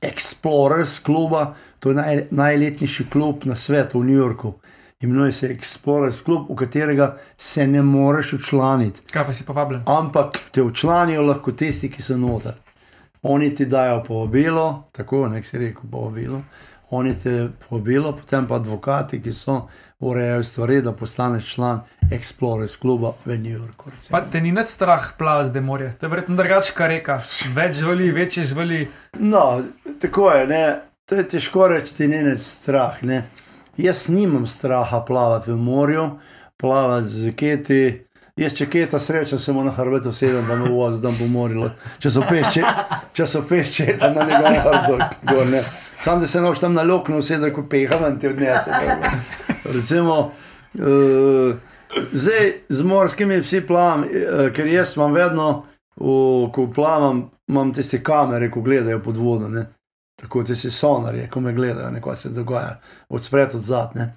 Explorers 0.00 0.98
kluba, 1.04 1.50
to 1.80 1.92
je 1.92 2.00
naj, 2.00 2.24
najeletnejši 2.30 3.10
klub 3.12 3.44
na 3.44 3.56
svetu 3.56 4.00
v 4.00 4.10
New 4.10 4.16
Yorku. 4.16 4.54
Imenuje 5.00 5.32
se 5.32 5.46
Explorers 5.46 6.20
klub, 6.24 6.46
v 6.50 6.54
katerega 6.56 7.16
se 7.38 7.66
ne 7.66 7.82
moreš 7.82 8.32
učlaniti 8.32 9.00
Kaj 9.12 9.26
pa 9.26 9.32
si 9.32 9.44
povabljen? 9.44 9.82
ampak 9.86 10.38
te 10.50 10.62
učlanijo 10.62 11.22
lahko 11.22 11.52
tisti, 11.52 11.90
ki 11.90 12.02
so 12.02 12.16
noter. 12.16 12.52
Oni 13.22 13.54
ti 13.54 13.66
dajo 13.66 14.02
povabilo, 14.04 14.88
tako 14.92 15.28
nek 15.28 15.44
si 15.46 15.58
rekel 15.58 15.82
povabilo, 15.90 16.40
oni 16.90 17.14
te 17.22 17.48
povabilo, 17.68 18.12
potem 18.16 18.46
pa 18.46 18.54
advokati, 18.56 19.20
ki 19.22 19.32
so 19.32 19.66
urejajo 20.00 20.42
stvari, 20.44 20.82
da 20.82 20.92
postaneš 20.92 21.54
član 21.54 21.80
Explorers 22.10 22.76
kluba 22.76 23.12
v 23.24 23.36
New 23.38 23.52
Yorku. 23.52 23.90
recimo. 23.90 24.18
Pa 24.18 24.24
te 24.30 24.40
ni 24.40 24.52
nad 24.52 24.68
strah 24.68 25.12
plavati 25.18 25.48
zdaj 25.48 25.62
morje. 25.62 25.92
To 25.98 26.06
je 26.06 26.10
verjetno 26.10 26.36
drugačka 26.36 26.86
reka. 26.86 27.20
Več 27.54 27.76
žvali, 27.76 28.10
večje 28.10 28.44
žvali. 28.44 28.88
No, 29.18 29.62
tako 30.00 30.30
je, 30.30 30.46
ne. 30.46 30.80
to 31.04 31.14
je 31.14 31.28
težko 31.28 31.68
reči, 31.68 31.94
ti 31.94 32.08
ni 32.08 32.22
nič 32.22 32.40
strah. 32.40 33.02
Ne. 33.02 33.24
Jaz 33.76 34.08
nimam 34.08 34.46
straha 34.46 35.04
plavati 35.04 35.52
v 35.52 35.56
morju, 35.56 36.10
plavati 36.56 37.08
z 37.08 37.32
keti. 37.36 38.02
Jaz, 38.36 38.52
če 38.52 38.66
keta 38.68 38.98
sreča, 39.00 39.38
se 39.40 39.52
mu 39.52 39.62
na 39.64 39.70
hrbtu 39.72 40.12
sedem, 40.12 40.44
da 40.48 40.56
me 40.56 40.68
vozi, 40.68 41.00
da 41.00 41.08
bo 41.08 41.24
morilo. 41.28 41.70
Če 42.00 42.10
so 42.12 42.24
pešče, 42.28 42.62
če 43.16 43.26
so 43.28 43.40
pešče, 43.48 43.86
tam 44.00 44.16
na 44.16 44.26
njegovem 44.28 44.58
hrbtu, 44.64 45.20
gor 45.30 45.46
ne. 45.48 45.62
Sam 46.04 46.20
da 46.20 46.28
se 46.28 46.40
noč 46.44 46.60
tam 46.60 46.76
na 46.76 46.84
loknu 46.84 47.22
sedem, 47.24 47.52
ko 47.56 47.64
peha, 47.68 47.96
da 48.00 48.10
ti 48.20 48.28
odnese. 48.28 48.76
Recimo, 49.64 50.18
uh, 50.76 51.56
zdaj 52.12 52.52
z 52.68 52.84
morskimi 52.84 53.40
psi 53.40 53.62
plavam, 53.64 54.04
uh, 54.04 54.50
ker 54.56 54.68
jaz 54.68 54.96
imam 54.96 55.16
vedno, 55.16 55.48
v, 55.96 56.12
ko 56.52 56.68
plavam, 56.76 57.26
imam 57.48 57.72
tiste 57.76 58.02
kamere, 58.04 58.50
ko 58.52 58.60
gledajo 58.60 59.00
pod 59.04 59.16
vodo. 59.16 59.48
Ne. 59.48 59.64
Tako 60.16 60.42
da 60.42 60.54
si 60.54 60.70
sonarje, 60.70 61.28
ko 61.30 61.40
me 61.40 61.52
gledajo, 61.52 61.90
nekaj 61.90 62.16
se 62.16 62.28
dogaja, 62.28 62.80
od 63.08 63.24
spred, 63.24 63.54
od 63.54 63.62
zadnje. 63.62 64.12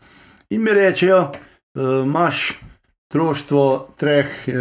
In 0.49 0.63
mi 0.63 0.73
rečejo, 0.73 1.19
uh, 1.21 2.05
imaš 2.05 2.59
troštvo 3.07 3.89
treh 3.97 4.27
uh, 4.47 4.53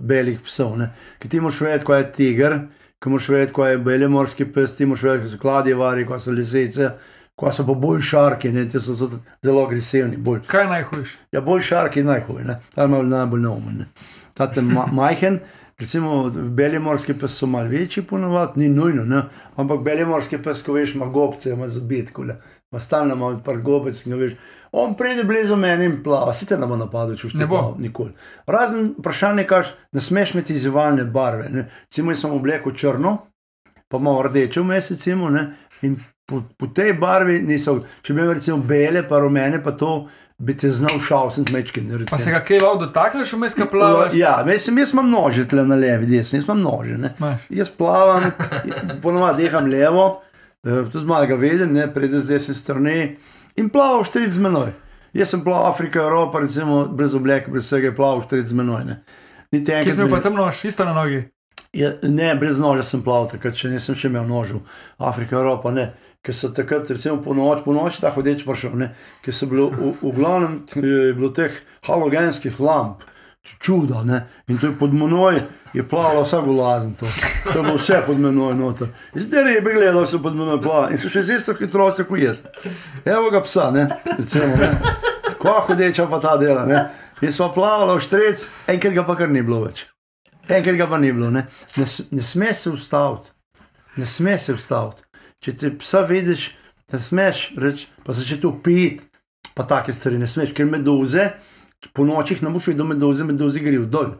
belih 0.00 0.40
psov, 0.40 0.78
ne? 0.78 0.90
ki 1.18 1.28
ti 1.28 1.40
moraš 1.40 1.60
vedeti, 1.60 1.84
kaj 1.84 2.00
je 2.00 2.12
tiger, 2.12 2.58
ki 3.02 3.08
moraš 3.10 3.28
vedeti, 3.28 3.52
kaj 3.52 3.70
je 3.70 3.78
beli 3.78 4.08
morski 4.08 4.46
pes, 4.52 4.76
ti 4.76 4.86
moraš 4.86 5.02
vedeti, 5.02 5.28
kaj 5.28 5.36
so 5.36 5.42
kladjevari, 5.42 6.06
kaj 6.08 6.20
so 6.20 6.30
lisice. 6.30 6.90
Kaj 7.36 7.52
so 7.52 7.66
pa 7.68 7.74
bolj 7.76 8.00
šarki, 8.00 8.48
ne, 8.48 8.62
ti 8.68 8.80
so 8.80 8.94
zelo- 8.96 9.66
agresivni. 9.66 10.16
Bolj. 10.16 10.38
Kaj 10.48 10.62
je 10.62 10.68
najhujše? 10.70 11.18
Ja, 11.32 11.40
bolj 11.44 11.66
šarki 11.68 12.00
je 12.00 12.04
najhuje, 12.04 12.44
ne? 12.44 12.54
ta 12.74 12.86
malo 12.86 13.02
najbolj 13.02 13.40
neumen. 13.40 13.76
ne. 13.78 13.86
Ta 14.34 14.48
je 14.56 14.62
ma 14.62 14.86
majhen, 14.92 15.40
recimo 15.78 16.30
beli 16.30 16.78
morski 16.78 17.14
pes 17.14 17.34
so 17.38 17.46
malo 17.46 17.68
večji, 17.68 18.02
ponovadi, 18.02 18.60
ni 18.60 18.68
nujno, 18.68 19.04
ne? 19.04 19.22
ampak 19.56 19.80
beli 19.84 20.06
morski 20.06 20.38
pes, 20.38 20.62
ko 20.62 20.72
veš, 20.72 20.94
ima 20.94 21.06
gobce, 21.06 21.50
ima 21.50 21.68
zabit, 21.68 22.12
kule. 22.12 22.38
Ma 22.70 22.80
stalno 22.80 23.14
ima 23.14 23.26
odprt 23.26 23.62
gobec, 23.62 24.06
in 24.06 24.12
ga 24.12 24.18
veš. 24.18 24.32
On 24.72 24.96
pride 24.96 25.24
blizu 25.24 25.56
meni 25.56 25.84
in 25.84 26.02
plava, 26.02 26.34
se 26.34 26.46
te 26.46 26.56
ne 26.58 26.66
bo 26.66 26.76
napadel, 26.76 27.16
če 27.16 27.28
Ne 27.38 27.46
bo. 27.46 27.74
nikoli. 27.78 28.12
Razen 28.46 28.94
vprašanje, 28.98 29.44
kaš, 29.46 29.74
ne 29.92 30.00
smeš 30.00 30.34
imeti 30.34 30.52
izzivalne 30.54 31.04
barve. 31.04 31.48
ne. 31.52 31.68
Recimo, 31.82 32.10
jaz 32.10 32.20
sem 32.20 32.32
oblekel 32.32 32.72
črno, 32.72 33.18
pa 33.88 33.98
malo 33.98 34.22
rdeče 34.22 34.60
vmes, 34.60 34.90
recimo, 34.90 35.30
ne, 35.30 35.52
in 35.82 35.96
po, 36.26 36.42
po 36.58 36.66
tej 36.66 36.92
barvi 36.98 37.38
niso, 37.42 37.84
če 38.02 38.14
bi 38.14 38.20
imel 38.20 38.34
recimo 38.34 38.56
bele, 38.58 39.04
pa 39.08 39.18
rumene, 39.18 39.62
pa 39.62 39.72
to 39.72 40.08
bi 40.38 40.56
te 40.56 40.70
znal 40.70 41.00
šalsent 41.00 41.50
mečke. 41.52 41.82
Pa 42.10 42.18
se 42.18 42.30
ga 42.30 42.42
kaj 42.44 42.60
lahko 42.60 42.84
dotakneš, 42.84 43.32
vmes 43.32 43.56
ga 43.56 43.66
plavaš? 43.72 44.14
Ja, 44.14 44.42
mislim, 44.46 44.78
jaz 44.78 44.92
imam 44.92 45.10
nože 45.10 45.46
tle 45.48 45.64
na 45.66 45.78
levi, 45.80 46.06
desni, 46.06 46.38
jaz 46.38 46.48
imam 46.48 46.60
nože. 46.62 46.98
Ne. 47.00 47.12
Jaz 47.48 47.70
plavam, 47.70 48.30
ponovadi 49.02 49.46
diham 49.46 49.70
levo, 49.72 50.08
eh, 50.64 50.82
tudi 50.92 51.06
malo 51.06 51.26
ga 51.26 51.38
vidim, 51.40 51.72
ne, 51.72 51.86
pride 51.92 52.20
z 52.20 52.36
desne 52.36 52.54
strani 52.54 53.16
in 53.56 53.70
plavam 53.72 54.04
štiri 54.04 54.30
z 54.30 54.44
menoj. 54.44 54.74
Jaz 55.16 55.32
sem 55.32 55.44
plaval 55.44 55.70
Afrika, 55.70 56.02
Evropa, 56.04 56.40
recimo 56.44 56.84
brez 56.92 57.14
obleke, 57.14 57.50
brez 57.50 57.64
vsega, 57.64 57.88
je 57.88 57.96
plaval 57.96 58.20
štiri 58.26 58.46
z 58.46 58.52
menoj. 58.52 58.84
Ne. 58.84 59.00
Kje 59.56 59.92
smo 59.92 60.10
pa 60.10 60.20
tam 60.20 60.36
nož, 60.36 60.64
isto 60.68 60.84
na 60.84 60.92
nogi. 60.92 61.22
Ja, 61.72 61.92
ne, 62.02 62.34
brez 62.36 62.58
noža 62.58 62.84
sem 62.84 63.02
plaval, 63.04 63.30
takrat 63.32 63.56
še 63.56 63.70
nisem 63.72 63.96
še 63.96 64.10
imel 64.10 64.26
nožev. 64.28 64.60
Afrika, 64.98 65.36
Evropa, 65.36 65.72
ne. 65.72 65.90
Ker 66.26 66.34
so 66.34 66.50
takrat, 66.50 66.88
recimo 66.90 67.20
po 67.22 67.34
noč, 67.38 67.60
po 67.62 67.70
noči 67.70 68.00
ta 68.02 68.10
hodeč 68.10 68.42
prišel, 68.42 68.72
ne. 68.80 68.88
Ker 69.22 69.34
so 69.34 69.46
bilo 69.46 69.68
v, 69.70 69.92
v 70.00 70.10
glavnem 70.16 70.64
je 70.74 71.12
bilo 71.14 71.30
teh 71.30 71.54
halogenskih 71.86 72.58
lamp, 72.58 73.04
čuda, 73.62 74.02
ne. 74.02 74.24
In 74.50 74.58
to 74.58 74.72
je 74.72 74.74
pod 74.74 74.90
menoj, 74.90 75.38
je 75.70 75.86
plavalo 75.86 76.24
vsak 76.26 76.50
lazen 76.50 76.94
to. 76.98 77.06
To 77.52 77.58
je 77.58 77.62
bilo 77.62 77.76
vse 77.78 78.02
pod 78.06 78.18
menoj 78.18 78.58
noter. 78.58 78.90
In 79.14 79.22
zdaj 79.22 79.54
je 79.54 79.62
bi 79.62 79.78
gledal, 79.78 80.02
so 80.10 80.18
pod 80.18 80.34
menoj 80.34 80.58
plavali. 80.62 80.98
In 80.98 81.02
so 81.04 81.12
še 81.14 81.22
z 81.22 81.38
isto 81.38 81.54
hitrostjo 81.54 82.08
kot 82.10 82.18
jaz. 82.18 82.42
Evo 83.04 83.30
ga 83.30 83.44
psa, 83.46 83.70
ne. 83.70 83.86
Recimo, 84.18 84.50
ne. 84.58 84.72
Kva 85.38 85.60
hodeča 85.62 86.10
pa 86.10 86.18
ta 86.18 86.34
dela, 86.42 86.66
ne. 86.66 86.88
In 87.22 87.30
smo 87.32 87.52
plavali 87.54 87.94
v 87.94 88.02
štrec, 88.02 88.48
enkrat 88.74 88.98
ga 88.98 89.06
pa 89.06 89.14
kar 89.14 89.30
ni 89.30 89.46
bilo 89.46 89.62
več. 89.62 89.86
Enkrat 90.50 90.74
ga 90.74 90.90
pa 90.90 90.98
ni 90.98 91.14
bilo, 91.14 91.30
ne, 91.30 91.46
ne, 91.78 91.86
ne 91.86 92.22
sme 92.22 92.52
se 92.54 92.70
ustaviti, 92.70 93.30
ne 93.96 94.06
sme 94.06 94.36
se 94.38 94.54
ustaviti. 94.54 95.05
Če 95.46 95.52
ti 95.54 95.68
psa 95.78 96.00
vidiš, 96.02 96.48
ne 96.90 96.98
smeš 96.98 97.40
reči, 97.62 97.86
pa 98.02 98.14
začeti 98.16 98.48
upiti, 98.48 99.04
pa 99.54 99.62
take 99.62 99.92
stvari 99.94 100.18
ne 100.18 100.26
smeš, 100.26 100.50
ker 100.56 100.66
meduze, 100.66 101.28
po 101.94 102.02
nočih 102.02 102.42
ne 102.42 102.50
boš 102.50 102.72
videl 102.72 102.88
meduze, 102.90 103.22
meduze 103.24 103.62
grejo 103.62 103.84
dol. 103.86 104.16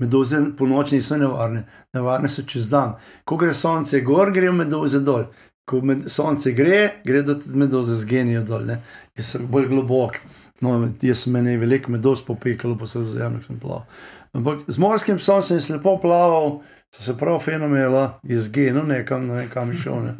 Meduze 0.00 0.40
po 0.56 0.64
noči 0.66 0.96
niso 0.96 1.18
nevarne, 1.20 1.66
nevarne 1.92 2.30
so 2.32 2.46
čez 2.48 2.70
dan. 2.72 2.96
Ko 3.28 3.36
gre 3.36 3.52
sonce 3.54 4.00
gor, 4.06 4.32
grejo 4.32 4.54
meduze 4.56 5.02
dol. 5.04 5.26
Ko 5.68 5.82
med, 5.84 6.08
sonce 6.12 6.54
gre, 6.56 7.02
gredo 7.04 7.36
tudi 7.40 7.60
meduze 7.60 8.00
zgenijo 8.00 8.42
dol, 8.48 8.64
ne. 8.72 8.80
jaz 9.20 9.34
sem 9.34 9.44
bolj 9.52 9.68
globok. 9.68 10.16
No, 10.64 10.78
jaz 11.04 11.26
sem 11.26 11.36
meni 11.36 11.58
veliko 11.60 11.92
meduz 11.92 12.24
popekal, 12.24 12.72
po 12.80 12.88
sredozemlju 12.88 13.44
sem 13.44 13.60
plaval. 13.60 13.84
Ampak 14.32 14.64
z 14.68 14.80
morskim 14.80 15.20
psom 15.20 15.44
sem 15.44 15.60
jaz 15.60 15.68
lepo 15.76 15.98
plaval, 16.00 16.62
so 16.83 16.83
se 17.02 17.16
prav 17.18 17.38
fenomela, 17.38 18.18
izginil 18.22 18.86
nekam, 18.86 19.26
ne 19.26 19.34
vem 19.34 19.48
kam 19.48 19.72
je 19.72 19.78
šel. 19.78 20.04
Ne. 20.04 20.14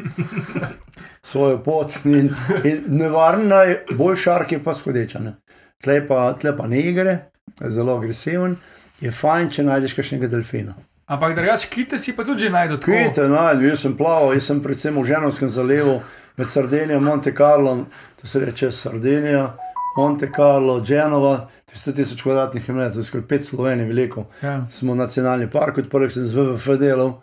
Svojo 1.22 1.58
pot 1.62 1.92
in, 2.04 2.30
in 2.64 2.82
nevarna 2.86 3.62
je, 3.62 3.84
bolj 3.96 4.16
šark 4.16 4.52
je 4.52 4.62
pa 4.62 4.74
skodeča. 4.74 5.18
Ne. 5.18 5.36
Tle 5.84 6.00
pa, 6.06 6.32
tle 6.40 6.56
pa 6.56 6.66
ne 6.66 6.80
igre, 6.80 7.18
zelo 7.60 7.96
agresiven, 7.98 8.56
je 9.00 9.12
fajn, 9.12 9.50
če 9.50 9.64
najdeš 9.64 9.94
kakšnega 9.98 10.28
delfina. 10.32 10.74
Ampak 11.06 11.34
drugače, 11.36 11.68
kite 11.68 11.98
si 12.00 12.14
pa 12.16 12.24
tudi 12.24 12.46
že 12.46 12.50
najdel. 12.50 12.78
tako. 12.80 12.92
Kite, 12.92 13.28
najdu, 13.28 13.66
jaz 13.68 13.82
sem 13.84 13.96
plaval, 13.96 14.32
jaz 14.34 14.46
sem 14.48 14.62
predvsem 14.64 14.96
v 14.96 15.04
Ženovskem 15.04 15.50
zalivu 15.52 15.98
med 16.36 16.50
Sardinijo 16.50 16.98
in 16.98 17.04
Monte 17.04 17.34
Carlo, 17.36 17.86
to 18.20 18.26
se 18.26 18.40
reče 18.40 18.72
Sardinija, 18.72 19.56
Monte 19.96 20.30
Carlo, 20.36 20.80
Genova, 20.80 21.36
to 21.64 21.72
je 21.72 21.78
100 21.78 21.94
tisoč 21.96 22.22
kvadratnih 22.22 22.68
je 22.68 23.04
skoraj 23.04 23.26
pet 23.28 23.46
Slovenij 23.46 23.86
veliko. 23.86 24.26
Ja. 24.42 24.66
Smo 24.70 24.94
nacionalni 24.94 25.50
park, 25.50 25.78
odprl 25.78 26.08
sem 26.08 26.26
z 26.26 26.34
WWF 26.34 26.78
delal. 26.78 27.20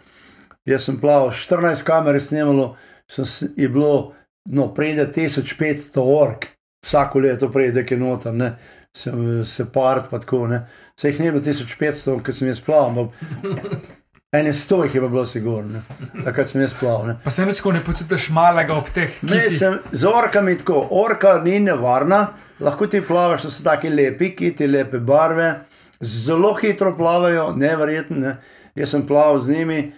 Jaz 0.65 0.84
sem 0.84 0.99
plaval, 0.99 1.31
14 1.31 1.84
kamer 1.84 2.15
je 2.15 2.22
snimalo, 2.22 2.76
sem, 3.10 3.26
je 3.57 3.69
bilo, 3.69 4.14
no, 4.45 4.73
pride 4.73 5.07
1500 5.15 6.03
ork, 6.06 6.48
vsako 6.85 7.19
leto 7.19 7.49
pride, 7.52 7.85
ki 7.85 7.93
je 7.93 7.99
noter, 7.99 8.34
ne, 8.34 8.52
se, 8.93 9.11
se 9.45 9.65
part, 9.73 10.10
pa 10.10 10.19
tako, 10.19 10.45
ne. 10.48 10.61
Se 10.95 11.10
jih 11.10 11.19
ne 11.19 11.31
bilo 11.31 11.43
1500, 11.43 12.22
ker 12.22 12.35
sem 12.35 12.52
jaz 12.52 12.61
plaval, 12.61 12.91
ampak 12.91 14.01
ene 14.32 14.53
sto 14.53 14.84
jih 14.84 14.95
je 14.95 15.02
bilo 15.02 15.26
sigurno, 15.26 15.70
ne. 15.74 16.24
takrat 16.24 16.49
sem 16.49 16.62
jaz 16.62 16.74
plaval. 16.80 17.08
Ne. 17.08 17.16
Pa 17.24 17.30
se 17.30 17.45
ko 17.64 17.72
ne 17.72 17.84
počutiš 17.84 18.30
malega 18.30 18.76
ob 18.76 18.90
teh 18.94 19.24
Ne, 19.24 19.41
kitih. 19.44 19.58
sem 19.58 19.80
z 19.91 20.08
orkami 20.08 20.58
tako, 20.58 20.88
orka 20.91 21.41
ni 21.44 21.60
nevarna, 21.60 22.28
lahko 22.60 22.88
ti 22.88 23.02
plavaš, 23.02 23.41
so 23.41 23.64
taki 23.64 23.90
lepi, 23.90 24.36
kiti, 24.36 24.68
lepe 24.68 24.99
barve, 24.99 25.53
zelo 26.02 26.53
hitro 26.53 26.95
plavajo, 26.98 27.52
neverjetno. 27.56 28.18
Ne. 28.20 28.38
Jaz 28.76 28.90
sem 28.90 29.08
plaval 29.08 29.40
z 29.40 29.49
njimi, 29.52 29.91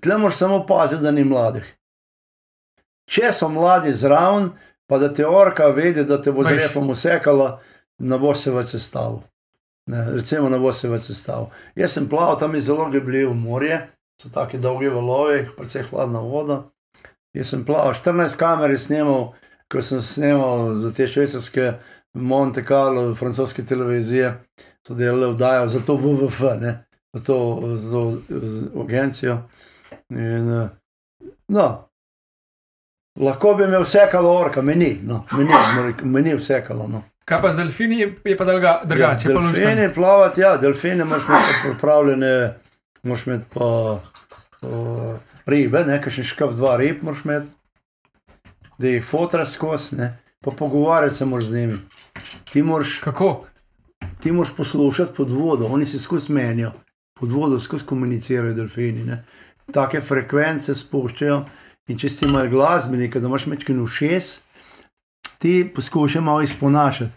tle 0.00 0.18
moraš 0.18 0.36
samo 0.36 0.66
paziti, 0.66 1.02
da 1.02 1.10
ni 1.10 1.24
mladih. 1.24 1.64
Če 3.08 3.32
so 3.32 3.48
mladi 3.48 3.92
zraven, 3.94 4.50
pa 4.86 4.98
da 4.98 5.08
te 5.14 5.26
orka 5.26 5.66
vidi, 5.66 6.04
da 6.04 6.20
te 6.22 6.32
bo 6.32 6.44
z 6.44 6.50
Veš. 6.52 6.62
repom 6.62 6.90
usekala, 6.90 7.60
ne 7.98 8.18
bo 8.18 8.34
se 8.34 8.50
več 8.52 8.74
sestavil. 8.74 9.22
Ne, 9.86 10.04
recimo, 10.10 10.72
se 10.72 10.88
več 10.88 11.02
sestavil. 11.06 11.46
Jaz 11.78 11.92
sem 11.92 12.08
plaval, 12.08 12.38
tam 12.38 12.54
je 12.54 12.60
zelo 12.60 12.88
ljubljivo 12.92 13.34
morje, 13.34 13.78
so 14.22 14.28
tako 14.28 14.58
dolgi 14.58 14.88
valovi, 14.88 15.44
precej 15.56 15.82
hladna 15.90 16.20
voda. 16.20 16.62
Jaz 17.34 17.52
sem 17.52 17.64
plaval, 17.64 17.94
14 17.94 18.36
kamer 18.36 18.70
je 18.70 18.78
snimal, 18.78 19.28
ko 19.72 19.82
sem 19.82 20.02
snimal 20.02 20.74
za 20.78 20.90
te 20.92 21.06
švicarske 21.06 21.72
Monte 22.16 22.64
Carlo, 22.64 23.14
francoske 23.14 23.62
televizije, 23.64 24.32
so 24.86 24.94
delali 24.94 25.32
vdajo 25.34 25.68
za 25.68 25.80
to 25.86 25.96
WWF, 25.96 26.40
ne, 26.60 26.72
za 27.14 27.22
to, 27.24 27.36
za 27.76 27.90
to 27.90 28.04
z- 28.28 28.70
agencijo. 28.82 29.38
In, 30.10 30.48
eh, 30.52 30.68
no, 31.48 31.66
lahko 33.20 33.54
bi 33.54 33.66
me 33.66 33.78
vsekalo 33.84 34.32
orka, 34.38 34.62
meni, 34.62 34.98
no, 35.02 35.24
meni, 35.32 35.52
meni 36.02 36.34
vsekalo. 36.34 36.88
No. 36.88 37.02
Kaj 37.26 37.40
pa 37.42 37.50
z 37.52 37.56
delfini 37.58 37.98
je, 37.98 38.12
je 38.24 38.36
pa 38.38 38.44
druga, 38.44 38.80
drugače, 38.84 39.28
luštan. 39.28 39.52
delfini 39.52 39.94
plavati, 39.94 40.40
ja, 40.40 40.56
delfine 40.56 41.04
moraš 41.04 41.24
imeti 41.28 41.56
pripravljene, 41.64 42.54
moraš 43.02 43.26
imeti 43.26 43.44
pa 43.54 43.70
uh, 44.62 45.16
ribe, 45.46 45.82
nekaj 45.88 46.14
še 46.18 46.22
škaf, 46.30 46.54
dva 46.54 46.76
rib 46.78 47.02
moraš 47.02 47.24
imeti, 47.26 47.50
da 48.78 48.94
jih 48.94 49.02
fotraš 49.04 49.56
skozi, 49.56 49.98
ne, 49.98 50.12
pa 50.44 50.54
pogovarjati 50.54 51.18
se 51.18 51.26
moraš 51.26 51.50
z 51.50 51.58
njimi. 51.58 51.80
Ti 52.52 52.62
moraš, 52.62 53.00
Kako? 53.02 53.32
ti 54.22 54.32
moraš 54.32 54.54
poslušati 54.56 55.14
pod 55.16 55.30
vodo, 55.30 55.66
oni 55.66 55.86
se 55.86 55.98
skozi 55.98 56.32
menijo, 56.32 56.72
pod 57.20 57.32
vodo 57.32 57.58
skozi 57.58 57.86
komunicirajo 57.86 58.54
delfini. 58.54 59.04
Ne. 59.04 59.24
Take 59.72 60.00
frekvence 60.00 60.74
spuščajo 60.74 61.42
in 61.90 61.98
če 61.98 62.08
si 62.08 62.30
mal 62.30 62.46
glasbenik, 62.48 63.18
da 63.18 63.26
imaš 63.26 63.50
mečkin 63.50 63.82
všes, 63.86 64.45
ti 65.38 65.72
poskušaj 65.74 66.22
malo 66.22 66.42
izponašati. 66.42 67.12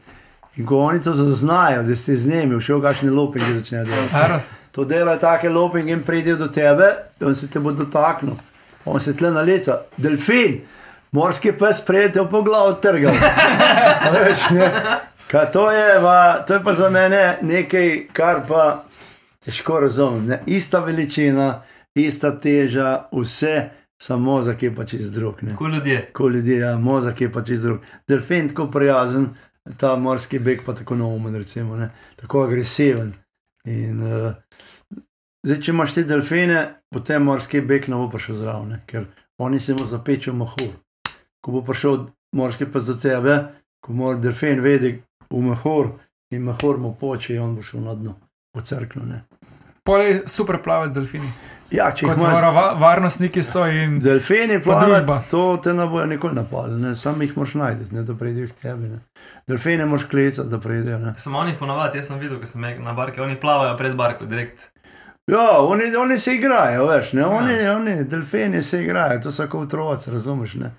In 0.57 0.65
ko 0.65 0.79
oni 0.79 1.01
to 1.01 1.13
zaznajo, 1.13 1.83
da 1.83 1.95
si 1.95 2.17
z 2.17 2.27
njimi, 2.29 2.59
všel 2.59 2.81
kakšne 2.81 3.11
lopinge 3.11 3.53
začnejo 3.53 3.85
delati. 3.85 4.45
To 4.71 4.85
delajo 4.85 5.19
take 5.19 5.49
lopinge 5.49 5.93
in 5.93 6.03
pridejo 6.03 6.37
do 6.37 6.47
tebe, 6.47 6.89
on 7.21 7.35
se 7.35 7.47
te 7.47 7.59
bo 7.59 7.71
dotaknil, 7.71 8.35
on 8.85 9.01
se 9.01 9.15
tle 9.17 9.31
naleca, 9.31 9.81
delfin, 9.97 10.59
morski 11.11 11.51
pes 11.51 11.81
prijete 11.85 12.25
po 12.31 12.41
glavu 12.41 12.73
trgal. 12.81 13.13
Veš, 14.13 14.49
ne? 14.51 14.71
Kaj 15.31 15.51
to 15.51 15.71
je, 15.71 15.99
va, 15.99 16.43
to 16.47 16.53
je 16.53 16.63
pa 16.63 16.73
za 16.73 16.89
mene 16.89 17.37
nekaj, 17.41 18.07
kar 18.13 18.41
pa 18.47 18.83
težko 19.45 19.79
razumem. 19.79 20.25
Ne? 20.27 20.39
Ista 20.45 20.79
veličina, 20.79 21.61
ista 21.95 22.31
teža, 22.39 23.05
vse, 23.11 23.69
samo 24.01 24.31
mozak 24.31 24.63
je 24.63 24.75
pa 24.75 24.85
čist 24.85 25.13
drug. 25.13 25.43
Ne? 25.43 25.55
Ko 25.55 25.67
ljudje. 25.67 26.09
Ko 26.13 26.27
ljudje, 26.29 26.57
ja, 26.57 26.77
mozak 26.77 27.21
je 27.21 27.31
pa 27.31 27.43
čist 27.43 27.63
drug. 27.63 27.79
Delfin 28.07 28.49
tako 28.49 28.67
prijazen, 28.71 29.29
ta 29.77 29.95
morski 29.95 30.39
beg 30.39 30.61
pa 30.65 30.73
tako 30.73 30.95
neumen, 30.95 31.35
recimo, 31.35 31.77
ne? 31.77 31.89
tako 32.15 32.43
agresiven. 32.43 33.13
In, 33.67 34.03
uh, 34.03 34.33
zdaj, 35.45 35.61
če 35.61 35.71
imaš 35.71 35.93
te 35.93 36.03
delfine, 36.07 36.61
potem 36.93 37.23
morski 37.23 37.61
beg 37.61 37.89
ne 37.89 37.99
bo 37.99 38.09
prišel 38.09 38.39
zraven, 38.39 38.69
ne? 38.69 38.81
ker 38.87 39.05
oni 39.39 39.59
se 39.59 39.73
mu 39.73 39.85
zapečejo 39.85 40.35
mahur. 40.35 40.71
Ko 41.43 41.51
bo 41.51 41.63
prišel 41.65 42.05
morski 42.35 42.65
pa 42.71 42.79
za 42.79 42.95
tebe, 42.99 43.37
ko 43.83 43.93
mora 43.93 44.19
delfin 44.19 44.63
vedi 44.63 44.95
v 45.29 45.43
mahur 45.43 45.93
in 46.31 46.43
mahur 46.47 46.77
mu 46.77 46.95
poče 46.99 47.35
in 47.35 47.41
on 47.41 47.55
bo 47.55 47.63
šel 47.63 47.83
na 47.83 47.95
dno, 47.95 48.15
crknu. 48.63 49.05
Ne. 49.05 49.23
Pole 49.83 50.21
super 50.27 50.61
plavati 50.63 50.93
z 50.93 50.95
delfini. 50.95 51.31
Ja, 51.71 51.91
če 51.93 52.07
imaš, 52.07 52.21
varova, 52.33 52.63
varnostniki 52.81 53.43
so 53.45 53.65
in 53.69 53.99
delfini 54.01 54.57
plavajo, 54.63 55.19
to 55.29 55.43
te 55.63 55.73
ne 55.73 55.85
bojo 55.87 56.07
nikoli 56.09 56.33
napali, 56.35 56.79
ne. 56.81 56.95
sam 56.95 57.21
jih 57.21 57.35
moraš 57.37 57.53
najti, 57.61 57.89
ne, 57.93 58.03
da 58.07 58.15
pridejo 58.17 58.49
k 58.49 58.57
tebi. 58.63 58.89
Ne. 58.89 58.99
Delfine 59.47 59.85
moraš 59.85 60.07
klicati, 60.09 60.49
da 60.49 60.59
pridejo. 60.59 60.97
Ne. 60.99 61.13
Samo 61.17 61.39
oni 61.43 61.53
ponovadi, 61.59 62.01
jaz 62.01 62.09
sem 62.09 62.19
videl, 62.19 62.39
ko 62.41 62.49
sem 62.49 62.65
na 62.83 62.93
barki, 62.97 63.21
oni 63.21 63.37
plavajo 63.39 63.77
pred 63.77 63.93
barko, 63.95 64.25
direkt. 64.25 64.65
Ja, 65.29 65.59
oni, 65.61 65.91
oni 65.95 66.17
se 66.17 66.33
igrajo, 66.35 66.87
veš, 66.89 67.13
ne? 67.13 67.25
Oni, 67.25 67.53
ja. 67.53 67.75
oni, 67.77 68.03
delfini 68.09 68.63
se 68.65 68.81
igrajo, 68.83 69.21
to 69.21 69.31
so 69.31 69.45
kot 69.47 69.67
otroci, 69.67 70.11
razumeš? 70.11 70.57
Ne? 70.63 70.71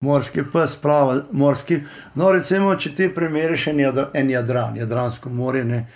Morski 0.00 0.46
pes, 0.52 0.78
plava, 0.80 1.18
morski. 1.32 1.82
No, 2.14 2.32
recimo, 2.32 2.72
če 2.76 2.94
ti 2.94 3.10
primeriš 3.14 3.66
en, 3.74 3.84
jadra, 3.84 4.08
en 4.14 4.30
jadran, 4.30 4.80
jadransko 4.80 5.28
morje, 5.28 5.64
ne? 5.68 5.86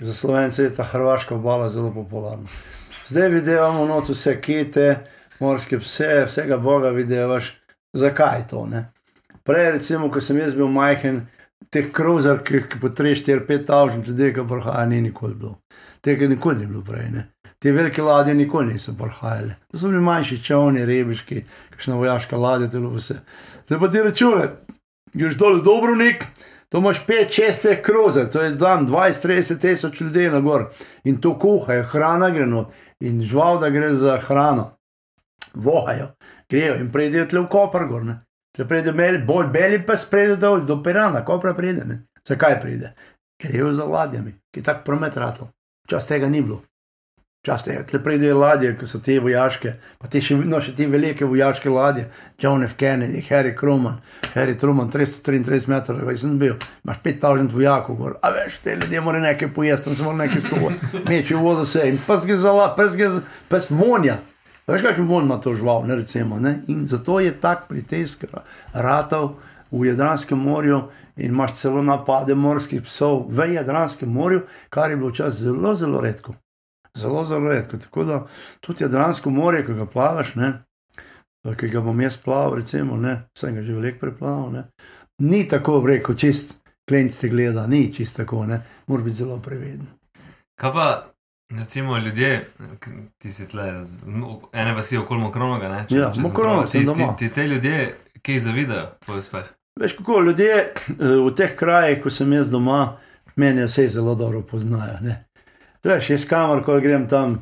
za 0.00 0.14
slovence 0.16 0.62
je 0.62 0.74
ta 0.74 0.82
hrvaška 0.82 1.34
obala 1.34 1.68
zelo 1.68 1.90
popularna. 1.92 2.48
Zdaj 3.10 3.28
vidimo 3.28 3.86
noč 3.86 4.08
vse 4.08 4.36
kite, 4.40 4.88
morske 5.40 5.80
pse, 5.82 6.26
vsega 6.28 6.58
boga 6.62 6.92
vidiš, 6.94 7.48
zakaj 7.92 8.44
to 8.48 8.66
ne. 8.70 8.84
Prej, 9.42 9.72
recimo, 9.72 10.10
ko 10.14 10.20
sem 10.22 10.38
jaz 10.38 10.54
bil 10.54 10.68
majhen, 10.70 11.24
teh 11.74 11.88
kruzar, 11.90 12.44
ki, 12.46 12.60
ki 12.70 12.78
po 12.78 12.92
3-4-5 12.94 13.64
tavžen, 13.66 14.04
tudi 14.06 14.28
nekaj 14.28 14.46
prhaja, 14.46 14.84
ni 14.86 15.00
nikoli 15.02 15.34
bilo. 15.34 15.56
Tega 16.00 16.28
nikoli 16.30 16.62
ni 16.62 16.68
bilo 16.70 16.84
prej. 16.86 17.08
Ne. 17.10 17.24
Te 17.58 17.72
velike 17.74 18.02
ladje 18.02 18.34
nikoli 18.34 18.76
niso 18.76 18.94
prhajale. 18.98 19.56
To 19.72 19.78
so 19.78 19.90
bili 19.90 20.04
manjši 20.06 20.38
čovni, 20.46 20.86
rebiški, 20.86 21.42
kakšna 21.74 21.98
vojaška 21.98 22.38
ladja, 22.38 22.70
telo 22.70 22.92
vse. 22.94 23.18
Zdaj 23.66 23.80
pa 23.82 23.90
ti 23.90 24.04
račune, 24.06 24.46
greš 25.14 25.34
dol 25.40 25.58
v 25.58 25.64
Dobrovnik, 25.66 26.28
to 26.70 26.78
imaš 26.78 27.02
5-6 27.06 27.62
teh 27.62 27.82
kruzar, 27.82 28.30
to 28.30 28.42
je 28.42 28.54
dan 28.54 28.86
20-30 28.86 29.58
tisoč 29.58 30.00
ljudi 30.00 30.28
na 30.30 30.38
gor 30.40 30.68
in 31.04 31.16
to 31.18 31.34
kuhajo, 31.38 31.82
hrana 31.90 32.30
gre 32.30 32.46
in 33.00 33.22
žval, 33.22 33.60
da 33.60 33.70
gre 33.70 33.94
za 33.94 34.18
hrano. 34.26 34.70
Vohajo, 35.54 36.12
grejo 36.50 36.76
in 36.78 36.90
pridejo 36.92 37.26
tle 37.26 37.40
v 37.40 37.50
Koper 37.50 37.86
gor. 37.90 38.04
Ne. 38.06 38.20
Če 38.56 38.66
pride 38.66 38.92
bel, 38.94 39.20
bolj 39.26 39.48
beli 39.54 39.80
pes, 39.86 40.04
pride 40.10 40.36
dol, 40.40 40.64
do 40.66 40.80
Pirana, 40.82 41.24
kopra 41.26 41.54
pride. 41.54 41.84
Ne. 41.86 42.02
Zakaj 42.26 42.60
pride? 42.62 42.94
Ker 43.40 43.54
je 43.54 43.72
za 43.74 43.86
ladjami, 43.88 44.34
ki 44.52 44.62
tak 44.62 44.84
promet 44.84 45.16
ratov. 45.16 45.50
Čas 45.88 46.06
tega 46.06 46.28
ni 46.28 46.42
bilo. 46.42 46.60
Čas 47.40 47.62
tega, 47.64 47.86
tle 47.88 48.02
pridejo 48.04 48.34
ladje, 48.36 48.74
ki 48.76 48.84
so 48.84 48.98
te 49.00 49.14
vojaške, 49.16 49.70
pa 49.96 50.08
te 50.12 50.20
še, 50.20 50.34
no, 50.44 50.58
še 50.60 50.74
te 50.76 50.84
velike 50.92 51.24
vojaške 51.24 51.70
ladje, 51.72 52.02
John 52.36 52.60
F. 52.66 52.74
Kennedy, 52.76 53.22
Harry 53.30 53.54
Truman, 53.56 53.94
Harry 54.34 54.52
Truman, 54.60 54.90
333 54.92 55.70
metrov, 55.72 56.02
kaj 56.04 56.18
sem 56.20 56.34
bil, 56.36 56.58
imaš 56.84 56.98
5000 57.06 57.54
vojakov, 57.56 57.96
gor. 57.96 58.18
a 58.20 58.28
veš, 58.34 58.58
te 58.60 58.74
ljudje 58.76 59.00
morajo 59.00 59.24
nekaj 59.24 59.48
pojesti, 59.56 59.88
tam 59.88 59.96
se 59.96 60.04
mora 60.04 60.18
nekaj 60.18 60.42
skupaj, 60.44 60.76
meči 61.08 61.38
v 61.38 61.40
vodo 61.46 61.64
se 61.64 61.86
in 61.88 61.96
pes 62.04 62.26
gre 62.28 62.36
za 62.44 62.52
la, 62.52 62.66
pes 62.76 62.98
gre 63.00 63.08
za, 63.14 63.22
pes 63.48 63.70
vonja. 63.72 64.18
Veš, 64.68 64.84
kakšen 64.90 65.08
von 65.08 65.24
ima 65.24 65.40
to 65.40 65.54
žival, 65.56 65.88
ne 65.88 65.96
recimo. 65.96 66.36
Ne? 66.44 66.58
In 66.68 66.84
zato 66.92 67.22
je 67.24 67.32
tak 67.40 67.64
pritisk 67.72 68.28
ra- 68.28 68.44
ratov 68.76 69.38
v 69.72 69.88
Jadranskem 69.88 70.38
morju 70.38 70.82
in 71.16 71.32
imaš 71.32 71.56
celo 71.64 71.80
napade 71.80 72.36
morskih 72.36 72.84
psov 72.84 73.24
v 73.32 73.48
Jadranskem 73.56 74.12
morju, 74.12 74.44
kar 74.68 74.92
je 74.92 75.00
bilo 75.00 75.08
včasih 75.08 75.48
zelo, 75.48 75.72
zelo 75.74 76.04
redko. 76.04 76.36
Zelo, 76.94 77.24
zelo 77.24 77.48
redko. 77.48 77.78
Tako 77.78 78.04
da 78.04 78.26
tudi 78.60 78.84
Jadransko 78.84 79.30
morje, 79.30 79.66
ki 79.66 79.74
ga 79.74 79.86
plavaš, 79.86 80.34
ne, 80.34 80.52
ki 81.56 81.68
ga 81.68 81.80
bom 81.80 82.00
jaz 82.00 82.16
plaval, 82.16 82.54
recimo, 82.54 82.96
ne, 82.96 83.22
sem 83.34 83.54
ga 83.54 83.62
že 83.62 83.72
veliko 83.72 83.98
preplaval, 83.98 84.50
ne, 84.52 84.64
ni 85.18 85.48
tako 85.48 85.86
rekel, 85.86 86.14
čist 86.16 86.56
klenc 86.88 87.14
te 87.14 87.28
gleda, 87.28 87.66
ni 87.66 87.92
čist 87.94 88.16
tako, 88.16 88.46
ne, 88.46 88.60
moraš 88.86 89.04
biti 89.04 89.16
zelo 89.16 89.38
previden. 89.38 89.86
Kaj 90.60 90.72
pa, 90.72 90.86
recimo, 91.50 91.98
ljudje, 91.98 92.46
k- 92.78 92.90
ti 93.18 93.32
si 93.32 93.48
tle, 93.48 93.68
ene 94.52 94.74
vasi 94.74 94.96
okoli 94.96 95.20
Mokronoga, 95.20 95.68
ne? 95.68 95.86
Ja, 95.90 96.14
sem 96.14 96.22
Mokronog 96.22 96.56
prav, 96.56 96.68
sem 96.68 96.86
ti, 96.86 96.94
ti, 97.16 97.28
ti 97.28 97.34
te 97.34 97.46
ljudje, 97.46 97.94
ki 98.22 98.40
zavidajo 98.40 98.86
tvoj 99.00 99.18
uspeh. 99.18 99.44
Veš, 99.80 99.92
kako 99.92 100.20
ljudje 100.20 100.52
eh, 100.52 100.72
v 100.98 101.34
teh 101.34 101.56
krajih, 101.56 102.02
ko 102.02 102.10
sem 102.10 102.32
jaz 102.32 102.50
doma, 102.50 102.96
meni 103.36 103.64
vse 103.64 103.88
zelo 103.88 104.14
dobro 104.14 104.42
poznajo. 104.42 104.98
Ne. 105.00 105.24
Veš, 105.84 106.10
jaz 106.10 106.24
kamor, 106.28 106.60
ko 106.64 106.76
grem 106.80 107.06
tam, 107.08 107.38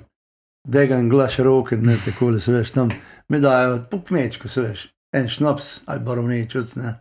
degam 0.68 1.08
glas 1.10 1.38
roke, 1.42 1.76
ne 1.76 1.96
tako 2.04 2.30
le, 2.30 2.40
se 2.40 2.52
veš, 2.52 2.70
tam 2.70 2.92
mi 3.28 3.40
dajo 3.40 3.80
pokmečko, 3.90 4.48
se 4.48 4.62
veš, 4.62 4.84
en 5.12 5.28
šnops 5.28 5.80
ali 5.86 6.04
barovničuc, 6.06 6.74
ne. 6.78 6.94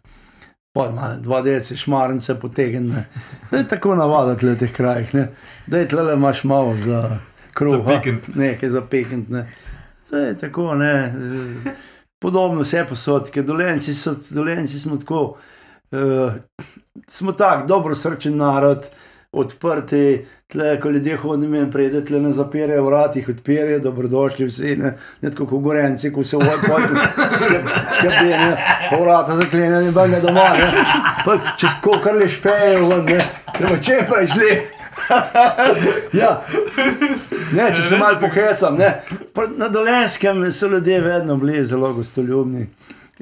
Poj, 0.74 0.90
ima 0.90 1.12
dva 1.22 1.42
deci 1.42 1.78
šmarnice 1.78 2.40
potegne. 2.40 3.06
To 3.50 3.58
je 3.58 3.68
tako 3.68 3.96
navada 3.96 4.36
tle 4.38 4.56
v 4.56 4.60
teh 4.64 4.74
krajih, 4.74 5.14
ne. 5.14 5.28
Da 5.68 5.82
je 5.82 5.88
tle 5.94 6.14
imaš 6.14 6.44
malo 6.44 6.76
za 6.78 7.20
kruh. 7.54 7.86
Nekaj 8.36 8.70
za 8.70 8.82
pikant, 8.82 9.30
ne. 9.30 9.48
To 10.10 10.18
je 10.18 10.38
tako, 10.38 10.74
ne. 10.76 11.14
Podobno 12.22 12.62
vse 12.66 12.86
posod, 12.90 13.30
ker 13.34 13.46
dolenci, 13.46 13.94
so, 13.94 14.16
dolenci 14.34 14.80
smo 14.80 14.98
tako, 14.98 15.38
uh, 15.92 16.34
smo 17.08 17.32
tak 17.32 17.68
dobro 17.68 17.96
srčen 17.96 18.38
narod, 18.38 18.90
odprti, 19.32 20.26
tle, 20.48 20.80
ko 20.80 20.90
ljudje 20.90 21.18
hodijo 21.18 21.62
in 21.62 21.72
pride, 21.72 22.06
tle 22.06 22.20
ne 22.20 22.32
zapirajo 22.32 22.86
vrat, 22.86 23.16
jih 23.16 23.30
odpirajo, 23.30 23.80
dobrodošli 23.80 24.48
vsi, 24.48 24.76
ne, 24.80 24.94
ne 25.22 25.32
tako 25.32 25.46
kot 25.46 25.62
gorenci, 25.62 26.14
ko 26.14 26.24
se 26.24 26.38
vojko 26.38 26.80
skrbi, 27.98 28.30
ne, 28.30 28.56
pa 28.90 29.02
vrata 29.02 29.36
zaklenjeni, 29.42 29.92
pa 29.94 30.08
ne 30.08 30.22
doma, 30.24 30.50
ne, 30.58 30.72
pa 31.26 31.38
čez 31.60 31.76
ko 31.84 32.00
kar 32.04 32.16
le 32.16 32.30
špejo, 32.30 32.88
ven, 32.90 33.06
ne, 33.12 33.20
treba 33.54 33.78
če 33.84 34.02
prišli. 34.10 34.52
ja. 36.22 36.32
Ne, 37.56 37.68
če 37.76 37.84
se 37.84 37.98
malo 37.98 38.20
pohecam. 38.20 38.76
ne. 38.76 38.90
Na 39.58 39.68
dolenskem 39.72 40.52
so 40.52 40.68
ljudje 40.68 41.02
vedno 41.02 41.38
bili 41.38 41.66
zelo 41.66 41.94
gostoljubni 41.94 42.68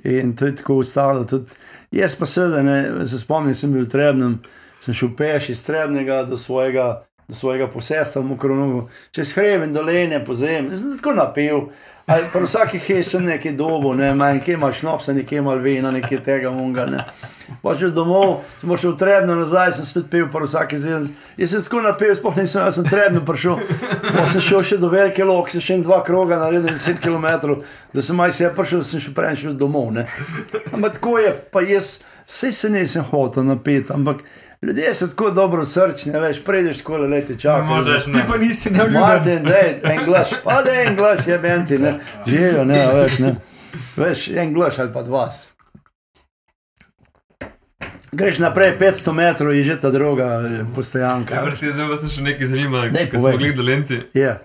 in 0.03 0.35
to 0.35 0.45
je 0.45 0.55
tako 0.55 0.77
ostalo. 0.77 1.23
Tudi 1.23 1.51
jaz 1.91 2.15
pa 2.15 2.25
seveda, 2.25 2.63
ne, 2.63 3.07
se 3.07 3.19
spomnim, 3.19 3.55
sem 3.55 3.73
bil 3.73 3.85
v 3.85 3.89
Trebnem, 3.89 4.39
sem 4.85 4.93
šel 4.93 5.15
peš 5.17 5.49
iz 5.49 5.65
Trebnega 5.65 6.23
do 6.23 6.37
svojega, 6.37 7.03
do 7.27 7.35
svojega 7.35 7.67
posestva 7.67 8.21
v 8.21 8.25
Mokronogu, 8.25 8.85
čez 9.11 9.33
hreben 9.33 9.73
dolenje 9.73 10.21
po 10.25 10.37
zemlji, 10.37 10.77
sem 10.77 10.97
tako 10.97 11.17
napil. 11.17 11.67
Ali 12.05 12.21
pa 12.33 12.39
vsaki 12.39 12.77
hiši 12.77 13.03
sem 13.09 13.23
nekaj 13.25 13.55
dobo, 13.57 13.95
ne, 13.97 14.11
manj, 14.13 14.43
kje 14.45 14.53
imaš 14.53 14.79
šnopsa, 14.79 15.13
nekje 15.17 15.39
imaš 15.41 15.61
vina, 15.63 15.89
nekje 15.91 16.19
tega 16.23 16.51
munga. 16.53 16.85
Ne. 16.85 17.01
Pa 17.63 17.73
če 17.73 17.89
domov, 17.89 18.43
sem 18.61 18.75
šel 18.77 18.91
v 18.91 18.99
Trebno 18.99 19.37
nazaj, 19.39 19.71
sem 19.79 19.87
spet 19.89 20.05
pil, 20.11 20.27
pa 20.29 20.43
vsake 20.43 20.77
zim. 20.77 21.07
Jaz 21.41 21.55
sem 21.55 21.65
tako 21.65 21.81
napil, 21.81 22.13
sploh 22.13 22.37
nisem, 22.37 22.61
jaz 22.61 22.77
sem 22.77 22.85
Trebno 22.85 23.23
prišel. 23.25 23.57
Pa 24.05 24.27
sem 24.29 24.45
šel 24.51 24.61
še 24.69 24.77
do 24.77 24.91
velike 24.93 25.25
lok, 25.25 25.49
sem 25.49 25.65
še 25.65 25.79
en 25.79 25.87
dva 25.87 26.03
kroga 26.05 26.37
naredil 26.43 26.77
10 26.77 27.01
km, 27.01 27.57
da 27.89 28.05
sem 28.05 28.21
maj 28.21 28.37
se 28.37 28.53
prišel, 28.53 28.85
sem 28.85 29.01
še 29.01 29.17
prej 29.17 29.41
šel 29.41 29.57
domov. 29.57 29.89
Ne. 29.97 30.05
Ampak 30.69 30.99
tako 30.99 31.17
je, 31.25 31.33
pa 31.49 31.65
jaz, 31.65 32.03
vse 32.29 32.53
se 32.53 32.69
nisem 32.69 33.09
hotel 33.09 33.49
napiti, 33.49 33.89
ampak 33.97 34.21
ljudje 34.65 34.93
so 34.95 35.07
tako 35.07 35.31
dobro 35.31 35.65
srčni, 35.65 36.11
ne 36.11 36.19
veš, 36.19 36.43
prejdeš 36.43 36.77
tako 36.77 36.97
le 36.97 37.07
leti 37.07 37.39
čakaš. 37.39 37.67
Možeš, 37.67 38.05
ti 38.05 38.19
pa 38.27 38.37
nisi. 38.37 38.69
Martin, 38.69 39.43
daj, 39.43 39.79
en 39.83 40.05
glas, 40.05 40.33
pa 40.43 40.61
da 40.61 40.73
en 40.81 40.95
glas 40.95 41.27
je 41.27 41.39
menti, 41.39 41.77
ne, 41.77 41.99
živijo, 42.25 42.65
ne, 42.65 42.79
veš, 42.93 43.19
ne. 43.19 43.35
Veš, 43.97 44.27
en 44.27 44.53
glas 44.53 44.79
ali 44.79 44.93
pa 44.93 45.03
dva. 45.03 45.31
Greš 48.11 48.39
naprej 48.39 48.77
500 48.79 49.11
metrov 49.11 49.53
in 49.53 49.63
že 49.63 49.79
ta 49.81 49.91
druga 49.91 50.41
eh, 50.45 50.65
postojanka. 50.75 51.35
Kaj 51.35 51.55
ti 51.59 51.71
zdaj 51.71 51.89
pa 51.89 51.97
se 51.97 52.09
še 52.09 52.21
nekaj 52.21 52.47
zanima, 52.47 52.85
povej. 52.91 53.09
smo 53.19 53.37
bili 53.37 53.53
dolenci. 53.53 53.99
Je. 54.13 54.39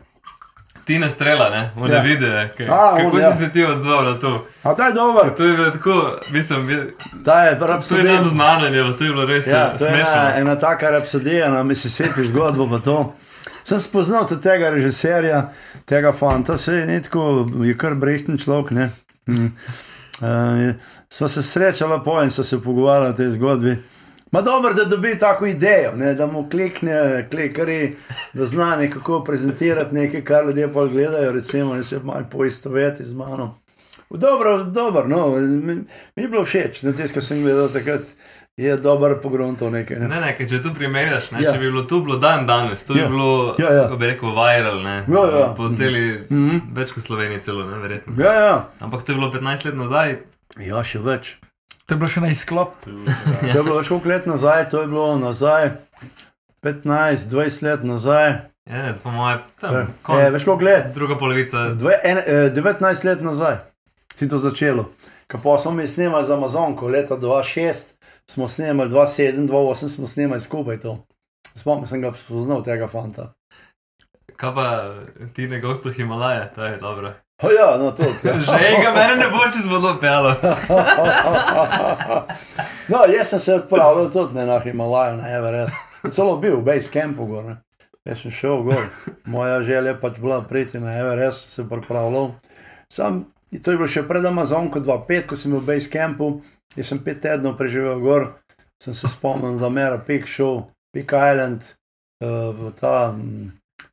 Ti 0.91 0.99
ne 0.99 1.11
strela, 1.11 1.51
ne? 1.51 1.71
One 1.77 1.87
Ja. 1.87 1.97
ja. 1.97 2.03
videe, 2.03 2.49
kaj, 2.57 2.67
A, 2.69 2.91
on, 2.91 2.99
kako 2.99 3.19
ja. 3.19 3.33
si 3.33 3.39
se 3.39 3.51
ti 3.51 3.65
odzval 3.65 4.05
na 4.05 4.15
to? 4.15 4.47
A 4.63 4.75
ta 4.75 4.87
je 4.87 4.93
dober, 4.93 5.35
To 5.37 5.45
je 5.45 5.57
bilo 5.57 5.71
tako, 5.71 5.95
mislim, 6.31 6.71
je, 6.71 6.87
ta 7.25 7.43
je 7.43 7.59
to 7.59 7.65
je 7.65 7.69
nam 7.69 7.69
rapsodija. 7.69 8.25
znano, 8.25 8.65
je 8.65 8.71
bilo, 8.73 8.93
to 8.93 9.05
je 9.05 9.11
bilo 9.11 9.25
res 9.25 9.47
Ja, 9.47 9.71
to 9.71 9.79
smešno. 9.79 10.13
ena, 10.13 10.37
ena 10.37 10.59
taka 10.59 10.91
rapsodija 10.91 11.51
na 11.51 11.63
Mississippi 11.63 12.23
zgodbo 12.23 12.67
pa 12.69 12.79
to. 12.79 13.15
Sem 13.65 13.81
spoznal 13.81 14.27
tudi 14.27 14.43
tega 14.43 14.71
režiserja, 14.71 15.51
tega 15.85 16.13
fanta, 16.13 16.59
se 16.59 16.75
je 16.75 16.87
netko, 16.87 17.29
je 17.63 17.77
kar 17.77 17.95
brehten 17.95 18.39
človek, 18.39 18.71
ne. 18.71 18.91
Mm. 19.29 19.47
Uh, 20.21 20.75
sva 21.09 21.29
se 21.29 21.43
srečala 21.43 22.03
po 22.03 22.23
in 22.23 22.31
so 22.31 22.45
se 22.45 22.59
pogovarjala 22.59 23.09
o 23.09 23.13
tej 23.13 23.31
zgodbi. 23.31 23.77
Ma 24.31 24.41
dobro, 24.43 24.75
da 24.75 24.85
dobi 24.87 25.19
tako 25.19 25.47
idejo, 25.47 25.93
ne, 25.95 26.15
da 26.15 26.27
mu 26.27 26.49
klikne, 26.51 26.97
klikari, 27.31 27.97
da 28.33 28.47
zna 28.47 28.77
nekako 28.77 29.25
prezentirati 29.25 29.95
nekaj, 29.95 30.23
kar 30.23 30.47
ljudje 30.47 30.73
pa 30.73 30.87
gledajo, 30.87 31.33
recimo, 31.33 31.75
da 31.75 31.83
se 31.85 32.01
malo 32.01 32.25
poistoveti 32.31 33.05
z 33.05 33.15
mano. 33.15 33.59
Dobro, 34.11 34.63
dobro, 34.65 35.07
no, 35.07 35.29
mi, 35.31 35.75
mi 36.17 36.23
je 36.23 36.29
bilo 36.29 36.45
všeč, 36.45 36.83
na 36.83 36.93
tisto, 36.93 37.15
kar 37.15 37.25
sem 37.25 37.43
gledal 37.43 37.69
takrat. 37.69 38.01
je 38.57 38.77
dober 38.77 39.15
pogruntov 39.23 39.71
nekaj. 39.71 39.97
Ne? 39.97 40.09
Ne, 40.09 40.21
ne, 40.21 40.47
če 40.47 40.63
tu 40.63 40.69
primerjaš, 40.75 41.31
ne, 41.31 41.39
Ja. 41.41 41.53
če 41.53 41.59
bi 41.59 41.67
bilo 41.67 41.83
tu 41.83 42.03
bilo 42.03 42.17
dan 42.19 42.47
danes, 42.47 42.85
to 42.85 42.93
Ja. 42.93 43.05
bi 43.05 43.11
bilo, 43.11 43.55
Ja, 43.59 43.73
ja. 43.73 43.83
kako 43.83 43.97
bi 43.97 44.07
rekel, 44.07 44.29
viral, 44.31 44.83
ne, 44.83 44.97
Ja, 45.09 45.23
ja. 45.39 45.55
po 45.57 45.69
celi, 45.71 46.27
Mhm. 46.31 46.59
več 46.75 46.93
kot 46.93 47.03
Sloveniji 47.03 47.41
celo, 47.41 47.65
ne, 47.65 47.79
verjetno. 47.79 48.15
Ja, 48.19 48.33
ja. 48.35 48.69
Ampak 48.81 49.03
to 49.03 49.13
je 49.13 49.17
bilo 49.17 49.33
15 49.33 49.65
let 49.65 49.75
nazaj, 49.75 50.17
ja, 50.59 50.85
še 50.85 50.99
več. 51.01 51.37
To 51.91 51.95
je 51.95 51.99
bilo 51.99 52.09
še 52.09 52.21
na 52.23 52.29
izklop. 52.31 52.77
To 52.87 52.91
ja. 52.95 53.51
je 53.51 53.63
bilo 53.67 53.81
več 53.81 53.89
kot 53.91 54.05
let 54.07 54.27
nazaj, 54.31 54.69
to 54.71 54.85
je 54.85 54.87
bilo 54.87 55.17
nazaj 55.19 55.73
15-20 56.63 57.65
let 57.67 57.83
nazaj. 57.83 58.29
je, 58.71 58.95
po 59.03 59.11
moje, 59.11 59.41
tam, 59.59 59.75
Je, 59.75 59.87
kon, 60.07 60.21
je, 60.23 60.29
več 60.31 60.47
kot 60.47 60.63
let. 60.63 60.95
druga 60.95 61.17
polovica, 61.19 61.65
Dve, 61.75 61.97
en, 62.07 62.23
eh, 62.23 62.47
19 62.55 63.05
let 63.05 63.25
nazaj 63.27 63.57
si 64.15 64.29
to 64.29 64.39
začelo. 64.39 64.87
Ko 65.27 65.59
smo 65.59 65.73
mi 65.73 65.89
snemali 65.89 66.27
za 66.27 66.37
Amazonko, 66.37 66.89
leta 66.89 67.17
2006, 67.19 67.91
smo 68.31 68.49
snemali 68.49 68.91
2007, 68.91 69.49
2008, 69.49 69.89
smo 69.89 70.07
snemali 70.07 70.41
skupaj 70.41 70.81
to. 70.81 70.99
Spomnim 71.55 71.87
sem 71.87 72.03
ga 72.03 72.13
spoznal 72.15 72.63
tega 72.63 72.87
fanta. 72.87 73.33
kaj 74.37 74.55
pa 74.55 74.95
ti 75.35 75.49
ne 75.49 75.61
gostu 75.61 75.93
Himalaje, 75.93 76.53
to 76.55 76.65
je 76.65 76.77
dobro. 76.77 77.13
O 77.43 77.51
ja, 77.51 77.79
no 77.79 77.93
to. 77.93 78.05
Že 78.47 78.61
enega 78.61 78.93
mene 78.93 79.17
ne 79.17 79.29
bo 79.33 79.49
čez 79.53 79.69
vodo 79.69 79.97
pelo. 80.01 80.37
no, 82.93 82.99
jaz 83.09 83.29
sem 83.29 83.41
se 83.41 83.55
odpravil 83.55 84.11
tudi 84.13 84.37
ne, 84.37 84.47
na 84.47 84.61
Himalaju, 84.61 85.17
na 85.17 85.29
Everest. 85.29 85.75
Celo 86.13 86.37
bil 86.37 86.61
v 86.61 86.65
base 86.65 86.93
campu 86.93 87.27
gor. 87.27 87.45
Ne. 87.45 87.57
Jaz 88.05 88.23
sem 88.23 88.31
šel 88.31 88.63
gor. 88.69 88.85
Moja 89.25 89.63
želja 89.65 89.97
pač 90.01 90.21
bila 90.21 90.43
priti 90.45 90.81
na 90.81 90.93
Everest, 90.99 91.51
se 91.57 91.69
pripravljal. 91.69 92.31
Sam, 92.93 93.25
to 93.63 93.73
je 93.73 93.77
bilo 93.77 93.89
še 93.89 94.05
pred 94.09 94.25
Amazonko 94.27 94.81
2.5, 94.85 95.27
ko 95.27 95.37
sem 95.37 95.53
bil 95.53 95.65
v 95.65 95.69
base 95.75 95.91
campu. 95.93 96.41
Jaz 96.77 96.93
sem 96.93 97.01
pet 97.03 97.23
tednov 97.25 97.57
preživel 97.59 97.99
gor, 98.03 98.35
sem 98.83 98.95
se 98.95 99.09
spomnil, 99.11 99.59
da 99.59 99.69
mera 99.73 99.99
Peak 99.99 100.29
Show, 100.31 100.69
Peak 100.95 101.11
Island, 101.17 101.67
uh, 102.23 102.69
ta, 102.79 103.11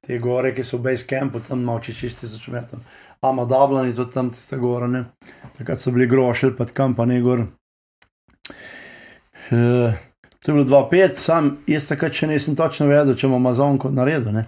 te 0.06 0.20
gore, 0.22 0.54
ki 0.54 0.64
so 0.64 0.78
v 0.78 0.92
base 0.92 1.08
campu, 1.10 1.42
tam 1.42 1.66
malo 1.66 1.82
čisti 1.82 2.30
so 2.30 2.38
čumetom. 2.38 2.84
Ama 3.22 3.46
Dublin 3.46 3.86
je 3.86 3.96
tudi 3.96 4.12
tam 4.12 4.30
tiste 4.30 4.58
gore, 4.58 4.88
ne. 4.88 5.04
Takrat 5.58 5.82
so 5.82 5.92
bili 5.92 6.08
grošelj, 6.08 6.56
pa 6.58 6.66
kampa 6.66 7.06
ne 7.06 7.22
gor. 7.22 7.46
Uh, 9.52 9.94
to 10.40 10.52
je 10.52 10.54
bilo 10.54 10.66
2-5, 10.66 11.16
sam 11.16 11.58
jaz 11.68 11.88
takrat 11.88 12.14
še 12.14 12.28
nisem 12.28 12.56
točno 12.56 12.88
vedel, 12.88 13.16
če 13.18 13.30
bom 13.32 13.42
Amazonko 13.42 13.92
naredil. 13.92 14.36
Ne. 14.36 14.46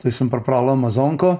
To 0.00 0.10
sem 0.10 0.30
pripravljal 0.32 0.76
Amazonko, 0.76 1.32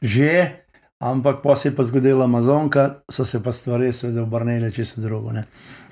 že, 0.00 0.64
ampak 1.04 1.42
pa 1.42 1.56
se 1.56 1.68
je 1.68 1.76
pa 1.76 1.84
zgodila 1.84 2.24
Amazonka, 2.24 3.04
so 3.12 3.24
se 3.24 3.42
pa 3.42 3.52
stvari 3.52 3.92
seveda 3.92 4.22
obrnile 4.22 4.70
čisto 4.72 5.04
drugo. 5.04 5.32
Ne. 5.32 5.44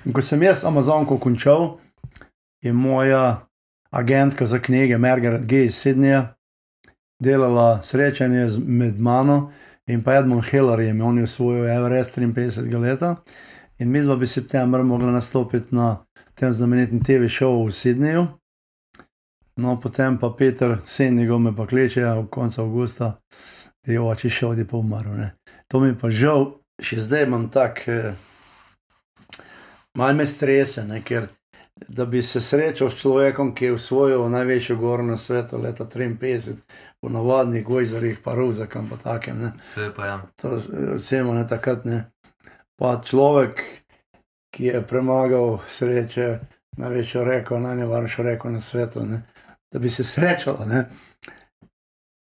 In 0.05 0.13
ko 0.13 0.21
sem 0.21 0.41
jaz 0.41 0.65
Amazonko 0.65 1.19
končal, 1.21 1.77
je 2.63 2.73
moja 2.73 3.45
agentka 3.93 4.45
za 4.45 4.59
knjige 4.59 4.97
Margaret 4.97 5.45
G. 5.45 5.65
iz 5.65 5.75
Sydneyja 5.75 6.33
delala 7.19 7.81
srečanje 7.83 8.49
z, 8.49 8.59
med 8.59 8.99
mano 8.99 9.51
in 9.87 10.03
pa 10.03 10.13
Edmund 10.13 10.43
Hillarjem, 10.51 11.01
on 11.01 11.17
je 11.17 11.23
osvojil 11.23 11.67
Everest 11.69 12.17
53 12.17 12.79
leta. 12.79 13.15
In 13.79 13.91
mi 13.91 14.01
dva 14.01 14.15
bi 14.15 14.27
septembra 14.27 14.83
mogla 14.83 15.11
nastopiti 15.11 15.75
na 15.75 16.05
tem 16.35 16.53
znamenitem 16.53 17.03
TV 17.03 17.27
šovu 17.27 17.65
v 17.65 17.71
Sydneyju. 17.71 18.27
No, 19.55 19.79
potem 19.81 20.17
pa 20.17 20.29
Peter 20.37 20.77
Senigov 20.85 21.39
me 21.39 21.55
pa 21.55 21.67
kleče 21.67 22.07
ob 22.07 22.29
koncu 22.29 22.61
avgusta, 22.61 23.19
da 23.85 23.91
je 23.91 24.01
oči 24.01 24.29
šel, 24.29 24.55
da 24.55 24.61
je 24.61 24.67
pa 24.67 24.77
umrl. 24.77 25.13
Ne. 25.17 25.33
To 25.67 25.79
mi 25.79 25.91
je 25.91 25.99
pa 25.99 26.09
žal, 26.09 26.47
še 26.81 27.01
zdaj 27.01 27.27
imam 27.27 27.49
tak, 27.53 27.83
eh, 27.87 28.15
malo 29.97 30.13
me 30.13 30.25
strese, 30.25 30.87
ne, 30.87 31.01
ker 31.01 31.27
da 31.75 32.05
bi 32.05 32.23
se 32.23 32.41
srečal 32.41 32.89
s 32.89 32.95
človekom, 32.95 33.55
ki 33.55 33.65
je 33.65 33.73
usvojil 33.73 34.29
največjo 34.29 34.75
goro 34.75 35.03
na 35.03 35.17
svetu 35.17 35.57
leta 35.57 35.85
53, 35.85 36.55
v 37.01 37.09
navadnih 37.09 37.65
gojzarjih, 37.65 38.19
pa 38.23 38.35
ruzakam, 38.35 38.89
pa 38.89 38.97
takem. 38.97 39.39
Ne 39.39 39.51
To 39.75 39.81
je 39.81 39.93
pa 39.93 40.05
ja. 40.05 40.21
to 40.35 40.61
recimo 40.93 41.33
ne 41.33 41.47
takrat 41.47 41.85
ne. 41.85 42.05
Pa 42.75 43.01
človek, 43.05 43.63
ki 44.53 44.65
je 44.65 44.81
premagal 44.87 45.59
sreče, 45.67 46.39
največjo 46.77 47.23
reko, 47.23 47.59
najnevarnejšo 47.59 48.23
reko 48.23 48.49
na 48.49 48.61
svetu, 48.61 49.03
ne. 49.03 49.23
da 49.71 49.79
bi 49.79 49.89
se 49.89 50.03
srečala. 50.03 50.65
Ne. 50.65 50.85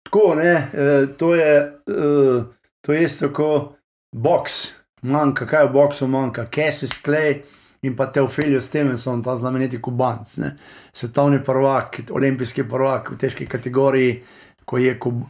Tako, 0.02 0.34
ne, 0.34 0.68
eh, 0.74 1.06
to 1.18 1.34
je, 1.34 1.56
eh, 1.88 2.42
to 2.80 2.92
je 2.92 3.04
isto 3.04 3.32
kot 3.32 3.74
boks, 4.14 4.74
manjka, 5.02 5.46
kaj 5.46 5.66
v 5.66 5.72
boksu 5.72 6.06
manjka, 6.06 6.46
Cassis 6.54 7.02
Clay 7.04 7.42
in 7.82 7.96
pa 7.96 8.06
Teofilius 8.06 8.64
Stevenson, 8.64 9.22
ta 9.22 9.36
znameniti 9.36 9.82
kubanc, 9.82 10.36
ne. 10.36 10.56
svetovni 10.92 11.44
prvak, 11.44 12.00
olimpijski 12.10 12.64
prvak 12.68 13.10
v 13.10 13.18
težki 13.18 13.46
kategoriji, 13.46 14.22
ko 14.64 14.78
je 14.78 14.98
ko, 14.98 15.08
uh, 15.10 15.24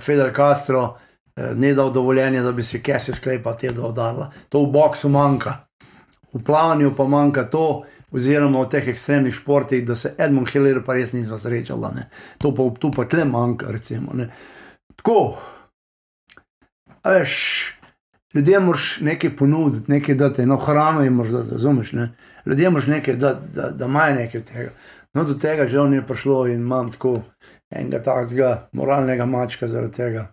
Fidel 0.00 0.34
Castro 0.36 0.98
eh, 1.36 1.54
ne 1.54 1.72
dal 1.74 1.92
dovoljenja, 1.92 2.42
da 2.42 2.52
bi 2.52 2.62
se 2.62 2.82
Cassis 2.84 3.20
Clay 3.24 3.42
pa 3.42 3.54
te 3.56 3.72
dodala. 3.72 4.30
To 4.48 4.66
v 4.66 4.72
boksu 4.72 5.08
manjka. 5.08 5.54
V 6.32 6.42
plavanju 6.44 6.92
pa 6.96 7.06
manjka 7.08 7.46
to, 7.48 7.84
oziroma 8.12 8.60
v 8.66 8.68
teh 8.68 8.88
ekstremnih 8.92 9.34
športih, 9.34 9.86
da 9.86 9.96
se 9.96 10.12
Edmund 10.18 10.52
Hiller 10.52 10.82
pa 10.84 10.92
res 10.98 11.12
nisva 11.16 11.38
srečala. 11.40 11.92
Ne. 11.96 12.08
To 12.38 12.52
pa, 12.52 12.68
tu 12.80 12.90
pa 12.92 13.08
tle 13.08 13.24
manjka, 13.24 13.72
recimo. 13.72 14.12
Ne. 14.12 14.28
Tako. 14.96 15.38
Veš, 17.08 17.77
ljudem 18.34 18.64
moraš 18.64 19.00
nekaj 19.00 19.36
ponuditi, 19.36 19.92
nekaj 19.92 20.14
dati, 20.14 20.42
eno 20.42 20.56
hrano 20.56 21.02
jim 21.02 21.12
moraš 21.14 21.32
dati, 21.32 21.50
razumeš? 21.50 21.92
Ne? 21.92 22.08
Ljudem 22.46 22.72
moraš 22.72 22.86
nekaj 22.86 23.16
dati, 23.16 23.40
da, 23.54 23.70
da 23.70 23.84
imajo 23.86 24.14
nekaj 24.14 24.40
od 24.40 24.46
tega. 24.46 24.70
No, 25.14 25.24
do 25.24 25.34
tega 25.34 25.68
žal 25.68 25.90
ni 25.90 26.02
prišlo 26.06 26.46
in 26.46 26.60
imam 26.60 26.92
tako 26.92 27.22
enega 27.70 28.02
takega 28.02 28.68
moralnega 28.72 29.26
mačka 29.26 29.68
zaradi 29.68 29.94
tega. 29.94 30.26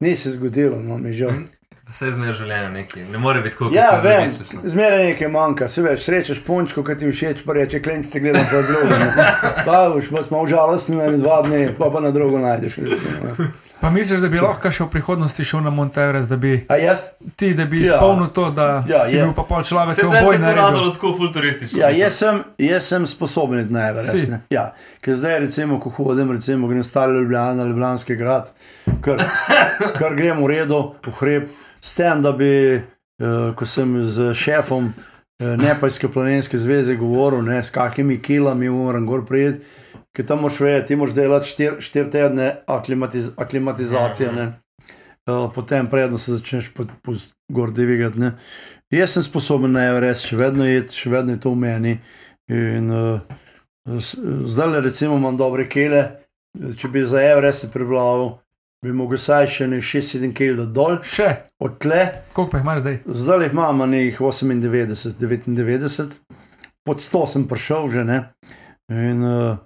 Ni 0.00 0.16
se 0.16 0.30
zgodilo, 0.30 0.78
no, 0.78 0.98
mi 0.98 1.12
žal. 1.12 1.30
Vse 1.88 2.10
zmer 2.12 2.34
življenje 2.34 2.68
neki, 2.70 3.02
ne 3.02 3.18
more 3.18 3.40
biti 3.40 3.56
tako, 3.56 3.70
Ja, 3.72 3.86
kot 3.90 4.00
si 4.00 4.08
vem, 4.08 4.18
zamisliš. 4.20 4.50
no. 4.52 4.60
zmeraj 4.64 5.04
nekaj 5.06 5.28
manjka, 5.28 5.68
se 5.68 5.82
veš, 5.82 6.02
srečeš 6.04 6.42
punčko, 6.44 6.84
ki 6.84 6.96
ti 6.96 7.08
všeč, 7.08 7.40
pa 7.46 7.52
reče, 7.52 7.80
klinci 7.82 8.20
gledam 8.20 8.44
pa 8.44 8.60
drugo. 8.62 8.88
ne. 8.90 9.08
Pa 9.64 9.78
už 9.90 10.10
pa 10.10 10.22
smo 10.22 10.42
užalostni 10.42 10.96
na 10.96 11.08
dva 11.16 11.42
dni, 11.42 11.70
pa 11.78 11.88
pa 11.90 12.00
na 12.00 12.10
drugo 12.10 12.38
najdeš. 12.38 12.76
Recimo, 12.76 13.16
ne. 13.24 13.48
Pa 13.80 13.90
misliš, 13.90 14.20
da 14.20 14.28
bi 14.28 14.38
lahko 14.38 14.70
še 14.70 14.84
v 14.84 14.90
prihodnosti 14.90 15.44
šel 15.44 15.60
na 15.60 15.70
Mount 15.70 15.96
Everest, 15.96 16.28
da 16.28 16.36
bi 16.36 16.64
A 16.68 16.76
jaz, 16.76 17.04
ti, 17.36 17.52
da 17.54 17.64
bi 17.64 17.78
Ja. 17.78 17.82
izpolnil 17.84 18.26
to, 18.28 18.50
da 18.50 18.82
Ja, 18.84 19.00
si 19.00 19.16
je. 19.16 19.22
bil 19.22 19.32
pa 19.32 19.42
pol 19.44 19.62
človek, 19.62 19.94
Se 19.94 20.00
ki 20.00 20.06
je 20.06 20.12
je 20.12 20.24
boj 20.24 20.34
to 20.34 20.40
naredil. 20.40 20.62
radilo 20.64 20.90
tako 20.90 21.12
futuristično. 21.14 21.78
ja, 21.78 21.88
jaz, 21.90 22.12
sem, 22.14 22.40
jaz 22.58 22.84
sem 22.84 23.06
sposoben 23.06 23.66
na 23.70 23.88
Everest. 23.88 24.28
Ne. 24.28 24.40
Ja, 24.50 24.72
ker 25.00 25.14
zdaj, 25.14 25.38
recimo, 25.40 25.78
ko 25.78 25.90
hodim, 25.92 26.32
recimo, 26.32 26.66
grem 26.66 26.82
stari 26.82 27.12
Ljubljana, 27.12 27.64
Ljubljanski 27.64 28.16
grad, 28.16 28.50
kar, 29.00 29.22
kar 29.94 30.14
grem 30.14 30.42
v 30.42 30.46
redu, 30.48 30.82
v 31.04 31.12
hrib, 31.12 31.42
s 31.80 31.94
tem, 31.94 32.18
da 32.20 32.32
bi, 32.32 32.82
uh, 33.20 33.54
ko 33.54 33.64
sem 33.64 34.02
z 34.04 34.34
šefom 34.34 34.90
Nepalske 35.38 36.08
planinske 36.10 36.58
zveze 36.58 36.96
govoril, 36.98 37.42
ne, 37.46 37.60
s 37.62 37.70
kakimi 37.70 38.16
kilami 38.22 38.70
moram 38.70 39.06
gor 39.06 39.22
prijeti, 39.26 39.66
ker 40.16 40.26
tam 40.26 40.40
moraš 40.42 40.60
vedeti, 40.60 40.86
ti 40.88 40.96
moraš 40.96 41.14
delati 41.14 41.46
štiri 41.46 41.84
štir 41.84 42.08
tedne 42.10 42.48
aklimatiz, 42.66 43.30
aklimatizacije, 43.36 44.32
ne. 44.32 44.48
Uh, 45.28 45.50
potem 45.54 45.86
predno 45.86 46.18
se 46.18 46.32
začneš 46.32 46.72
po, 46.74 46.86
po 47.02 47.12
gor 47.52 47.70
divigati. 47.70 48.18
ne. 48.18 48.32
Jaz 48.90 49.10
sem 49.10 49.22
sposoben 49.22 49.72
na 49.72 49.84
Everest, 49.92 50.26
še 50.26 50.36
vedno 50.36 50.64
je, 50.66 50.86
še 50.90 51.10
vedno 51.12 51.36
je 51.36 51.40
to 51.40 51.52
v 51.52 51.60
meni. 51.60 51.98
In, 52.48 52.90
uh, 52.90 53.20
zdaj, 54.48 54.80
recimo, 54.80 55.16
imam 55.20 55.36
dobre 55.36 55.68
kile. 55.68 56.24
Če 56.76 56.88
bi 56.88 57.04
za 57.06 57.20
Everest 57.22 57.60
se 57.60 57.70
priblavil, 57.70 58.38
bi 58.82 58.92
mogel 58.94 59.18
vsaj 59.18 59.48
še 59.50 59.66
ne 59.70 59.80
6-7 59.82 60.34
kg 60.36 60.66
dol, 60.74 61.00
Še, 61.02 61.30
od 61.58 61.78
tle, 61.82 62.02
koliko 62.32 62.50
pa 62.52 62.60
jih 62.60 62.66
imaš 62.66 62.82
zdaj? 62.84 62.98
zdaj 63.06 63.44
jih 63.46 63.56
imam 63.56 63.82
nekih 63.90 64.20
98, 64.20 65.18
99, 65.18 66.18
pod 66.86 67.02
100 67.02 67.24
sem 67.26 67.48
prišel 67.50 67.90
že 67.90 68.04
ne. 68.06 68.18
In, 68.88 69.24
uh, 69.26 69.58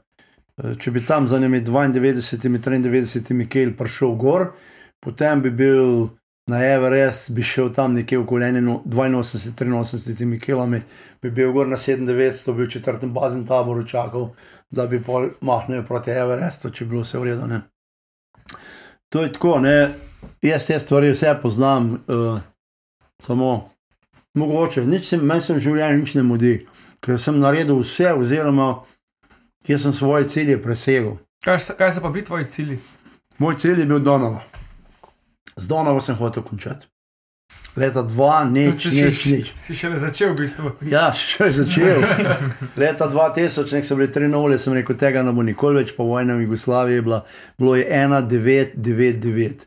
če 0.78 0.90
bi 0.90 1.04
tam 1.06 1.28
za 1.28 1.38
njimi 1.38 1.60
92, 1.60 2.40
93 2.88 3.46
kg 3.48 3.76
prišel 3.78 4.16
gor, 4.16 4.48
potem 5.00 5.42
bi 5.44 5.50
bil 5.50 6.08
na 6.50 6.58
Everest, 6.66 7.30
bi 7.30 7.42
šel 7.42 7.70
tam 7.74 7.94
nekje 7.94 8.18
v 8.18 8.26
koleninu 8.26 8.80
82, 8.86 9.54
83 9.54 10.40
kg, 10.42 10.80
bi 11.22 11.30
bil 11.30 11.52
gor 11.52 11.68
na 11.68 11.76
97, 11.76 12.52
bi 12.56 12.64
v 12.64 12.70
četrtem 12.70 13.12
baznem 13.14 13.46
taboru 13.46 13.84
čakal, 13.86 14.32
da 14.70 14.86
bi 14.86 15.02
pol 15.02 15.30
mahnil 15.40 15.84
proti 15.86 16.10
Everestu, 16.10 16.72
če 16.72 16.84
bi 16.84 16.96
bilo 16.96 17.04
vse 17.06 17.20
v 17.20 17.30
redu. 17.30 17.46
Ne. 17.46 17.60
To 19.12 19.22
je 19.22 19.32
tako, 19.32 19.58
ne. 19.60 19.94
jaz 20.42 20.66
te 20.66 20.78
stvari 20.80 21.10
vse 21.12 21.34
poznam, 21.42 21.92
uh, 21.92 22.40
samo 23.22 23.68
mogoče, 24.34 24.86
nič 24.86 25.08
se 25.08 25.16
meni 25.16 25.54
v 25.54 25.58
življenju 25.58 25.98
nič 26.00 26.14
ne 26.14 26.22
mudi, 26.22 26.52
ker 27.04 27.20
sem 27.20 27.40
naredil 27.40 27.82
vse, 27.82 28.14
oziroma 28.16 28.70
jaz 29.68 29.84
sem 29.84 29.92
svoje 29.92 30.28
cilje 30.32 30.56
presegel. 30.62 31.18
Kaj, 31.44 31.74
kaj 31.78 31.92
so 31.92 32.00
pa 32.00 32.10
bi 32.14 32.24
tvoji 32.24 32.48
cilji? 32.48 32.78
Moj 33.38 33.58
cilj 33.60 33.84
je 33.84 33.86
bil 33.86 34.00
Donova. 34.00 34.40
Z 35.56 35.68
Donovo 35.68 36.00
sem 36.00 36.16
hotel 36.16 36.42
končati. 36.42 36.88
Leta 37.76 38.02
2, 38.02 38.12
To 38.12 38.44
nič, 38.52 38.74
si, 38.74 38.90
nič, 38.92 39.14
še, 39.16 39.30
nič. 39.32 39.46
si 39.56 39.72
šele 39.72 39.96
začel 39.96 40.34
v 40.36 40.44
bistvu. 40.44 40.72
Ja, 40.84 41.08
še 41.16 41.48
je 41.48 41.52
začel. 41.64 42.04
Leta 42.76 43.08
2000, 43.08 43.72
nek 43.72 43.84
so 43.88 43.96
bili 43.96 44.12
3-0, 44.12 44.58
sem 44.60 44.76
rekel, 44.76 44.96
tega 45.00 45.22
ne 45.24 45.32
bo 45.32 45.40
nikoli 45.40 45.80
več, 45.80 45.94
po 45.96 46.04
vojni 46.04 46.36
v 46.36 46.44
Jugoslaviji 46.44 47.00
je 47.00 47.04
bila, 47.08 47.22
bilo 47.56 47.72
je 47.80 47.86
1-9-9-9. 47.88 49.64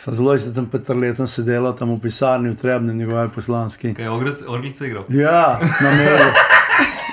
Sva 0.00 0.14
zelo 0.16 0.38
se 0.38 0.54
tam 0.54 0.70
Petr 0.70 0.94
letom 0.96 1.26
sedela, 1.28 1.74
tam 1.76 1.90
v 1.92 1.98
pisarni 2.00 2.54
v 2.54 2.56
Trebnem, 2.56 2.96
njegove 2.96 3.26
poslanski. 3.34 3.92
Kaj 3.98 4.04
je 4.06 4.46
Orglice 4.48 4.86
igral? 4.86 5.04
Ja, 5.12 5.58
na 5.60 5.90
meju. 5.90 6.30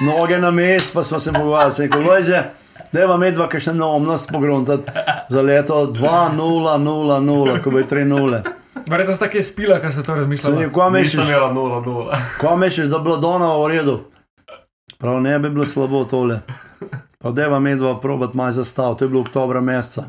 Noge 0.05 0.37
na 0.39 0.51
mest, 0.51 0.93
pa 0.93 1.03
smo 1.03 1.19
se 1.19 1.33
pogovarjali. 1.33 1.73
Sem 1.73 1.89
rekel, 1.89 2.05
Lojze, 2.05 2.43
da 2.93 3.03
ima 3.03 3.17
medva, 3.17 3.49
ki 3.49 3.59
še 3.59 3.73
neumnost 3.73 4.29
pogruntati 4.31 4.93
za 5.29 5.41
leto 5.41 5.81
2-0-0-0, 5.91 7.59
ko 7.65 7.73
bo 7.73 7.81
3-0. 7.81 8.41
Verjetno 8.87 9.13
sta 9.13 9.29
kaj 9.29 9.41
spila, 9.41 9.79
kaj 9.79 9.91
ste 9.91 10.01
to 10.01 10.05
Sem 10.05 10.15
razmišljali. 10.15 10.57
rekel, 10.57 10.73
kva 10.73 10.89
Misliš, 10.89 11.13
misliš, 11.13 11.27
da 11.27 11.33
je 11.35 11.41
0-0. 11.41 12.17
kva 12.39 12.55
misliš, 12.55 12.87
da 12.87 12.97
bi 12.97 13.03
bilo 13.03 13.17
Donova 13.17 13.65
v 13.65 13.71
redu? 13.71 13.99
Prav 14.97 15.21
ne 15.21 15.39
bi 15.39 15.49
bilo 15.49 15.65
slabo 15.65 16.05
tole. 16.05 16.39
Pa 17.17 17.31
deva 17.31 17.59
medva 17.59 17.99
probat 17.99 18.33
maj 18.33 18.51
zastav, 18.51 18.95
to 18.95 19.05
je 19.05 19.09
bilo 19.09 19.21
oktobra 19.21 19.61
meseca. 19.61 20.03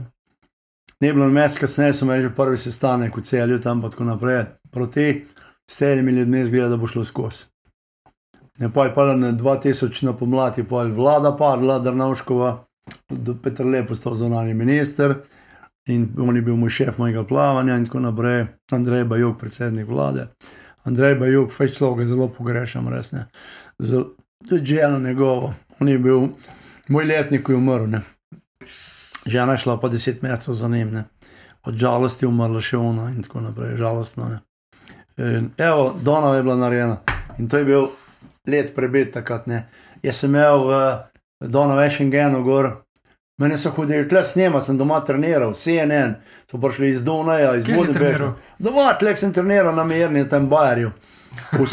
Ni 1.01 1.13
bilo 1.13 1.29
mesec 1.29 1.59
kasneje, 1.59 1.93
imeli 2.03 2.23
že 2.23 2.35
prvi 2.35 2.59
sestanek 2.59 3.17
v 3.17 3.23
celju, 3.23 3.59
tam 3.61 3.83
pa 3.83 3.89
tako 3.89 4.05
naprej. 4.05 4.45
Proti 4.71 5.25
s 5.71 5.77
temi 5.77 6.13
ljudmi 6.13 6.45
zgleda, 6.45 6.69
da 6.69 6.77
bo 6.77 6.87
šlo 6.87 7.05
skozi. 7.05 7.45
Ne 8.59 8.73
pa 8.73 8.85
je 8.85 8.95
pa 8.95 9.15
na 9.17 9.33
2000 9.33 10.05
na 10.05 10.13
pomlad, 10.13 10.59
je 10.59 10.65
pa 10.69 10.83
je 10.83 10.93
vlada 10.93 11.37
padla, 11.37 11.79
Drnavškova, 11.79 12.65
Petr 13.43 13.65
Lep 13.67 13.89
postal 13.89 14.15
zunani 14.15 14.55
minister 14.55 15.15
in 15.89 16.09
on 16.21 16.37
je 16.37 16.43
bil 16.43 16.57
moj 16.57 16.71
šef 16.71 16.99
mojega 16.99 17.25
plavanja 17.25 17.77
in 17.77 17.87
tako 17.87 18.01
naprej. 18.01 18.47
Andrej 18.71 19.05
Bajuk, 19.05 19.39
predsednik 19.41 19.89
vlade. 19.89 20.29
Andrej 20.85 21.15
Bajuk, 21.21 21.53
fajč 21.53 21.77
človek, 21.79 22.09
zelo 22.09 22.29
pogrešam, 22.29 22.89
res 22.89 23.13
ne. 23.13 23.27
Zelo- 23.79 24.15
Tudi 24.49 24.67
žena 24.67 24.99
njegovo, 24.99 25.55
on 25.81 25.89
je 25.89 25.99
bil 25.99 26.29
moj 26.89 27.05
letnik, 27.05 27.43
ko 27.43 27.53
je 27.53 27.59
umrl. 27.59 27.89
Ne. 27.91 28.01
Žena 29.27 29.53
je 29.53 29.65
šla 29.65 29.81
pa 29.81 29.89
deset 29.89 30.23
mesecev 30.23 30.55
za 30.55 30.69
njim, 30.69 30.93
ne. 30.93 31.05
od 31.65 31.75
žalosti 31.75 32.25
je 32.25 32.29
umrla 32.29 32.61
še 32.61 32.77
ona 32.77 33.11
in 33.11 33.23
tako 33.23 33.41
naprej, 33.41 33.77
žalostno. 33.77 34.29
Ne. 34.29 34.39
In, 35.19 35.51
evo, 35.59 35.95
Donova 36.03 36.37
je 36.37 36.43
bila 36.43 36.57
narejena 36.57 36.97
in 37.39 37.49
to 37.49 37.59
je 37.59 37.65
bil 37.65 37.89
let 38.47 38.75
prebit 38.75 39.13
takrat. 39.13 39.49
Jaz 40.03 40.17
sem 40.17 40.31
imel 40.31 40.65
v 40.69 40.79
Donova 41.51 41.91
Schengenu 41.91 42.43
gor. 42.45 42.85
Mene 43.39 43.59
so 43.59 43.71
hodili 43.71 44.09
tle 44.09 44.25
snema, 44.25 44.63
sem 44.63 44.79
doma 44.79 45.01
treniral, 45.01 45.53
CNN, 45.55 46.15
so 46.51 46.59
prišli 46.59 46.89
iz 46.89 47.03
Dunaja, 47.03 47.55
iz 47.55 47.65
Budimpešte. 47.65 48.33
Doma, 48.59 48.93
tlek 48.95 49.19
sem 49.19 49.33
treniral 49.33 49.75
na 49.75 49.85
mirni, 49.85 50.29
tam 50.29 50.49
Bajerju. 50.49 50.91
Po 51.51 51.65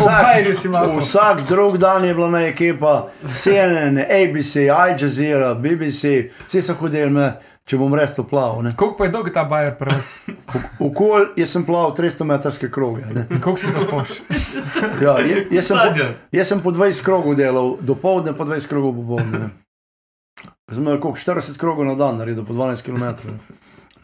mahal. 0.70 1.00
vsak 1.00 1.48
drug 1.48 1.78
dan 1.78 2.06
je 2.06 2.14
bila 2.14 2.30
na 2.30 2.42
ekipa, 2.42 3.08
CNN, 3.34 3.98
ABC, 4.00 4.70
Al 4.70 4.94
Jazeera, 5.00 5.54
BBC, 5.56 6.30
vsi 6.48 6.62
so 6.62 6.74
hodili 6.74 7.10
me, 7.10 7.32
če 7.66 7.78
bom 7.78 7.96
res 7.96 8.14
to 8.16 8.24
plaval. 8.24 8.62
ne. 8.62 8.76
Koliko 8.76 8.98
pa 8.98 9.04
je 9.04 9.10
dolg 9.10 9.34
ta 9.34 9.44
bajer 9.44 9.74
pri 9.76 9.96
vas? 9.96 10.14
Okol, 10.80 11.26
jaz 11.36 11.50
sem 11.50 11.66
plaval 11.66 11.96
300 11.96 12.24
metrske 12.26 12.70
kroge. 12.72 13.06
ne. 13.08 13.26
In 13.32 13.42
koliko 13.42 13.58
si 13.58 13.74
to 13.74 13.88
poš? 13.90 14.20
Ja, 15.02 15.18
je- 15.20 15.48
jaz, 15.52 15.66
sem 15.66 15.78
po, 15.78 16.06
jaz 16.32 16.48
sem 16.48 16.62
po 16.62 16.72
20 16.72 17.02
krogov 17.02 17.36
delal, 17.36 17.78
do 17.82 17.96
povdne 17.96 18.38
pa 18.38 18.44
20 18.46 18.68
krogov 18.68 18.94
popoldne. 18.94 19.50
Imel 20.72 21.00
koliko 21.02 21.20
40 21.20 21.58
krogov 21.58 21.86
na 21.86 21.96
dan, 21.96 22.18
naredil 22.18 22.46
po 22.46 22.54
12 22.54 22.82
km. 22.82 23.30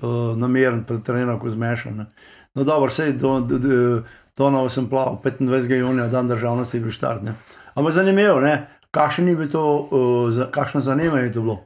Uh, 0.02 0.38
nameren, 0.38 0.84
pretreniran, 0.84 1.40
ko 1.40 1.50
zmešan. 1.50 1.98
ne. 1.98 2.06
No, 2.54 2.64
dobro, 2.64 2.90
sej 2.90 3.14
do, 3.14 3.40
do, 3.40 3.58
do, 3.58 4.02
do 4.38 4.50
novo 4.50 4.70
sem 4.70 4.90
plaval, 4.90 5.20
25. 5.24 5.76
junija, 5.76 6.08
dan 6.08 6.28
državnosti 6.28 6.78
je 6.78 6.82
bil 6.82 6.92
štart. 6.92 7.24
ne. 7.24 7.34
Ampak 7.74 7.94
zanimivo, 7.94 8.40
ne, 8.40 8.68
kakšen 8.92 9.28
je 9.28 9.36
bil 9.36 9.52
to, 9.52 9.88
uh, 9.92 10.32
za, 10.32 10.52
kakšno 10.52 10.82
zanimanje 10.82 11.24
je 11.24 11.34
to 11.34 11.42
bilo. 11.42 11.60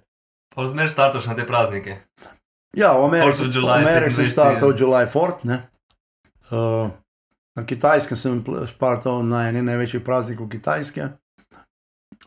Pa 0.55 0.67
znaš 0.67 0.91
startaš 0.91 1.25
na 1.25 1.35
te 1.35 1.47
praznike. 1.47 1.97
Ja, 2.75 2.97
v 2.99 3.05
Ameriki, 3.05 3.43
v 3.43 3.69
Ameriki 3.69 4.13
sem 4.13 4.25
25. 4.25 4.31
startal 4.31 4.73
July 4.75 5.07
4. 5.07 5.43
Ne? 5.43 5.61
Uh, 6.51 6.91
na 7.55 7.63
Kitajskem 7.65 8.17
sem 8.17 8.43
startal 8.67 9.23
na 9.23 9.47
eni 9.49 9.63
največjih 9.63 10.03
praznikov 10.03 10.49
Kitajske, 10.51 11.09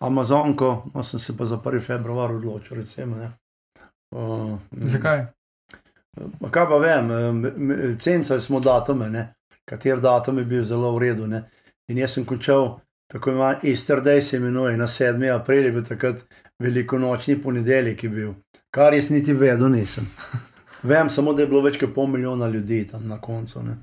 Amazonko, 0.00 0.90
no 0.94 1.02
sem 1.02 1.20
se 1.20 1.36
pa 1.36 1.44
za 1.44 1.56
1. 1.56 1.80
februar 1.80 2.32
odločil. 2.32 2.76
Recimo, 2.76 3.16
ne. 3.16 3.30
uh, 4.16 4.58
Zakaj? 4.72 5.26
Kaj 6.50 6.68
pa 6.68 6.78
vem, 6.78 7.10
cencali 7.98 8.40
smo 8.40 8.60
datume, 8.60 9.10
ne? 9.10 9.34
kater 9.68 10.00
datum 10.00 10.38
je 10.38 10.44
bil 10.44 10.64
zelo 10.64 10.94
v 10.96 10.98
redu. 10.98 11.26
Ne? 11.26 11.42
In 11.88 11.98
jaz 11.98 12.16
sem 12.16 12.24
končal, 12.24 12.78
tako 13.12 13.30
imenovan 13.30 13.60
Easter 13.62 14.02
Day 14.02 14.20
se 14.20 14.36
imenuje, 14.36 14.76
na 14.76 14.86
7. 14.86 15.34
april 15.34 15.64
je 15.64 15.72
bil 15.72 15.84
takrat 15.84 16.24
velikonočni 16.58 17.42
ponedeljek 17.42 18.04
je 18.04 18.10
bil, 18.10 18.32
kar 18.70 18.94
jaz 18.94 19.10
niti 19.10 19.32
vedel 19.32 19.68
nisem. 19.70 20.08
Vem 20.82 21.10
samo, 21.10 21.32
da 21.34 21.42
je 21.42 21.48
bilo 21.48 21.62
več 21.62 21.78
kot 21.80 21.94
pol 21.94 22.06
milijona 22.06 22.48
ljudi 22.48 22.86
tam 22.90 23.08
na 23.08 23.20
koncu. 23.20 23.62
Ne? 23.62 23.76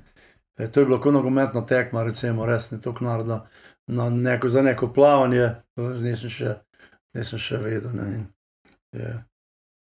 E, 0.58 0.68
to 0.68 0.80
je 0.80 0.86
bilo 0.86 1.00
kot 1.00 1.12
nogometna 1.12 1.66
tekma, 1.66 2.02
recimo, 2.04 2.46
res 2.46 2.70
ne 2.70 2.80
toliko 2.80 3.04
naroda. 3.04 3.44
Na 3.86 4.10
neko, 4.10 4.48
za 4.48 4.62
neko 4.62 4.88
plavanje, 4.92 5.50
nisem 5.76 6.30
še, 6.30 6.54
nisem 7.14 7.38
še 7.38 7.58
vedel. 7.62 7.92
Ne? 7.94 8.06
In, 8.14 8.26
je, 8.92 9.12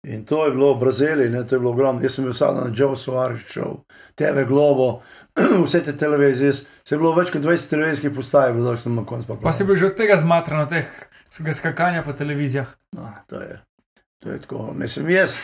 In 0.06 0.26
to 0.26 0.45
je 0.45 0.52
bilo 0.52 0.73
v 0.73 0.80
Braziliji, 0.80 1.30
ne, 1.30 1.44
to 1.45 1.56
je 1.56 1.60
bilo 1.60 1.72
ogromno. 1.72 2.02
Jaz 2.02 2.14
sem 2.15 2.26
bil 2.26 2.34
vsak 2.34 2.53
dan 2.53 2.68
na 2.69 2.73
Joe 2.77 2.98
Suarez 2.98 3.41
show, 3.49 3.82
TV 4.15 4.45
Globo, 4.45 5.02
vse 5.65 5.82
te 5.84 5.95
televizije, 5.98 6.53
se 6.53 6.91
je 6.91 6.98
bilo 6.98 7.15
več 7.18 7.32
kot 7.34 7.41
20 7.41 7.69
televizijskih 7.69 8.14
postaj, 8.14 8.53
bilo 8.53 8.76
sem 8.77 8.95
na 8.95 9.02
koncu 9.06 9.27
pa 9.27 9.38
Pa 9.41 9.53
si 9.53 9.65
bil 9.65 9.76
že 9.76 9.90
od 9.90 9.98
tega 9.98 10.18
zmatran, 10.22 10.68
od 10.68 10.76
tega 11.38 11.53
skakanja 11.53 12.03
po 12.06 12.14
televizijah. 12.14 12.69
No, 12.94 13.10
to 13.26 13.41
je. 13.41 13.57
To 14.22 14.30
je 14.32 14.41
tako. 14.41 14.73
Mislim, 14.77 15.10
jaz, 15.10 15.40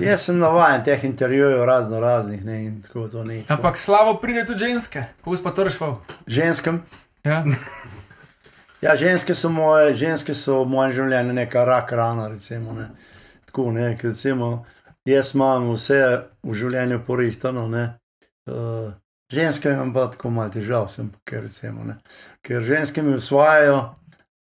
jaz 0.00 0.24
sem 0.24 0.40
navaden 0.40 0.84
teh 0.88 1.04
intervjujev, 1.04 1.64
razno 1.68 2.00
raznih, 2.00 2.44
ne, 2.44 2.64
in 2.64 2.80
tako 2.82 3.08
tako. 3.12 3.28
Ampak 3.48 3.76
slavo 3.76 4.16
pride 4.20 4.46
tudi 4.48 4.64
ženske, 4.64 5.04
kako 5.20 5.36
si 5.36 5.44
pa 5.44 5.52
to 5.52 5.68
rešval. 5.68 6.00
Ženskem, 6.26 6.80
Ja? 7.24 7.44
Ja, 8.80 8.96
ženske 8.96 9.34
so 9.34 9.48
moje, 9.48 9.96
ženske 9.96 10.34
so 10.34 10.62
v 10.64 10.70
mojem 10.72 10.92
življenju 10.92 11.34
neka 11.36 11.64
rak 11.64 11.92
rana, 11.92 12.28
recimo. 12.28 12.72
Ne. 12.72 12.88
Tako, 13.48 13.70
ne, 13.72 13.90
ker 13.98 14.12
recimo, 14.12 14.64
jaz 15.08 15.34
imam 15.34 15.72
vse 15.72 16.00
v 16.44 16.56
življenju 16.56 17.02
porihtano, 17.06 17.66
ne. 17.68 17.84
Uh, 18.48 18.92
ženske 19.32 19.72
imam 19.72 19.92
pa 19.92 20.08
tako 20.12 20.30
malo 20.32 20.52
težav, 20.54 20.88
sem 20.92 21.10
ker, 21.28 21.46
recimo, 21.48 21.84
ne. 21.84 21.98
ker 22.44 22.64
ženske 22.64 23.02
mi 23.02 23.16
usvajajo 23.18 23.82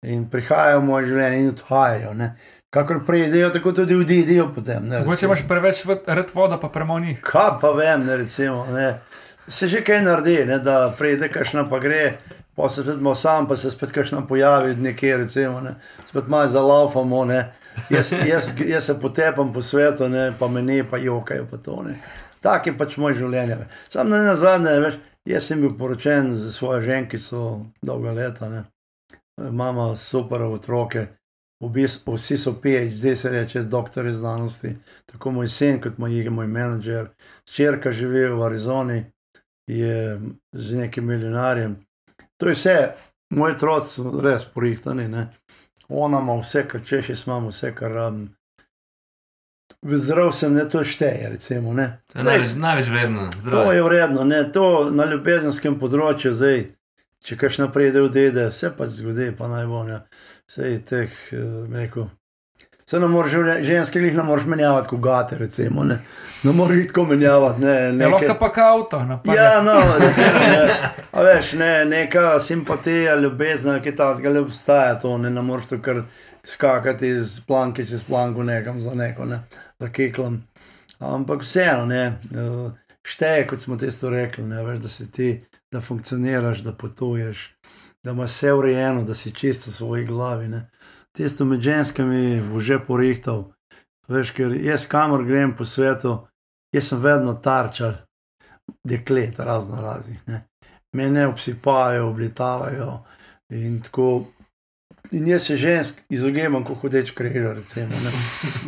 in 0.06 0.24
prihajajo 0.32 0.80
v 0.80 0.88
moje 0.88 1.10
življenje 1.10 1.42
in 1.42 1.52
odhajajo. 1.52 2.14
Ne. 2.16 2.32
Kakor 2.70 3.00
pridejo, 3.06 3.50
tako 3.50 3.72
tudi 3.74 3.96
odidejo 3.98 4.46
potem. 4.54 4.86
ne, 4.88 5.02
Mogoče 5.02 5.26
imaš 5.26 5.42
preveč 5.48 5.82
rad 6.06 6.30
voda, 6.34 6.56
pa 6.60 6.68
premalo 6.70 7.02
njih. 7.02 7.18
Kaj 7.26 7.56
pa 7.60 7.72
vem, 7.74 8.06
ne, 8.06 8.16
recimo, 8.20 8.62
ne. 8.70 9.00
se 9.48 9.68
že 9.68 9.82
kaj 9.84 10.02
naredi, 10.02 10.44
ne, 10.46 10.58
da 10.58 10.94
pride 10.98 11.28
kašna 11.28 11.66
pa 11.70 11.80
gre, 11.82 12.18
pa 12.60 12.68
se 12.68 12.82
spet 12.82 13.00
malo 13.00 13.14
sam, 13.14 13.48
pa 13.48 13.56
se 13.56 13.70
spet 13.70 13.92
kašna 13.92 14.26
pojavi 14.26 14.74
nekje, 14.76 15.16
recimo, 15.16 15.60
ne. 15.60 15.74
spet 16.08 16.28
malo 16.28 16.48
zalaufamo. 16.48 17.24
Ne. 17.24 17.52
Jaz, 17.90 18.12
jaz, 18.26 18.50
jaz 18.66 18.84
se 18.84 19.00
potepam 19.00 19.52
po 19.52 19.62
svetu, 19.62 20.08
ne, 20.08 20.32
pa 20.38 20.48
me 20.48 20.62
ne, 20.62 20.84
pa 20.90 20.98
jokajo 20.98 21.46
pa 21.50 21.56
to. 21.56 21.82
Ne. 21.82 21.94
Tak 22.40 22.66
je 22.66 22.76
pač 22.78 22.96
moje 22.96 23.14
življenje. 23.14 23.56
Sam 23.88 24.10
na 24.10 24.36
zadnje, 24.36 24.76
veš, 24.80 24.98
jaz 25.28 25.46
sem 25.46 25.60
bil 25.60 25.76
poročen 25.78 26.36
z 26.36 26.52
svojo 26.52 26.80
ženkico 26.82 27.66
dolga 27.82 28.12
leta. 28.12 28.48
Ne. 28.48 28.64
Imamo 29.40 29.94
super 29.96 30.42
otroke, 30.42 31.06
v 31.60 31.68
bistvu 31.68 32.16
vsi 32.16 32.38
so 32.38 32.54
PhD, 32.62 33.16
se 33.16 33.28
reče, 33.28 33.62
doktori 33.62 34.12
znanosti. 34.12 34.74
Tako 35.06 35.30
moj 35.30 35.48
sin, 35.48 35.80
kot 35.80 35.98
moj, 35.98 36.30
moj 36.30 36.46
menedžer, 36.46 37.10
črka 37.44 37.92
živi 37.92 38.28
v 38.28 38.42
Arizoni, 38.44 39.04
je 39.68 40.20
z 40.52 40.74
nekim 40.74 41.06
milijonarjem. 41.06 41.76
To 42.40 42.48
je 42.48 42.56
vse, 42.56 42.76
moji 43.36 43.54
otroci 43.54 43.94
so 43.94 44.20
res 44.24 44.46
porihtani. 44.48 45.08
Ne. 45.08 45.26
Ona 45.88 46.20
ima 46.22 46.38
vse, 46.40 46.64
kar 46.68 46.80
češ, 46.86 47.08
jaz 47.12 47.26
imam 47.26 47.48
vse, 47.50 47.74
kar 47.76 47.92
rabim. 47.92 48.28
Zdrav 49.82 50.32
sem, 50.36 50.54
ne 50.54 50.64
to 50.68 50.82
šteje, 50.84 51.28
recimo. 51.32 51.72
Ne. 51.72 52.00
To 52.12 52.18
je 52.18 52.22
Zdaj, 52.22 52.38
največ, 52.38 52.56
največ 52.56 52.88
vredno. 52.88 53.28
To 53.32 53.38
Zdravo. 53.40 53.72
je 53.72 53.82
vredno, 53.82 54.24
ne, 54.24 54.40
to 54.52 54.90
na 54.92 55.06
ljubezenskem 55.08 55.78
področju, 55.80 56.34
zdaj, 56.36 56.66
če 57.24 57.36
kaš 57.40 57.58
naprej 57.62 57.92
del 57.96 58.08
dede, 58.12 58.48
vse 58.52 58.72
pa 58.76 58.88
zgodi, 58.92 59.30
pa 59.38 59.48
naj 59.48 59.66
bo 59.70 59.84
ne. 59.88 60.02
Sej 60.50 60.80
teh, 60.84 61.14
eh, 61.32 61.46
rekel. 61.72 62.10
Se 62.90 62.98
ne 63.00 63.06
moreš, 63.06 63.32
ženske 63.62 64.00
jih 64.00 64.16
ne 64.16 64.22
moreš 64.22 64.44
menjavati, 64.46 64.88
kot 64.88 65.00
gate, 65.00 65.36
recimo. 65.38 65.84
Ne, 65.84 65.98
ne 66.42 66.52
moreš 66.52 66.76
jih 66.76 66.86
tako 66.86 67.04
menjavati. 67.04 67.60
Ne, 67.60 67.70
Je 67.70 67.92
neke- 67.92 68.10
lahko 68.12 68.38
pa 68.38 68.48
ka 68.52 68.64
avto, 68.72 68.98
napade. 69.04 69.36
Ja, 69.36 69.62
no, 69.62 69.76
recimo, 69.98 70.26
ne. 70.40 70.78
A 71.12 71.22
veš, 71.22 71.52
ne, 71.52 71.84
neka 71.84 72.40
simpatija, 72.40 73.14
ljubezen, 73.14 73.78
ki 73.82 73.94
ta 73.96 74.14
zgolj 74.14 74.38
obstaja, 74.38 74.98
to 74.98 75.18
ne, 75.18 75.30
ne 75.30 75.42
moreš 75.42 75.66
to 75.66 75.78
kar 75.78 76.02
skakati 76.44 77.08
iz 77.08 77.40
planke 77.46 77.86
čez 77.86 78.02
planko 78.02 78.42
nekam 78.42 78.80
za 78.80 78.94
neko, 78.94 79.24
ne, 79.24 79.42
za 79.78 79.88
kiklom. 79.88 80.40
Ampak 80.98 81.42
vseeno, 81.42 81.86
ne, 81.86 82.02
eh, 82.34 82.70
šteje, 83.02 83.46
kot 83.46 83.60
smo 83.60 83.76
testo 83.76 84.10
rekli, 84.10 84.44
ne, 84.44 84.64
veš, 84.64 84.78
da 84.78 84.88
si 84.88 85.10
ti 85.10 85.30
da 85.72 85.80
funkcioniraš, 85.80 86.58
da 86.58 86.72
potuješ, 86.72 87.54
da 88.02 88.10
imaš 88.10 88.30
vse 88.30 88.52
urejeno, 88.52 89.02
da 89.04 89.14
si 89.14 89.30
čisto 89.32 89.70
v 89.70 89.74
svoji 89.74 90.04
glavi. 90.04 90.48
Ne. 90.48 90.66
Tisto 91.20 91.44
med 91.44 91.60
ženskami 91.60 92.40
bo 92.48 92.60
že 92.64 92.78
porihtal. 92.80 93.52
Veš, 94.08 94.30
ker 94.32 94.54
jaz 94.56 94.86
kamor 94.88 95.20
grem 95.28 95.52
po 95.52 95.66
svetu, 95.68 96.14
jaz 96.72 96.88
sem 96.88 97.02
vedno 97.02 97.34
tarčal, 97.36 97.98
deklet, 98.88 99.36
razno 99.36 99.82
raznih. 99.84 100.16
ne. 100.26 100.46
Mene 100.96 101.26
obsipajo, 101.28 102.08
oblitavajo 102.08 103.02
in 103.52 103.82
tako. 103.84 104.24
In 105.12 105.28
jaz 105.28 105.42
se 105.42 105.56
žensk 105.56 106.00
izogibam, 106.08 106.64
kot 106.64 106.80
hodeč 106.80 107.12
križar. 107.12 107.60
Recimo, 107.60 108.00
ne. 108.04 108.10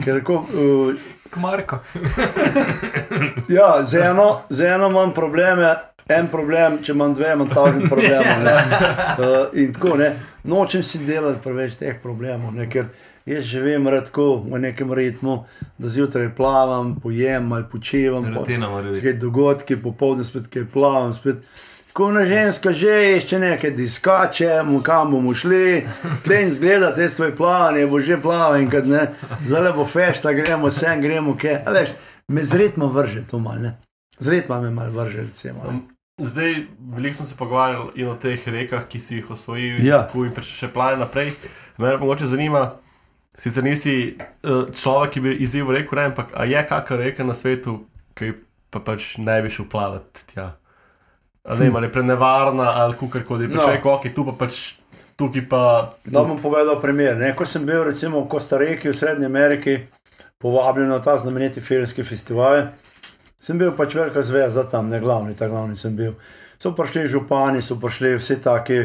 Ker 0.05 0.21
ko, 0.25 0.45
uh, 0.45 0.95
Kmarko. 1.31 1.81
Ja, 3.49 3.85
z 3.85 3.95
eno, 3.95 4.43
z 4.51 4.61
eno 4.75 4.91
imam 4.91 5.15
probleme, 5.15 5.73
en 6.09 6.29
problem, 6.31 6.79
če 6.83 6.93
imam 6.93 7.15
dve, 7.15 7.33
imam 7.35 7.49
takšen 7.49 7.89
problem. 7.89 8.47
Uh, 8.47 9.55
in 9.61 9.73
tako 9.73 9.97
ne, 10.01 10.13
nočem 10.45 10.83
si 10.83 11.05
delati 11.07 11.43
preveč 11.45 11.79
teh 11.81 11.99
problemov, 12.03 12.55
ne, 12.57 12.69
ker 12.71 12.91
jaz 13.27 13.45
živim 13.45 13.89
redko 13.89 14.43
v 14.51 14.59
nekem 14.59 14.93
ritmu, 14.93 15.45
da 15.79 15.89
zjutraj 15.89 16.35
plavam, 16.37 16.97
pojem 17.03 17.53
ali 17.53 17.65
počivam, 17.73 18.25
biti. 18.25 18.59
spet 18.99 19.19
dogodki, 19.19 19.77
popoldne 19.77 20.25
spet 20.25 20.49
kaj 20.51 20.67
plavam. 20.73 21.15
Spet. 21.15 21.37
Ko 21.93 22.09
na 22.13 22.25
ženska 22.25 22.73
že 22.73 23.17
išče 23.17 23.39
nekaj 23.39 23.71
diskače, 23.77 24.63
mu 24.65 24.81
kam 24.83 25.11
bomo 25.13 25.35
šli, 25.35 25.85
klej 26.25 26.51
zgleda 26.51 26.95
te 26.95 27.09
svoje 27.09 27.37
plavanje, 27.37 27.87
bo 27.87 28.01
že 28.01 28.17
plaval 28.17 28.57
in 28.61 28.71
kad 28.71 28.89
ne, 28.89 29.07
zdaj 29.47 29.73
bo 29.77 29.85
fešta, 29.87 30.33
gremo 30.33 30.71
sem, 30.71 31.01
gremo 31.01 31.37
kje. 31.37 31.61
A 31.67 31.71
veš, 31.71 31.93
me 32.29 32.45
z 32.45 32.65
ritma 32.65 32.89
vrže 32.89 33.27
to 33.31 33.39
mal, 33.39 33.61
ne. 34.23 34.25
Z 34.25 34.29
ritma 34.31 34.61
me 34.61 34.71
mal 34.71 34.91
vrže, 34.91 35.19
recimo. 35.21 35.65
ne. 35.65 35.81
Zdaj, 36.19 36.55
veliko 36.93 37.15
smo 37.15 37.25
se 37.25 37.37
pogovarjali 37.37 38.05
o 38.05 38.15
teh 38.15 38.39
rekah, 38.47 38.85
ki 38.87 39.01
si 39.01 39.17
jih 39.17 39.31
osvojil, 39.31 39.81
Ja. 39.81 40.07
pač 40.07 40.45
še 40.47 40.69
plane 40.69 40.97
naprej. 40.97 41.33
Me 41.79 41.97
mogoče 41.97 42.27
zanima, 42.27 42.77
sicer 43.35 43.65
nisi 43.65 44.15
uh, 44.45 44.69
človek, 44.71 45.11
ki 45.11 45.21
bi 45.21 45.33
izziv 45.37 45.71
rekel, 45.71 45.99
ne, 45.99 46.05
ampak 46.05 46.31
je 46.47 46.63
kakšna 46.63 46.97
reka 46.99 47.25
na 47.25 47.35
svetu, 47.35 47.87
ki 48.15 48.35
pa 48.71 48.79
pač 48.81 49.17
ne 49.19 49.43
bi 49.43 49.51
šel 49.51 49.67
plavati 49.67 50.27
tja. 50.27 50.53
Ne, 51.43 51.57
vem, 51.57 51.77
ali 51.77 51.87
je 51.87 51.93
prenevarna 51.93 52.71
ali 52.77 52.95
kakorkoli. 52.95 53.49
Pač 53.49 53.57
No. 53.57 53.67
no. 53.67 53.73
reko, 53.73 53.97
ok, 53.97 54.15
tu 54.15 54.25
pa 54.25 54.33
pač, 54.37 54.77
tukaj 55.17 55.49
pa. 55.49 55.63
Da 56.05 56.23
bom 56.23 56.37
povedal 56.39 56.79
primer. 56.79 57.17
Ne? 57.17 57.33
Ko 57.35 57.45
sem 57.45 57.67
bil 57.67 57.83
recimo 57.83 58.21
v 58.21 58.29
Kostariki 58.29 58.89
v 58.89 58.95
Srednji 58.95 59.27
Ameriki, 59.27 59.81
povabljen 60.39 60.89
na 60.89 61.01
ta 61.01 61.17
znameniti 61.19 61.61
filmski 61.61 62.05
festival, 62.05 62.69
sem 63.43 63.59
bil 63.59 63.73
pač 63.77 63.95
velika 63.99 64.23
zvezda 64.23 64.65
tam, 64.71 64.89
ne 64.89 65.01
glavni, 65.01 65.35
ta 65.35 65.49
glavni 65.51 65.77
sem 65.77 65.97
bil. 65.97 66.15
So 66.63 66.75
prišli 66.79 67.09
župani, 67.11 67.63
so 67.63 67.77
prišli 67.81 68.15
vsi 68.19 68.39
taki 68.43 68.79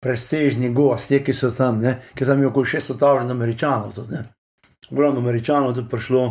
prestižni 0.00 0.72
gosti, 0.76 1.22
ki 1.24 1.34
so 1.36 1.50
tam, 1.56 1.80
ne? 1.80 1.96
ker 2.16 2.28
tam 2.28 2.40
je 2.40 2.48
okoli 2.48 2.74
600 2.76 2.98
tavžen 3.00 3.30
američanov. 3.30 3.92
Tudi, 3.96 4.16
ne. 4.16 4.24
Ogromno 4.90 5.20
američanov 5.20 5.74
tudi 5.74 5.88
prišlo. 5.88 6.24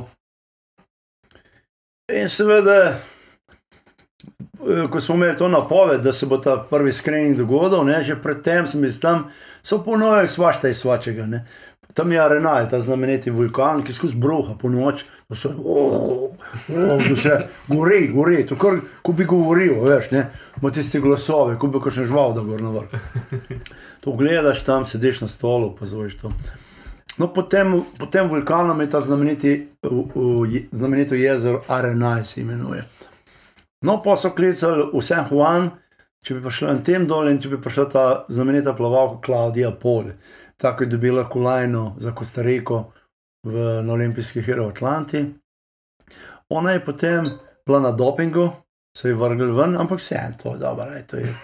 In 2.14 2.30
seveda, 2.30 2.78
eh, 2.90 4.88
ko 4.92 5.02
smo 5.02 5.16
imeli 5.16 5.38
to 5.38 5.48
napoved, 5.48 6.02
da 6.02 6.14
se 6.14 6.26
bo 6.26 6.38
ta 6.38 6.58
prvi 6.70 6.92
screening 6.92 7.38
dogodil, 7.38 7.84
ne, 7.86 8.04
že 8.04 8.18
predtem 8.22 8.68
sem 8.68 8.82
bil 8.82 8.94
tam, 9.02 9.30
so 9.64 9.84
ponovili 9.86 10.28
svašta 10.28 10.70
iz 10.70 10.82
svačega. 10.82 11.26
Ne. 11.26 11.46
Tam 11.94 12.12
je 12.12 12.20
Arenal, 12.22 12.68
ta 12.70 12.80
znameniti 12.80 13.32
vulkan, 13.34 13.82
ki 13.84 13.94
skozi 13.94 14.16
bruha 14.16 14.54
po 14.60 14.70
noč, 14.70 15.02
da 15.30 15.36
se 15.36 15.50
oh, 15.50 16.30
oh, 16.70 17.02
da 17.10 17.16
se 17.18 17.34
gori, 17.68 18.08
gori, 18.14 18.44
to 18.48 18.56
kar, 18.56 18.78
ko 19.02 19.14
bi 19.14 19.26
govoril, 19.26 19.80
veš, 19.84 20.12
ne, 20.12 20.28
ima 20.62 20.72
tisti 20.72 21.02
glasove, 21.02 21.58
ko 21.60 21.68
bi 21.68 21.82
kakšen 21.82 22.06
žval, 22.06 22.36
da 22.38 22.46
gor 22.46 22.62
na 22.62 22.70
vrh. 22.76 22.94
To 24.06 24.14
gledaš 24.16 24.62
tam, 24.64 24.86
sediš 24.86 25.22
na 25.26 25.28
stolu, 25.28 25.74
opazuješ 25.74 26.18
to. 26.22 26.32
No, 27.18 27.28
potem, 27.34 27.82
potem 28.00 28.30
vulkanom 28.32 28.80
je 28.82 28.90
ta 28.90 29.02
znameniti, 29.02 29.68
u, 29.84 30.06
u, 30.16 30.46
je- 30.46 30.68
znamenito 30.72 31.16
jezero 31.16 31.64
Arenal 31.68 32.24
se 32.24 32.42
imenuje. 32.42 32.86
No, 33.82 33.98
pa 34.04 34.16
so 34.18 34.30
klicali 34.36 34.86
v 34.94 35.02
San 35.02 35.26
Juan, 35.32 35.72
če 36.24 36.36
bi 36.38 36.42
prišel 36.46 36.68
na 36.70 36.84
tem 36.84 37.08
dol 37.08 37.28
in 37.32 37.42
če 37.42 37.50
bi 37.50 37.60
prišla 37.62 37.86
ta 37.92 38.06
znamenita 38.30 38.74
plavalka 38.76 39.20
Klaudija 39.26 39.72
Pol, 39.72 40.14
tako 40.62 40.84
je 40.84 40.88
dobila 40.88 41.30
kolajno 41.30 41.96
za 41.98 42.12
Kostariko 42.12 42.92
v, 43.44 43.84
na 43.84 43.94
olimpijskih 43.94 44.48
igrah 44.48 44.66
v 44.66 44.70
Atlanti. 44.70 45.26
Ona 46.50 46.72
je 46.72 46.86
potem 46.86 47.24
bila 47.66 47.80
na 47.80 47.92
dopingu, 47.92 48.50
se 48.98 49.10
je 49.10 49.16
vrgel 49.16 49.56
ven, 49.56 49.78
ampak 49.78 50.00
vse 50.00 50.16
en, 50.16 50.34
to 50.44 50.54
je 50.54 50.60
dobro, 50.60 50.90
ej, 50.96 51.04
to 51.08 51.18
je. 51.18 51.36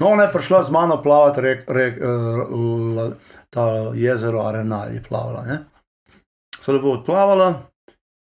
No, 0.00 0.08
ona 0.08 0.22
je 0.22 0.32
prišla 0.32 0.62
z 0.62 0.70
mano 0.70 1.02
plavati 1.02 1.40
rek, 1.40 1.64
rek, 1.68 1.98
uh, 1.98 3.12
ta 3.50 3.64
jezero 3.94 4.44
Arenal 4.46 4.94
je 4.94 5.02
plavala. 5.02 5.42
Ne? 5.44 5.58
So 6.60 6.72
lepo 6.72 6.92
odplavala. 7.00 7.48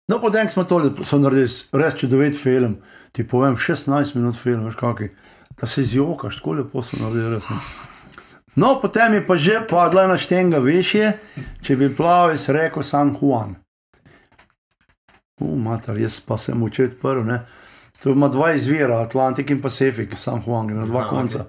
No, 0.09 0.19
potem 0.21 0.51
smo 0.51 0.65
to 0.65 0.81
naredili, 1.19 1.49
res 1.73 1.95
čudovit 2.01 2.37
film. 2.41 2.81
Ti 3.13 3.29
povem, 3.29 3.57
16 3.57 4.17
minut 4.17 4.37
film, 4.37 4.65
veš 4.67 4.81
kaki. 4.81 5.13
Da 5.61 5.67
se 5.67 5.83
zjokaš, 5.83 6.41
tako 6.41 6.59
lepo 6.59 6.83
so 6.83 6.99
naredili, 6.99 7.37
res. 7.37 7.49
ne. 7.51 7.92
No, 8.57 8.81
potem 8.81 9.15
je 9.15 9.27
pa 9.27 9.37
že 9.37 9.61
padla 9.69 10.07
na 10.07 10.19
štenga 10.21 10.59
višje, 10.61 11.17
če 11.65 11.77
bi 11.77 11.89
plaval, 11.89 12.35
jaz 12.37 12.49
rekel 12.53 12.85
San 12.85 13.15
Juan. 13.17 13.57
Umatar, 15.41 15.97
jaz 15.99 16.21
pa 16.21 16.37
sem 16.39 16.63
učil 16.63 16.93
prvi, 17.01 17.25
ne. 17.25 17.39
To 18.03 18.11
ima 18.11 18.29
dva 18.29 18.53
izvira, 18.53 19.01
Atlantik 19.01 19.51
in 19.51 19.63
Pacifik, 19.63 20.17
San 20.19 20.43
Juan, 20.47 20.69
na 20.75 20.85
dva 20.85 21.07
Aha, 21.07 21.09
konca. 21.09 21.47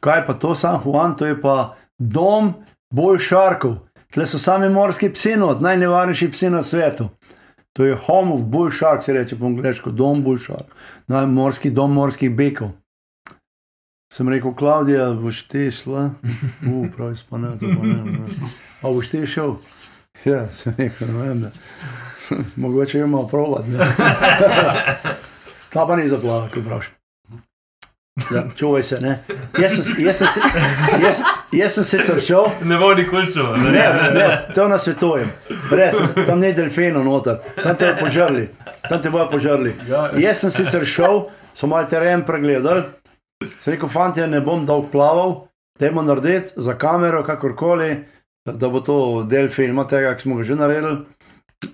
Kaj 0.00 0.26
pa 0.26 0.34
to 0.34 0.54
San 0.54 0.80
Juan, 0.84 1.16
to 1.16 1.26
je 1.26 1.40
pa 1.40 1.74
dom 1.98 2.52
bolj 2.92 3.18
šarkov. 3.30 3.78
Tle 4.14 4.26
so 4.26 4.38
sami 4.38 4.68
morski 4.68 5.08
psi, 5.10 5.36
not, 5.40 5.62
najnevarnejši 5.62 6.30
psi 6.30 6.50
na 6.50 6.62
svetu. 6.62 7.08
To 7.74 7.84
je 7.84 7.96
home 7.96 8.32
of 8.32 8.44
bull 8.44 8.70
shark, 8.70 9.02
se 9.02 9.12
reče 9.12 9.38
po 9.38 9.46
angliško, 9.46 9.90
dom 9.90 10.22
bull 10.22 10.38
shark, 10.38 10.70
najmorski 11.08 11.70
dom 11.70 11.92
morskih 11.92 12.30
bekov. 12.30 12.70
Sem 14.14 14.28
rekel, 14.28 14.54
Klaudija, 14.54 15.10
boš 15.10 15.42
ti 15.42 15.70
šla? 15.74 16.10
Uf, 16.70 16.96
pravi, 16.96 17.16
spane, 17.16 17.50
to 17.50 17.66
pa 17.66 17.86
ne. 17.86 17.94
ne. 17.94 18.18
A 18.82 18.88
boš 18.88 19.08
ti 19.10 19.26
šel? 19.26 19.56
Ja, 20.24 20.44
sem 20.54 20.74
rekel, 20.78 21.08
ne 21.08 21.22
vem. 21.28 21.40
Da. 21.40 21.50
Mogoče 22.62 22.98
jo 22.98 23.06
malo 23.06 23.26
provat. 23.26 23.66
ne. 23.68 23.78
Ta 25.72 25.86
pa 25.86 25.96
ni 25.96 26.08
zaplava, 26.08 26.46
ko 26.54 26.62
praviš. 26.62 26.92
Ja, 28.30 28.44
čuvaj 28.56 28.82
se, 28.82 29.00
ne. 29.00 29.18
Jaz 29.58 29.72
sem, 29.82 30.04
jaz 30.06 30.16
sem, 30.22 30.28
jaz, 31.02 31.22
jaz 31.52 31.74
sem 31.74 31.84
sicer 31.84 32.20
šel, 32.22 32.46
Ne 32.62 32.78
bo 32.78 32.94
nikoli 32.94 33.26
šel. 33.26 33.56
Ne, 33.66 33.86
ne, 34.14 34.26
to 34.54 34.68
nasvetujem. 34.70 35.32
Res, 35.70 35.98
tam 36.26 36.38
ni 36.38 36.52
delfinov 36.54 37.02
noter, 37.04 37.42
tam 37.62 37.74
te 37.74 37.90
bojo 37.90 38.04
požrli, 38.06 38.48
tam 38.88 39.02
te 39.02 39.10
bojo 39.10 39.26
požrli. 39.34 39.74
Ja, 39.90 40.12
Jaz 40.22 40.46
sem 40.46 40.54
sicer 40.54 40.86
šel, 40.86 41.24
so 41.54 41.66
malo 41.66 41.90
teren 41.90 42.22
pregledali, 42.22 42.86
sem 43.60 43.74
rekel, 43.74 43.88
fanti, 43.88 44.24
ne 44.26 44.40
bom 44.44 44.66
dolg 44.66 44.90
plaval, 44.92 45.46
dajmo 45.80 46.02
narediti 46.02 46.54
za 46.56 46.76
kamero, 46.78 47.22
kakorkoli, 47.26 48.04
da, 48.44 48.68
bo 48.68 48.80
to 48.84 48.98
del 49.28 49.48
filma 49.48 49.86
tega, 49.88 50.14
ki 50.14 50.26
smo 50.26 50.36
ga 50.36 50.44
že 50.44 50.58
naredili. 50.58 50.98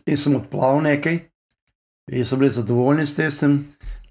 In 0.06 0.16
sem 0.16 0.36
odplaval 0.38 0.84
nekaj, 0.86 1.18
in 2.12 2.24
so 2.24 2.38
bili 2.38 2.50
zadovoljni 2.54 3.06
s 3.06 3.16
tem, 3.16 3.58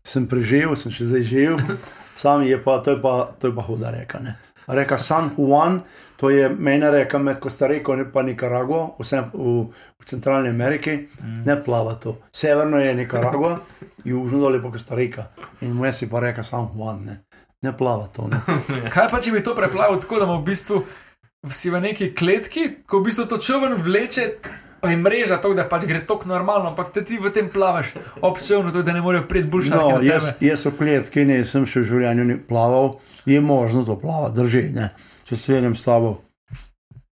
sem 0.03 0.27
preživel, 0.27 0.75
sem 0.75 0.91
še 0.91 1.09
zdaj 1.09 1.25
živ. 1.27 1.63
Sam 2.19 2.43
je 2.43 2.57
pa, 2.63 2.81
to 2.83 2.91
je 2.91 3.01
pa, 3.01 3.31
to 3.39 3.47
je 3.47 3.55
pa 3.55 3.63
huda 3.63 3.91
reka. 3.95 4.19
Ne. 4.19 4.35
Reka 4.67 4.97
San 4.97 5.29
Juan, 5.37 5.79
to 6.19 6.29
je 6.29 6.49
mejna 6.49 6.89
reka 6.91 7.17
med 7.17 7.39
Kostariko 7.39 7.95
in 7.95 8.11
pa 8.11 8.21
Nikaragvo, 8.21 8.97
vsem 8.99 9.31
v, 9.33 9.69
v 9.97 10.05
centralni 10.05 10.51
Ameriki, 10.51 11.07
ne 11.45 11.55
plava 11.63 11.95
to. 11.95 12.17
Severno 12.35 12.77
je 12.77 12.91
Nikaragva, 12.93 13.55
južno 14.11 14.43
dol 14.43 14.59
je 14.59 14.61
pa 14.61 14.71
Kostarika. 14.75 15.25
In 15.65 15.73
vmes 15.79 16.03
je 16.03 16.09
pa 16.11 16.19
reka 16.19 16.43
San 16.43 16.67
Juan, 16.75 17.01
ne, 17.07 17.17
ne 17.65 17.75
plava 17.77 18.07
to. 18.07 18.27
Ne. 18.31 18.39
Kaj 18.93 19.09
pa, 19.11 19.21
če 19.21 19.35
bi 19.35 19.43
to 19.43 19.55
preplavil 19.57 19.99
tako, 20.01 20.21
da 20.21 20.29
v 20.29 20.39
bistvu 20.45 20.83
si 21.49 21.71
v 21.71 21.81
neki 21.83 22.11
kletki, 22.15 22.83
ko 22.87 22.99
v 22.99 23.09
bistvu 23.09 23.27
to 23.31 23.39
čovn 23.43 23.77
vleče, 23.83 24.27
pa 24.79 24.91
je 24.91 24.99
mreža 24.99 25.39
to, 25.43 25.51
da 25.55 25.65
pač 25.67 25.87
gre 25.87 26.01
tok 26.07 26.25
normalno, 26.27 26.71
ampak 26.71 26.91
te 26.95 27.03
ti 27.03 27.19
v 27.19 27.31
tem 27.35 27.49
plavaš 27.51 27.93
ob 28.21 28.39
čovnu, 28.39 28.71
tako 28.71 28.85
da 28.87 28.95
ne 28.95 29.03
morejo 29.03 29.27
priti 29.27 29.51
boljša. 29.51 29.75
No, 29.75 29.99
jaz, 30.03 30.31
jaz 30.43 30.65
v 30.67 30.75
kletki 30.79 31.27
nisem 31.27 31.67
še 31.67 31.83
v 31.83 31.89
življenju 31.91 32.39
plaval, 32.47 32.97
je 33.27 33.41
možno 33.43 33.83
to 33.87 33.99
plava, 33.99 34.31
drži, 34.35 34.69
ne. 34.75 34.91
če 35.27 35.35
se 35.35 35.41
strinjam 35.43 35.75
s 35.75 35.83
tabo. 35.87 36.19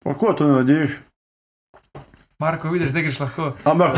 Lahko 0.08 0.32
to 0.40 0.48
narediš, 0.48 0.96
Marko, 2.40 2.70
vidiš, 2.70 2.90
zdaj 2.90 3.02
greš 3.02 3.20
lahko. 3.20 3.54
ampak 3.64 3.98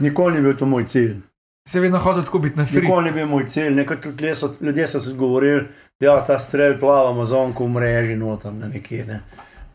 nikoli 0.00 0.34
ni 0.34 0.40
bil 0.42 0.56
to 0.56 0.66
moj 0.66 0.84
cilj. 0.90 1.20
Se 1.68 1.80
vedno 1.80 1.98
hotel 1.98 2.24
tako 2.24 2.38
biti 2.38 2.58
na 2.58 2.66
free. 2.66 2.82
Nikoli 2.82 3.04
ni 3.04 3.12
bil 3.12 3.26
moj 3.26 3.46
cilj. 3.48 3.70
Nekaj 3.74 4.00
tudi 4.00 4.34
so, 4.36 4.54
ljudje 4.60 4.88
so 4.88 5.00
tudi 5.00 5.16
govorili, 5.16 5.68
da 6.00 6.06
ja, 6.06 6.24
ta 6.26 6.38
strel 6.38 6.78
plava 6.80 7.10
Amazonko 7.10 7.64
v 7.64 7.68
mreži 7.68 8.16
noter 8.16 8.52
na 8.52 8.68
nekje, 8.68 9.04
ne. 9.06 9.20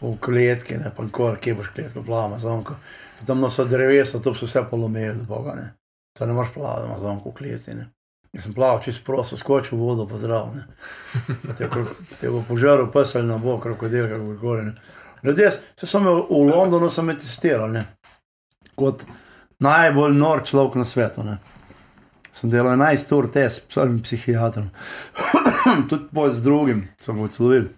v 0.01 0.17
kletki, 0.21 0.77
ne 0.77 0.91
pa 0.95 1.03
nikoli, 1.03 1.39
kje 1.41 1.53
boš 1.55 1.69
kletko 1.75 2.03
plava 2.03 2.25
Amazonko. 2.25 2.75
Tam 3.25 3.39
no 3.39 3.49
so 3.49 3.65
drevesa, 3.65 4.19
to 4.19 4.33
so 4.33 4.45
vse 4.45 4.65
polomili, 4.69 5.15
do 5.15 5.23
boga. 5.23 5.55
Ne. 5.55 5.69
To 6.19 6.25
ne 6.25 6.33
moreš 6.33 6.51
plavati 6.53 6.89
Amazonko 6.89 7.29
v 7.29 7.33
kleti. 7.33 7.73
Ne. 7.73 7.87
Jaz 8.35 8.43
sem 8.43 8.53
plaval 8.53 8.81
čez 8.83 8.99
prosto, 8.99 9.37
skočil 9.37 9.79
vodo, 9.79 10.07
pa 10.07 10.17
zdrav. 10.17 10.51
ne. 10.55 10.65
Te, 11.57 11.69
te 12.19 12.29
bo 12.29 12.43
požaril 12.47 12.91
pes 12.91 13.15
ali 13.15 13.27
na 13.27 13.37
bo, 13.37 13.57
krokodil, 13.59 14.09
kako 14.09 14.35
koli. 14.41 14.71
Ljudje, 15.23 15.51
sem 15.77 16.01
imel 16.01 16.25
v 16.29 16.41
Londonu, 16.49 16.89
sem 16.91 17.05
me 17.05 17.15
testiral, 17.17 17.71
ne. 17.71 17.85
kot 18.75 19.05
najbolj 19.63 20.17
nor 20.17 20.43
človek 20.43 20.75
na 20.75 20.85
svetu. 20.85 21.23
Ne. 21.23 21.37
Sem 22.35 22.49
delal 22.51 22.75
11 22.75 23.11
ur 23.15 23.29
test 23.31 23.61
s 23.61 23.73
prvim 23.73 24.01
psihiatrom, 24.03 24.65
tudi 25.89 26.09
pol 26.13 26.33
z 26.35 26.41
drugim, 26.43 26.81
sem 26.99 27.19
odslovil. 27.23 27.69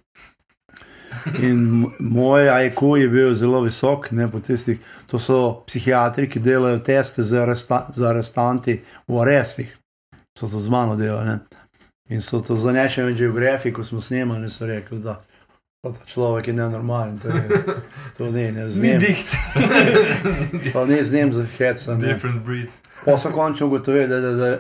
In 1.42 1.62
moj 2.00 2.48
IQ 2.66 2.82
je 2.98 3.08
bil 3.10 3.36
zelo 3.36 3.62
visok, 3.62 4.10
ne 4.12 4.28
po 4.32 4.40
tistih. 4.40 4.80
To 5.08 5.20
so 5.20 5.38
psihiatri, 5.68 6.26
ki 6.30 6.40
delajo 6.40 6.80
teste 6.80 7.24
za, 7.24 7.42
aresta, 7.42 7.88
za 7.96 8.10
arestanti 8.10 8.80
v 9.08 9.22
arestih. 9.22 9.70
So 10.38 10.48
to 10.48 10.60
z 10.60 10.70
mano 10.70 10.96
delali. 10.96 11.26
Ne? 11.28 11.40
In 12.10 12.22
so 12.22 12.40
to 12.40 12.56
za 12.56 12.72
National 12.72 13.14
Geographic, 13.14 13.76
ko 13.76 13.84
smo 13.84 14.02
snemali, 14.02 14.50
so 14.50 14.66
rekli, 14.66 15.00
da 15.00 15.20
ta 15.84 15.94
človek 16.06 16.48
je 16.48 16.54
nenormalen. 16.54 17.20
To, 17.20 17.28
je, 17.30 17.62
to 18.18 18.32
ni, 18.32 18.52
ne 18.52 18.70
z 18.70 18.78
Ni 18.78 18.88
njim. 18.88 19.00
diht. 19.00 19.30
Pa 20.74 20.86
ni 20.86 21.04
z 21.04 21.14
njim 21.14 21.34
za 21.34 21.46
heca. 21.48 21.96
ne. 21.96 22.08
Different 22.08 22.42
breed. 22.46 22.70
Pa 23.08 23.18
sem 23.18 23.32
končno 23.32 23.70
ugotovil, 23.72 24.08
da, 24.12 24.20
da, 24.22 24.32
da, 24.36 24.52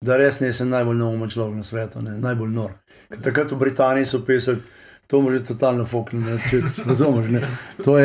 da 0.00 0.16
res 0.16 0.40
nisem 0.40 0.70
najbolj 0.70 1.00
neumen 1.02 1.30
človek 1.30 1.58
na 1.58 1.66
svetu, 1.66 2.02
ne? 2.02 2.16
najbolj 2.22 2.52
nor. 2.54 2.76
Ker 3.10 3.22
Takrat 3.22 3.52
v 3.52 3.58
Britaniji 3.58 4.06
so 4.06 4.22
pisali, 4.26 4.62
to 5.06 5.20
može 5.22 5.44
totalno 5.44 5.86
fukniti, 5.86 6.38
če 6.50 6.60
če 6.76 6.86
razumeš. 6.86 7.32
To. 7.84 7.98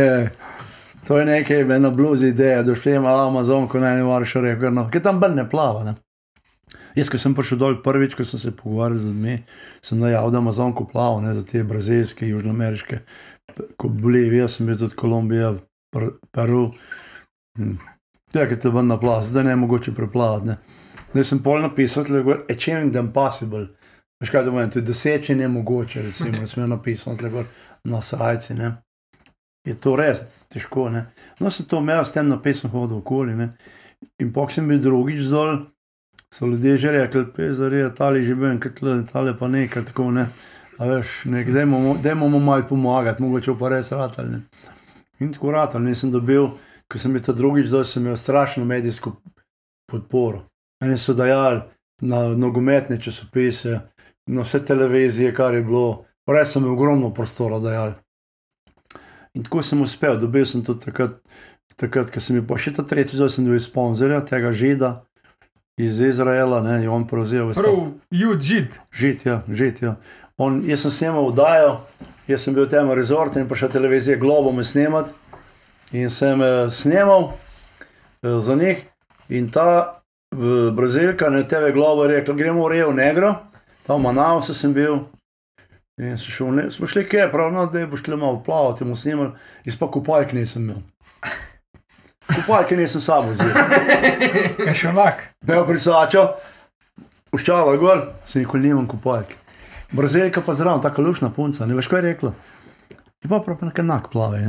To 1.08 1.18
je 1.18 1.26
nekaj, 1.26 1.62
ena 1.76 1.90
bluzi 1.90 2.28
ideja, 2.28 2.62
da 2.62 2.76
šli 2.76 3.00
malo 3.00 3.28
Amazon, 3.28 3.68
ko 3.68 3.80
naj 3.82 3.96
ne 3.98 4.04
moreš 4.06 4.36
reči, 4.46 4.70
no, 4.74 4.86
ki 4.90 5.02
tam 5.02 5.20
brne 5.20 5.48
plava. 5.50 5.84
Ne? 5.84 5.96
Jaz, 6.96 7.10
ko 7.10 7.18
sem 7.18 7.34
prišel 7.36 7.58
dol 7.58 7.78
prvič, 7.84 8.14
ko 8.18 8.26
sem 8.28 8.40
se 8.40 8.52
pogovarjal 8.56 9.00
z 9.00 9.10
ljudmi, 9.10 9.38
sem 9.82 10.00
najavil, 10.00 10.32
da 10.32 10.42
Amazonko 10.44 10.86
plaval, 10.92 11.24
ne, 11.24 11.34
za 11.34 11.42
te 11.48 11.64
brazilske, 11.64 12.28
južnoameriške, 12.30 13.00
ko 13.82 13.90
Bolivija, 13.90 14.48
sem 14.52 14.70
bil 14.70 14.78
tudi 14.78 14.98
Kolumbija, 15.00 15.56
Per- 15.92 16.14
Peru. 16.32 16.70
Hm. 17.58 17.80
Ja, 18.34 18.48
ki 18.48 18.60
te 18.60 18.70
ven 18.72 18.88
na 18.88 18.98
plav, 19.00 19.24
zdaj 19.28 19.44
ne 19.44 19.56
mogoče 19.56 19.92
preplavati. 19.96 20.48
Ne. 20.48 20.58
Zdaj 21.12 21.24
sem 21.28 21.42
pol 21.44 21.60
napisal, 21.62 22.04
da 22.08 22.22
je 22.22 22.38
achieving 22.50 22.94
the 22.94 23.00
impossible. 23.04 23.68
Veš 24.22 24.30
kaj 24.30 24.46
domen, 24.46 24.70
to 24.70 24.80
je 24.80 24.86
doseči 24.86 25.36
nemogoče, 25.36 26.02
recimo, 26.02 26.46
sem 26.48 26.70
napisal 26.70 27.18
tle 27.18 27.44
na 27.84 28.02
srajci. 28.02 28.54
Ne. 28.54 28.72
Je 29.68 29.76
to 29.76 29.96
res 29.96 30.22
težko. 30.50 30.90
Ne. 30.90 31.06
No, 31.40 31.50
sem 31.50 31.66
to 31.66 31.82
imel, 31.82 32.06
s 32.06 32.14
tem 32.16 32.30
napisom 32.30 32.72
hodil 32.72 33.02
okoli. 33.02 33.36
Ne. 33.36 33.50
In 34.22 34.32
pok 34.34 34.54
sem 34.54 34.68
bil 34.68 34.80
drugič 34.82 35.28
dol, 35.30 35.66
so 36.34 36.48
ljudje 36.48 36.78
že 36.78 36.92
rekli, 36.92 37.26
pezari, 37.36 37.84
tali 37.98 38.24
že 38.24 38.36
bil, 38.36 38.56
kot 38.62 38.80
tle, 38.80 39.34
pa 39.38 39.48
nekaj 39.48 39.90
tako 39.92 40.12
ne. 40.16 40.30
A 40.80 40.88
veš, 40.88 41.26
nek, 41.30 41.52
dajmo, 41.54 41.80
mu- 42.30 42.40
malo 42.40 42.64
pomagati, 42.70 43.22
mogoče 43.22 43.58
pa 43.60 43.70
res 43.70 43.92
ratalne. 43.92 44.42
In 45.20 45.34
tako 45.34 45.52
ratalne 45.52 45.96
sem 45.96 46.12
dobil, 46.12 46.48
ko 46.92 47.00
sem 47.00 47.14
bil 47.14 47.24
ta 47.24 47.34
drugič 47.34 47.72
dol, 47.72 47.86
sem 47.88 48.04
imel 48.04 48.18
strašno 48.20 48.66
medijsko 48.68 49.16
podporo. 49.92 50.44
Meni 50.84 50.98
so 50.98 51.14
dajali 51.14 51.62
na 52.02 52.28
nogometne 52.36 52.98
časopise, 53.02 53.80
na 54.28 54.42
vse 54.42 54.66
televizije, 54.66 55.34
kar 55.36 55.56
je 55.56 55.62
bilo, 55.62 56.06
res 56.28 56.52
so 56.52 56.60
mi 56.60 56.70
ogromno 56.70 57.14
prostora 57.14 57.60
dajali. 57.60 57.94
In 59.34 59.44
tako 59.44 59.64
sem 59.64 59.82
uspel, 59.82 60.20
dobil 60.20 60.46
sem 60.46 60.64
tudi 60.66 60.86
takrat, 60.86 61.16
takrat 61.80 62.12
ko 62.12 62.20
sem 62.20 62.40
bil 62.40 62.48
pa 62.48 62.58
še 62.60 62.74
ta 62.76 62.84
tretji, 62.84 63.20
zdaj 63.20 63.38
sem 63.38 63.48
bil 63.48 63.62
sponzorja 63.64 64.20
tega 64.28 64.52
žida 64.52 64.92
iz 65.80 66.02
Izraela, 66.04 66.60
ne, 66.66 66.82
in 66.84 66.90
on 66.92 67.08
prevzel 67.08 67.48
vse. 67.50 67.64
Prav, 67.64 67.80
jud, 68.12 68.44
žid. 68.44 68.76
Žit, 68.92 69.26
ja, 69.26 69.38
žit, 69.48 69.80
ja. 69.86 69.96
On, 70.42 70.60
jaz 70.68 70.84
sem 70.84 70.94
snimal 70.98 71.30
vdajo, 71.32 71.78
jaz 72.28 72.44
sem 72.44 72.58
bil 72.58 72.66
v 72.66 72.74
tem 72.74 72.92
rezortu 72.98 73.40
in 73.40 73.48
prišel 73.48 73.72
televizija 73.78 74.20
Globo 74.20 74.52
me 74.52 74.66
snemati. 74.68 75.14
In 75.92 76.10
sem 76.10 76.42
eh, 76.42 76.72
snimal 76.72 77.34
eh, 78.24 78.40
za 78.40 78.56
njih, 78.56 78.86
in 79.30 79.52
ta 79.52 79.98
Brazilka, 80.76 81.30
ne 81.30 81.44
TV 81.48 81.74
Globo, 81.74 82.04
je 82.04 82.20
rekla: 82.20 82.36
Gremo 82.36 82.64
v 82.66 82.72
Rio 82.72 82.92
Negro, 82.94 83.36
tam 83.84 84.00
v 84.00 84.04
Manausu 84.04 84.54
sem 84.54 84.74
bil. 84.74 85.02
In 86.00 86.16
sem 86.18 86.32
šel, 86.32 86.54
ne, 86.56 86.64
smo 86.72 86.88
šli 86.88 87.04
kje, 87.10 87.28
prav, 87.32 87.52
no, 87.54 87.66
da 87.68 87.84
boš 87.88 88.06
šli 88.06 88.18
malo 88.18 88.40
plavati, 88.44 88.84
bomo 88.84 88.96
snimali, 88.96 89.36
in 89.66 89.76
pa 89.80 89.92
kupalke 89.92 90.36
nisem 90.36 90.64
imel. 90.64 90.80
Kupalke 92.32 92.78
nisem 92.80 93.04
sabo 93.04 93.36
vzel. 93.36 93.52
Kaj 94.64 94.74
še 94.74 94.90
onak. 94.90 95.28
Bil 95.46 95.68
brisačo, 95.68 96.24
uščala 97.36 97.76
gor, 97.78 98.08
se 98.26 98.40
nikoli 98.40 98.70
nimam 98.70 98.88
kupalke. 98.88 99.36
Brazilka 99.92 100.42
pa 100.42 100.56
zraven, 100.56 100.82
tako 100.82 101.04
lušna 101.04 101.30
punca, 101.36 101.68
ne 101.68 101.76
veš, 101.76 101.92
kaj 101.92 102.00
je 102.00 102.08
rekla. 102.08 102.32
Je 103.22 103.30
pa 103.30 103.42
prav 103.44 103.60
nekaj 103.68 103.84
enak 103.84 104.08
plave. 104.10 104.46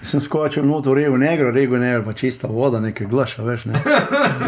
Ne? 0.00 0.06
Sem 0.08 0.20
skočil 0.20 0.64
noter 0.64 0.94
regu 0.96 1.18
negro, 1.20 1.50
regu 1.52 1.76
negro, 1.76 2.04
pa 2.04 2.12
čista 2.16 2.48
voda, 2.48 2.80
nekaj 2.80 3.06
glaša, 3.06 3.42
veš. 3.44 3.64
Ne? 3.68 3.80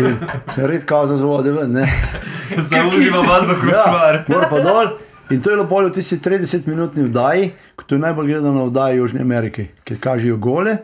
In 0.00 0.16
sem 0.54 0.66
red 0.66 0.84
kazal 0.88 1.18
z 1.20 1.28
vode 1.28 1.52
ven, 1.52 1.72
ne. 1.72 1.84
Zauzima 2.72 3.20
vas 3.20 3.44
do 3.48 3.56
košmar. 3.60 4.24
gor 4.28 4.48
pa 4.50 4.60
dol. 4.64 4.92
In 5.30 5.40
to 5.40 5.50
je 5.50 5.56
bilo 5.56 5.68
polje 5.68 5.88
v 5.88 5.92
tisti 5.92 6.16
30-minutni 6.20 7.04
vdaji, 7.08 7.52
ko 7.76 7.84
to 7.84 7.94
je 7.94 8.00
najbolj 8.02 8.26
gledana 8.32 8.64
vdaja 8.68 8.96
v 8.96 8.98
Južni 9.00 9.20
Ameriki, 9.20 9.68
ki 9.84 9.96
kažejo 10.00 10.36
gole. 10.36 10.76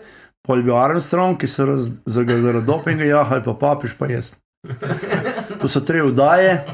Pol 0.46 0.62
bil 0.64 0.76
Armstrong, 0.76 1.36
ki 1.40 1.48
so 1.48 1.66
raz- 1.68 1.90
zaradi 2.08 2.62
dopinga 2.64 3.04
jahali, 3.04 3.44
pa 3.44 3.52
papiš 3.54 3.92
pa 3.98 4.08
jaz. 4.08 4.34
To 5.60 5.68
so 5.68 5.80
tri 5.80 6.00
vdaje, 6.04 6.64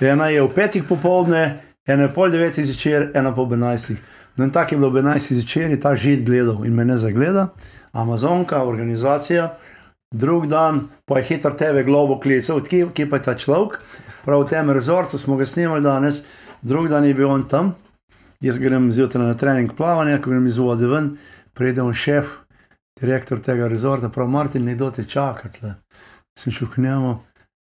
ena 0.00 0.28
je 0.28 0.42
v 0.42 0.50
petih 0.52 0.84
popovdne, 0.84 1.60
ena 1.88 2.02
je 2.08 2.12
pol 2.12 2.32
devetih 2.32 2.66
zvečer, 2.68 3.10
ena 3.16 3.32
pa 3.32 3.40
ob 3.40 3.52
enajstih. 3.56 4.00
No 4.36 4.44
in 4.44 4.50
tako 4.50 4.74
je 4.74 4.78
bilo 4.78 4.88
ob 4.88 4.96
enajstih 4.96 5.36
zvečer, 5.36 5.70
je 5.70 5.80
ta 5.80 5.94
žid 5.96 6.24
gledal 6.26 6.64
in 6.64 6.74
me 6.74 6.84
ne 6.84 6.98
zagleda, 6.98 7.48
Amazonka, 7.92 8.62
organizacija. 8.64 9.56
Drug 10.14 10.46
dan 10.46 10.88
pa 11.04 11.18
je 11.18 11.24
hitro 11.24 11.52
TV 11.54 11.84
Globo 11.86 12.20
klical, 12.20 12.60
kje, 12.60 12.88
kje 12.94 13.10
pa 13.10 13.16
je 13.16 13.22
ta 13.22 13.34
človek. 13.34 13.78
Prav 14.24 14.42
v 14.42 14.48
tem 14.48 14.70
rezortu 14.70 15.18
smo 15.18 15.36
ga 15.36 15.46
snimali 15.46 15.82
danes, 15.82 16.22
drug 16.62 16.88
dan 16.88 17.04
je 17.04 17.14
bil 17.14 17.30
on 17.30 17.48
tam. 17.48 17.74
Jaz 18.40 18.58
grem 18.58 18.92
zjutraj 18.92 19.26
na 19.26 19.34
trening 19.34 19.72
plavanja, 19.76 20.18
ko 20.18 20.30
grem 20.30 20.46
iz 20.46 20.58
vode 20.58 20.88
ven, 20.88 21.16
pride 21.52 21.82
on 21.82 21.94
šef, 21.94 22.26
direktor 23.00 23.40
tega 23.40 23.68
rezorta, 23.68 24.08
prav 24.08 24.28
Martin, 24.28 24.64
nekdo 24.64 24.90
te 24.90 25.04
čaka. 25.04 25.48
Tle. 25.48 25.74
Sem 26.38 26.52
šel 26.52 26.68
k 26.72 26.80
njemu, 26.80 27.18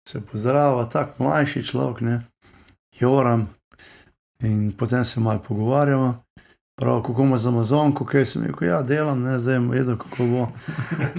se 0.10 0.22
pozdravlja, 0.22 0.86
tako 0.90 1.24
mlajši 1.24 1.64
človek, 1.64 2.02
ne, 2.02 2.22
Joram. 3.00 3.48
In 4.44 4.72
potem 4.78 5.06
se 5.06 5.20
malo 5.20 5.40
pogovarjamo. 5.48 6.16
Prav, 6.80 7.02
kako 7.04 7.24
ima 7.24 7.38
za 7.38 7.50
Amazonko, 7.50 8.06
kaj 8.06 8.26
sem 8.26 8.44
rekel, 8.44 8.68
ja, 8.68 8.82
delam, 8.82 9.22
ne, 9.22 9.40
zdaj 9.40 9.60
vedel, 9.60 9.98
kako 9.98 10.28
bo. 10.28 10.48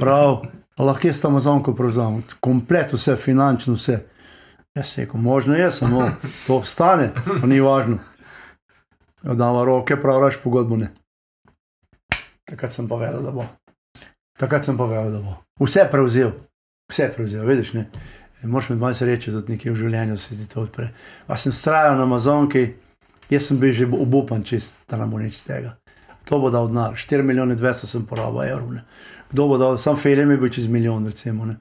Prav, 0.01 0.43
lahko 0.78 1.09
jaz 1.09 1.24
Amazonko 1.24 1.74
prevzamem, 1.77 2.23
komplet, 2.41 2.93
vse, 2.93 3.16
finančno, 3.16 3.74
vse. 3.74 3.99
Jaz 4.74 4.95
rekel, 4.97 5.20
možno 5.20 5.55
je, 5.55 5.70
samo 5.70 6.11
to 6.47 6.62
stane, 6.65 7.11
pa 7.41 7.47
ni 7.47 7.61
važno. 7.61 7.99
Dava 9.23 9.65
roke, 9.65 10.01
prav, 10.01 10.23
raš 10.23 10.41
pogodbo 10.43 10.77
ne. 10.81 10.89
Takrat 12.49 12.73
sem 12.73 12.89
pa 12.89 12.97
vedel, 12.97 13.20
da 13.23 13.31
bo. 13.31 13.45
Takrat 14.41 14.65
sem 14.65 14.78
pa 14.78 14.89
vedel, 14.89 15.12
da 15.12 15.20
bo. 15.20 15.37
Vse 15.61 15.85
prevzel, 15.93 16.32
vse 16.89 17.12
prevzel, 17.16 17.45
vidiš, 17.47 17.74
ne. 17.77 17.91
Moš 18.43 18.70
imeti 18.70 18.81
malo 18.81 18.95
sreče, 18.95 19.31
tudi 19.37 19.59
nekaj 19.59 19.73
v 19.73 19.77
življenju 19.77 20.16
se 20.16 20.37
ti 20.39 20.49
to 20.49 20.65
odpre. 20.65 20.89
Pa 21.27 21.37
sem 21.37 21.53
strajal 21.53 21.99
na 22.01 22.09
Amazonki, 22.09 22.70
jaz 23.31 23.47
sem 23.47 23.59
bil 23.61 23.73
že 23.73 23.86
obupan 23.86 24.43
čist, 24.43 24.78
da 24.89 24.97
nam 24.97 25.11
bo 25.11 25.19
nič 25.19 25.39
z 25.40 25.44
tega. 25.44 25.77
Kdo 26.27 26.39
bo 26.39 26.51
dal 26.51 26.69
denar? 26.69 26.94
4 26.94 27.23
milijone 27.23 27.57
200 27.57 27.86
sem 27.86 28.07
porabil 28.07 28.43
evrov. 28.43 28.73
ne. 28.73 28.85
Kdo 29.31 29.48
bo 29.48 29.59
dal, 29.59 29.78
sam 29.78 29.97
film 29.97 30.31
je 30.31 30.36
bil 30.36 30.48
čez 30.48 30.66
milijon, 30.66 31.07
recimo. 31.07 31.47
Ne. 31.47 31.57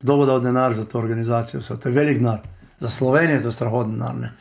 Kdo 0.00 0.16
bo 0.16 0.26
dal 0.26 0.40
denar 0.40 0.74
za 0.74 0.84
to 0.84 0.98
organizacijo? 0.98 1.60
Vse, 1.60 1.76
to 1.80 1.88
je 1.88 1.92
velik 1.92 2.18
denar. 2.18 2.40
Za 2.80 2.88
Slovenijo 2.88 3.36
je 3.36 3.42
to 3.42 3.52
strahoten 3.52 3.92
denar. 3.92 4.14
Ne. 4.14 4.32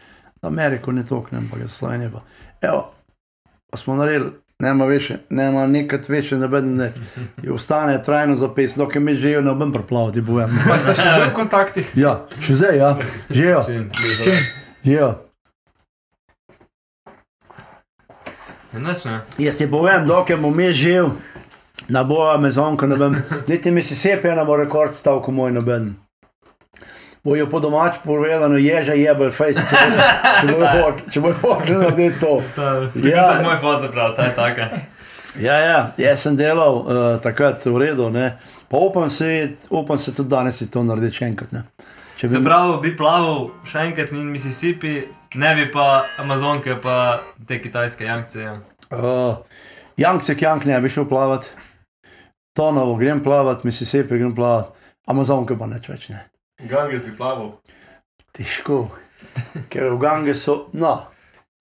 Za 0.42 0.48
Ameriko 0.48 0.92
ne 0.92 1.06
toknem, 1.06 1.44
ampak 1.44 1.62
za 1.62 1.70
Slovenijo 1.70 2.10
pa. 2.14 2.22
Evo, 2.62 2.94
pa 3.72 3.78
smo 3.78 3.96
naredili, 3.96 4.32
nema 4.60 4.86
više, 4.86 5.18
nema 5.30 5.68
nikrat 5.68 6.10
više, 6.10 6.36
da 6.36 6.48
beden 6.48 6.76
ne. 6.76 6.94
Ostane 7.54 8.04
trajno 8.04 8.36
zapis, 8.36 8.76
dokaj 8.76 9.02
mi 9.02 9.16
živijo, 9.16 9.42
ne 9.42 9.54
bom 9.54 9.72
preplavati, 9.74 10.26
povem. 10.26 10.50
Pa 10.68 10.80
ste 10.80 10.94
še 10.94 11.10
zdaj 11.10 11.30
v 11.30 11.34
kontaktih. 11.34 11.92
Ja, 11.96 12.26
še 12.40 12.56
zdaj, 12.56 12.78
ja, 12.78 12.98
živijo. 13.30 13.66
živijo. 14.84 15.27
Nič 18.80 19.06
ne. 19.06 19.20
Jaz 19.38 19.58
ti 19.58 19.68
povem, 19.68 20.08
dokaj 20.08 20.38
bom 20.38 20.60
jaz 20.60 20.76
živ, 20.76 21.12
na 21.88 22.04
boja 22.04 22.38
mezonko, 22.38 22.88
ne 22.88 22.96
vem, 22.96 23.16
niti 23.48 23.72
mi 23.72 23.84
se 23.84 23.96
sepe, 23.96 24.32
ne 24.32 24.46
bo 24.46 24.58
rekord 24.58 24.96
stal, 24.96 25.22
ko 25.22 25.32
moj 25.32 25.52
noben. 25.52 25.96
Bojo 27.24 27.48
po 27.48 27.60
domač 27.60 27.98
povedano, 28.06 28.56
ježa 28.56 28.94
jebel 28.94 29.32
face, 29.32 29.60
če 30.42 30.54
bo- 30.54 30.94
če 31.12 31.20
bo 31.20 31.32
hoče 31.42 31.74
narediti 31.74 32.20
to. 32.20 32.38
Ja. 32.96 33.10
Ja. 33.10 33.26
To 33.28 33.34
je 33.34 33.44
moj 33.44 33.58
fotoprav, 33.58 34.16
ta 34.16 34.24
je 34.24 34.36
taka. 34.36 34.70
Ja, 35.38 35.54
ja, 35.54 35.80
jaz 35.98 36.24
sem 36.24 36.38
delal 36.38 36.78
uh, 36.78 36.86
takrat 37.22 37.66
v 37.66 37.78
redu, 37.78 38.08
ne. 38.10 38.38
pa 38.70 38.78
upam 38.78 39.10
se, 39.10 39.50
upam 39.70 39.98
se 39.98 40.16
tudi 40.16 40.30
danes 40.30 40.64
to 40.72 40.84
narediti 40.84 41.20
še 41.20 41.26
enkrat. 41.26 41.52
Ne. 41.52 41.66
Če 42.18 42.30
Se 42.30 42.40
pravi, 42.42 42.80
bi 42.82 42.96
plaval 42.98 43.52
še 43.66 43.84
enkrat 43.86 44.12
in 44.12 44.32
Mississippi, 44.32 45.04
ne 45.38 45.56
bi 45.56 45.72
pa 45.72 46.06
Amazonke, 46.18 46.76
pa 46.84 47.24
te 47.48 47.62
kitajske 47.62 48.06
jankce. 48.06 48.42
Ja. 48.42 48.60
Uh, 48.92 49.38
Jankce, 49.98 50.36
Jank 50.40 50.66
ne 50.66 50.80
bi 50.82 50.90
šel 50.90 51.08
plavati, 51.10 51.50
Tonovo 52.58 52.96
grem 52.96 53.24
plavati, 53.24 53.68
Mississippi 53.68 54.18
grem 54.18 54.36
plavati, 54.36 54.74
Amazonke 55.08 55.58
pa 55.58 55.68
neč 55.70 55.90
več 55.90 56.10
ne. 56.14 56.24
Ganges 56.70 57.06
bi 57.06 57.14
plaval. 57.18 57.54
Težko, 58.34 58.88
ker 59.70 59.94
v 59.94 60.02
Gange 60.02 60.36
so. 60.38 60.66
No, 60.74 60.96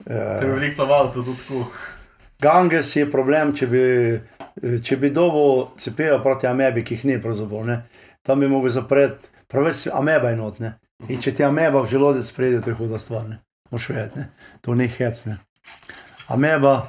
Te 0.05 0.45
je 0.45 0.51
veliko 0.53 0.75
plavalcev 0.75 1.23
tudi 1.23 1.37
tako. 1.37 1.65
Ganges 2.41 2.95
je 2.95 3.07
problem, 3.11 3.53
če 3.57 3.67
bi, 3.67 3.81
če 4.85 4.97
bi 5.01 5.09
dobil 5.09 5.65
cepivo 5.81 6.19
proti 6.23 6.47
amebi, 6.47 6.83
ki 6.85 6.99
jih 6.99 7.05
ni 7.09 7.17
pravzaprav. 7.21 7.65
Ne? 7.65 7.77
Tam 8.21 8.39
bi 8.39 8.49
mogel 8.51 8.71
zapreti, 8.75 9.31
preveč 9.49 9.87
ameba 9.93 10.29
je 10.29 10.37
not. 10.37 10.59
Ne? 10.61 10.75
In 11.09 11.21
če 11.21 11.33
ti 11.33 11.45
ameba 11.45 11.81
v 11.81 11.89
želodec 11.89 12.29
pride, 12.37 12.61
to 12.61 12.71
je 12.71 12.77
huda 12.77 13.01
stvar. 13.01 13.25
Ne? 13.25 13.41
Moš 13.71 13.89
vedeti, 13.89 14.19
ne? 14.19 14.29
to 14.61 14.75
ni 14.75 14.87
hecne. 14.87 15.37
Ameba, 16.27 16.87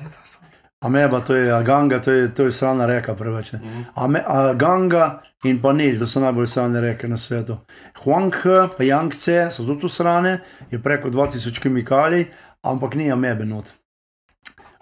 ameba, 0.80 1.20
to 1.20 1.36
je 1.36 1.52
a 1.52 1.62
ganga, 1.62 2.00
to 2.00 2.12
je, 2.12 2.34
to 2.34 2.44
je 2.44 2.52
srana 2.52 2.86
reka 2.86 3.14
preveč. 3.14 3.52
ne. 3.52 3.84
Ame, 3.94 4.22
a 4.26 4.54
ganga 4.54 5.22
in 5.44 5.60
pa 5.62 5.72
Nil, 5.72 5.98
to 5.98 6.06
so 6.06 6.20
najbolj 6.20 6.46
srane 6.46 6.80
reke 6.80 7.08
na 7.08 7.16
svetu. 7.16 7.58
Huanghe, 8.02 8.68
pa 8.76 8.84
Yangtze 8.84 9.50
so 9.50 9.66
tudi 9.66 9.88
srane, 9.88 10.40
je 10.70 10.82
preko 10.82 11.10
2000 11.10 11.60
kemikalij, 11.62 12.26
ampak 12.62 12.94
ni 12.94 13.10
amebe 13.12 13.44
not. 13.44 13.74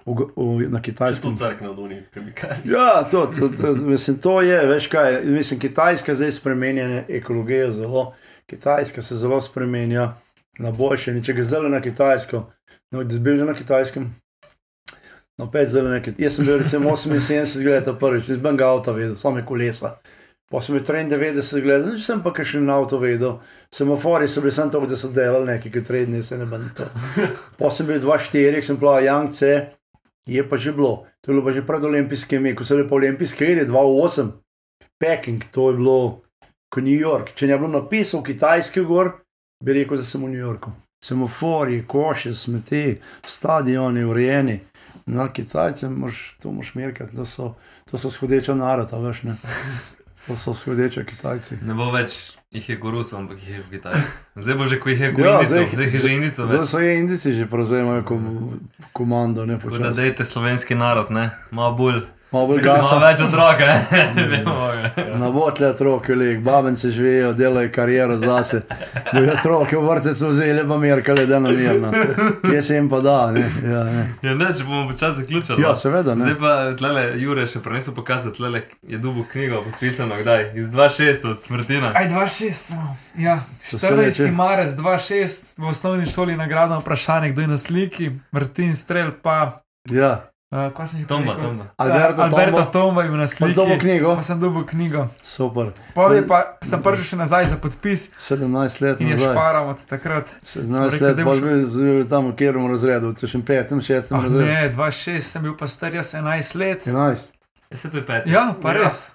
V, 0.06 0.14
v, 0.36 0.68
na 0.70 0.81
kitajskem. 0.81 1.35
tu 1.35 1.44
crkne 1.44 1.68
od 1.68 1.78
unih 1.78 2.05
kemikalij. 2.14 2.62
Ja, 2.64 3.05
to, 3.10 3.27
to, 3.27 3.48
to, 3.48 3.74
mislim, 3.74 4.18
to 4.18 4.43
je, 4.43 4.66
veš 4.66 4.86
kaj, 4.86 5.24
mislim, 5.24 5.60
Kitajska 5.60 6.14
zdaj 6.14 6.32
spremenja 6.32 7.05
ekologijo 7.09 7.73
zelo. 7.73 8.12
Kitajska 8.47 9.02
se 9.02 9.16
zelo 9.16 9.40
spremenja 9.40 10.12
na 10.58 10.70
boljše. 10.70 11.16
Če 11.22 11.36
ga 11.36 11.42
zdaj 11.42 11.68
na 11.72 11.80
Kitajsko, 11.84 12.44
no, 12.92 13.04
da 13.04 13.18
bil 13.18 13.38
že 13.40 13.48
na 13.48 13.54
Kitajskem. 13.54 14.14
No, 15.36 15.50
pet 15.52 15.68
zdaj 15.68 15.84
nekaj. 15.84 16.14
Jaz 16.18 16.38
sem 16.38 16.46
bil 16.48 16.62
recimo 16.62 16.94
78 16.96 17.66
let 17.68 17.88
prvič, 18.00 18.28
nisem 18.30 18.56
ga 18.56 18.70
avto 18.72 18.94
videl, 18.96 19.18
samo 19.20 19.42
kolesa. 19.44 19.98
Pa 20.48 20.62
sem 20.64 20.78
bil 20.78 20.84
93 20.86 21.66
let, 21.66 21.82
zdaj 21.84 21.98
sem 22.00 22.22
pa 22.24 22.32
še 22.32 22.62
na 22.64 22.78
avto 22.80 22.96
videl. 23.02 23.36
Semafori 23.74 24.30
so 24.32 24.40
bili 24.40 24.54
samo 24.56 24.72
to, 24.72 24.80
da 24.88 24.96
so 24.96 25.10
delali 25.12 25.50
nekaj, 25.52 25.72
ki 25.74 25.82
tredni 25.84 26.22
se 26.22 26.38
ne 26.40 26.46
bom 26.48 26.64
to. 26.72 26.88
Bil 27.60 28.00
2-4, 28.00 28.62
sem 28.64 28.80
plaval 28.80 29.04
Jankce, 29.04 29.52
je 30.24 30.48
pa 30.48 30.56
že 30.56 30.72
bilo. 30.72 31.04
To 31.20 31.30
je 31.30 31.34
bilo 31.34 31.44
pa 31.44 31.52
že 31.52 31.66
pred 31.68 31.84
olimpijskimi, 31.84 32.54
ko 32.56 32.64
so 32.64 32.78
bili 32.78 32.88
pa 32.88 32.96
olimpijske 32.96 33.44
igre, 33.44 33.68
2-8, 33.68 34.32
Peking, 34.96 35.44
to 35.52 35.68
je 35.68 35.76
bilo 35.76 35.98
kot 36.72 36.80
New 36.80 36.96
York. 36.96 37.34
Če 37.36 37.50
ne 37.50 37.58
bi 37.58 37.66
bilo 37.66 37.76
napisal 37.76 38.24
kitajski 38.24 38.88
gor, 38.88 39.12
bi 39.60 39.72
rekel, 39.72 39.96
da 39.96 40.04
sem 40.04 40.20
v 40.20 40.28
New 40.28 40.38
Yorku. 40.38 40.72
Semafori, 41.00 41.84
koše, 41.84 42.34
smeti, 42.34 42.96
stadioni, 43.22 44.04
urejeni. 44.04 44.60
Na 45.06 45.28
Kitajce 45.28 45.88
moš, 45.88 46.36
to 46.42 46.50
moš 46.50 46.74
merkati, 46.74 47.16
to 47.16 47.24
so, 47.24 47.54
to 47.84 47.98
so 47.98 48.10
shodeča 48.10 48.54
naroda, 48.54 48.96
veš 48.98 49.22
ne. 49.22 49.36
To 50.26 50.36
so 50.36 50.54
shodeče 50.54 51.04
Kitajci. 51.04 51.60
Ne 51.62 51.74
bo 51.74 51.90
več 51.90 52.16
jih 52.50 52.68
je 52.68 52.80
korusov, 52.80 53.20
ampak 53.20 53.38
jih 53.38 53.50
je 53.50 53.60
v 53.60 53.70
Kitajski. 53.70 54.10
Zdaj 54.36 54.54
bo 54.54 54.66
že, 54.66 54.80
ko 54.80 54.88
jih 54.88 55.00
je 55.00 55.06
Ja, 55.06 55.14
korusov, 55.14 55.46
zdaj- 55.46 55.68
zdaj 55.68 55.84
je 55.86 55.98
že 55.98 56.10
indico. 56.10 56.46
Zdaj 56.46 56.58
več. 56.58 56.68
so 56.68 56.78
je 56.78 56.98
Indici 56.98 57.32
že 57.32 57.46
prevzemajo 57.46 58.02
kom, 58.02 58.22
komando, 58.92 59.46
ne 59.46 59.58
Tako 59.58 59.78
da 59.78 59.90
dejte 59.92 60.24
slovenski 60.24 60.74
narod, 60.74 61.10
ne? 61.10 61.30
Malo 61.50 61.76
bolj. 61.76 62.02
Malo 62.36 62.46
bolj 62.46 62.60
Malo 62.60 62.76
gasa. 62.76 62.98
več 63.00 63.20
otrok, 63.26 63.58
ne? 63.60 63.76
Vemo 64.28 64.54
ga. 64.68 65.04
Na 65.16 65.30
botle 65.30 65.68
otroke, 65.68 66.14
lik, 66.14 66.40
babence 66.40 66.90
živijo, 66.90 67.32
delajo 67.32 67.70
kariero 67.72 68.18
zase. 68.18 68.60
Da 69.12 69.20
bi 69.20 69.30
otroke 69.30 69.76
v 69.76 69.82
vrtec 69.82 70.20
vzeli, 70.20 70.66
pa 70.68 70.76
merkali, 70.78 71.26
da 71.26 71.38
na 71.38 71.50
mirno. 71.50 71.92
Kje 72.42 72.62
se 72.62 72.74
jim 72.74 72.88
pa 72.88 73.00
da, 73.00 73.30
ne? 73.32 73.40
Ja, 73.64 73.84
ne. 73.84 74.02
Ja, 74.22 74.34
ne, 74.34 74.50
če 74.52 74.64
bomo 74.64 74.84
počasi 74.88 75.20
zaključili. 75.20 75.62
ja 75.62 75.68
no. 75.68 75.76
seveda, 75.76 76.14
ne. 76.14 76.24
Zdaj 76.26 76.38
pa 76.38 76.52
tlele 76.76 77.06
Jure 77.16 77.46
še 77.46 77.60
prenesel 77.60 77.94
pokazati, 77.94 78.36
tlele 78.36 78.62
je 78.84 78.98
dubo 78.98 79.24
knjigo 79.32 79.62
podpisano, 79.62 80.18
kdaj? 80.20 80.50
Iz 80.54 80.68
2.6 80.68 81.24
od 81.24 81.48
Martina. 81.48 81.92
Aj 81.94 82.08
2-6, 82.08 82.74
ja, 83.18 83.40
To 83.70 83.78
se 83.78 83.86
14. 83.86 84.02
reče. 84.02 84.30
marec 84.32 84.76
2-6 84.76 85.44
v 85.56 85.64
osnovni 85.66 86.06
šoli 86.06 86.36
nagradno 86.36 86.80
vprašanje, 86.80 87.32
kdo 87.32 87.40
je 87.40 87.48
na 87.48 87.58
sliki, 87.58 88.10
Martin 88.30 88.74
Strel, 88.74 89.10
pa 89.22 89.62
Ja. 89.86 90.26
Uh, 90.48 90.70
kaj 90.70 90.86
sem 90.86 91.01
že 91.01 91.06
Tomba, 91.06 91.32
rekel? 91.32 91.48
Tomba. 91.48 91.64
Alberto 91.77 92.20
Alberto 92.23 92.56
Tomba. 92.56 92.70
Tomba 92.70 93.01
je 93.01 93.09
bil 93.09 93.16
na 93.16 93.23
Pa 93.23 93.28
sliki. 93.28 93.51
si 93.51 93.56
dobil 93.56 93.78
knjigo? 93.78 94.09
Pa 94.12 94.23
sem 94.23 94.39
dobil 94.39 94.62
knjigo. 94.64 95.02
Super. 95.24 95.66
Je 96.12 96.23
pa 96.23 96.39
sem 96.62 96.78
prišel 96.81 97.05
še 97.05 97.16
nazaj 97.16 97.44
za 97.47 97.56
podpis 97.56 98.01
17 98.16 98.47
let 98.81 98.97
in 98.98 99.09
je 99.09 99.16
nazaj. 99.16 99.32
šparal 99.32 99.64
od 99.66 99.78
takrat. 99.85 100.27
17 100.43 100.90
rekel, 100.90 101.06
let, 101.06 101.16
boš- 101.18 101.40
bil 101.40 101.59
bil 101.66 102.06
tam 102.06 102.23
v 102.27 102.35
katerem 102.35 102.66
razredu, 102.66 103.06
v 103.12 103.27
še 103.27 103.39
petem, 103.43 103.78
šestem 103.81 104.12
Ah, 104.12 104.23
razredu. 104.23 104.44
ne, 104.44 104.60
2-6 104.70 105.20
sem 105.27 105.43
bil 105.43 105.55
pa 105.55 105.66
star 105.66 105.90
jaz 105.93 106.12
11 106.12 106.55
let. 106.55 106.81
11. 106.85 107.27
Je 107.66 107.77
se 107.77 107.89
to 107.89 107.97
je 107.97 108.05
peti? 108.05 108.31
Ja, 108.31 108.55
pa 108.55 108.73
res. 108.73 109.10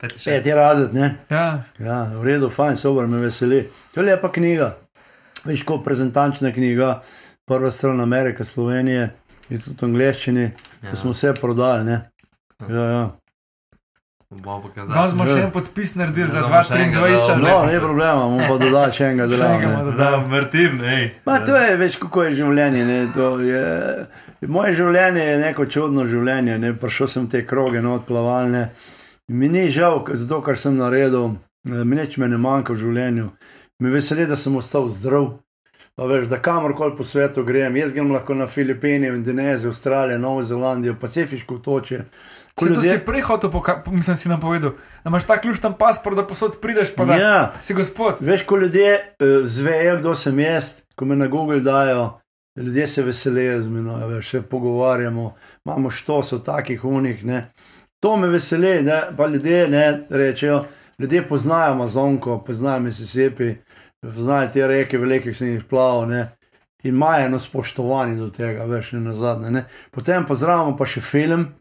Peti 0.00 0.50
razred, 0.50 0.90
ne? 0.92 1.14
Ja. 1.28 1.62
Ja, 1.78 2.10
v 2.12 2.24
redu, 2.24 2.48
fajn, 2.48 2.74
super, 2.76 3.06
me 3.06 3.18
veseli. 3.18 3.62
To 3.94 4.00
je 4.00 4.06
lepa 4.08 4.26
knjiga. 4.28 4.74
Veš, 5.44 5.62
kot 5.62 5.82
prezentančna 5.82 6.50
knjiga, 6.50 7.02
prva 7.44 7.70
stran 7.70 8.00
Amerike, 8.00 8.42
Slovenije, 8.42 9.10
je 9.48 9.58
tudi 9.58 9.76
v 9.76 9.84
angleščini, 9.84 10.44
ja. 10.82 10.96
Smo 10.96 11.12
vse 11.12 11.34
prodali. 11.40 11.84
Ne? 11.84 12.02
Ja, 12.68 12.84
ja. 12.84 13.10
Danes 14.32 15.12
smo 15.12 15.26
še 15.28 15.42
en 15.44 15.50
podpis 15.52 15.92
naredili 16.00 16.24
za 16.30 16.40
Ja, 16.40 16.46
bomo 16.46 16.62
še 16.64 16.78
enega 16.78 17.02
2023. 17.04 17.26
dal. 17.26 17.42
No, 17.42 17.56
ne 17.68 17.80
problema, 17.82 18.22
bomo 18.24 18.46
pa 18.48 18.56
dodali 18.62 18.96
še 18.96 19.10
enega 19.10 19.26
bomo 19.28 19.92
Da. 19.98 20.10
Martin, 20.30 20.80
hej. 20.88 21.04
Ma, 21.26 21.36
to 21.44 21.58
je 21.60 21.76
več, 21.76 21.98
kako 22.00 22.24
je 22.24 22.34
življenje. 22.40 22.86
Ne? 22.88 22.98
To 23.12 23.28
Je, 23.44 23.62
moje 24.48 24.72
življenje 24.80 25.26
je 25.26 25.38
neko 25.42 25.66
čudno 25.68 26.06
življenje. 26.08 26.58
Ne? 26.64 26.72
Prišel 26.80 27.12
sem 27.12 27.28
te 27.28 27.44
kroge, 27.46 27.82
no, 27.84 27.98
odplavalne. 28.00 28.70
Mi 29.28 29.52
ni 29.52 29.68
žal, 29.70 30.00
zato 30.16 30.40
kar 30.44 30.56
sem 30.56 30.80
naredil, 30.80 31.36
eh, 31.68 31.84
mi 31.84 32.00
nič 32.00 32.16
me 32.16 32.28
ne 32.28 32.40
manjka 32.40 32.72
v 32.72 32.80
življenju. 32.86 33.28
Mi 33.84 33.92
veseli, 33.92 34.24
da 34.26 34.36
sem 34.36 34.56
ostal 34.56 34.88
zdrav. 34.88 35.34
Pa 35.94 36.04
veš, 36.04 36.24
da 36.26 36.38
kamorkoli 36.38 36.96
po 36.96 37.04
svetu 37.04 37.44
grem, 37.44 37.76
jaz 37.76 37.92
grem 37.92 38.12
lahko 38.12 38.34
na 38.34 38.46
Filipine, 38.46 39.08
Indonezijo, 39.08 39.68
Avstralijo, 39.68 40.18
Novo 40.18 40.42
Zelandijo, 40.42 40.94
Pacifiško 41.00 41.54
otočje. 41.54 42.04
Ko 42.54 42.64
Se 42.64 42.68
to 42.68 42.74
ljudje- 42.74 42.90
si 42.90 42.98
prej 42.98 43.20
hotel, 43.20 43.50
mislim, 43.86 44.16
si 44.16 44.28
nam 44.28 44.40
povedal, 44.40 44.70
da 45.04 45.08
imaš 45.08 45.24
ta 45.24 45.40
ključni 45.40 45.70
pasport, 45.78 46.16
da 46.16 46.26
posod 46.26 46.56
prideš, 46.60 46.94
pa 46.94 47.04
da 47.04 47.14
Ja, 47.14 47.52
si 47.58 47.74
gospod. 47.74 48.14
Veš, 48.20 48.42
ko 48.42 48.56
ljudje 48.56 48.94
uh, 48.94 49.46
zvejo, 49.46 49.98
kdo 49.98 50.14
sem 50.14 50.38
jaz, 50.38 50.82
ko 50.96 51.04
me 51.04 51.16
na 51.16 51.26
Google 51.26 51.60
dajo, 51.60 52.18
ljudje 52.56 52.86
se 52.88 53.02
veselijo 53.02 53.62
z 53.62 53.68
menoj, 53.68 54.06
veš, 54.06 54.30
se 54.30 54.42
pogovarjamo, 54.42 55.34
imamo 55.66 55.90
štos 55.90 56.32
od 56.32 56.44
takih 56.44 56.84
unih. 56.84 57.24
Ne. 57.24 57.50
To 58.00 58.16
me 58.16 58.28
veseli, 58.28 58.82
da 58.82 59.12
pa 59.16 59.26
ljudje 59.26 59.68
ne 59.68 60.06
rečejo, 60.10 60.64
ljudje 60.98 61.28
poznajo 61.28 61.72
Amazonko, 61.72 62.38
poznajo 62.38 62.80
Mississippi, 62.80 63.54
poznajo 64.02 64.50
te 64.52 64.66
reke, 64.66 64.98
velike, 64.98 65.30
ki 65.30 65.38
sem 65.38 65.54
jih 65.54 65.64
plaval. 65.68 66.06
Ne. 66.10 66.28
In 66.82 66.94
imajo 66.94 67.26
eno 67.26 67.38
spoštovanje 67.38 68.16
do 68.18 68.28
tega, 68.34 68.66
veš, 68.66 68.92
ne 68.92 69.00
na 69.00 69.14
zadnje. 69.14 69.50
Ne. 69.50 69.64
Potem 69.90 70.26
pa 70.26 70.34
zraven 70.34 70.76
pa 70.76 70.88
še 70.88 71.00
film. 71.00 71.52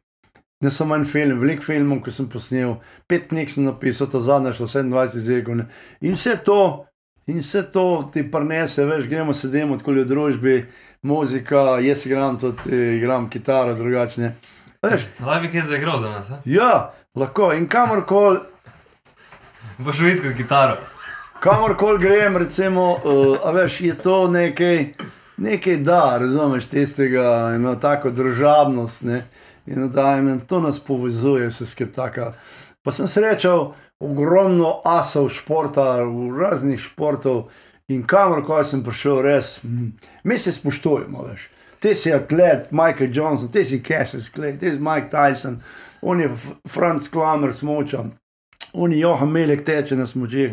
Ne 0.61 0.69
samo 0.69 0.93
en 0.93 1.07
film, 1.09 1.39
veliko 1.41 1.65
filmov, 1.65 2.03
ki 2.05 2.11
sem 2.13 2.27
posnel, 2.29 2.75
pet 3.09 3.23
knjig 3.31 3.49
sem 3.49 3.65
napisal, 3.65 4.05
ta 4.13 4.19
zadnja 4.21 4.51
šla 4.53 4.67
27 4.69 5.17
jezikov. 5.17 5.63
In 6.05 6.13
vse 6.13 6.35
to, 6.45 6.85
in 7.25 7.41
vse 7.41 7.63
to 7.73 7.85
ti 8.13 8.21
prenese, 8.29 8.85
veš, 8.85 9.07
gremo 9.09 9.33
sedemo 9.33 9.79
tako 9.81 9.95
v 9.97 10.05
družbi, 10.05 10.55
muzika, 11.01 11.79
jaz 11.81 12.05
igram 12.05 12.37
tudi, 12.37 12.77
igram 12.99 13.25
kitaro, 13.33 13.73
drugačne. 13.73 14.35
Laj 14.85 15.41
bi 15.41 15.49
kaj 15.49 15.65
zaigral 15.73 15.97
za 16.01 16.13
nas, 16.13 16.29
ja, 16.45 16.93
lahko 17.17 17.49
in 17.57 17.65
kamorkoli. 17.69 18.43
Boš 19.81 19.97
šel 19.97 20.13
iskati 20.13 20.37
kitaro. 20.43 20.77
Kamorkoli 21.41 21.99
grem, 21.99 22.37
recimo, 22.37 22.97
uh, 23.03 23.53
veš, 23.53 23.81
je 23.81 23.95
to 23.95 24.27
nekaj, 24.27 24.93
nekaj 25.37 25.77
da, 25.77 26.17
razumeš, 26.17 26.65
tistega, 26.69 27.51
eno 27.55 27.75
tako 27.75 28.11
družabnost, 28.11 29.01
ne, 29.03 29.23
in 29.65 29.89
da 29.89 30.17
in 30.19 30.39
to 30.39 30.59
nas 30.61 30.79
povezuje, 30.79 31.47
vse 31.49 31.65
skupaj 31.65 31.93
taka. 31.93 32.27
Pa 32.83 32.93
sem 32.93 33.07
srečal 33.09 33.73
ogromno 33.99 34.81
asov 34.85 35.31
športa, 35.33 35.97
raznih 36.41 36.79
športov 36.79 37.47
in 37.89 38.05
kamorkoli 38.05 38.65
sem 38.65 38.85
prišel, 38.85 39.21
res, 39.25 39.63
mm, 39.63 39.89
mi 40.23 40.37
se 40.37 40.53
spoštujemo, 40.53 41.25
veš. 41.31 41.49
Ti 41.81 41.95
si 41.95 42.13
atlet, 42.13 42.69
Michael 42.71 43.09
Johnson, 43.13 43.49
ti 43.49 43.65
si 43.65 43.81
Cassius 43.81 44.29
Clay, 44.29 44.59
ti 44.59 44.71
si 44.71 44.77
Mike 44.79 45.09
Tyson, 45.09 45.57
on 46.01 46.21
je 46.21 46.29
F- 46.29 46.53
Franz 46.69 47.09
Klammer, 47.09 47.53
smoča. 47.53 48.05
Oni 48.73 48.99
Johan 48.99 49.29
Melek 49.29 49.65
teče 49.65 49.95
na 49.95 50.07
smočeh. 50.07 50.51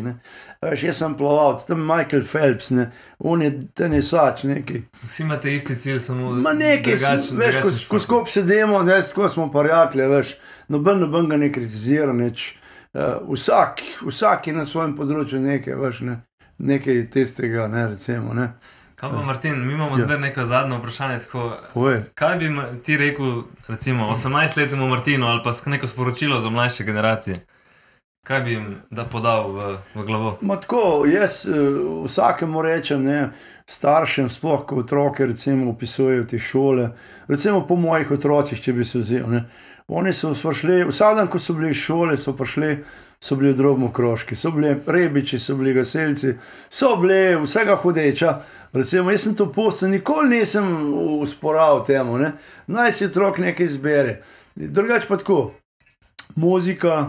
Veš, 0.61 0.83
jaz 0.83 0.97
sem 0.97 1.13
plaval, 1.15 1.59
tam 1.63 1.79
Michael 1.81 2.23
Phelps, 2.23 2.69
ne. 2.69 2.89
On 3.19 3.41
je 3.41 3.51
tenisač, 3.69 4.43
neki. 4.43 4.81
Vsi 5.05 5.23
imate 5.23 5.55
isti 5.55 5.75
cilj, 5.75 5.99
samo 5.99 6.31
Ma 6.31 6.53
nekaj, 6.53 6.93
drugačen- 6.93 7.15
veš, 7.15 7.29
ko, 7.29 7.35
drugačen 7.35 7.61
ko 7.61 7.71
šport. 7.71 8.01
skupaj 8.01 8.31
sedimo, 8.31 8.83
ne, 8.83 9.01
ko 9.15 9.29
smo 9.29 9.47
prijatelji, 9.49 10.07
veš, 10.07 10.33
noben, 10.69 10.99
noben 10.99 11.29
ga 11.29 11.37
ne 11.37 11.51
kritizira, 11.51 12.13
nič. 12.13 12.55
Uh, 12.93 13.01
vsak, 13.29 13.79
vsak 14.01 14.47
je 14.47 14.53
na 14.53 14.65
svojem 14.65 14.95
področju 14.95 15.39
nekaj, 15.39 15.75
veš, 15.75 15.99
ne, 16.01 16.17
nekaj 16.59 17.09
tistega, 17.09 17.67
ne, 17.67 17.87
recimo, 17.87 18.33
ne. 18.33 18.49
Kaj 18.95 19.09
pa, 19.09 19.21
Martin, 19.21 19.67
mi 19.67 19.73
imamo 19.73 19.97
Ja. 19.97 20.03
zdaj 20.05 20.19
neko 20.19 20.45
zadnje 20.45 20.77
vprašanje. 20.77 21.19
Tako, 21.19 21.57
Povej. 21.73 22.01
kaj 22.15 22.35
bi 22.37 22.49
ti 22.83 22.97
rekel, 22.97 23.43
recimo, 23.67 24.09
18-letnemu 24.09 24.87
Martinu 24.87 25.25
ali 25.25 25.39
pa 25.43 25.53
neko 25.65 25.87
sporočilo 25.87 26.41
za 26.41 26.49
mlajše 26.49 26.83
generacije? 26.83 27.35
Kaj 28.29 28.41
bi 28.41 28.51
jim 28.51 28.75
da 28.89 29.05
podal 29.09 29.51
v, 29.51 29.77
v 29.95 30.03
glavo? 30.05 30.37
Ma 30.41 30.59
tako, 30.61 31.05
jaz 31.09 31.47
uh, 31.49 31.55
vsakemu 32.05 32.61
rečem, 32.61 33.01
ne, 33.03 33.31
staršem, 33.65 34.27
sploh 34.29 34.67
ko 34.69 34.75
otroke 34.83 35.25
recimo 35.25 35.71
opisujejo 35.71 36.27
te 36.29 36.37
šole, 36.39 36.91
recimo 37.27 37.63
po 37.67 37.73
mojih 37.75 38.11
otrocih, 38.11 38.61
če 38.61 38.73
bi 38.77 38.85
se 38.85 38.99
vzel. 39.01 39.23
Ne. 39.33 39.39
Oni 39.87 40.13
so 40.13 40.29
prišli, 40.37 40.83
vsak 40.85 41.15
dan, 41.17 41.27
ko 41.27 41.41
so 41.41 41.55
bili 41.57 41.71
iz 41.73 41.81
šole, 41.81 42.17
so 42.21 42.35
prišli, 42.37 42.75
so 43.17 43.35
bili 43.35 43.55
drobno 43.57 43.89
krožki, 43.89 44.37
so 44.37 44.51
bili 44.53 44.75
rebiči, 44.85 45.39
so 45.41 45.55
bili 45.57 45.73
gasilci, 45.73 46.35
so 46.69 46.91
bili 47.01 47.33
vsega 47.41 47.79
hodeča. 47.81 48.35
Recimo, 48.77 49.09
jaz 49.09 49.25
sem 49.25 49.33
to 49.35 49.47
posel, 49.49 49.89
nikoli 49.89 50.35
nisem 50.35 50.69
usporal 51.17 51.81
temu, 51.85 52.21
ne. 52.21 52.35
naj 52.67 52.93
si 52.93 53.09
otrok 53.09 53.41
nekaj 53.41 53.65
izbere. 53.65 54.19
Drugač 54.53 55.09
pa 55.09 55.17
tako, 55.17 55.39
muzika, 56.37 57.07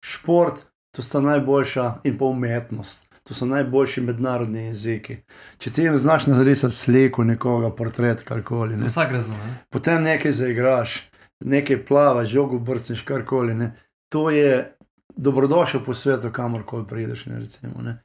šport, 0.00 0.66
to 0.90 1.02
sta 1.02 1.20
najboljša 1.20 1.94
in 2.04 2.18
pa 2.18 2.24
umetnost. 2.24 3.10
To 3.22 3.34
so 3.34 3.46
najboljši 3.46 4.00
mednarodni 4.00 4.64
jeziki. 4.64 5.16
Če 5.58 5.70
ti 5.70 5.84
znaš 5.94 6.26
narisati 6.26 6.74
sliko 6.74 7.24
nekoga, 7.24 7.70
portret, 7.70 8.22
karkoli, 8.22 8.76
ne. 8.76 8.88
Vsak 8.88 9.12
razume. 9.12 9.36
ne? 9.46 9.54
potem 9.70 10.02
nekaj 10.02 10.32
zaigraš, 10.32 10.96
nekaj 11.44 11.84
plavaš, 11.86 12.28
žogo 12.28 12.58
brcneš, 12.58 13.02
karkoli. 13.02 13.54
Ne. 13.54 13.72
To 14.08 14.30
je 14.30 14.76
dobrodošel 15.16 15.84
po 15.84 15.94
svetu, 15.94 16.32
kamorkoli 16.32 16.86
prideš. 16.86 17.26
Ne, 17.26 17.38
recimo, 17.38 17.82
ne. 17.82 17.98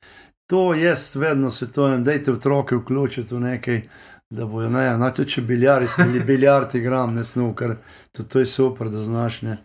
To 0.48 0.74
jaz 0.74 1.16
vedno 1.16 1.50
svetujem, 1.50 2.04
dajte 2.04 2.32
otroke 2.32 2.76
vključiti 2.76 3.36
v 3.36 3.40
nekaj. 3.40 3.82
Da 4.30 4.46
bojo, 4.46 4.70
ne, 4.70 4.98
no, 4.98 5.10
tudi 5.14 5.32
če 5.32 5.42
biljari, 5.42 5.88
smo 5.88 6.06
biljard 6.28 6.76
igram, 6.76 7.14
ne 7.16 7.24
snukar, 7.24 7.76
to, 8.12 8.24
to 8.24 8.40
je 8.40 8.46
super, 8.46 8.90
da 8.90 9.04
znaš. 9.04 9.42
Ne. 9.42 9.58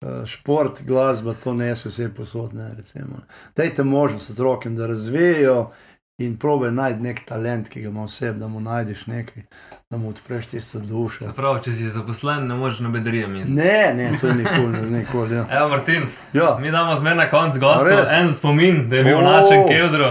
Eh, 0.00 0.26
Šport, 0.26 0.82
glasba, 0.82 1.34
to 1.34 1.54
ne 1.54 1.76
se 1.76 1.88
vse 1.88 2.14
posodne. 2.14 2.74
Recimo. 2.76 3.16
Dajte 3.56 3.82
možnost 3.84 4.30
otrokom, 4.30 4.76
da 4.76 4.86
razvijajo 4.86 5.70
in 6.18 6.36
probe 6.36 6.70
najti 6.70 7.00
nek 7.00 7.20
talent, 7.26 7.68
ki 7.68 7.80
ga 7.80 7.88
ima 7.88 8.04
vse, 8.04 8.32
da 8.32 8.48
mu 8.48 8.60
najdeš 8.60 9.06
nekaj, 9.06 9.42
da 9.90 9.96
mu 9.96 10.08
odpreš 10.08 10.46
tisto 10.46 10.78
dušo. 10.78 11.24
Se 11.24 11.32
pravi, 11.32 11.62
če 11.62 11.72
si 11.72 11.90
zaposlen, 11.90 12.46
ne 12.46 12.54
moreš 12.54 12.80
na 12.80 12.88
bedrije 12.88 13.26
misliti. 13.26 13.52
Ne, 13.52 13.94
ne, 13.94 14.18
to 14.20 14.32
nikoli, 14.32 14.68
ne, 14.68 14.90
nikoli. 14.90 15.34
Ja. 15.34 15.46
Evo, 15.50 15.68
Martin, 15.68 16.02
Ja. 16.32 16.58
mi 16.60 16.70
damo 16.70 16.96
zmer 16.96 17.16
na 17.16 17.30
konc 17.30 17.58
gosta 17.58 17.84
res? 18.00 18.08
en 18.12 18.32
spomin, 18.34 18.88
da 18.88 18.96
je 18.96 19.04
bil 19.04 19.18
v 19.18 19.22
našem 19.22 19.66
kevdru. 19.68 20.10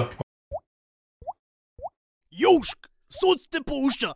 Južk, 2.32 2.88
sod 3.10 3.48
te 3.50 3.60
pušča. 3.66 4.14